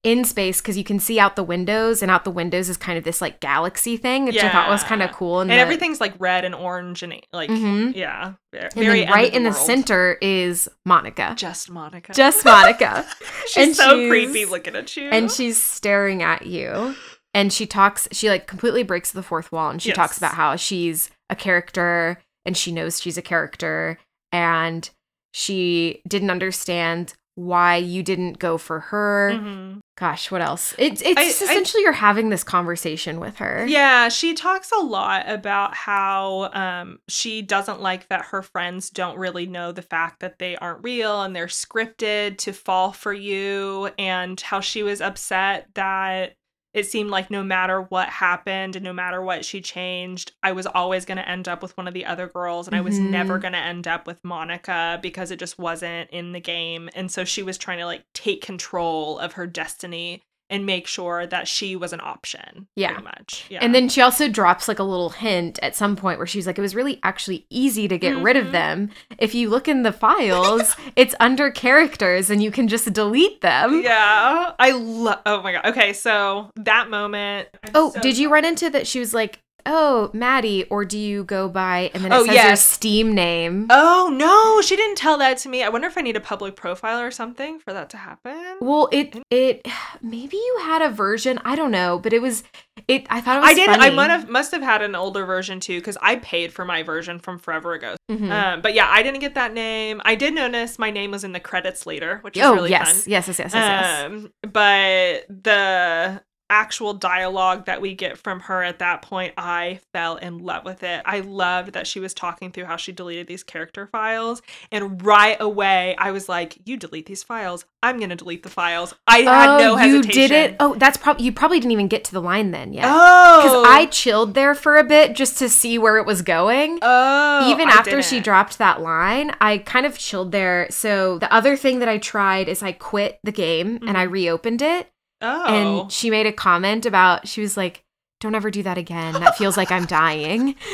In 0.07 0.25
space 0.25 0.61
because 0.61 0.79
you 0.79 0.85
can 0.85 1.01
see 1.01 1.19
out 1.19 1.35
the 1.37 1.43
windows, 1.43 2.01
and 2.01 2.11
out 2.11 2.23
the 2.25 2.31
windows 2.31 2.69
is 2.69 2.77
kind 2.77 2.97
of 2.97 3.03
this 3.05 3.21
like 3.21 3.41
galaxy 3.41 3.97
thing, 3.97 4.27
which 4.27 4.41
I 4.43 4.49
thought 4.51 4.69
was 4.69 4.85
kind 4.85 5.03
of 5.03 5.11
cool. 5.13 5.41
And 5.41 5.51
the- 5.51 5.55
everyththing's 5.55 6.01
like 6.01 6.15
red 6.21 6.45
and 6.45 6.55
orange 6.55 7.03
and 7.03 7.15
like 7.33 7.51
Mhm. 7.51 7.95
yeah, 7.97 8.35
very 8.75 9.05
right 9.05 9.31
the 9.33 9.37
in 9.37 9.43
the 9.43 9.53
center 9.53 10.17
is 10.23 10.69
Monika. 10.89 11.35
Just 11.37 11.71
Monika. 11.73 12.15
Just 12.15 12.45
Monika. 12.45 13.05
she's 13.49 13.57
and 13.67 13.77
so 13.77 13.97
she's- 13.97 14.09
creepy 14.09 14.45
looking 14.45 14.77
at 14.77 14.97
you. 14.97 15.09
and 15.11 15.31
she's 15.31 15.61
staring 15.63 16.23
at 16.23 16.47
you 16.47 16.95
and 17.35 17.53
she 17.53 17.67
talks 17.67 18.07
she 18.13 18.29
like 18.31 18.47
completely 18.47 18.85
breaks 18.85 19.11
the 19.11 19.23
fourth 19.25 19.51
wall 19.51 19.71
and 19.71 19.83
she 19.83 19.91
talks 19.93 20.17
about 20.17 20.35
how 20.35 20.55
she's 20.57 21.11
a 21.31 21.35
character 21.37 22.23
and 22.45 22.57
she 22.57 22.71
knows 22.71 23.01
she's 23.03 23.19
a 23.19 23.23
character 23.23 23.99
and 24.33 24.91
she 25.33 26.01
didn't 26.09 26.31
understand 26.31 27.15
why 27.37 27.77
you 27.77 28.03
didn't 28.03 28.39
go 28.39 28.59
for 28.59 28.81
her. 28.81 29.33
Mhm. 29.35 29.81
gosh 29.99 30.31
what 30.31 30.43
else? 30.43 30.75
It's 30.79 31.01
it's 31.01 31.19
I- 31.19 31.25
just 31.25 31.41
I- 31.43 31.45
essentially 31.47 31.83
you're 31.83 31.93
having 31.93 32.29
this 32.29 32.45
conversation 32.45 33.19
with 33.21 33.37
her. 33.37 33.65
Yeah, 33.67 34.11
she 34.11 34.35
talks 34.35 34.71
a 34.73 34.81
lot 34.81 35.27
about 35.27 35.75
how 35.75 36.51
um, 36.53 36.99
she 37.09 37.41
doesn't 37.41 37.81
like 37.81 38.09
that 38.09 38.27
her 38.27 38.43
friends 38.43 38.91
don't 38.91 39.17
really 39.19 39.47
know 39.47 39.73
the 39.73 39.81
fact 39.83 40.21
that 40.21 40.39
they 40.39 40.57
aren't 40.57 40.83
real 40.85 41.23
and 41.23 41.35
they're 41.35 41.47
scripted 41.47 42.37
to 42.39 42.53
fall 42.53 42.93
for 42.93 43.13
you, 43.15 43.89
and 43.99 44.39
how 44.41 44.61
she 44.61 44.83
was 44.83 45.01
upset 45.01 45.69
that 45.75 46.35
it 46.77 46.85
seemed 46.85 47.09
like 47.09 47.31
no 47.31 47.43
matter 47.43 47.81
what 47.81 48.11
happened 48.11 48.77
and 48.77 48.85
no 48.85 48.93
matter 48.93 49.23
what 49.23 49.47
she 49.47 49.63
changed, 49.63 50.33
I 50.43 50.53
was 50.53 50.67
always 50.67 51.07
going 51.07 51.17
to 51.17 51.27
end 51.27 51.49
up 51.49 51.63
with 51.63 51.75
one 51.75 51.89
of 51.89 51.95
the 51.95 52.05
other 52.05 52.27
girls, 52.27 52.67
and 52.67 52.77
I 52.77 52.83
was 52.83 52.99
never 52.99 53.35
mm-hmm. 53.35 53.43
going 53.43 53.53
to 53.53 53.59
end 53.59 53.89
up 53.89 54.07
with 54.07 54.23
Monika 54.23 55.01
because 55.01 55.31
it 55.31 55.39
just 55.39 55.59
wasn't 55.59 56.11
in 56.11 56.33
the 56.33 56.41
game. 56.41 56.91
And 56.95 57.11
so 57.11 57.25
she 57.25 57.43
was 57.43 57.57
trying 57.57 57.79
to 57.79 57.87
like 57.87 58.05
take 58.13 58.43
control 58.43 59.19
of 59.19 59.33
her 59.33 59.47
destiny 59.47 60.26
and 60.49 60.65
make 60.65 60.87
sure 60.87 61.27
that 61.27 61.49
she 61.49 61.75
was 61.77 61.93
an 61.93 62.01
option. 62.01 62.67
Yeah. 62.77 62.89
pretty 62.93 63.05
much. 63.05 63.47
Yeah. 63.51 63.59
And 63.63 63.75
then 63.75 63.89
she 63.89 64.01
also 64.01 64.29
drops 64.29 64.69
like 64.69 64.79
a 64.79 64.83
little 64.85 65.11
hint 65.11 65.59
at 65.63 65.75
some 65.75 65.97
point 65.97 66.19
where 66.19 66.27
she's 66.27 66.47
like, 66.47 66.57
it 66.59 66.63
was 66.63 66.75
really 66.75 67.01
actually 67.03 67.47
easy 67.51 67.89
to 67.89 67.99
get 67.99 68.17
rid 68.17 68.37
of 68.37 68.47
Mhm. 68.47 68.53
them. 68.53 68.91
If 69.19 69.35
you 69.35 69.49
look 69.51 69.67
in 69.69 69.83
the 69.83 69.93
files, 69.93 70.77
it's 70.97 71.15
under 71.21 71.51
characters 71.51 72.31
and 72.31 72.43
you 72.43 72.51
can 72.51 72.69
just 72.69 72.93
delete 72.93 73.41
them. 73.41 73.83
yeah, 73.83 74.53
I 74.59 74.71
love. 74.71 75.21
Oh 75.27 75.43
my 75.43 75.53
god. 75.53 75.67
Okay, 75.67 75.93
so 75.93 76.51
that 76.57 76.91
moment. 76.91 77.49
I'm 77.65 77.71
Oh, 77.75 77.91
so 77.93 78.01
did 78.01 78.17
you 78.19 78.31
run 78.31 78.45
into 78.45 78.71
that? 78.71 78.87
She 78.87 78.99
was 79.01 79.13
like, 79.13 79.41
"Oh, 79.67 80.11
Maddie," 80.13 80.65
or 80.71 80.85
do 80.85 80.99
you 80.99 81.25
go 81.25 81.49
by 81.49 81.91
and 81.93 82.05
then 82.05 82.13
it 82.13 82.15
Oh, 82.15 82.25
says 82.25 82.35
your. 82.35 82.57
Steam 82.57 83.15
name? 83.15 83.67
Oh 83.71 84.11
no, 84.13 84.61
she 84.63 84.77
didn't 84.77 84.97
tell 84.97 85.19
that 85.19 85.39
to 85.39 85.49
me. 85.49 85.63
I 85.63 85.69
wonder 85.69 85.87
if 85.89 85.99
I 85.99 86.01
need 86.03 86.17
a 86.17 86.21
public 86.21 86.57
profile 86.57 87.01
or 87.01 87.11
something 87.11 87.59
for 87.59 87.73
that 87.73 87.91
to 87.91 87.97
happen. 87.97 88.57
well, 88.61 88.89
it 88.93 89.17
it 89.31 89.67
maybe 90.01 90.37
you 90.37 90.59
had 90.63 90.81
a 90.83 90.89
version. 90.91 91.39
I 91.45 91.57
don't 91.57 91.71
know, 91.71 91.99
but 91.99 92.13
it 92.13 92.23
was 92.23 92.45
it. 92.89 93.07
I 93.11 93.21
thought 93.21 93.39
it 93.39 93.41
was. 93.41 93.51
I 93.51 93.55
did. 93.55 93.69
I 93.69 93.91
might 93.91 94.11
have 94.11 94.29
must 94.29 94.53
have 94.53 94.63
had 94.63 94.83
an 94.83 94.95
older 94.95 95.25
version 95.27 95.61
too 95.61 95.79
because 95.81 95.99
I 96.01 96.17
paid 96.17 96.53
for 96.53 96.65
my 96.65 96.83
version 96.83 97.19
from 97.19 97.39
forever 97.39 97.73
ago. 97.75 97.97
Mhm. 98.11 98.31
Um, 98.31 98.61
but 98.63 98.75
yeah, 98.75 98.87
I 98.89 99.03
didn't 99.03 99.21
get 99.21 99.35
that 99.35 99.53
name. 99.53 100.01
I 100.05 100.15
did 100.15 100.35
notice 100.35 100.79
my 100.79 100.91
name 100.91 101.11
was 101.11 101.25
in 101.25 101.33
the 101.33 101.41
credits 101.41 101.87
later, 101.87 102.19
which 102.23 102.37
is 102.37 102.45
oh 102.45 102.55
really 102.55 102.71
yes, 102.71 103.03
fun. 103.03 103.11
yes, 103.11 103.27
yes, 103.29 103.39
yes, 103.41 103.53
yes, 103.53 103.55
yes. 103.55 104.05
Um, 104.05 104.33
but 104.43 105.27
the 105.29 106.23
actual 106.51 106.95
dialogue 106.95 107.67
that 107.67 107.81
we 107.81 107.95
get 107.95 108.19
from 108.19 108.41
her 108.41 108.63
at 108.63 108.79
that 108.79 109.03
point, 109.03 109.35
I 109.37 109.81
fell 109.93 110.17
in 110.17 110.39
love 110.39 110.65
with 110.65 110.83
it. 110.83 111.03
I 111.05 111.21
loved 111.21 111.73
that 111.73 111.87
she 111.87 112.01
was 112.01 112.15
talking 112.15 112.53
through 112.53 112.65
how 112.65 112.77
she 112.77 112.93
deleted 112.93 113.27
these 113.27 113.43
character 113.43 113.87
files. 113.87 114.43
And 114.71 115.03
right 115.05 115.37
away, 115.41 115.97
I 115.99 116.11
was 116.11 116.29
like, 116.29 116.59
You 116.65 116.77
delete 116.77 117.07
these 117.07 117.23
files. 117.23 117.65
I'm 117.83 117.99
going 117.99 118.11
to 118.11 118.17
delete 118.17 118.43
the 118.43 118.49
files. 118.49 118.95
I 119.07 119.19
had 119.19 119.49
oh, 119.49 119.59
no 119.59 119.73
oh, 119.73 119.77
hesitation. 119.77 120.23
you 120.23 120.29
did 120.29 120.31
it. 120.33 120.57
Oh, 120.59 120.75
that's 120.75 120.97
probably 120.97 121.25
you 121.25 121.33
probably 121.33 121.61
didn't 121.61 121.73
even 121.73 121.89
get 121.89 122.05
to 122.05 122.13
the 122.13 122.21
line 122.21 122.51
then 122.51 122.73
yet. 122.73 122.85
Oh. 122.87 123.43
Because 123.43 123.67
I 123.69 123.87
chilled 123.87 124.35
there 124.35 124.55
for 124.55 124.77
a 124.77 124.85
bit 124.85 125.15
just 125.15 125.39
to 125.39 125.49
see 125.49 125.79
where 125.79 125.99
it 125.99 126.07
was 126.07 126.23
going. 126.23 126.79
Oh. 126.83 127.51
even 127.51 127.69
I 127.69 127.73
after 127.73 128.03
she 128.03 128.21
dropped 128.21 128.59
that 128.59 128.81
line, 128.81 129.33
I 129.41 129.59
kind 129.59 129.87
of 129.87 129.99
chilled 129.99 130.33
there. 130.33 130.67
So 130.71 131.19
the 131.19 131.33
other 131.33 131.57
thing 131.57 131.79
that 131.81 131.89
I 131.89 131.99
tried 131.99 132.49
is 132.49 132.63
I 132.63 132.73
quit 132.73 133.21
the 133.23 133.33
game 133.33 133.79
and 133.87 133.97
I 133.97 134.05
mm-hmm. 134.05 134.13
reopened 134.13 134.63
it. 134.63 134.91
Oh. 135.21 135.45
And 135.83 135.93
she 135.93 136.11
made 136.11 136.27
a 136.27 136.33
comment 136.33 136.85
about 136.87 137.27
she 137.29 137.41
was 137.41 137.57
like, 137.57 137.85
"Don't 138.21 138.35
ever 138.35 138.51
do 138.51 138.63
that 138.65 138.79
again. 138.79 139.15
That 139.15 139.37
feels 139.37 139.57
like 139.57 139.71
I'm 139.73 139.87
dying." 139.87 140.55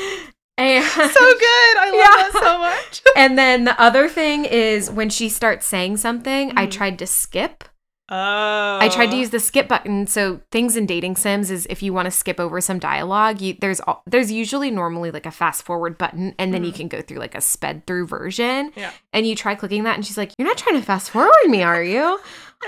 And 0.59 0.84
so 0.84 0.99
good. 1.07 1.76
I 1.78 1.86
love 1.86 1.95
Yeah. 1.95 2.30
that 2.30 2.30
so 2.43 2.59
much. 2.59 3.03
and 3.16 3.38
then 3.38 3.64
the 3.64 3.80
other 3.80 4.07
thing 4.07 4.45
is 4.45 4.90
when 4.90 5.09
she 5.09 5.30
starts 5.30 5.64
saying 5.64 5.97
something, 5.97 6.53
I 6.59 6.66
Mhm. 6.66 6.70
tried 6.70 6.99
to 6.99 7.07
skip. 7.07 7.64
Oh. 8.11 8.78
I 8.80 8.90
tried 8.93 9.11
to 9.12 9.16
use 9.16 9.30
the 9.30 9.40
skip 9.40 9.66
button. 9.66 10.07
So 10.07 10.43
things 10.51 10.76
in 10.76 10.84
dating 10.84 11.16
sims 11.16 11.51
is 11.51 11.66
if 11.70 11.82
you 11.82 11.95
want 11.95 12.05
to 12.05 12.11
skip 12.11 12.38
over 12.38 12.61
some 12.61 12.78
dialogue, 12.78 13.40
you, 13.40 13.57
there's 13.62 13.80
there's 14.07 14.30
usually 14.30 14.70
normally 14.70 15.11
like 15.11 15.24
a 15.24 15.30
fast 15.30 15.62
forward 15.62 15.97
button, 15.97 16.34
and 16.38 16.53
then 16.53 16.64
you 16.64 16.70
Mhm. 16.72 16.76
can 16.76 16.88
go 16.88 17.01
through 17.01 17.18
like 17.18 17.34
a 17.34 17.40
sped 17.40 17.86
through 17.86 18.07
version. 18.09 18.72
Yeah. 18.76 18.90
And 19.14 19.26
you 19.26 19.34
try 19.34 19.55
clicking 19.55 19.84
that, 19.84 19.95
and 19.97 20.05
she's 20.07 20.18
like, 20.18 20.32
"You're 20.36 20.47
not 20.47 20.59
trying 20.59 20.78
to 20.78 20.84
fast 20.84 21.11
forward 21.11 21.32
me, 21.49 21.62
are 21.62 21.82
you? 21.82 22.20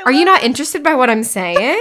Are 0.04 0.12
you 0.12 0.24
not 0.24 0.42
interested 0.42 0.82
by 0.82 0.94
what 0.94 1.10
I'm 1.10 1.22
saying? 1.24 1.80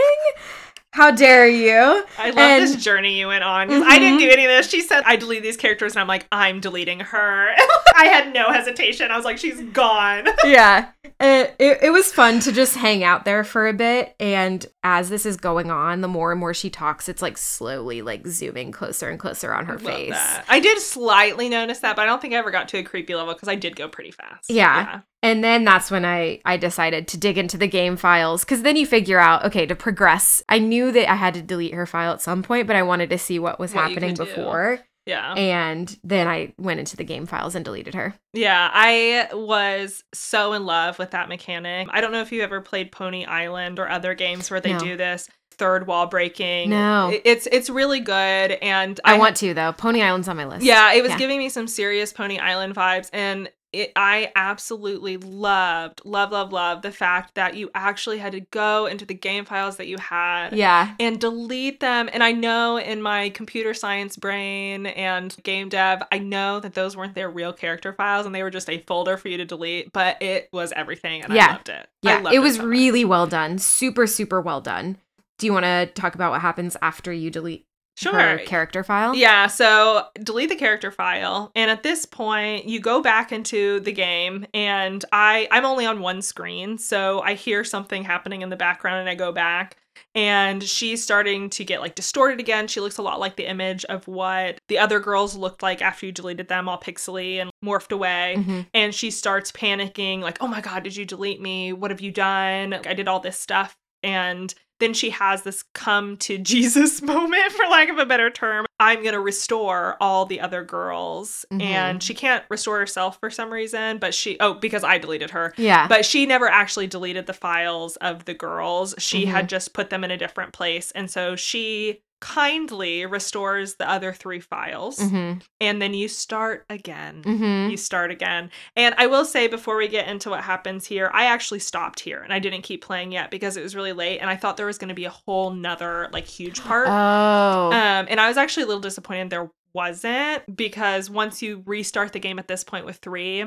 How 0.91 1.09
dare 1.09 1.47
you?" 1.47 2.05
I 2.19 2.27
love 2.29 2.37
And- 2.37 2.63
this 2.63 2.75
journey 2.83 3.19
you 3.19 3.27
went 3.27 3.43
on. 3.43 3.67
'cause 3.67 3.83
I 3.85 3.97
didn't 3.97 4.19
Mhm. 4.19 4.23
do 4.23 4.29
any 4.29 4.45
of 4.45 4.49
this. 4.51 4.69
She 4.69 4.81
said 4.81 5.03
I 5.05 5.15
delete 5.15 5.41
these 5.41 5.57
characters, 5.57 5.93
and 5.93 6.01
I'm 6.01 6.07
like, 6.07 6.27
I'm 6.31 6.59
deleting 6.59 6.99
her. 6.99 7.49
I 7.95 8.05
had 8.05 8.33
no 8.33 8.51
hesitation. 8.51 9.09
I 9.11 9.15
was 9.15 9.25
like, 9.25 9.37
she's 9.39 9.59
gone. 9.61 10.27
yeah. 10.43 10.87
It, 11.19 11.55
it, 11.59 11.79
it 11.83 11.89
was 11.91 12.11
fun 12.11 12.39
to 12.41 12.51
just 12.51 12.75
hang 12.75 13.03
out 13.03 13.23
there 13.25 13.43
for 13.43 13.67
a 13.67 13.73
bit. 13.73 14.13
And 14.19 14.65
as 14.83 15.09
this 15.09 15.25
is 15.25 15.37
going 15.37 15.71
on, 15.71 16.01
the 16.01 16.07
more 16.07 16.31
and 16.31 16.39
more 16.39 16.53
she 16.53 16.69
talks, 16.69 17.07
it's 17.07 17.21
like 17.21 17.37
slowly 17.37 18.01
like 18.01 18.27
zooming 18.27 18.71
closer 18.71 19.09
and 19.09 19.19
closer 19.19 19.53
on 19.53 19.65
her 19.67 19.75
I 19.75 19.77
face. 19.77 20.11
that. 20.11 20.45
I 20.49 20.59
did 20.59 20.79
slightly 20.79 21.49
notice 21.49 21.79
that, 21.79 21.95
but 21.95 22.01
I 22.03 22.05
don't 22.07 22.21
think 22.21 22.33
I 22.33 22.37
ever 22.37 22.51
got 22.51 22.67
to 22.69 22.77
a 22.79 22.83
creepy 22.83 23.15
level 23.15 23.33
because 23.33 23.47
I 23.49 23.55
did 23.55 23.75
go 23.75 23.87
pretty 23.87 24.11
fast. 24.11 24.49
Yeah. 24.49 24.99
And 25.23 25.43
then 25.43 25.63
that's 25.63 25.89
when 25.89 26.05
I 26.05 26.39
I 26.45 26.57
decided 26.57 27.07
to 27.07 27.17
dig 27.17 27.37
into 27.39 27.57
the 27.57 27.67
game 27.67 27.95
files 27.97 28.43
cuz 28.45 28.61
then 28.61 28.75
you 28.75 28.85
figure 28.85 29.19
out 29.19 29.43
okay 29.45 29.65
to 29.65 29.73
progress. 29.75 30.43
I 30.49 30.59
knew 30.59 30.91
that 30.91 31.09
I 31.11 31.15
had 31.15 31.33
to 31.33 31.41
delete 31.41 31.73
her 31.73 31.85
file 31.87 32.11
at 32.13 32.21
some 32.21 32.43
point, 32.43 32.67
but 32.67 32.75
I 32.75 32.83
wanted 32.83 33.09
to 33.09 33.17
see 33.17 33.39
what 33.39 33.59
was 33.59 33.73
What 33.73 33.85
happening 33.89 34.15
could 34.15 34.25
do. 34.27 34.35
before. 34.35 34.79
Yeah. 35.05 35.33
And 35.33 35.97
then 36.03 36.27
I 36.27 36.53
went 36.57 36.79
into 36.79 36.95
the 36.95 37.03
game 37.03 37.25
files 37.25 37.55
and 37.55 37.65
deleted 37.65 37.93
her. 37.93 38.13
Yeah, 38.33 38.69
I 38.73 39.27
was 39.33 40.03
so 40.13 40.53
in 40.53 40.65
love 40.65 40.97
with 40.97 41.11
that 41.11 41.27
mechanic. 41.27 41.89
I 41.91 41.99
don't 41.99 42.13
know 42.13 42.21
if 42.21 42.31
you 42.31 42.41
ever 42.41 42.61
played 42.61 42.91
Pony 42.91 43.25
Island 43.25 43.79
or 43.79 43.89
other 43.89 44.13
games 44.13 44.49
where 44.49 44.61
they 44.61 44.71
No. 44.73 44.79
do 44.79 44.95
this 44.95 45.29
third 45.57 45.87
wall 45.87 46.07
breaking. 46.07 46.69
No. 46.69 47.11
It's 47.25 47.47
it's 47.51 47.69
really 47.69 47.99
good 47.99 48.51
and 48.61 48.99
I, 49.03 49.17
want 49.17 49.35
to 49.37 49.53
though. 49.53 49.71
Pony 49.73 50.01
Island's 50.01 50.27
on 50.29 50.37
my 50.37 50.45
list. 50.45 50.63
Yeah, 50.65 50.93
it 50.93 51.01
was 51.01 51.11
Yeah. 51.11 51.17
giving 51.17 51.37
me 51.37 51.49
some 51.49 51.67
serious 51.67 52.11
Pony 52.13 52.39
Island 52.39 52.73
vibes 52.73 53.09
and 53.13 53.49
it, 53.73 53.91
I 53.95 54.31
absolutely 54.35 55.17
loved, 55.17 56.01
love, 56.05 56.31
love, 56.31 56.53
love 56.53 56.81
the 56.83 56.91
fact 56.91 57.35
that 57.35 57.55
you 57.55 57.69
actually 57.75 58.19
had 58.19 58.31
to 58.33 58.39
go 58.41 58.85
into 58.85 59.05
the 59.05 59.13
game 59.13 59.45
files 59.45 59.77
that 59.77 59.87
you 59.87 59.97
had 59.97 60.53
Yeah. 60.53 60.93
and 60.99 61.19
delete 61.19 61.79
them. 61.79 62.09
And 62.13 62.23
I 62.23 62.31
know 62.31 62.77
in 62.77 63.01
my 63.01 63.29
computer 63.29 63.73
science 63.73 64.15
brain 64.15 64.85
and 64.85 65.35
game 65.43 65.69
dev, 65.69 66.03
I 66.11 66.19
know 66.19 66.59
that 66.59 66.73
those 66.75 66.95
weren't 66.95 67.15
their 67.15 67.29
real 67.29 67.51
character 67.51 67.91
files 67.93 68.25
and 68.25 68.33
they 68.33 68.43
were 68.43 68.49
just 68.51 68.69
a 68.69 68.77
folder 68.87 69.17
for 69.17 69.27
you 69.27 69.37
to 69.37 69.45
delete, 69.45 69.91
but 69.91 70.21
it 70.21 70.49
was 70.53 70.71
everything 70.75 71.23
and 71.23 71.33
Yeah. 71.33 71.47
I 71.47 71.51
loved 71.53 71.69
it. 71.69 71.87
Yeah, 72.01 72.17
loved 72.19 72.35
it 72.35 72.39
was 72.39 72.55
so 72.57 72.65
really 72.65 73.03
well 73.03 73.27
done. 73.27 73.57
Super 73.57 74.07
super 74.07 74.39
well 74.39 74.61
done. 74.61 74.97
Do 75.39 75.47
you 75.47 75.53
want 75.53 75.65
to 75.65 75.87
talk 75.87 76.15
about 76.15 76.31
what 76.31 76.41
happens 76.41 76.77
after 76.81 77.11
you 77.11 77.29
delete 77.31 77.65
sure. 77.95 78.13
her 78.19 78.37
character 78.39 78.83
file? 78.83 79.15
Yeah, 79.15 79.47
so 79.47 80.05
delete 80.21 80.49
the 80.49 80.55
character 80.55 80.91
file 80.91 81.51
and 81.55 81.69
at 81.69 81.83
this 81.83 82.05
point 82.05 82.65
you 82.65 82.79
go 82.79 83.01
back 83.01 83.31
into 83.31 83.79
the 83.81 83.91
game 83.91 84.45
and 84.53 85.03
I 85.11 85.47
I'm 85.51 85.65
only 85.65 85.85
on 85.85 85.99
one 86.01 86.21
screen, 86.21 86.77
so 86.77 87.21
I 87.21 87.33
hear 87.35 87.63
something 87.63 88.03
happening 88.03 88.41
in 88.41 88.49
the 88.49 88.55
background 88.55 88.99
and 88.99 89.09
I 89.09 89.15
go 89.15 89.31
back 89.31 89.77
and 90.15 90.63
she's 90.63 91.03
starting 91.03 91.49
to 91.51 91.63
get 91.63 91.81
like 91.81 91.95
distorted 91.95 92.39
again. 92.39 92.67
She 92.67 92.79
looks 92.79 92.97
a 92.97 93.01
lot 93.03 93.19
like 93.19 93.35
the 93.35 93.47
image 93.49 93.85
of 93.85 94.07
what 94.07 94.59
the 94.67 94.77
other 94.79 94.99
girls 94.99 95.35
looked 95.35 95.61
like 95.61 95.81
after 95.81 96.05
you 96.05 96.11
deleted 96.11 96.47
them 96.47 96.67
all 96.67 96.79
pixely 96.79 97.37
and 97.37 97.51
morphed 97.63 97.91
away. 97.91 98.35
Mhm. 98.37 98.67
And 98.73 98.93
she 98.93 99.11
starts 99.11 99.51
panicking 99.51 100.21
like, 100.21 100.37
"Oh 100.41 100.47
my 100.47 100.61
god, 100.61 100.83
did 100.83 100.95
you 100.95 101.05
delete 101.05 101.41
me? 101.41 101.73
What 101.73 101.91
have 101.91 102.01
you 102.01 102.11
done? 102.11 102.73
I 102.73 102.93
did 102.93 103.07
all 103.07 103.19
this 103.19 103.39
stuff." 103.39 103.75
And 104.01 104.53
then 104.83 104.93
she 104.93 105.09
has 105.11 105.43
this 105.43 105.63
come 105.73 106.17
to 106.17 106.37
Jesus 106.53 107.01
moment, 107.01 107.51
for 107.53 107.65
lack 107.67 107.89
of 107.89 107.97
a 107.97 108.05
better 108.05 108.29
term. 108.29 108.65
I'm 108.79 109.01
going 109.01 109.13
to 109.13 109.19
restore 109.21 109.95
all 110.01 110.25
the 110.25 110.41
other 110.41 110.63
girls. 110.63 111.45
Mhm. 111.51 111.61
And 111.61 112.03
she 112.03 112.13
can't 112.13 112.43
restore 112.49 112.77
herself 112.79 113.17
for 113.19 113.29
some 113.29 113.51
reason, 113.51 113.97
but 113.97 114.13
she, 114.13 114.37
oh, 114.39 114.53
because 114.55 114.83
I 114.83 114.97
deleted 114.97 115.29
her. 115.31 115.53
Yeah. 115.57 115.87
But 115.87 116.05
she 116.05 116.25
never 116.25 116.47
actually 116.47 116.87
deleted 116.87 117.25
the 117.27 117.33
files 117.33 117.95
of 117.97 118.25
the 118.25 118.33
girls. 118.33 118.93
She 118.97 119.25
Mhm. 119.25 119.29
had 119.29 119.49
just 119.49 119.73
put 119.73 119.89
them 119.89 120.03
in 120.03 120.11
a 120.11 120.17
different 120.17 120.51
place. 120.53 120.91
And 120.91 121.09
so 121.09 121.35
she 121.37 122.01
kindly 122.23 123.05
restores 123.05 123.75
the 123.75 123.89
other 123.89 124.13
three 124.13 124.39
files, 124.39 124.97
Mm-hmm. 124.97 125.39
and 125.59 125.81
then 125.81 125.93
you 125.93 126.07
start 126.07 126.65
again. 126.69 127.21
Mm-hmm. 127.23 127.69
You 127.69 127.75
start 127.75 128.11
again. 128.11 128.49
And 128.77 128.95
I 128.97 129.07
will 129.07 129.25
say 129.25 129.47
before 129.47 129.75
we 129.75 129.89
get 129.89 130.07
into 130.07 130.29
what 130.29 130.41
happens 130.41 130.85
here, 130.85 131.11
I 131.13 131.25
actually 131.25 131.59
stopped 131.59 131.99
here 131.99 132.21
and 132.21 132.31
I 132.33 132.39
didn't 132.39 132.61
keep 132.61 132.81
playing 132.81 133.11
yet 133.11 133.29
because 133.29 133.57
it 133.57 133.61
was 133.61 133.75
really 133.75 133.91
late 133.91 134.19
and 134.19 134.29
I 134.29 134.37
thought 134.37 134.55
there 134.55 134.65
was 134.65 134.77
going 134.77 134.87
to 134.87 134.95
be 134.95 135.03
a 135.05 135.09
whole 135.09 135.51
nother 135.51 136.09
like 136.13 136.25
huge 136.25 136.61
part. 136.63 136.87
Oh. 136.87 137.67
Um, 137.73 138.07
and 138.09 138.21
I 138.21 138.29
was 138.29 138.37
actually 138.37 138.63
a 138.63 138.67
little 138.67 138.81
disappointed 138.81 139.29
there 139.29 139.51
wasn't 139.73 140.55
because 140.55 141.09
once 141.09 141.41
you 141.41 141.61
restart 141.65 142.13
the 142.13 142.19
game 142.19 142.39
at 142.39 142.47
this 142.47 142.63
point 142.63 142.85
with 142.85 142.97
three, 142.97 143.43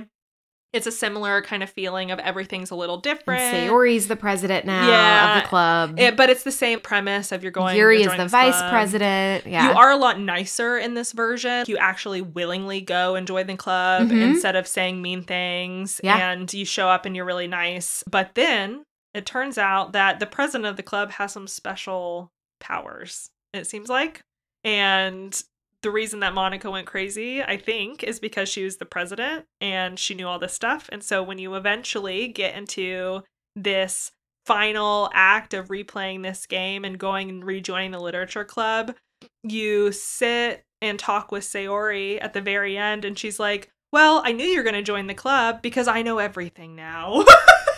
it's 0.72 0.86
a 0.86 0.92
similar 0.92 1.40
kind 1.42 1.62
of 1.62 1.70
feeling 1.70 2.10
of 2.10 2.18
everything's 2.18 2.70
a 2.70 2.74
little 2.74 2.98
different. 2.98 3.40
and 3.40 3.70
Sayori's 3.70 4.08
the 4.08 4.16
president 4.16 4.66
now 4.66 4.86
Yeah. 4.88 5.36
of 5.38 5.42
the 5.42 5.48
club. 5.48 5.98
It- 5.98 6.16
but 6.16 6.28
it's 6.28 6.42
the 6.42 6.50
same 6.52 6.80
premise 6.80 7.32
of 7.32 7.42
you're 7.42 7.52
going. 7.52 7.76
Yuri 7.76 8.02
you're 8.02 8.10
is 8.12 8.16
the 8.18 8.26
vice 8.28 8.58
club. 8.58 8.70
president. 8.70 9.46
Yeah. 9.46 9.70
You 9.70 9.76
are 9.76 9.90
a 9.90 9.96
lot 9.96 10.20
nicer 10.20 10.76
in 10.76 10.94
this 10.94 11.12
version. 11.12 11.64
You 11.66 11.78
actually 11.78 12.20
willingly 12.20 12.80
go 12.82 13.14
and 13.14 13.26
join 13.26 13.46
the 13.46 13.56
club 13.56 14.08
Mhm. 14.08 14.20
instead 14.20 14.54
of 14.56 14.66
saying 14.66 15.00
mean 15.00 15.22
things. 15.22 16.00
Yeah. 16.04 16.30
And 16.32 16.52
you 16.52 16.64
show 16.66 16.88
up 16.88 17.06
and 17.06 17.16
you're 17.16 17.24
really 17.24 17.48
nice. 17.48 18.04
But 18.10 18.34
then 18.34 18.84
it 19.14 19.24
turns 19.24 19.56
out 19.56 19.92
that 19.92 20.20
the 20.20 20.26
president 20.26 20.66
of 20.66 20.76
the 20.76 20.82
club 20.82 21.12
has 21.12 21.32
some 21.32 21.46
special 21.48 22.32
powers, 22.60 23.30
it 23.54 23.66
seems 23.66 23.88
like. 23.88 24.20
And 24.64 25.40
the 25.86 25.92
reason 25.92 26.18
that 26.18 26.34
Monika 26.34 26.68
went 26.68 26.88
crazy, 26.88 27.40
I 27.44 27.56
think, 27.56 28.02
is 28.02 28.18
because 28.18 28.48
she 28.48 28.64
was 28.64 28.78
the 28.78 28.84
president 28.84 29.44
and 29.60 29.96
she 29.96 30.16
knew 30.16 30.26
all 30.26 30.40
this 30.40 30.52
stuff. 30.52 30.88
And 30.90 31.00
so 31.00 31.22
when 31.22 31.38
you 31.38 31.54
eventually 31.54 32.26
get 32.26 32.56
into 32.56 33.22
this 33.54 34.10
final 34.46 35.08
act 35.14 35.54
of 35.54 35.68
replaying 35.68 36.24
this 36.24 36.44
game 36.44 36.84
and 36.84 36.98
going 36.98 37.30
and 37.30 37.44
rejoining 37.44 37.92
the 37.92 38.00
literature 38.00 38.44
club, 38.44 38.96
you 39.44 39.92
sit 39.92 40.64
and 40.82 40.98
talk 40.98 41.30
with 41.30 41.44
Sayori 41.44 42.18
at 42.20 42.32
the 42.32 42.40
very 42.40 42.76
end, 42.76 43.04
and 43.04 43.16
she's 43.16 43.38
like, 43.38 43.70
Well, 43.92 44.22
I 44.24 44.32
knew 44.32 44.44
you 44.44 44.56
were 44.56 44.64
going 44.64 44.74
to 44.74 44.82
join 44.82 45.06
the 45.06 45.14
club 45.14 45.62
because 45.62 45.86
I 45.86 46.02
know 46.02 46.18
everything 46.18 46.74
now. 46.74 47.20
and 47.20 47.28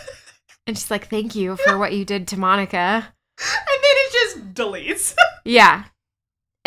and 0.66 0.78
she's 0.78 0.90
like, 0.90 1.10
"Thank 1.10 1.34
you 1.34 1.56
for 1.56 1.76
what 1.76 1.92
you 1.92 2.06
did 2.06 2.26
to 2.28 2.36
Monika." 2.36 3.04
And 3.04 3.82
then 3.82 3.96
it 3.98 4.12
just 4.12 4.54
deletes. 4.54 5.14
Yeah. 5.44 5.84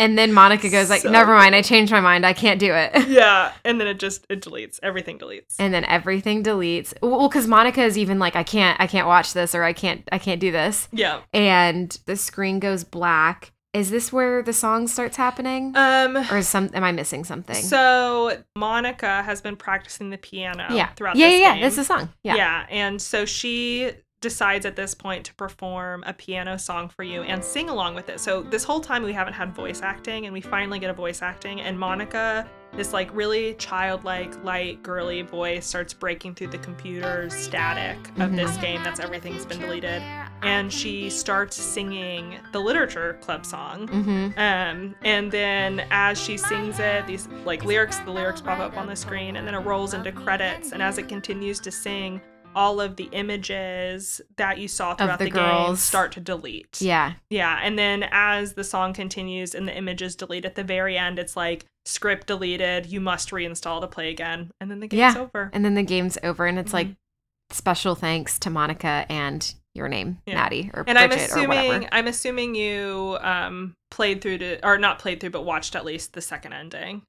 And 0.02 0.18
then 0.18 0.32
Monika 0.32 0.70
goes 0.70 0.90
like, 0.90 1.02
So 1.02 1.10
"Never 1.10 1.32
mind. 1.34 1.54
I 1.54 1.62
changed 1.62 1.92
my 1.92 2.00
mind. 2.00 2.26
I 2.26 2.32
can't 2.32 2.58
do 2.58 2.74
it." 2.74 3.08
yeah. 3.08 3.52
And 3.64 3.80
then 3.80 3.86
it 3.86 4.00
just 4.00 4.26
it 4.28 4.40
deletes. 4.42 4.80
Everything 4.82 5.18
deletes. 5.18 5.54
and 5.58 5.72
then 5.72 5.84
everything 5.84 6.42
deletes. 6.42 6.92
Well, 7.00 7.28
because 7.28 7.46
Monika 7.46 7.78
is 7.78 7.96
even 7.96 8.18
like, 8.18 8.34
"I 8.34 8.42
can't. 8.42 8.80
I 8.80 8.86
can't 8.88 9.06
watch 9.06 9.32
this, 9.32 9.54
or 9.54 9.62
I 9.62 9.72
can't. 9.72 10.08
I 10.10 10.18
can't 10.18 10.40
do 10.40 10.50
this." 10.50 10.88
yeah. 10.92 11.20
And 11.32 11.96
the 12.06 12.16
screen 12.16 12.58
goes 12.58 12.82
black. 12.84 13.52
Is 13.72 13.90
this 13.90 14.12
where 14.12 14.42
the 14.42 14.52
song 14.52 14.86
starts 14.86 15.16
happening, 15.16 15.72
Um 15.76 16.16
or 16.30 16.38
is 16.38 16.48
some? 16.48 16.68
Am 16.74 16.84
I 16.84 16.92
missing 16.92 17.24
something? 17.24 17.56
so 17.56 18.36
Monika 18.58 19.24
has 19.24 19.40
been 19.40 19.56
practicing 19.56 20.10
the 20.10 20.18
piano 20.18 20.66
yeah. 20.70 20.88
throughout 20.94 21.16
yeah, 21.16 21.28
this 21.28 21.40
yeah, 21.40 21.54
yeah. 21.54 21.62
That's 21.62 21.76
the 21.76 21.84
song. 21.84 22.08
Yeah. 22.22 22.34
Yeah, 22.34 22.66
and 22.68 23.00
so 23.00 23.24
she 23.24 23.92
decides 24.22 24.64
at 24.64 24.74
this 24.76 24.94
point 24.94 25.26
to 25.26 25.34
perform 25.34 26.02
a 26.06 26.12
piano 26.14 26.56
song 26.58 26.88
for 26.88 27.02
you 27.02 27.22
and 27.22 27.44
sing 27.44 27.68
along 27.68 27.94
with 27.94 28.08
it. 28.08 28.18
So 28.20 28.40
this 28.42 28.64
whole 28.64 28.80
time 28.80 29.02
we 29.02 29.12
haven't 29.12 29.34
had 29.34 29.54
voice 29.54 29.82
acting 29.82 30.24
and 30.24 30.32
we 30.32 30.40
finally 30.40 30.78
get 30.78 30.88
a 30.88 30.94
voice 30.94 31.20
acting 31.20 31.60
and 31.60 31.76
Monika 31.78 32.46
this 32.74 32.94
like 32.94 33.14
really 33.14 33.52
childlike 33.58 34.42
light 34.44 34.82
girly 34.82 35.20
voice 35.20 35.66
starts 35.66 35.92
breaking 35.92 36.34
through 36.34 36.46
the 36.46 36.56
computer's 36.56 37.34
static 37.34 37.98
of 38.18 38.30
Mhm. 38.30 38.36
this 38.36 38.56
game 38.56 38.82
that's 38.82 38.98
everything's 38.98 39.44
been 39.44 39.60
deleted 39.60 40.00
and 40.42 40.72
she 40.72 41.10
starts 41.10 41.54
singing 41.54 42.38
the 42.52 42.58
literature 42.58 43.18
club 43.20 43.44
song 43.44 43.86
Mm-hmm. 43.88 44.38
um, 44.38 44.94
and 45.02 45.30
then 45.30 45.84
as 45.90 46.18
she 46.18 46.38
sings 46.38 46.78
it, 46.78 47.06
these 47.06 47.28
like 47.44 47.62
lyrics, 47.64 47.98
the 47.98 48.10
lyrics 48.10 48.40
pop 48.40 48.58
up 48.60 48.78
on 48.78 48.86
the 48.86 48.96
screen, 48.96 49.36
and 49.36 49.46
then 49.46 49.54
it 49.54 49.58
rolls 49.58 49.92
into 49.92 50.10
credits. 50.12 50.72
And 50.72 50.82
as 50.82 50.96
it 50.98 51.08
continues 51.08 51.60
to 51.60 51.70
sing, 51.70 52.20
all 52.54 52.80
of 52.80 52.96
the 52.96 53.08
images 53.12 54.20
that 54.36 54.58
you 54.58 54.68
saw 54.68 54.94
throughout 54.94 55.18
the 55.18 55.26
the, 55.26 55.30
game 55.30 55.76
start 55.76 56.12
to 56.12 56.20
delete. 56.20 56.80
Yeah. 56.80 57.14
Yeah. 57.30 57.58
And 57.62 57.78
then 57.78 58.06
as 58.10 58.54
the 58.54 58.64
song 58.64 58.92
continues 58.92 59.54
and 59.54 59.66
the 59.66 59.76
images 59.76 60.16
delete 60.16 60.44
at 60.44 60.54
the 60.54 60.64
very 60.64 60.96
end, 60.98 61.18
it's 61.18 61.36
like 61.36 61.64
script 61.84 62.26
deleted, 62.28 62.86
you 62.86 63.00
must 63.00 63.30
reinstall 63.30 63.80
to 63.80 63.86
play 63.86 64.10
again. 64.10 64.50
And 64.60 64.70
then 64.70 64.80
the 64.80 64.86
game's 64.86 65.14
Yeah. 65.16 65.20
over. 65.22 65.50
And 65.52 65.64
then 65.64 65.74
the 65.74 65.82
game's 65.82 66.16
over, 66.22 66.46
and 66.46 66.58
it's 66.58 66.72
like 66.72 66.88
Mhm. 66.88 66.96
special 67.50 67.94
thanks 67.94 68.38
to 68.40 68.50
Monika 68.50 69.04
and 69.08 69.54
your 69.74 69.88
name, 69.88 70.18
Yeah. 70.26 70.34
Maddie 70.34 70.70
or 70.74 70.84
And 70.86 70.98
I'm 70.98 71.08
Bridget 71.08 71.22
or 71.24 71.38
assuming 71.38 71.48
whatever. 71.68 71.88
I'm 71.92 72.06
assuming 72.06 72.54
you 72.54 73.18
um 73.22 73.74
played 73.90 74.20
through 74.22 74.38
to 74.38 74.66
or 74.66 74.78
not 74.78 74.98
played 74.98 75.20
through 75.20 75.30
but 75.30 75.44
watched 75.44 75.74
at 75.74 75.84
least 75.84 76.12
the 76.12 76.20
second 76.20 76.52
ending. 76.52 77.02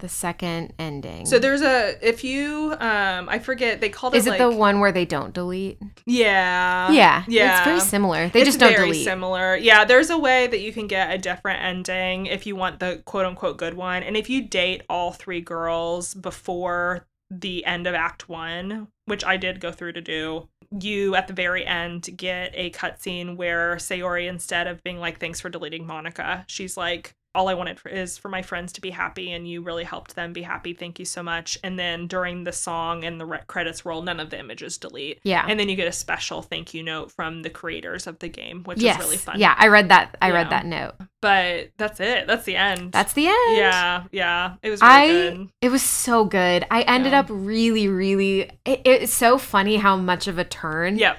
The 0.00 0.08
second 0.08 0.74
ending. 0.78 1.24
So 1.24 1.38
there's 1.38 1.62
a 1.62 1.96
if 2.06 2.24
you 2.24 2.72
um 2.78 3.28
I 3.28 3.38
forget 3.38 3.80
they 3.80 3.88
called 3.88 4.14
it. 4.14 4.18
Is 4.18 4.26
it 4.26 4.30
like 4.30 4.38
the 4.38 4.50
one 4.50 4.80
where 4.80 4.92
they 4.92 5.04
don't 5.04 5.32
delete? 5.32 5.78
yeah 6.04 6.90
yeah, 6.90 7.24
yeah 7.28 7.58
It's 7.58 7.64
very 7.66 7.80
similar. 7.80 8.28
They 8.28 8.40
It's 8.40 8.48
just 8.48 8.58
don't 8.60 8.70
delete. 8.70 8.78
very 8.78 8.90
delete. 8.90 9.04
similar 9.04 9.56
yeah 9.56 9.84
there's 9.84 10.10
a 10.10 10.18
way 10.18 10.46
that 10.48 10.60
you 10.60 10.72
can 10.72 10.86
get 10.88 11.12
a 11.14 11.18
different 11.18 11.62
ending 11.62 12.26
if 12.26 12.46
you 12.46 12.56
want 12.56 12.80
the 12.80 13.02
quote 13.04 13.24
unquote 13.24 13.56
good 13.56 13.74
one 13.74 14.02
and 14.02 14.16
if 14.16 14.28
you 14.28 14.42
date 14.46 14.82
all 14.90 15.12
three 15.12 15.40
girls 15.40 16.12
before 16.14 17.06
the 17.30 17.64
end 17.64 17.86
of 17.86 17.94
act 17.94 18.28
one 18.28 18.88
which 19.06 19.24
I 19.24 19.36
did 19.36 19.60
go 19.60 19.72
through 19.72 19.92
to 19.92 20.00
do 20.00 20.48
you 20.80 21.14
at 21.14 21.28
the 21.28 21.32
very 21.34 21.64
end 21.64 22.08
get 22.16 22.50
a 22.54 22.70
cutscene 22.70 23.36
where 23.36 23.76
Sayori 23.76 24.28
instead 24.28 24.66
of 24.66 24.82
being 24.82 24.98
like 24.98 25.18
thanks 25.20 25.40
for 25.40 25.48
deleting 25.48 25.86
Monika 25.86 26.44
she's 26.46 26.76
like 26.76 27.14
all 27.34 27.48
I 27.48 27.54
wanted 27.54 27.80
for, 27.80 27.88
is 27.88 28.16
for 28.16 28.28
my 28.28 28.42
friends 28.42 28.72
to 28.74 28.80
be 28.80 28.90
happy, 28.90 29.32
and 29.32 29.48
you 29.48 29.62
really 29.62 29.84
helped 29.84 30.14
them 30.14 30.32
be 30.32 30.42
happy. 30.42 30.72
Thank 30.72 30.98
you 30.98 31.04
so 31.04 31.22
much. 31.22 31.58
And 31.64 31.78
then 31.78 32.06
during 32.06 32.44
the 32.44 32.52
song 32.52 33.04
and 33.04 33.20
the 33.20 33.26
re- 33.26 33.40
credits 33.46 33.84
roll, 33.84 34.02
none 34.02 34.20
of 34.20 34.30
the 34.30 34.38
images 34.38 34.78
delete. 34.78 35.20
Yeah. 35.24 35.44
And 35.48 35.58
then 35.58 35.68
you 35.68 35.76
get 35.76 35.88
a 35.88 35.92
special 35.92 36.42
thank 36.42 36.74
you 36.74 36.82
note 36.82 37.10
from 37.12 37.42
the 37.42 37.50
creators 37.50 38.06
of 38.06 38.18
the 38.20 38.28
game, 38.28 38.62
which 38.64 38.78
yes. 38.80 38.98
is 38.98 39.04
really 39.04 39.16
fun. 39.16 39.38
Yeah, 39.38 39.54
I 39.58 39.68
read 39.68 39.88
that. 39.88 40.16
I 40.22 40.28
Yeah. 40.28 40.34
read 40.34 40.50
that 40.50 40.66
note. 40.66 40.94
But 41.20 41.70
that's 41.78 42.00
it. 42.00 42.26
That's 42.26 42.44
the 42.44 42.56
end. 42.56 42.92
That's 42.92 43.14
the 43.14 43.26
end. 43.26 43.56
yeah, 43.56 44.04
yeah. 44.12 44.54
It 44.62 44.70
was 44.70 44.80
really 44.82 44.92
I 44.94 45.06
good. 45.08 45.48
it 45.62 45.68
was 45.70 45.82
so 45.82 46.24
good. 46.24 46.66
I 46.70 46.82
ended 46.82 47.12
Yeah. 47.12 47.20
up 47.20 47.26
really, 47.30 47.88
really. 47.88 48.50
It, 48.64 48.82
it's 48.84 49.14
so 49.14 49.38
funny 49.38 49.76
how 49.76 49.96
much 49.96 50.28
of 50.28 50.38
a 50.38 50.44
turn 50.44 50.98
Yep. 50.98 51.18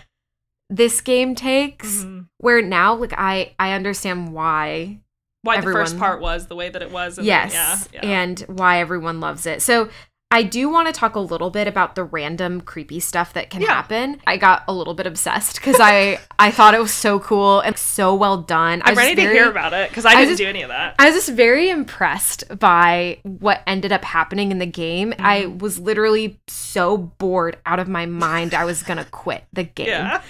this 0.69 1.01
game 1.01 1.33
takes. 1.35 2.03
Mhm. 2.03 2.27
Where 2.37 2.61
now, 2.61 2.93
like 2.95 3.13
I, 3.17 3.55
I 3.57 3.71
understand 3.71 4.31
why. 4.33 4.99
Why 5.45 5.61
the 5.61 5.71
first 5.71 5.97
part 5.97 6.19
was 6.21 6.47
the 6.47 6.55
way 6.55 6.69
that 6.69 6.81
it 6.81 6.91
was. 6.91 7.17
And 7.17 7.27
then- 7.27 7.49
yes, 7.49 7.87
yeah, 7.93 7.99
yeah. 8.03 8.09
and 8.21 8.39
why 8.47 8.79
everyone 8.79 9.19
loves 9.19 9.45
it. 9.45 9.61
So. 9.61 9.89
I 10.31 10.41
do 10.41 10.67
want 10.69 10.87
to 10.87 10.91
talk 10.91 11.15
a 11.15 11.19
little 11.19 11.51
bit 11.51 11.67
about 11.67 11.93
the 11.93 12.03
random 12.03 12.59
creepy 12.59 12.99
stuff 12.99 13.31
that 13.33 13.51
can 13.51 13.61
Yeah. 13.61 13.67
happen. 13.69 14.19
I 14.25 14.37
got 14.37 14.63
a 14.67 14.73
little 14.73 14.95
bit 14.95 15.05
obsessed 15.05 15.55
because 15.55 15.77
I 15.79 16.19
I 16.39 16.49
thought 16.49 16.73
it 16.73 16.81
was 16.81 16.91
so 16.93 17.19
cool 17.19 17.59
and 17.59 17.77
so 17.77 18.13
well 18.15 18.37
done. 18.41 18.81
I 18.83 18.89
I'm 18.89 18.97
ready 18.97 19.15
to 19.15 19.21
hear 19.21 19.49
about 19.49 19.71
it 19.73 19.87
because 19.89 20.03
I 20.03 20.09
I 20.09 20.15
didn't 20.15 20.29
just- 20.29 20.39
do 20.39 20.47
any 20.47 20.63
of 20.63 20.69
that. 20.69 20.95
I 20.97 21.05
was 21.05 21.13
just 21.15 21.29
very 21.29 21.69
impressed 21.69 22.43
by 22.59 23.19
what 23.23 23.61
ended 23.67 23.91
up 23.93 24.03
happening 24.03 24.51
in 24.51 24.57
the 24.57 24.65
game. 24.65 25.13
I 25.19 25.43
Mm-hmm. 25.43 25.59
was 25.59 25.79
literally 25.79 26.39
so 26.47 26.97
bored 26.97 27.57
out 27.65 27.79
of 27.79 27.87
my 27.87 28.07
mind, 28.07 28.55
I 28.55 28.65
was 28.65 28.81
to 28.83 29.05
quit 29.11 29.43
the 29.53 29.63
game. 29.63 29.87
Yeah. 29.87 30.21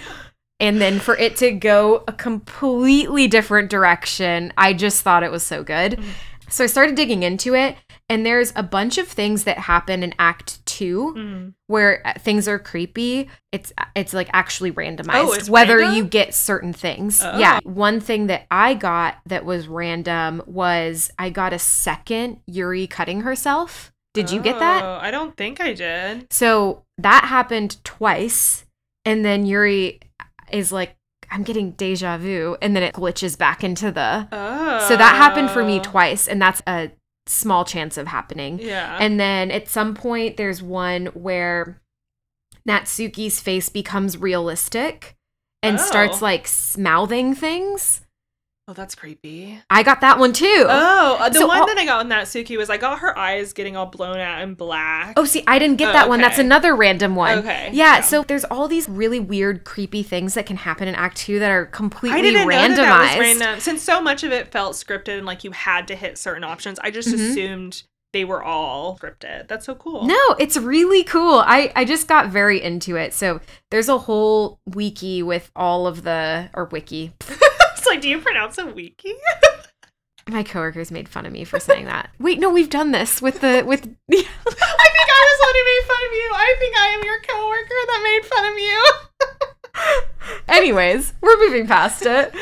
And 0.58 0.80
then 0.80 0.98
for 1.00 1.16
it 1.16 1.36
to 1.36 1.52
go 1.52 2.02
a 2.08 2.12
completely 2.12 3.28
different 3.28 3.68
direction, 3.70 4.52
I 4.56 4.72
just 4.72 5.02
thought 5.02 5.22
it 5.22 5.30
was 5.30 5.42
so 5.42 5.62
good. 5.62 5.92
Mhm. 5.98 6.04
So 6.48 6.62
I 6.64 6.68
started 6.68 6.94
digging 6.94 7.24
into 7.24 7.54
it, 7.54 7.76
and 8.08 8.24
there's 8.24 8.52
a 8.54 8.62
bunch 8.62 8.98
of 8.98 9.08
things 9.08 9.42
that 9.44 9.58
happen 9.58 10.04
in 10.04 10.14
Act 10.18 10.64
2 10.64 11.12
Mhm. 11.16 11.52
where 11.66 12.00
uh, 12.06 12.12
things 12.20 12.46
are 12.46 12.58
creepy. 12.60 13.28
It's 13.50 13.72
it's 13.96 14.14
like 14.14 14.30
actually 14.32 14.70
randomized 14.70 15.48
Oh, 15.48 15.52
whether 15.52 15.78
random? 15.78 15.96
you 15.96 16.04
get 16.04 16.34
certain 16.34 16.72
things. 16.72 17.20
Oh. 17.22 17.36
Yeah. 17.36 17.58
One 17.64 17.98
thing 18.00 18.28
that 18.28 18.46
I 18.50 18.74
got 18.74 19.16
that 19.26 19.44
was 19.44 19.66
random 19.66 20.40
was 20.46 21.10
I 21.18 21.30
got 21.30 21.52
a 21.52 21.58
second 21.58 22.38
Yuri 22.46 22.86
cutting 22.86 23.22
herself. 23.22 23.92
Did 24.14 24.30
you 24.30 24.40
get 24.40 24.58
that? 24.60 24.82
Oh, 24.84 24.98
I 25.02 25.10
don't 25.10 25.36
think 25.36 25.60
I 25.60 25.74
did. 25.74 26.32
So 26.32 26.84
that 26.96 27.24
happened 27.24 27.76
twice 27.84 28.64
and 29.04 29.24
then 29.24 29.44
Yuri 29.46 29.98
is 30.52 30.72
like 30.72 30.96
I'm 31.30 31.42
getting 31.42 31.72
deja 31.72 32.18
vu 32.18 32.56
and 32.62 32.76
then 32.76 32.82
it 32.82 32.94
glitches 32.94 33.36
back 33.36 33.64
into 33.64 33.90
the 33.90 34.28
Oh. 34.30 34.86
So 34.88 34.96
that 34.96 35.16
happened 35.16 35.50
for 35.50 35.64
me 35.64 35.80
oh. 35.80 35.82
twice 35.82 36.28
and 36.28 36.40
that's 36.40 36.62
a 36.66 36.90
small 37.26 37.64
chance 37.64 37.96
of 37.96 38.06
happening. 38.06 38.58
Yeah. 38.60 38.96
And 39.00 39.18
then 39.18 39.50
at 39.50 39.68
some 39.68 39.94
point, 39.94 40.36
there's 40.36 40.62
one 40.62 41.06
where 41.06 41.80
Natsuki's 42.68 43.40
face 43.40 43.68
becomes 43.68 44.16
realistic 44.16 45.16
and 45.62 45.78
Oh. 45.78 45.82
starts 45.82 46.22
like 46.22 46.48
mouthing 46.78 47.34
things. 47.34 48.02
Oh, 48.68 48.72
that's 48.72 48.96
creepy. 48.96 49.60
I 49.70 49.84
got 49.84 50.00
that 50.00 50.18
one 50.18 50.32
too. 50.32 50.64
Oh, 50.68 51.18
uh, 51.20 51.28
the 51.28 51.38
So 51.38 51.46
one 51.46 51.60
all- 51.60 51.66
that 51.68 51.78
I 51.78 51.84
got 51.84 52.00
in 52.04 52.10
Natsuki 52.10 52.58
was 52.58 52.68
I 52.68 52.76
got 52.78 52.98
her 52.98 53.16
eyes 53.16 53.52
getting 53.52 53.76
all 53.76 53.86
blown 53.86 54.18
out 54.18 54.42
and 54.42 54.56
black. 54.56 55.12
Oh, 55.16 55.24
see, 55.24 55.44
I 55.46 55.60
didn't 55.60 55.76
get 55.76 55.90
Oh, 55.90 55.92
that 55.92 56.08
one. 56.08 56.20
That's 56.20 56.40
another 56.40 56.74
random 56.74 57.14
one. 57.14 57.38
Okay, 57.38 57.70
Yeah, 57.72 57.96
yeah. 57.96 58.00
so 58.00 58.24
there's 58.24 58.44
all 58.46 58.66
these 58.66 58.88
really 58.88 59.20
weird, 59.20 59.62
creepy 59.62 60.02
things 60.02 60.34
that 60.34 60.46
can 60.46 60.56
happen 60.56 60.88
in 60.88 60.96
Act 60.96 61.16
Two 61.16 61.38
that 61.38 61.50
are 61.52 61.66
completely 61.66 62.18
I 62.18 62.22
didn't 62.22 62.48
randomized. 62.48 62.68
know 62.70 62.76
that, 62.76 62.88
that 62.88 63.18
was 63.18 63.38
random. 63.38 63.60
Since 63.60 63.82
so 63.84 64.00
much 64.00 64.24
of 64.24 64.32
it 64.32 64.50
felt 64.50 64.74
scripted 64.74 65.16
and 65.18 65.26
like 65.26 65.44
you 65.44 65.52
had 65.52 65.86
to 65.86 65.94
hit 65.94 66.18
certain 66.18 66.42
options, 66.42 66.80
I 66.80 66.90
just 66.90 67.08
Mhm. 67.10 67.14
assumed 67.30 67.82
they 68.12 68.24
were 68.24 68.42
all 68.42 68.98
scripted. 69.00 69.46
That's 69.46 69.66
so 69.66 69.76
cool. 69.76 70.06
No, 70.06 70.18
it's 70.40 70.56
really 70.56 71.04
cool. 71.04 71.38
I 71.38 71.70
I 71.76 71.84
just 71.84 72.08
got 72.08 72.30
very 72.30 72.60
into 72.60 72.96
it. 72.96 73.14
So 73.14 73.40
there's 73.70 73.88
a 73.88 73.98
whole 73.98 74.58
wiki 74.66 75.22
with 75.22 75.52
all 75.54 75.86
of 75.86 76.02
the 76.02 76.50
or 76.52 76.64
wiki. 76.64 77.12
it's 77.86 77.90
like, 77.94 78.00
do 78.00 78.08
you 78.08 78.18
pronounce 78.18 78.58
a 78.58 78.66
wiki? 78.66 79.14
My 80.28 80.42
coworkers 80.42 80.90
made 80.90 81.08
fun 81.08 81.24
of 81.24 81.32
me 81.32 81.44
for 81.44 81.60
saying 81.60 81.84
that. 81.84 82.10
Wait, 82.18 82.40
no, 82.40 82.50
we've 82.50 82.70
done 82.70 82.90
this 82.90 83.22
with 83.22 83.40
the 83.40 83.62
with. 83.64 83.82
I 83.82 83.86
think 83.86 84.28
I 85.08 85.22
was 85.28 85.38
the 85.38 85.46
one 85.46 85.54
who 85.54 85.64
made 85.64 85.84
fun 85.86 86.02
of 86.04 86.12
you. 86.12 86.30
I 86.34 86.56
think 86.58 86.76
I 86.76 86.86
am 86.88 87.04
your 87.04 87.20
coworker 87.20 87.78
that 87.86 88.00
made 88.02 88.24
fun 88.26 88.44
of 88.52 88.58
you. 88.58 88.82
Anyways, 90.48 91.12
we're 91.20 91.38
moving 91.38 91.68
past 91.68 92.04
it. 92.06 92.34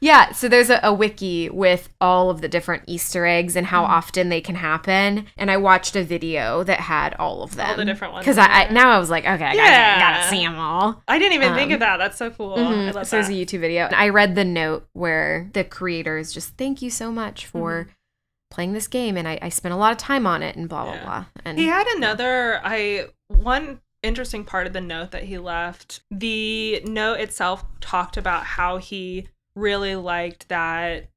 Yeah, 0.00 0.32
so 0.32 0.48
there's 0.48 0.70
a, 0.70 0.80
a 0.82 0.92
wiki 0.92 1.48
with 1.50 1.88
all 2.00 2.30
of 2.30 2.40
the 2.40 2.48
different 2.48 2.84
Easter 2.86 3.26
eggs 3.26 3.56
and 3.56 3.66
how 3.66 3.84
Mm. 3.84 3.88
often 3.88 4.28
they 4.28 4.40
can 4.40 4.54
happen. 4.56 5.26
And 5.36 5.50
I 5.50 5.56
watched 5.56 5.96
a 5.96 6.02
video 6.04 6.62
that 6.64 6.80
had 6.80 7.14
all 7.14 7.42
of 7.42 7.56
them. 7.56 7.68
All 7.70 7.76
the 7.76 7.84
different 7.84 8.12
ones 8.14 8.24
Because 8.24 8.38
I, 8.38 8.46
I 8.46 8.68
now 8.72 8.90
I 8.90 8.98
was 8.98 9.10
like, 9.10 9.24
okay, 9.24 9.32
I 9.44 9.54
gotta, 9.54 9.56
Yeah. 9.56 9.98
gotta 9.98 10.28
see 10.28 10.44
them 10.44 10.56
all. 10.58 11.02
I 11.08 11.18
didn't 11.18 11.34
even 11.34 11.54
think 11.54 11.70
Um, 11.70 11.74
of 11.74 11.80
that. 11.80 11.96
That's 11.98 12.16
so 12.18 12.30
cool. 12.30 12.56
Mhm. 12.56 12.88
I 12.88 12.90
love 12.92 13.06
so 13.06 13.16
there's 13.16 13.28
a 13.28 13.32
YouTube 13.32 13.60
video. 13.60 13.86
And 13.86 13.94
I 13.94 14.08
read 14.10 14.34
the 14.34 14.44
note 14.44 14.86
where 14.92 15.50
the 15.52 15.64
creator 15.64 16.18
is 16.18 16.32
just, 16.32 16.56
thank 16.56 16.82
you 16.82 16.90
so 16.90 17.10
much 17.12 17.46
for 17.46 17.84
Mm-hmm. 17.84 17.90
playing 18.50 18.72
this 18.74 18.86
game. 18.88 19.16
And 19.16 19.26
I, 19.26 19.38
I 19.42 19.48
spent 19.48 19.74
a 19.74 19.76
lot 19.76 19.92
of 19.92 19.98
time 19.98 20.26
on 20.26 20.42
it 20.42 20.56
and 20.56 20.68
blah, 20.68 20.84
blah, 20.84 20.94
Yeah. 20.94 21.04
blah. 21.04 21.24
And 21.44 21.58
He 21.58 21.66
had 21.66 21.86
another 21.96 22.60
I 22.64 23.06
one 23.28 23.80
interesting 24.02 24.44
part 24.44 24.66
of 24.68 24.72
the 24.72 24.80
note 24.80 25.10
that 25.10 25.24
he 25.24 25.36
left. 25.36 26.00
The 26.12 26.80
note 26.86 27.18
itself 27.18 27.64
talked 27.80 28.16
about 28.16 28.44
how 28.44 28.76
he 28.76 29.26
really 29.56 29.96
liked 29.96 30.48
that 30.48 31.08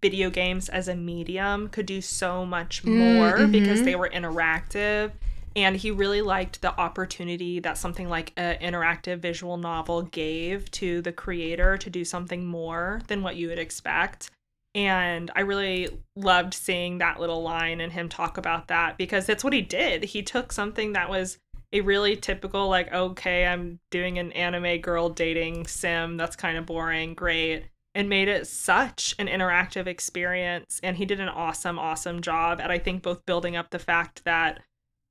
video 0.00 0.30
games 0.30 0.70
as 0.70 0.88
a 0.88 0.96
medium 0.96 1.68
could 1.68 1.84
do 1.86 2.00
so 2.00 2.46
much 2.46 2.82
Mm, 2.84 3.14
more 3.14 3.46
because 3.46 3.80
mhm. 3.80 3.84
they 3.84 3.96
were 3.96 4.08
interactive 4.08 5.12
and 5.56 5.76
he 5.76 5.90
really 5.90 6.22
liked 6.22 6.62
the 6.62 6.76
opportunity 6.80 7.60
that 7.60 7.76
something 7.76 8.08
like 8.08 8.32
an 8.36 8.56
interactive 8.60 9.18
visual 9.18 9.56
novel 9.58 10.02
gave 10.02 10.70
to 10.70 11.02
the 11.02 11.12
creator 11.12 11.76
to 11.76 11.90
do 11.90 12.04
something 12.04 12.46
more 12.46 13.02
than 13.08 13.22
what 13.22 13.36
you 13.36 13.48
would 13.48 13.58
expect 13.58 14.30
and 14.74 15.30
I 15.36 15.42
really 15.42 15.88
loved 16.16 16.52
seeing 16.52 16.98
that 16.98 17.20
little 17.20 17.42
line 17.42 17.80
and 17.80 17.92
him 17.92 18.08
talk 18.08 18.38
about 18.38 18.68
that 18.68 18.98
because 18.98 19.24
that's 19.26 19.44
what 19.44 19.52
he 19.52 19.60
did. 19.60 20.02
He 20.02 20.22
took 20.22 20.50
something 20.50 20.94
that 20.94 21.08
was 21.08 21.38
a 21.74 21.82
really 21.82 22.16
typical, 22.16 22.68
like, 22.70 22.90
okay, 22.92 23.46
I'm 23.46 23.80
doing 23.90 24.18
an 24.18 24.32
anime 24.32 24.80
girl 24.80 25.10
dating 25.10 25.66
sim. 25.66 26.16
That's 26.16 26.36
kind 26.36 26.56
of 26.56 26.64
boring, 26.64 27.12
great, 27.14 27.64
and 27.94 28.08
made 28.08 28.28
it 28.28 28.46
such 28.46 29.14
an 29.18 29.26
interactive 29.26 29.86
experience. 29.86 30.80
And 30.82 30.96
he 30.96 31.04
did 31.04 31.20
an 31.20 31.28
awesome, 31.28 31.78
awesome 31.78 32.22
job 32.22 32.60
at, 32.60 32.70
I 32.70 32.78
think, 32.78 33.02
both 33.02 33.26
building 33.26 33.56
up 33.56 33.70
the 33.70 33.78
fact 33.78 34.24
that, 34.24 34.60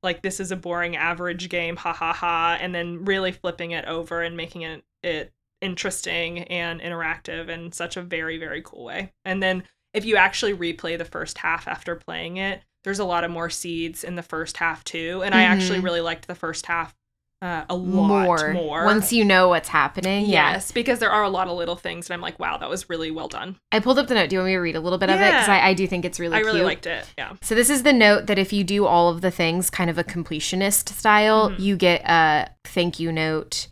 like, 0.01 0.24
this 0.24 0.39
is 0.39 0.51
a 0.51 0.55
boring 0.55 0.95
average 0.95 1.49
game, 1.49 1.76
ha 1.76 1.93
ha 1.93 2.14
ha, 2.14 2.57
and 2.59 2.74
then 2.74 3.05
really 3.05 3.32
flipping 3.32 3.72
it 3.72 3.86
over 3.86 4.22
and 4.22 4.36
making 4.36 4.64
it, 4.64 4.84
it 5.03 5.34
interesting 5.61 6.39
and 6.39 6.82
interactive 6.82 7.47
in 7.47 7.72
such 7.72 7.95
a 7.95 8.01
very 8.01 8.38
very 8.38 8.61
cool 8.61 8.84
way. 8.84 9.14
And 9.24 9.41
then 9.41 9.64
if 9.93 10.03
you 10.03 10.18
actually 10.18 10.53
replay 10.53 10.97
the 10.97 11.05
first 11.05 11.38
half 11.38 11.70
after 11.70 11.95
playing 11.95 12.36
it 12.36 12.61
there's 12.84 12.99
a 12.99 13.05
lot 13.05 13.23
of 13.23 13.31
more 13.31 13.49
seeds 13.49 14.03
in 14.03 14.15
the 14.15 14.23
first 14.23 14.57
half 14.57 14.84
too 14.84 15.21
and 15.25 15.34
i 15.36 15.43
actually 15.43 15.79
Mhm. 15.79 15.84
really 15.84 16.01
liked 16.01 16.27
the 16.27 16.36
first 16.36 16.65
half 16.65 16.93
uh, 17.41 17.65
a 17.69 17.75
lot 17.75 18.23
more. 18.25 18.53
more, 18.53 18.86
Once 18.86 19.11
you 19.11 19.25
know 19.25 19.49
what's 19.49 19.67
happening. 19.67 20.21
Yeah. 20.27 20.53
yes 20.53 20.71
because 20.71 20.99
there 20.99 21.11
are 21.11 21.23
a 21.23 21.29
lot 21.29 21.49
of 21.49 21.57
little 21.57 21.75
things 21.75 22.07
and 22.09 22.13
i'm 22.13 22.21
like 22.21 22.39
wow 22.39 22.55
that 22.57 22.69
was 22.69 22.89
really 22.89 23.11
well 23.11 23.27
done 23.27 23.57
I 23.69 23.81
pulled 23.81 23.99
up 23.99 24.07
the 24.07 24.13
note. 24.15 24.29
Do 24.29 24.36
you 24.36 24.39
want 24.39 24.47
me 24.47 24.53
to 24.53 24.59
read 24.59 24.77
a 24.77 24.79
little 24.79 24.97
bit 24.97 25.09
of 25.09 25.19
it? 25.19 25.25
Because 25.29 25.49
I, 25.49 25.59
I 25.59 25.73
do 25.73 25.86
think 25.86 26.05
it's 26.05 26.21
really 26.21 26.38
i 26.38 26.39
really 26.39 26.61
liked 26.61 26.86
it 26.88 27.05
yeah 27.17 27.34
So 27.41 27.53
this 27.53 27.69
is 27.69 27.84
the 27.84 27.91
note 27.91 28.27
that 28.27 28.39
if 28.39 28.53
you 28.53 28.63
do 28.63 28.86
all 28.86 29.09
of 29.09 29.19
the 29.19 29.29
things 29.31 29.69
kind 29.69 29.89
of 29.89 29.97
a 29.97 30.05
completionist 30.05 30.88
style, 30.89 31.49
Mhm. 31.49 31.59
you 31.59 31.75
get 31.75 32.01
a 32.09 32.49
thank 32.63 32.97
you 33.01 33.11
note 33.11 33.67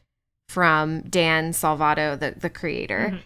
from 0.49 1.03
Dan 1.03 1.51
Salvato, 1.53 2.19
the, 2.19 2.33
the 2.37 2.49
creator. 2.49 3.11
Mhm. 3.13 3.19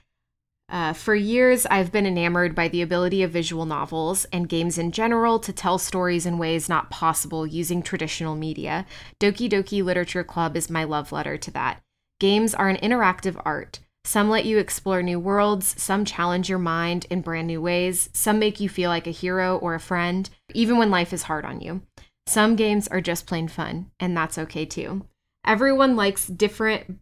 Uh, 0.67 0.93
for 0.93 1.13
years, 1.13 1.65
I've 1.67 1.91
been 1.91 2.07
enamored 2.07 2.55
by 2.55 2.67
the 2.67 2.81
ability 2.81 3.21
of 3.23 3.31
visual 3.31 3.65
novels 3.65 4.25
and 4.25 4.49
games 4.49 4.77
in 4.77 4.91
general 4.91 5.39
to 5.39 5.53
tell 5.53 5.77
stories 5.77 6.25
in 6.25 6.37
ways 6.37 6.67
not 6.67 6.89
possible 6.89 7.45
using 7.45 7.81
traditional 7.81 8.35
media. 8.35 8.85
Doki 9.19 9.49
Doki 9.49 9.83
Literature 9.83 10.23
Club 10.23 10.57
is 10.57 10.69
my 10.69 10.83
love 10.83 11.11
letter 11.11 11.37
to 11.37 11.51
that. 11.51 11.81
Games 12.19 12.55
are 12.55 12.67
an 12.67 12.77
interactive 12.77 13.39
art. 13.45 13.79
Some 14.05 14.29
let 14.29 14.45
you 14.45 14.57
explore 14.57 15.01
new 15.01 15.19
worlds, 15.19 15.81
some 15.81 16.05
challenge 16.05 16.49
your 16.49 16.59
mind 16.59 17.05
in 17.09 17.21
brand 17.21 17.47
new 17.47 17.61
ways, 17.61 18.09
some 18.13 18.39
make 18.39 18.59
you 18.59 18.69
feel 18.69 18.89
like 18.89 19.07
a 19.07 19.11
hero 19.11 19.57
or 19.57 19.75
a 19.75 19.79
friend, 19.79 20.29
even 20.53 20.77
when 20.77 20.91
life 20.91 21.13
is 21.13 21.23
hard 21.23 21.45
on 21.45 21.61
you. 21.61 21.81
Some 22.27 22.55
games 22.55 22.87
are 22.87 23.01
just 23.01 23.27
plain 23.27 23.47
fun, 23.47 23.91
and 23.99 24.15
that's 24.15 24.37
okay 24.37 24.65
too. 24.65 25.05
Everyone 25.45 25.95
likes 25.95 26.25
different 26.27 26.99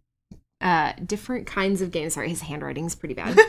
uh 0.64 0.94
different 1.06 1.46
kinds 1.46 1.82
of 1.84 1.92
games. 1.92 2.16
Sorry, 2.16 2.30
his 2.30 2.42
handwriting's 2.42 2.96
pretty 2.96 3.14
bad. 3.14 3.38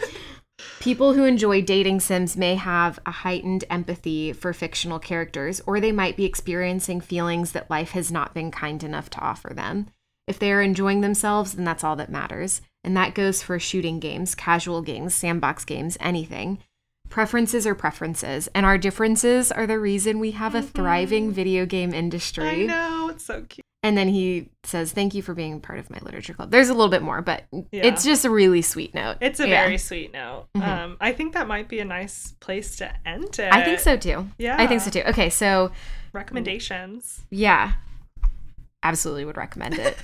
People 0.80 1.14
who 1.14 1.24
enjoy 1.24 1.62
dating 1.62 2.00
sims 2.00 2.36
may 2.36 2.54
have 2.56 2.98
a 3.06 3.10
heightened 3.10 3.64
empathy 3.70 4.32
for 4.32 4.52
fictional 4.52 4.98
characters, 4.98 5.60
or 5.66 5.80
they 5.80 5.92
might 5.92 6.16
be 6.16 6.24
experiencing 6.24 7.00
feelings 7.00 7.52
that 7.52 7.70
life 7.70 7.90
has 7.90 8.12
not 8.12 8.34
been 8.34 8.50
kind 8.50 8.84
enough 8.84 9.10
to 9.10 9.20
offer 9.20 9.52
them. 9.54 9.88
If 10.26 10.38
they 10.38 10.52
are 10.52 10.62
enjoying 10.62 11.00
themselves, 11.00 11.52
then 11.52 11.64
that's 11.64 11.84
all 11.84 11.96
that 11.96 12.10
matters. 12.10 12.60
And 12.82 12.96
that 12.96 13.14
goes 13.14 13.42
for 13.42 13.58
shooting 13.58 13.98
games, 13.98 14.34
casual 14.34 14.82
games, 14.82 15.14
sandbox 15.14 15.64
games, 15.64 15.96
anything. 16.00 16.58
Preferences 17.08 17.66
are 17.66 17.74
preferences, 17.74 18.48
and 18.54 18.64
our 18.64 18.78
differences 18.78 19.52
are 19.52 19.66
the 19.66 19.78
reason 19.78 20.18
we 20.18 20.32
have 20.32 20.54
a 20.54 20.62
thriving 20.62 21.32
video 21.32 21.66
game 21.66 21.92
industry. 21.92 22.48
i 22.48 22.66
know 22.66 23.08
it's 23.10 23.24
so 23.24 23.44
cute 23.48 23.63
And 23.84 23.96
then 23.98 24.08
he 24.08 24.48
says, 24.64 24.92
Thank 24.92 25.14
you 25.14 25.20
for 25.22 25.34
being 25.34 25.60
part 25.60 25.78
of 25.78 25.90
my 25.90 25.98
literature 26.02 26.32
club. 26.32 26.50
There's 26.50 26.70
a 26.70 26.72
little 26.74 26.88
bit 26.88 27.02
more, 27.02 27.20
but 27.22 27.44
Yeah. 27.70 27.82
it's 27.86 28.02
just 28.02 28.24
a 28.24 28.30
really 28.30 28.62
sweet 28.62 28.94
note. 28.94 29.18
it's 29.20 29.38
a 29.40 29.46
Yeah. 29.48 29.62
very 29.62 29.78
sweet 29.78 30.12
note 30.12 30.46
Mhm. 30.56 30.66
um 30.66 30.96
i 31.00 31.12
think 31.12 31.34
that 31.34 31.46
might 31.46 31.68
be 31.68 31.78
a 31.80 31.84
nice 31.84 32.32
place 32.40 32.76
to 32.76 32.90
end 33.06 33.38
it 33.38 33.52
I 33.52 33.62
think 33.62 33.78
so 33.80 33.96
too. 33.96 34.30
yeah 34.38 34.56
I 34.58 34.66
think 34.66 34.80
so 34.80 34.90
too. 34.90 35.02
Okay, 35.02 35.28
so 35.30 35.70
recommendations 36.14 37.22
yeah, 37.30 37.74
absolutely 38.82 39.24
would 39.24 39.36
recommend 39.36 39.74
it. 39.78 39.96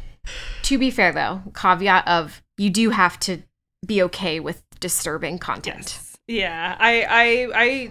to 0.62 0.78
be 0.78 0.90
fair 0.90 1.12
though, 1.12 1.42
caveat 1.54 2.06
of 2.08 2.42
you 2.58 2.70
do 2.70 2.90
have 2.90 3.18
to 3.20 3.42
be 3.86 4.02
okay 4.02 4.40
with 4.40 4.62
disturbing 4.80 5.38
content. 5.38 5.78
Yes. 5.98 6.16
Yeah, 6.28 6.76
I 6.78 7.02
I 7.08 7.48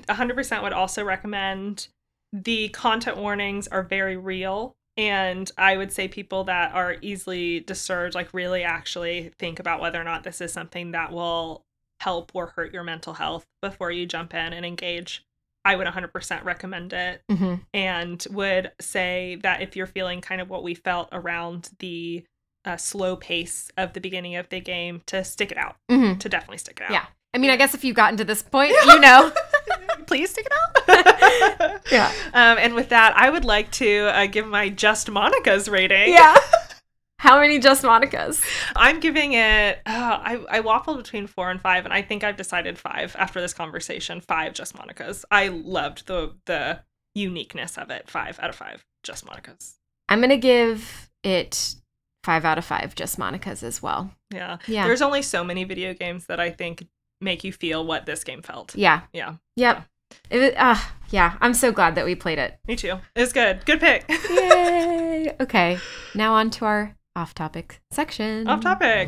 I 0.10 0.14
100% 0.14 0.64
would 0.64 0.74
also 0.74 1.04
recommend 1.04 1.88
the 2.34 2.70
content 2.70 3.18
warnings 3.18 3.68
are 3.68 3.84
very 3.84 4.16
real 4.18 4.76
and 5.02 5.50
I 5.58 5.78
would 5.78 5.92
say 5.92 6.08
people 6.08 6.44
that 6.44 6.76
are 6.76 6.96
easily 7.02 7.62
disturbed 7.62 8.14
like 8.14 8.32
really 8.36 8.64
actually 8.64 9.32
think 9.40 9.60
about 9.60 9.82
whether 9.82 10.00
or 10.00 10.04
not 10.04 10.24
this 10.24 10.42
is 10.42 10.54
something 10.54 10.92
that 10.92 11.12
will 11.12 11.66
help 12.02 12.32
or 12.36 12.54
hurt 12.56 12.72
your 12.72 12.84
mental 12.84 13.16
health 13.16 13.44
before 13.64 13.90
you 13.90 14.06
jump 14.06 14.36
in 14.36 14.54
and 14.54 14.64
engage. 14.64 15.26
I 15.66 15.76
would 15.76 15.88
100% 15.88 16.44
recommend 16.44 16.94
it 16.94 17.24
hmm 17.30 17.56
and 17.74 18.26
would 18.30 18.74
say 18.80 19.40
that 19.42 19.62
if 19.62 19.76
you're 19.76 19.88
feeling 19.88 20.22
kind 20.22 20.40
of 20.40 20.50
what 20.50 20.62
we 20.62 20.76
felt 20.76 21.10
around 21.12 21.70
the 21.80 22.24
uh, 22.64 22.78
slow 22.78 23.16
pace 23.16 23.72
of 23.78 23.94
the 23.94 24.02
beginning 24.02 24.36
of 24.36 24.50
the 24.50 24.60
game 24.60 25.02
to 25.08 25.24
stick 25.24 25.52
it 25.52 25.58
out 25.58 25.78
hmm 25.90 26.14
to 26.16 26.30
definitely 26.30 26.60
stick 26.60 26.80
it 26.80 26.84
out 26.84 26.92
Yeah. 26.92 27.06
I 27.34 27.38
mean, 27.40 27.50
I 27.50 27.56
guess 27.56 27.74
if 27.74 27.84
you've 27.84 27.96
gotten 27.96 28.18
to 28.18 28.26
this 28.26 28.44
point, 28.44 28.74
you 28.86 29.00
know. 29.00 29.32
please 30.08 30.34
take 30.34 30.46
it 30.46 30.54
out. 30.54 31.82
Yeah. 31.92 32.12
Um, 32.34 32.58
and 32.58 32.74
with 32.74 32.90
that, 32.90 33.16
I 33.18 33.30
would 33.30 33.44
like 33.46 33.72
to 33.74 34.10
uh, 34.16 34.26
give 34.28 34.48
my 34.48 34.70
Just 34.70 35.08
Monika's 35.08 35.68
rating. 35.68 36.14
yeah. 36.14 36.38
How 37.20 37.40
many 37.40 37.60
Just 37.60 37.84
Monikas? 37.84 38.42
I'm 38.76 39.00
giving 39.00 39.34
it. 39.34 39.80
Oh, 39.86 39.92
I 39.92 40.44
I 40.50 40.62
waffled 40.62 40.98
between 40.98 41.28
four 41.28 41.52
and 41.52 41.62
five, 41.62 41.86
and 41.86 41.94
I 41.94 42.02
think 42.02 42.24
I've 42.24 42.36
decided 42.38 42.80
five 42.80 43.16
after 43.20 43.40
this 43.40 43.54
conversation. 43.54 44.22
Five 44.22 44.54
Just 44.54 44.76
Monika's. 44.76 45.24
I 45.30 45.50
loved 45.50 46.08
the 46.08 46.34
the 46.46 46.80
uniqueness 47.14 47.78
of 47.78 47.92
it. 47.92 48.10
Five 48.10 48.40
out 48.40 48.50
of 48.50 48.56
five 48.56 48.84
Just 49.04 49.24
Monika's. 49.28 49.76
I'm 50.10 50.20
going 50.20 50.30
to 50.32 50.38
give 50.38 51.12
it 51.24 51.76
five 52.24 52.44
out 52.44 52.58
of 52.58 52.66
five 52.66 52.96
Just 52.96 53.20
Monikas 53.20 53.62
as 53.62 53.84
well. 53.84 54.12
Yeah. 54.34 54.58
Yeah. 54.66 54.86
There's 54.88 55.02
only 55.04 55.22
so 55.22 55.44
many 55.44 55.64
video 55.64 55.94
games 55.94 56.26
that 56.26 56.40
I 56.40 56.50
think 56.50 56.88
make 57.22 57.44
you 57.44 57.54
feel 57.54 57.86
what 57.86 58.06
this 58.06 58.24
game 58.24 58.42
felt. 58.42 58.76
yeah. 58.76 59.02
Yeah. 59.14 59.36
Yep. 59.56 59.86
It 60.30 60.38
was, 60.40 60.52
uh, 60.58 60.78
yeah. 61.10 61.38
I'm 61.40 61.54
so 61.54 61.72
glad 61.72 61.96
that 61.96 62.04
we 62.06 62.16
played 62.16 62.38
it. 62.40 62.60
Me 62.68 62.76
too. 62.76 63.00
It's 63.16 63.32
good. 63.32 63.66
Good 63.66 63.80
pick. 63.80 64.06
Yay. 64.30 65.36
okay. 65.42 65.78
Now 66.16 66.34
on 66.34 66.50
to 66.52 66.66
our 66.66 66.96
off 67.16 67.34
topic 67.34 67.82
section. 67.92 68.48
Off 68.48 68.62
topic. 68.62 69.08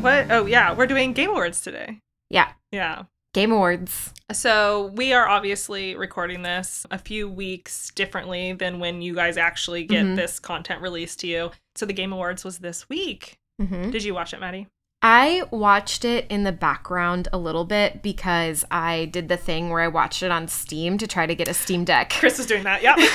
what? 0.00 0.30
Oh, 0.30 0.46
yeah, 0.46 0.72
we're 0.74 0.86
doing 0.86 1.12
Game 1.12 1.30
Awards 1.30 1.60
today. 1.60 2.00
Yeah. 2.30 2.48
Yeah. 2.70 3.04
Game 3.34 3.52
Awards. 3.52 4.12
So 4.32 4.86
we 4.94 5.12
are 5.12 5.28
obviously 5.28 5.94
recording 5.96 6.42
this 6.42 6.86
a 6.90 6.98
few 6.98 7.28
weeks 7.28 7.90
differently 7.94 8.52
than 8.52 8.78
when 8.78 9.02
you 9.02 9.14
guys 9.14 9.36
actually 9.36 9.84
get 9.84 10.04
Mhm. 10.04 10.16
this 10.16 10.38
content 10.40 10.80
released 10.80 11.20
to 11.20 11.26
you. 11.26 11.50
So 11.74 11.86
the 11.86 11.92
Game 11.92 12.12
Awards 12.12 12.44
was 12.44 12.58
this 12.58 12.88
week. 12.88 13.38
Hmm 13.60 13.90
Did 13.90 14.04
you 14.04 14.14
watch 14.14 14.32
it, 14.34 14.40
Maddie? 14.40 14.66
I 15.02 15.44
watched 15.50 16.04
it 16.04 16.26
in 16.30 16.44
the 16.44 16.52
background 16.52 17.28
a 17.32 17.38
little 17.38 17.64
bit 17.64 18.02
because 18.02 18.64
I 18.70 19.04
did 19.06 19.28
the 19.28 19.36
thing 19.36 19.68
where 19.70 19.80
I 19.80 19.88
watched 19.88 20.22
it 20.22 20.30
on 20.30 20.48
Steam 20.48 20.98
to 20.98 21.06
try 21.06 21.26
to 21.26 21.34
get 21.34 21.48
a 21.48 21.54
Steam 21.54 21.84
Deck. 21.84 22.10
Chris 22.18 22.38
is 22.38 22.46
doing 22.46 22.64
that. 22.64 22.82
Yep. 22.82 22.96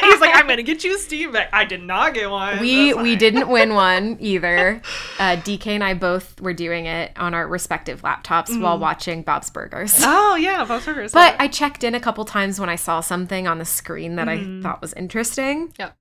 He's 0.02 0.18
like, 0.20 0.34
I'm 0.34 0.48
gonna 0.48 0.62
get 0.62 0.82
you 0.82 0.94
a 0.94 0.98
Steam 0.98 1.30
Deck. 1.32 1.50
I 1.52 1.66
did 1.66 1.82
not 1.82 2.14
get 2.14 2.30
one. 2.30 2.58
we 2.58 2.94
we 2.94 3.16
didn't 3.16 3.48
win 3.48 3.74
one 3.74 4.16
either. 4.18 4.80
Uh, 5.18 5.36
DK 5.36 5.66
and 5.68 5.84
I 5.84 5.92
both 5.94 6.40
were 6.40 6.54
doing 6.54 6.86
it 6.86 7.12
on 7.16 7.34
our 7.34 7.46
respective 7.46 8.00
laptops 8.00 8.58
while 8.60 8.78
Mhm. 8.78 8.80
watching 8.80 9.22
Bob's 9.22 9.50
Burgers. 9.50 9.96
Oh 10.00 10.36
yeah, 10.36 10.64
Bob's 10.64 10.86
Burgers. 10.86 11.12
But 11.12 11.36
I 11.38 11.48
checked 11.48 11.84
in 11.84 11.94
a 11.94 12.00
couple 12.00 12.24
times 12.24 12.58
when 12.58 12.70
I 12.70 12.76
saw 12.76 13.00
something 13.00 13.46
on 13.46 13.58
the 13.58 13.66
screen 13.66 14.16
that 14.16 14.26
Mhm. 14.26 14.60
I 14.60 14.62
thought 14.62 14.80
was 14.80 14.94
interesting. 14.94 15.74
Yep. 15.78 15.94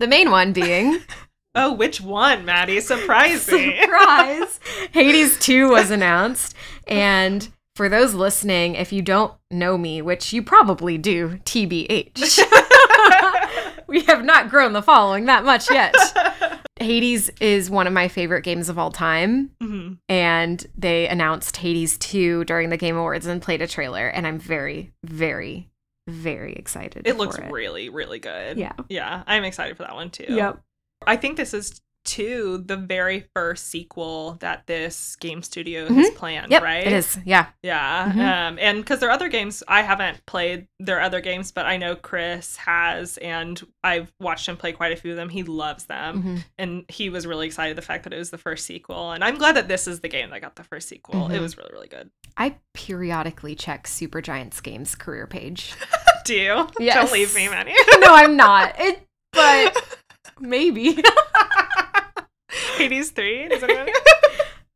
The 0.00 0.08
main 0.08 0.30
one 0.32 0.52
being 0.52 0.98
oh, 1.54 1.72
which 1.72 2.00
one, 2.00 2.44
Maddie? 2.44 2.80
Surprise 2.80 3.50
me. 3.50 3.78
surprise, 3.80 4.60
Hades 4.92 5.38
2 5.40 5.68
was 5.70 5.90
announced. 5.90 6.54
And 6.86 7.48
for 7.76 7.88
those 7.88 8.14
listening, 8.14 8.74
if 8.74 8.92
you 8.92 9.02
don't 9.02 9.32
know 9.50 9.78
me, 9.78 10.02
which 10.02 10.32
you 10.32 10.42
probably 10.42 10.98
do, 10.98 11.38
TBH, 11.44 12.40
we 13.86 14.02
have 14.02 14.24
not 14.24 14.50
grown 14.50 14.72
the 14.72 14.82
following 14.82 15.26
that 15.26 15.44
much 15.44 15.70
yet. 15.70 15.94
Hades 16.78 17.30
is 17.40 17.68
one 17.70 17.86
of 17.86 17.92
my 17.92 18.08
favorite 18.08 18.42
games 18.42 18.68
of 18.68 18.78
all 18.78 18.90
time. 18.90 19.50
Mhm. 19.62 19.98
and 20.08 20.66
they 20.76 21.06
announced 21.08 21.58
Hades 21.58 21.98
2 21.98 22.44
during 22.44 22.70
the 22.70 22.76
Game 22.76 22.96
Awards 22.96 23.26
and 23.26 23.42
played 23.42 23.60
a 23.62 23.66
trailer 23.66 24.08
and 24.08 24.26
I'm 24.26 24.38
very 24.38 24.92
very 25.04 25.68
very 26.08 26.54
excited. 26.54 27.06
It 27.06 27.16
looks 27.18 27.38
really, 27.38 27.88
really 27.88 28.18
good. 28.18 28.56
Yeah. 28.58 28.72
Yeah, 28.88 29.22
I'm 29.28 29.44
excited 29.44 29.76
for 29.76 29.84
that 29.84 29.94
one 29.94 30.10
too. 30.10 30.26
Yep. 30.28 30.60
I 31.06 31.16
think 31.16 31.36
this 31.36 31.54
is 31.54 31.80
too 32.06 32.64
the 32.66 32.76
very 32.78 33.26
first 33.36 33.68
sequel 33.68 34.38
that 34.40 34.66
this 34.66 35.16
game 35.16 35.42
studio 35.42 35.86
has 35.92 36.10
planned, 36.12 36.50
Yep. 36.50 36.62
right? 36.62 36.86
It 36.86 36.94
is. 36.94 37.18
Yeah. 37.26 37.46
Yeah. 37.62 38.10
Mhm. 38.12 38.18
Um, 38.20 38.58
and 38.58 38.78
because 38.80 39.00
there 39.00 39.10
are 39.10 39.12
other 39.12 39.28
games, 39.28 39.62
I 39.68 39.82
haven't 39.82 40.24
played 40.26 40.66
their 40.78 41.02
other 41.02 41.20
games, 41.20 41.52
but 41.52 41.66
I 41.66 41.76
know 41.76 41.94
Chris 41.94 42.56
has, 42.56 43.18
and 43.18 43.60
I've 43.84 44.10
watched 44.18 44.48
him 44.48 44.56
play 44.56 44.72
quite 44.72 44.92
a 44.92 44.96
few 44.96 45.10
of 45.10 45.18
them. 45.18 45.28
He 45.28 45.42
loves 45.42 45.84
them. 45.84 46.22
Mhm. 46.22 46.44
And 46.58 46.84
he 46.88 47.10
was 47.10 47.26
really 47.26 47.46
excited 47.46 47.76
the 47.76 47.82
fact 47.82 48.04
that 48.04 48.14
it 48.14 48.18
was 48.18 48.30
the 48.30 48.38
first 48.38 48.64
sequel. 48.64 49.12
And 49.12 49.22
I'm 49.22 49.36
glad 49.36 49.54
that 49.56 49.68
this 49.68 49.86
is 49.86 50.00
the 50.00 50.08
game 50.08 50.30
that 50.30 50.40
got 50.40 50.56
the 50.56 50.64
first 50.64 50.88
sequel. 50.88 51.30
It 51.30 51.36
Mhm. 51.38 51.42
was 51.42 51.58
really, 51.58 51.70
really 51.72 51.88
good. 51.88 52.10
I 52.38 52.56
periodically 52.72 53.54
check 53.54 53.86
Supergiant's 53.86 54.60
Games 54.62 54.94
career 54.94 55.26
page. 55.26 55.74
Do 56.24 56.34
you? 56.34 56.68
Yes. 56.78 56.94
Don't 56.94 57.12
leave 57.12 57.34
me, 57.34 57.46
Manny. 57.48 57.74
no, 58.00 58.14
I'm 58.14 58.36
not. 58.36 58.74
It 58.80 59.06
but 59.32 59.98
maybe. 60.40 61.02
Hades 62.76 63.10
3? 63.10 63.48
Does 63.48 63.62
anyone? 63.62 63.88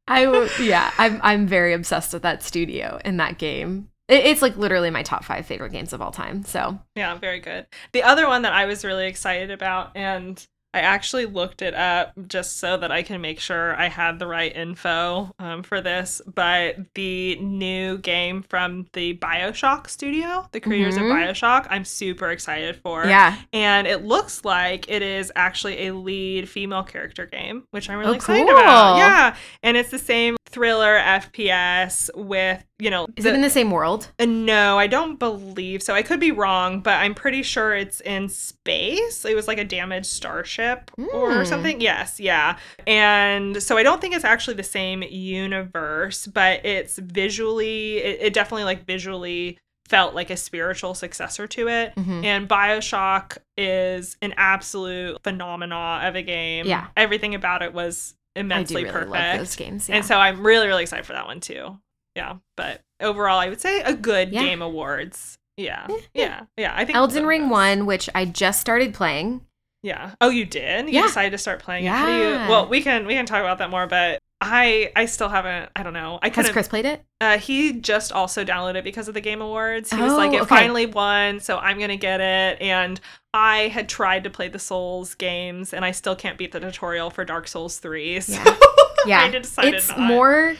I 0.06 0.24
w- 0.26 0.48
yeah, 0.60 0.92
I'm 0.98 1.18
I'm 1.22 1.46
very 1.46 1.72
obsessed 1.72 2.12
with 2.12 2.22
that 2.22 2.42
studio 2.42 2.98
and 3.04 3.18
that 3.20 3.38
game. 3.38 3.88
It, 4.08 4.26
it's 4.26 4.42
like 4.42 4.56
literally 4.56 4.90
my 4.90 5.02
top 5.02 5.24
5 5.24 5.46
favorite 5.46 5.72
games 5.72 5.92
of 5.94 6.02
all 6.02 6.10
time. 6.12 6.44
So, 6.44 6.78
Yeah, 6.94 7.14
very 7.16 7.40
good. 7.40 7.66
The 7.92 8.02
other 8.02 8.26
one 8.26 8.42
that 8.42 8.52
I 8.52 8.66
was 8.66 8.84
really 8.84 9.06
excited 9.06 9.50
about, 9.50 9.92
and 9.96 10.44
I 10.74 10.80
actually 10.80 11.26
looked 11.26 11.62
it 11.62 11.72
up 11.72 12.12
just 12.26 12.58
so 12.58 12.76
that 12.76 12.90
I 12.90 13.02
can 13.02 13.20
make 13.20 13.38
sure 13.40 13.74
I 13.76 13.88
had 13.88 14.18
the 14.18 14.26
right 14.26 14.54
info 14.54 15.32
um, 15.38 15.62
for 15.62 15.80
this. 15.80 16.20
But 16.26 16.76
the 16.94 17.36
new 17.36 17.96
game 17.98 18.42
from 18.42 18.86
the 18.92 19.16
Bioshock 19.16 19.88
studio, 19.88 20.48
the 20.52 20.58
creators 20.60 20.98
Mhm. 20.98 21.10
of 21.10 21.16
Bioshock, 21.16 21.68
I'm 21.70 21.84
super 21.84 22.30
excited 22.30 22.76
for. 22.82 23.06
yeah. 23.06 23.36
And 23.52 23.86
it 23.86 24.04
looks 24.04 24.44
like 24.44 24.88
it 24.90 25.02
is 25.02 25.30
actually 25.36 25.86
a 25.86 25.94
lead 25.94 26.48
female 26.48 26.82
character 26.82 27.24
game, 27.24 27.68
which 27.70 27.88
I'm 27.88 27.98
really 27.98 28.10
Oh, 28.10 28.14
excited 28.16 28.46
cool. 28.48 28.58
about. 28.58 28.96
Yeah. 28.96 29.36
And 29.62 29.76
it's 29.76 29.90
the 29.90 29.98
same 29.98 30.36
thriller 30.50 30.96
FPS 30.98 32.10
with, 32.14 32.64
you 32.78 32.90
know, 32.90 33.06
Is 33.16 33.24
the- 33.24 33.30
it 33.30 33.34
in 33.34 33.40
the 33.40 33.50
same 33.50 33.70
world? 33.70 34.08
uh, 34.18 34.24
no, 34.24 34.78
I 34.78 34.86
don't 34.88 35.18
believe 35.18 35.82
so. 35.82 35.94
I 35.94 36.02
could 36.02 36.18
be 36.20 36.32
wrong, 36.32 36.80
but 36.80 36.94
I'm 36.94 37.14
pretty 37.14 37.42
sure 37.42 37.74
it's 37.74 38.00
in 38.00 38.28
space. 38.28 39.24
It 39.24 39.36
was 39.36 39.46
like 39.46 39.58
a 39.58 39.64
damaged 39.64 40.06
starship 40.06 40.90
or 40.98 41.30
Mm. 41.30 41.46
something. 41.46 41.80
Yes, 41.80 42.18
yeah. 42.18 42.56
And 42.86 43.62
so 43.62 43.76
I 43.76 43.82
don't 43.84 44.00
think 44.00 44.14
it's 44.14 44.24
actually 44.24 44.54
the 44.54 44.62
same 44.64 45.02
universe, 45.04 46.26
but 46.26 46.64
it's 46.64 46.98
visually, 46.98 47.98
it, 47.98 48.18
it 48.22 48.32
definitely 48.34 48.64
like 48.64 48.84
visually 48.86 49.58
felt 49.88 50.14
like 50.14 50.30
a 50.30 50.36
spiritual 50.36 50.94
successor 50.94 51.46
to 51.46 51.68
it. 51.68 51.94
Mhm. 51.94 52.24
And 52.24 52.48
Bioshock 52.48 53.36
is 53.56 54.16
an 54.22 54.32
absolute 54.36 55.18
phenomena 55.22 56.00
of 56.04 56.16
a 56.16 56.22
game. 56.22 56.66
Yeah. 56.66 56.86
Everything 56.96 57.34
about 57.34 57.62
it 57.62 57.72
was 57.74 58.14
immensely 58.34 58.84
really 58.84 58.92
perfect. 59.06 59.56
games. 59.58 59.88
Yeah. 59.88 59.96
And 59.96 60.04
so 60.04 60.16
I'm 60.18 60.44
really, 60.44 60.66
really 60.66 60.82
excited 60.82 61.04
for 61.06 61.12
that 61.12 61.26
one 61.26 61.40
too. 61.40 61.78
Yeah. 62.14 62.34
But 62.56 62.80
overall, 63.00 63.38
I 63.38 63.48
would 63.48 63.60
say 63.60 63.80
a 63.82 63.94
good 63.94 64.30
Yeah. 64.32 64.42
game 64.42 64.62
awards. 64.62 65.36
Yeah. 65.56 65.86
Yeah. 65.88 65.96
Yeah. 66.14 66.40
Yeah. 66.56 66.72
I 66.76 66.84
think 66.84 66.96
Elden 66.96 67.26
Ring. 67.26 67.48
1, 67.48 67.86
which 67.86 68.08
I 68.14 68.24
just 68.24 68.60
started 68.60 68.92
playing. 68.94 69.42
Yeah. 69.82 70.12
Oh, 70.20 70.30
you 70.30 70.44
did? 70.46 70.86
You 70.88 70.94
Yeah. 70.94 71.02
decided 71.02 71.30
to 71.32 71.38
start 71.38 71.60
playing 71.60 71.84
do 71.84 71.90
you 71.90 71.94
Yeah. 72.30 72.48
well 72.48 72.66
we 72.68 72.82
can 72.82 73.06
we 73.06 73.14
can 73.14 73.26
talk 73.26 73.40
about 73.40 73.58
that 73.58 73.70
more, 73.70 73.86
but 73.86 74.18
I 74.40 74.90
I 74.96 75.04
still 75.06 75.28
haven't 75.28 75.70
I 75.76 75.82
don't 75.82 75.92
know. 75.92 76.18
I 76.22 76.28
Has 76.28 76.34
couldn't 76.34 76.52
Chris 76.52 76.68
played 76.68 76.86
it? 76.86 77.02
uh, 77.20 77.38
he 77.38 77.72
just 77.74 78.10
also 78.10 78.44
downloaded 78.44 78.76
it 78.76 78.84
because 78.84 79.08
of 79.08 79.14
the 79.14 79.20
Game 79.20 79.40
Awards. 79.42 79.90
He 79.90 80.00
was 80.00 80.14
like, 80.14 80.30
Oh, 80.32 80.36
it 80.36 80.40
okay. 80.42 80.48
finally 80.56 80.86
won, 80.86 81.38
so 81.40 81.58
I'm 81.58 81.78
gonna 81.78 81.96
get 81.96 82.20
it. 82.20 82.60
And 82.62 83.00
I 83.34 83.68
had 83.68 83.88
tried 83.88 84.24
to 84.24 84.30
play 84.30 84.48
the 84.48 84.58
Souls 84.58 85.14
games, 85.14 85.72
and 85.74 85.84
I 85.84 85.90
still 85.90 86.16
can't 86.16 86.38
beat 86.38 86.52
the 86.52 86.60
tutorial 86.60 87.10
for 87.10 87.24
Dark 87.24 87.46
Souls 87.48 87.78
three. 87.78 88.20
So 88.20 88.32
Yeah. 88.42 88.56
Yeah. 89.06 89.20
I 89.20 89.28
decided 89.30 89.74
it's 89.74 89.88
not. 89.90 89.98
more 90.00 90.56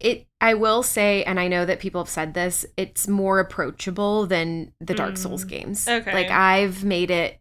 it 0.00 0.26
I 0.40 0.54
will 0.54 0.82
say 0.82 1.24
and 1.24 1.38
I 1.40 1.48
know 1.48 1.64
that 1.64 1.80
people 1.80 2.02
have 2.02 2.08
said 2.10 2.34
this, 2.34 2.66
it's 2.76 3.08
more 3.08 3.38
approachable 3.40 4.26
than 4.26 4.72
the 4.80 4.94
Dark 4.94 5.16
Souls 5.16 5.44
Mm. 5.44 5.48
games. 5.48 5.88
Okay. 5.88 6.12
Like 6.12 6.30
I've 6.30 6.84
made 6.84 7.10
it 7.10 7.40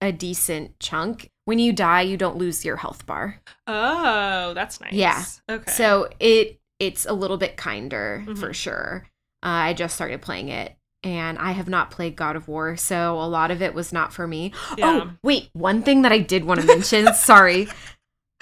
a 0.00 0.12
decent 0.12 0.78
chunk. 0.80 1.30
When 1.46 1.58
you 1.58 1.72
die, 1.72 2.02
you 2.02 2.16
don't 2.16 2.36
lose 2.36 2.64
your 2.64 2.76
health 2.76 3.04
bar. 3.06 3.40
Oh, 3.66 4.52
that's 4.54 4.80
nice. 4.80 4.92
Yeah. 4.92 5.22
Okay. 5.50 5.70
So 5.70 6.08
it 6.20 6.60
it's 6.78 7.06
a 7.06 7.12
little 7.12 7.36
bit 7.36 7.56
kinder 7.56 8.24
Mhm. 8.26 8.38
for 8.38 8.52
sure. 8.52 9.06
Uh, 9.42 9.48
I 9.70 9.74
just 9.74 9.94
started 9.94 10.22
playing 10.22 10.48
it 10.48 10.74
and 11.02 11.38
I 11.38 11.52
have 11.52 11.68
not 11.68 11.90
played 11.90 12.16
God 12.16 12.34
of 12.34 12.48
War, 12.48 12.76
so 12.76 13.20
a 13.20 13.28
lot 13.28 13.50
of 13.50 13.60
it 13.60 13.74
was 13.74 13.92
not 13.92 14.12
for 14.14 14.26
me. 14.26 14.52
Yeah. 14.78 15.02
Oh, 15.04 15.10
wait, 15.22 15.50
one 15.52 15.82
thing 15.82 16.00
that 16.02 16.12
I 16.12 16.18
did 16.18 16.44
want 16.44 16.60
to 16.62 16.66
mention, 16.66 17.12
sorry. 17.14 17.68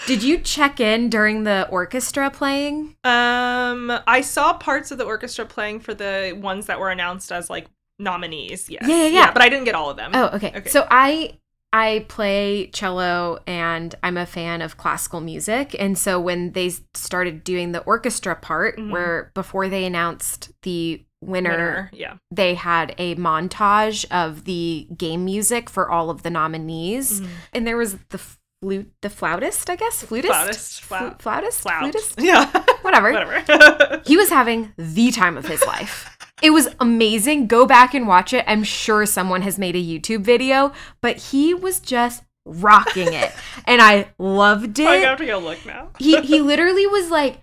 Did 0.07 0.23
you 0.23 0.39
check 0.39 0.81
in 0.81 1.11
during 1.11 1.45
the 1.45 1.69
orchestra 1.70 2.31
playing? 2.31 2.97
Um, 3.05 3.93
I 4.07 4.20
saw 4.23 4.53
parts 4.55 4.91
of 4.91 4.99
the 4.99 5.05
orchestra 5.05 5.47
playing 5.47 5.81
for 5.81 5.95
the 5.95 6.37
ones 6.41 6.66
that 6.66 6.81
were 6.81 6.91
announced 6.91 7.31
as 7.31 7.49
like 7.49 7.66
nominees. 7.99 8.69
Yes. 8.69 8.83
Yeah, 8.87 8.97
yeah, 8.97 9.07
yeah. 9.07 9.33
but 9.33 9.43
I 9.43 9.49
didn't 9.49 9.65
get 9.65 9.74
all 9.77 9.91
of 9.91 9.97
them. 9.97 10.11
Oh, 10.15 10.27
okay. 10.35 10.53
Okay. 10.57 10.69
So 10.70 10.87
I 10.91 11.39
I 11.73 12.05
play 12.09 12.69
cello 12.74 13.39
and 13.47 13.95
I'm 14.03 14.19
a 14.19 14.27
fan 14.27 14.61
of 14.61 14.77
classical 14.77 15.20
music. 15.20 15.74
And 15.79 15.97
so 15.97 16.20
when 16.20 16.53
they 16.53 16.70
started 16.93 17.45
doing 17.45 17.73
the 17.73 17.81
orchestra 17.85 18.35
part, 18.37 18.77
Mhm. 18.79 18.91
where 18.91 19.31
before 19.35 19.69
they 19.69 19.85
announced 19.87 20.51
the 20.62 21.03
winner, 21.23 21.51
Winner. 21.51 21.91
Yeah. 21.95 22.15
they 22.33 22.55
had 22.57 22.95
a 22.99 23.15
montage 23.15 24.05
of 24.11 24.45
the 24.45 24.89
game 24.97 25.24
music 25.24 25.70
for 25.70 25.89
all 25.89 26.11
of 26.11 26.24
the 26.24 26.31
nominees. 26.31 27.20
Mhm. 27.20 27.29
And 27.55 27.66
there 27.66 27.77
was 27.77 27.97
the 28.11 28.20
flute, 28.62 28.93
the 29.01 29.10
flautist, 29.10 29.68
I 29.68 29.74
guess, 29.74 30.05
flutist, 30.05 30.32
Flautist, 30.32 30.80
flout- 30.82 31.20
flautist, 31.20 31.60
Flout. 31.62 31.80
flutist, 31.82 32.14
Yeah. 32.20 32.47
whatever. 32.82 33.12
Whatever. 33.12 34.01
He 34.06 34.16
was 34.16 34.30
having 34.30 34.72
the 34.78 35.10
time 35.10 35.36
of 35.36 35.47
his 35.48 35.64
life. 35.66 36.16
It 36.43 36.51
was 36.51 36.68
amazing. 36.78 37.48
Go 37.48 37.66
back 37.66 37.93
and 37.93 38.06
watch 38.06 38.32
it. 38.32 38.44
I'm 38.47 38.62
sure 38.62 39.05
someone 39.05 39.43
has 39.43 39.59
made 39.59 39.74
a 39.74 39.82
YouTube 39.82 40.20
video, 40.22 40.72
but 41.01 41.16
he 41.16 41.55
was 41.55 41.80
just 41.80 42.22
rocking 42.44 43.12
it. 43.12 43.32
and 43.66 43.82
I 43.82 44.12
loved 44.18 44.78
it. 44.78 44.86
I 44.86 44.97
have 44.98 45.18
to 45.18 45.26
go 45.26 45.39
look 45.39 45.64
now. 45.66 45.90
He 45.98 46.20
he 46.20 46.40
literally 46.40 46.86
was 46.86 47.10
like 47.10 47.43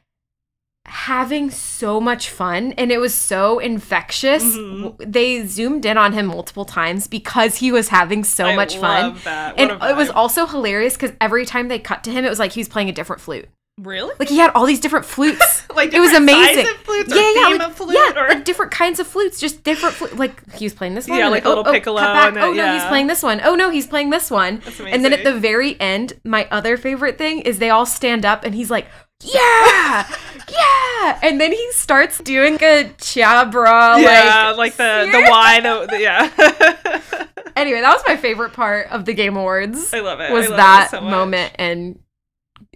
having 0.90 1.52
so 1.52 2.02
much 2.02 2.30
fun 2.30 2.74
and 2.74 2.92
it 2.92 2.98
was 3.00 3.14
so 3.14 3.60
infectious. 3.60 4.44
Mhm. 4.44 4.96
They 5.00 5.46
zoomed 5.46 5.86
in 5.86 5.98
on 5.98 6.14
him 6.14 6.26
multiple 6.26 6.66
times 6.66 7.08
because 7.08 7.58
he 7.58 7.72
was 7.72 7.90
having 7.90 8.24
so 8.24 8.46
I 8.48 8.56
much 8.56 8.78
fun. 8.78 9.16
That. 9.24 9.54
And 9.58 9.72
it 9.72 9.96
was 9.96 10.10
also 10.10 10.48
hilarious 10.48 10.94
because 10.94 11.12
every 11.22 11.46
time 11.46 11.68
they 11.68 11.80
cut 11.80 12.04
to 12.06 12.12
him, 12.12 12.26
it 12.26 12.30
was 12.30 12.40
like 12.40 12.54
he 12.54 12.60
was 12.60 12.68
playing 12.68 12.90
a 12.90 12.92
different 12.92 13.22
flute. 13.22 13.48
really 13.80 14.14
Like 14.20 14.30
he 14.30 14.40
had 14.40 14.52
all 14.56 14.66
these 14.66 14.80
different 14.80 15.06
flutes. 15.06 15.64
like 15.76 15.94
it 15.94 16.00
was 16.00 16.12
amazing. 16.14 16.68
of 16.68 16.76
flutes 16.78 17.16
yeah, 17.16 17.34
yeah, 17.36 17.56
like, 17.56 17.72
flute 17.74 17.96
yeah, 17.96 18.24
or 18.24 18.28
like 18.30 18.44
different 18.44 18.72
kinds 18.72 19.00
of 19.00 19.08
flutes, 19.08 19.40
just 19.40 19.64
different 19.64 19.96
flute. 19.96 20.18
Like 20.18 20.54
he 20.56 20.66
was 20.66 20.74
playing 20.74 20.96
this 20.96 21.08
one, 21.08 21.20
Yeah, 21.20 21.26
and 21.26 21.32
like 21.32 21.46
a 21.46 21.50
little 21.50 21.64
oh, 21.66 21.70
oh, 21.70 21.74
piccolo 21.74 22.00
cut 22.02 22.14
back. 22.14 22.28
and 22.30 22.38
then- 22.38 22.44
oh 22.44 22.54
no, 22.54 22.74
he's 22.74 22.86
playing 22.86 23.08
this 23.08 23.22
one. 23.22 23.42
Oh 23.44 23.56
no, 23.56 23.70
he's 23.70 23.86
playing 23.88 24.10
this 24.10 24.32
one. 24.32 24.62
That's 24.66 24.80
And 24.80 25.06
then 25.06 25.14
at 25.14 25.24
the 25.24 25.40
very 25.40 25.80
end, 25.80 26.14
my 26.26 26.48
other 26.50 26.78
favorite 26.78 27.18
thing 27.18 27.42
is 27.42 27.60
they 27.60 27.70
all 27.70 27.86
stand 27.86 28.26
up, 28.26 28.44
and 28.44 28.56
he's 28.56 28.72
like, 28.72 28.88
yeah, 29.24 30.08
yeah. 30.50 31.20
And 31.22 31.40
then 31.40 31.52
he 31.52 31.72
starts 31.72 32.20
doing 32.20 32.56
a 32.56 32.92
chabra. 32.98 34.02
yeah, 34.02 34.54
like, 34.56 34.58
like, 34.58 34.76
the 34.78 35.10
the 35.12 35.28
Y, 35.30 35.60
the, 35.60 35.88
the 35.88 36.02
yeah. 36.02 37.28
anyway, 37.56 37.82
that 37.82 37.94
was 37.94 38.04
my 38.08 38.18
favorite 38.18 38.54
part 38.54 38.88
of 38.92 39.06
the 39.06 39.14
Game 39.14 39.36
Awards. 39.38 39.94
I 39.94 40.00
love 40.00 40.20
it. 40.20 40.32
Was 40.32 40.48
love 40.50 40.58
that 40.58 40.88
it 40.88 40.92
so 40.92 41.02
moment 41.02 41.54
and 41.56 42.00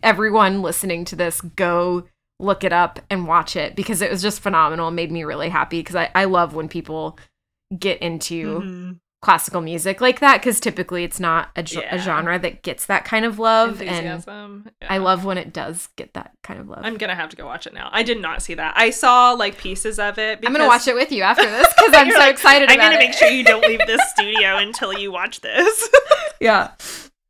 everyone 0.01 0.61
listening 0.61 1.05
to 1.05 1.15
this 1.15 1.39
go 1.41 2.03
look 2.39 2.63
it 2.63 2.73
up 2.73 2.99
and 3.09 3.27
watch 3.27 3.55
it 3.55 3.75
because 3.75 4.01
it 4.01 4.11
was 4.11 4.21
just 4.21 4.41
phenomenal 4.41 4.87
and 4.87 4.95
made 4.95 5.11
me 5.11 5.23
really 5.23 5.49
happy 5.49 5.79
because 5.79 5.95
I, 5.95 6.09
I 6.13 6.25
love 6.25 6.53
when 6.55 6.67
people 6.67 7.17
get 7.77 8.01
into 8.01 8.59
Mhm. 8.59 8.99
Classical 9.23 9.61
music 9.61 10.01
like 10.01 10.19
that 10.19 10.41
because 10.41 10.59
typically 10.59 11.03
it's 11.05 11.19
not 11.19 11.49
a, 11.55 11.63
Yeah. 11.63 11.95
a 11.95 11.97
genre 11.97 12.37
that 12.37 12.61
gets 12.61 12.85
that 12.87 13.05
kind 13.05 13.23
of 13.25 13.39
love 13.39 13.79
and 13.81 13.89
Enthusiasm. 13.89 14.69
I 14.87 14.97
love 14.97 15.23
when 15.25 15.37
it 15.37 15.53
does 15.53 15.87
get 15.95 16.13
that 16.13 16.33
kind 16.43 16.59
of 16.59 16.67
love. 16.67 16.81
I'm 16.83 16.97
gonna 16.97 17.15
have 17.15 17.29
to 17.29 17.35
go 17.37 17.45
watch 17.45 17.65
it 17.65 17.73
now. 17.73 17.89
I 17.93 18.03
did 18.03 18.21
not 18.21 18.41
see 18.43 18.53
that. 18.55 18.73
I 18.75 18.89
saw 18.89 19.31
like 19.31 19.57
pieces 19.57 19.97
of 19.97 20.19
it. 20.19 20.39
I'm 20.45 20.51
gonna 20.51 20.67
watch 20.67 20.87
it 20.87 20.95
with 20.95 21.11
you 21.11 21.23
after 21.23 21.49
this 21.49 21.67
because 21.73 21.93
I'm 21.95 22.11
so 22.11 22.17
like, 22.19 22.33
excited 22.33 22.69
I'm 22.69 22.77
gonna 22.77 22.95
it. 22.95 22.99
make 22.99 23.13
sure 23.13 23.29
you 23.29 23.43
don't 23.45 23.65
leave 23.65 23.79
this 23.87 24.01
studio 24.11 24.57
until 24.57 24.91
you 24.93 25.11
watch 25.11 25.39
this. 25.41 25.89
yeah. 26.41 26.71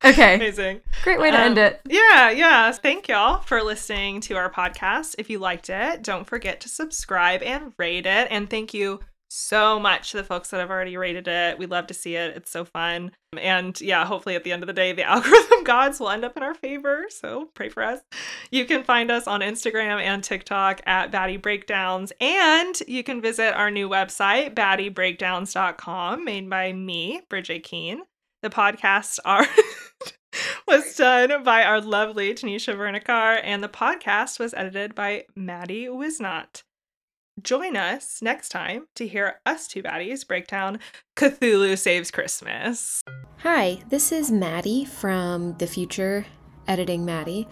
Okay. 0.05 0.35
Amazing. 0.35 0.81
Great 1.03 1.19
way 1.19 1.31
to 1.31 1.37
Um, 1.37 1.43
end 1.43 1.57
it. 1.59 1.79
Yeah, 1.87 2.29
yeah. 2.31 2.71
Thank 2.73 3.07
y'all 3.07 3.39
for 3.41 3.63
listening 3.63 4.19
to 4.21 4.35
our 4.35 4.51
podcast. 4.51 5.15
If 5.17 5.29
you 5.29 5.39
liked 5.39 5.69
it, 5.69 6.01
don't 6.01 6.25
forget 6.27 6.59
to 6.61 6.69
subscribe 6.69 7.41
and 7.41 7.71
rate 7.77 8.05
it. 8.05 8.27
And 8.29 8.49
thank 8.49 8.73
you 8.73 8.99
so 9.33 9.79
much 9.79 10.11
to 10.11 10.17
the 10.17 10.23
folks 10.23 10.49
that 10.49 10.59
have 10.59 10.69
already 10.69 10.95
rated 10.95 11.27
it. 11.27 11.57
We 11.57 11.65
love 11.65 11.87
to 11.87 11.93
see 11.93 12.15
it. 12.15 12.37
It's 12.37 12.51
so 12.51 12.63
fun. 12.63 13.11
And 13.35 13.79
yeah, 13.81 14.05
hopefully 14.05 14.35
at 14.35 14.43
the 14.43 14.51
end 14.51 14.61
of 14.61 14.67
the 14.67 14.73
day, 14.73 14.93
the 14.93 15.03
algorithm 15.09 15.63
gods 15.63 15.99
will 15.99 16.11
end 16.11 16.23
up 16.23 16.37
in 16.37 16.43
our 16.43 16.53
favor. 16.53 17.05
So 17.09 17.49
pray 17.55 17.69
for 17.69 17.81
us. 17.81 18.01
You 18.51 18.65
can 18.65 18.83
find 18.83 19.09
us 19.09 19.27
on 19.27 19.41
Instagram 19.41 19.99
and 20.01 20.23
TikTok 20.23 20.81
at 20.85 21.11
Baddy 21.11 21.41
Breakdowns. 21.41 22.13
And 22.21 22.79
you 22.87 23.03
can 23.03 23.21
visit 23.21 23.55
our 23.55 23.71
new 23.71 23.89
website, 23.89 24.53
baddybreakdowns.com, 24.53 26.23
made 26.23 26.49
by 26.49 26.71
me, 26.71 27.21
Bridget 27.27 27.63
Keene. 27.63 28.03
The 28.43 28.49
podcast 28.49 29.19
art 29.25 29.47
was 30.67 30.95
done 30.95 31.43
by 31.43 31.63
our 31.63 31.81
lovely 31.81 32.33
Tanisha 32.33 32.75
Vernikar, 32.75 33.39
and 33.41 33.63
the 33.63 33.69
podcast 33.69 34.37
was 34.37 34.53
edited 34.53 34.93
by 34.93 35.25
Maddie 35.35 35.85
Wisnot. 35.85 36.63
Join 37.41 37.75
us 37.75 38.21
next 38.21 38.49
time 38.49 38.85
to 38.95 39.07
hear 39.07 39.39
us 39.45 39.67
two 39.67 39.81
baddies 39.81 40.25
break 40.27 40.47
down 40.47 40.79
Cthulhu 41.15 41.77
Saves 41.77 42.11
Christmas. 42.11 43.03
Hi, 43.39 43.79
this 43.89 44.11
is 44.11 44.29
Maddie 44.29 44.85
from 44.85 45.57
the 45.57 45.65
future, 45.65 46.27
editing 46.67 47.05
Maddie. 47.05 47.47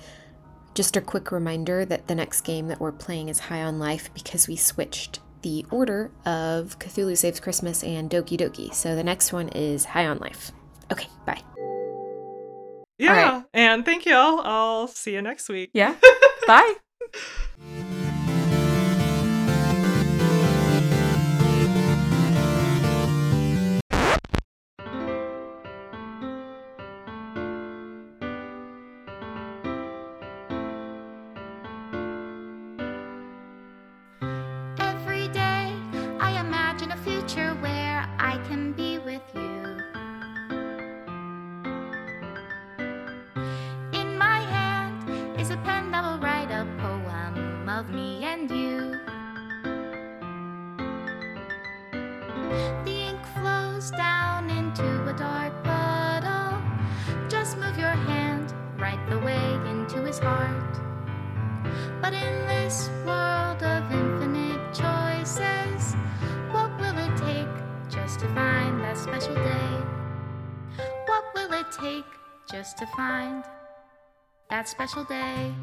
Just 0.75 0.95
a 0.97 1.01
quick 1.01 1.31
reminder 1.31 1.83
that 1.83 2.07
the 2.07 2.13
next 2.13 2.41
game 2.41 2.67
that 2.67 2.79
we're 2.79 2.91
playing 2.91 3.29
is 3.29 3.39
High 3.39 3.63
on 3.63 3.79
Life 3.79 4.13
because 4.13 4.47
we 4.47 4.55
switched 4.55 5.19
the 5.41 5.65
order 5.71 6.11
of 6.25 6.77
Cthulhu 6.77 7.17
Saves 7.17 7.39
Christmas 7.39 7.83
and 7.83 8.09
Doki 8.09 8.39
Doki. 8.39 8.71
So 8.73 8.95
the 8.95 9.03
next 9.03 9.33
one 9.33 9.49
is 9.49 9.85
High 9.85 10.05
on 10.05 10.19
Life. 10.19 10.51
Okay, 10.91 11.07
bye. 11.25 11.41
Yeah, 12.99 13.31
right. 13.31 13.45
and 13.55 13.83
thank 13.83 14.05
y'all. 14.05 14.41
I'll 14.41 14.87
see 14.87 15.13
you 15.13 15.23
next 15.23 15.49
week. 15.49 15.71
Yeah, 15.73 15.95
bye. 16.47 16.75
special 74.87 75.03
day? 75.03 75.30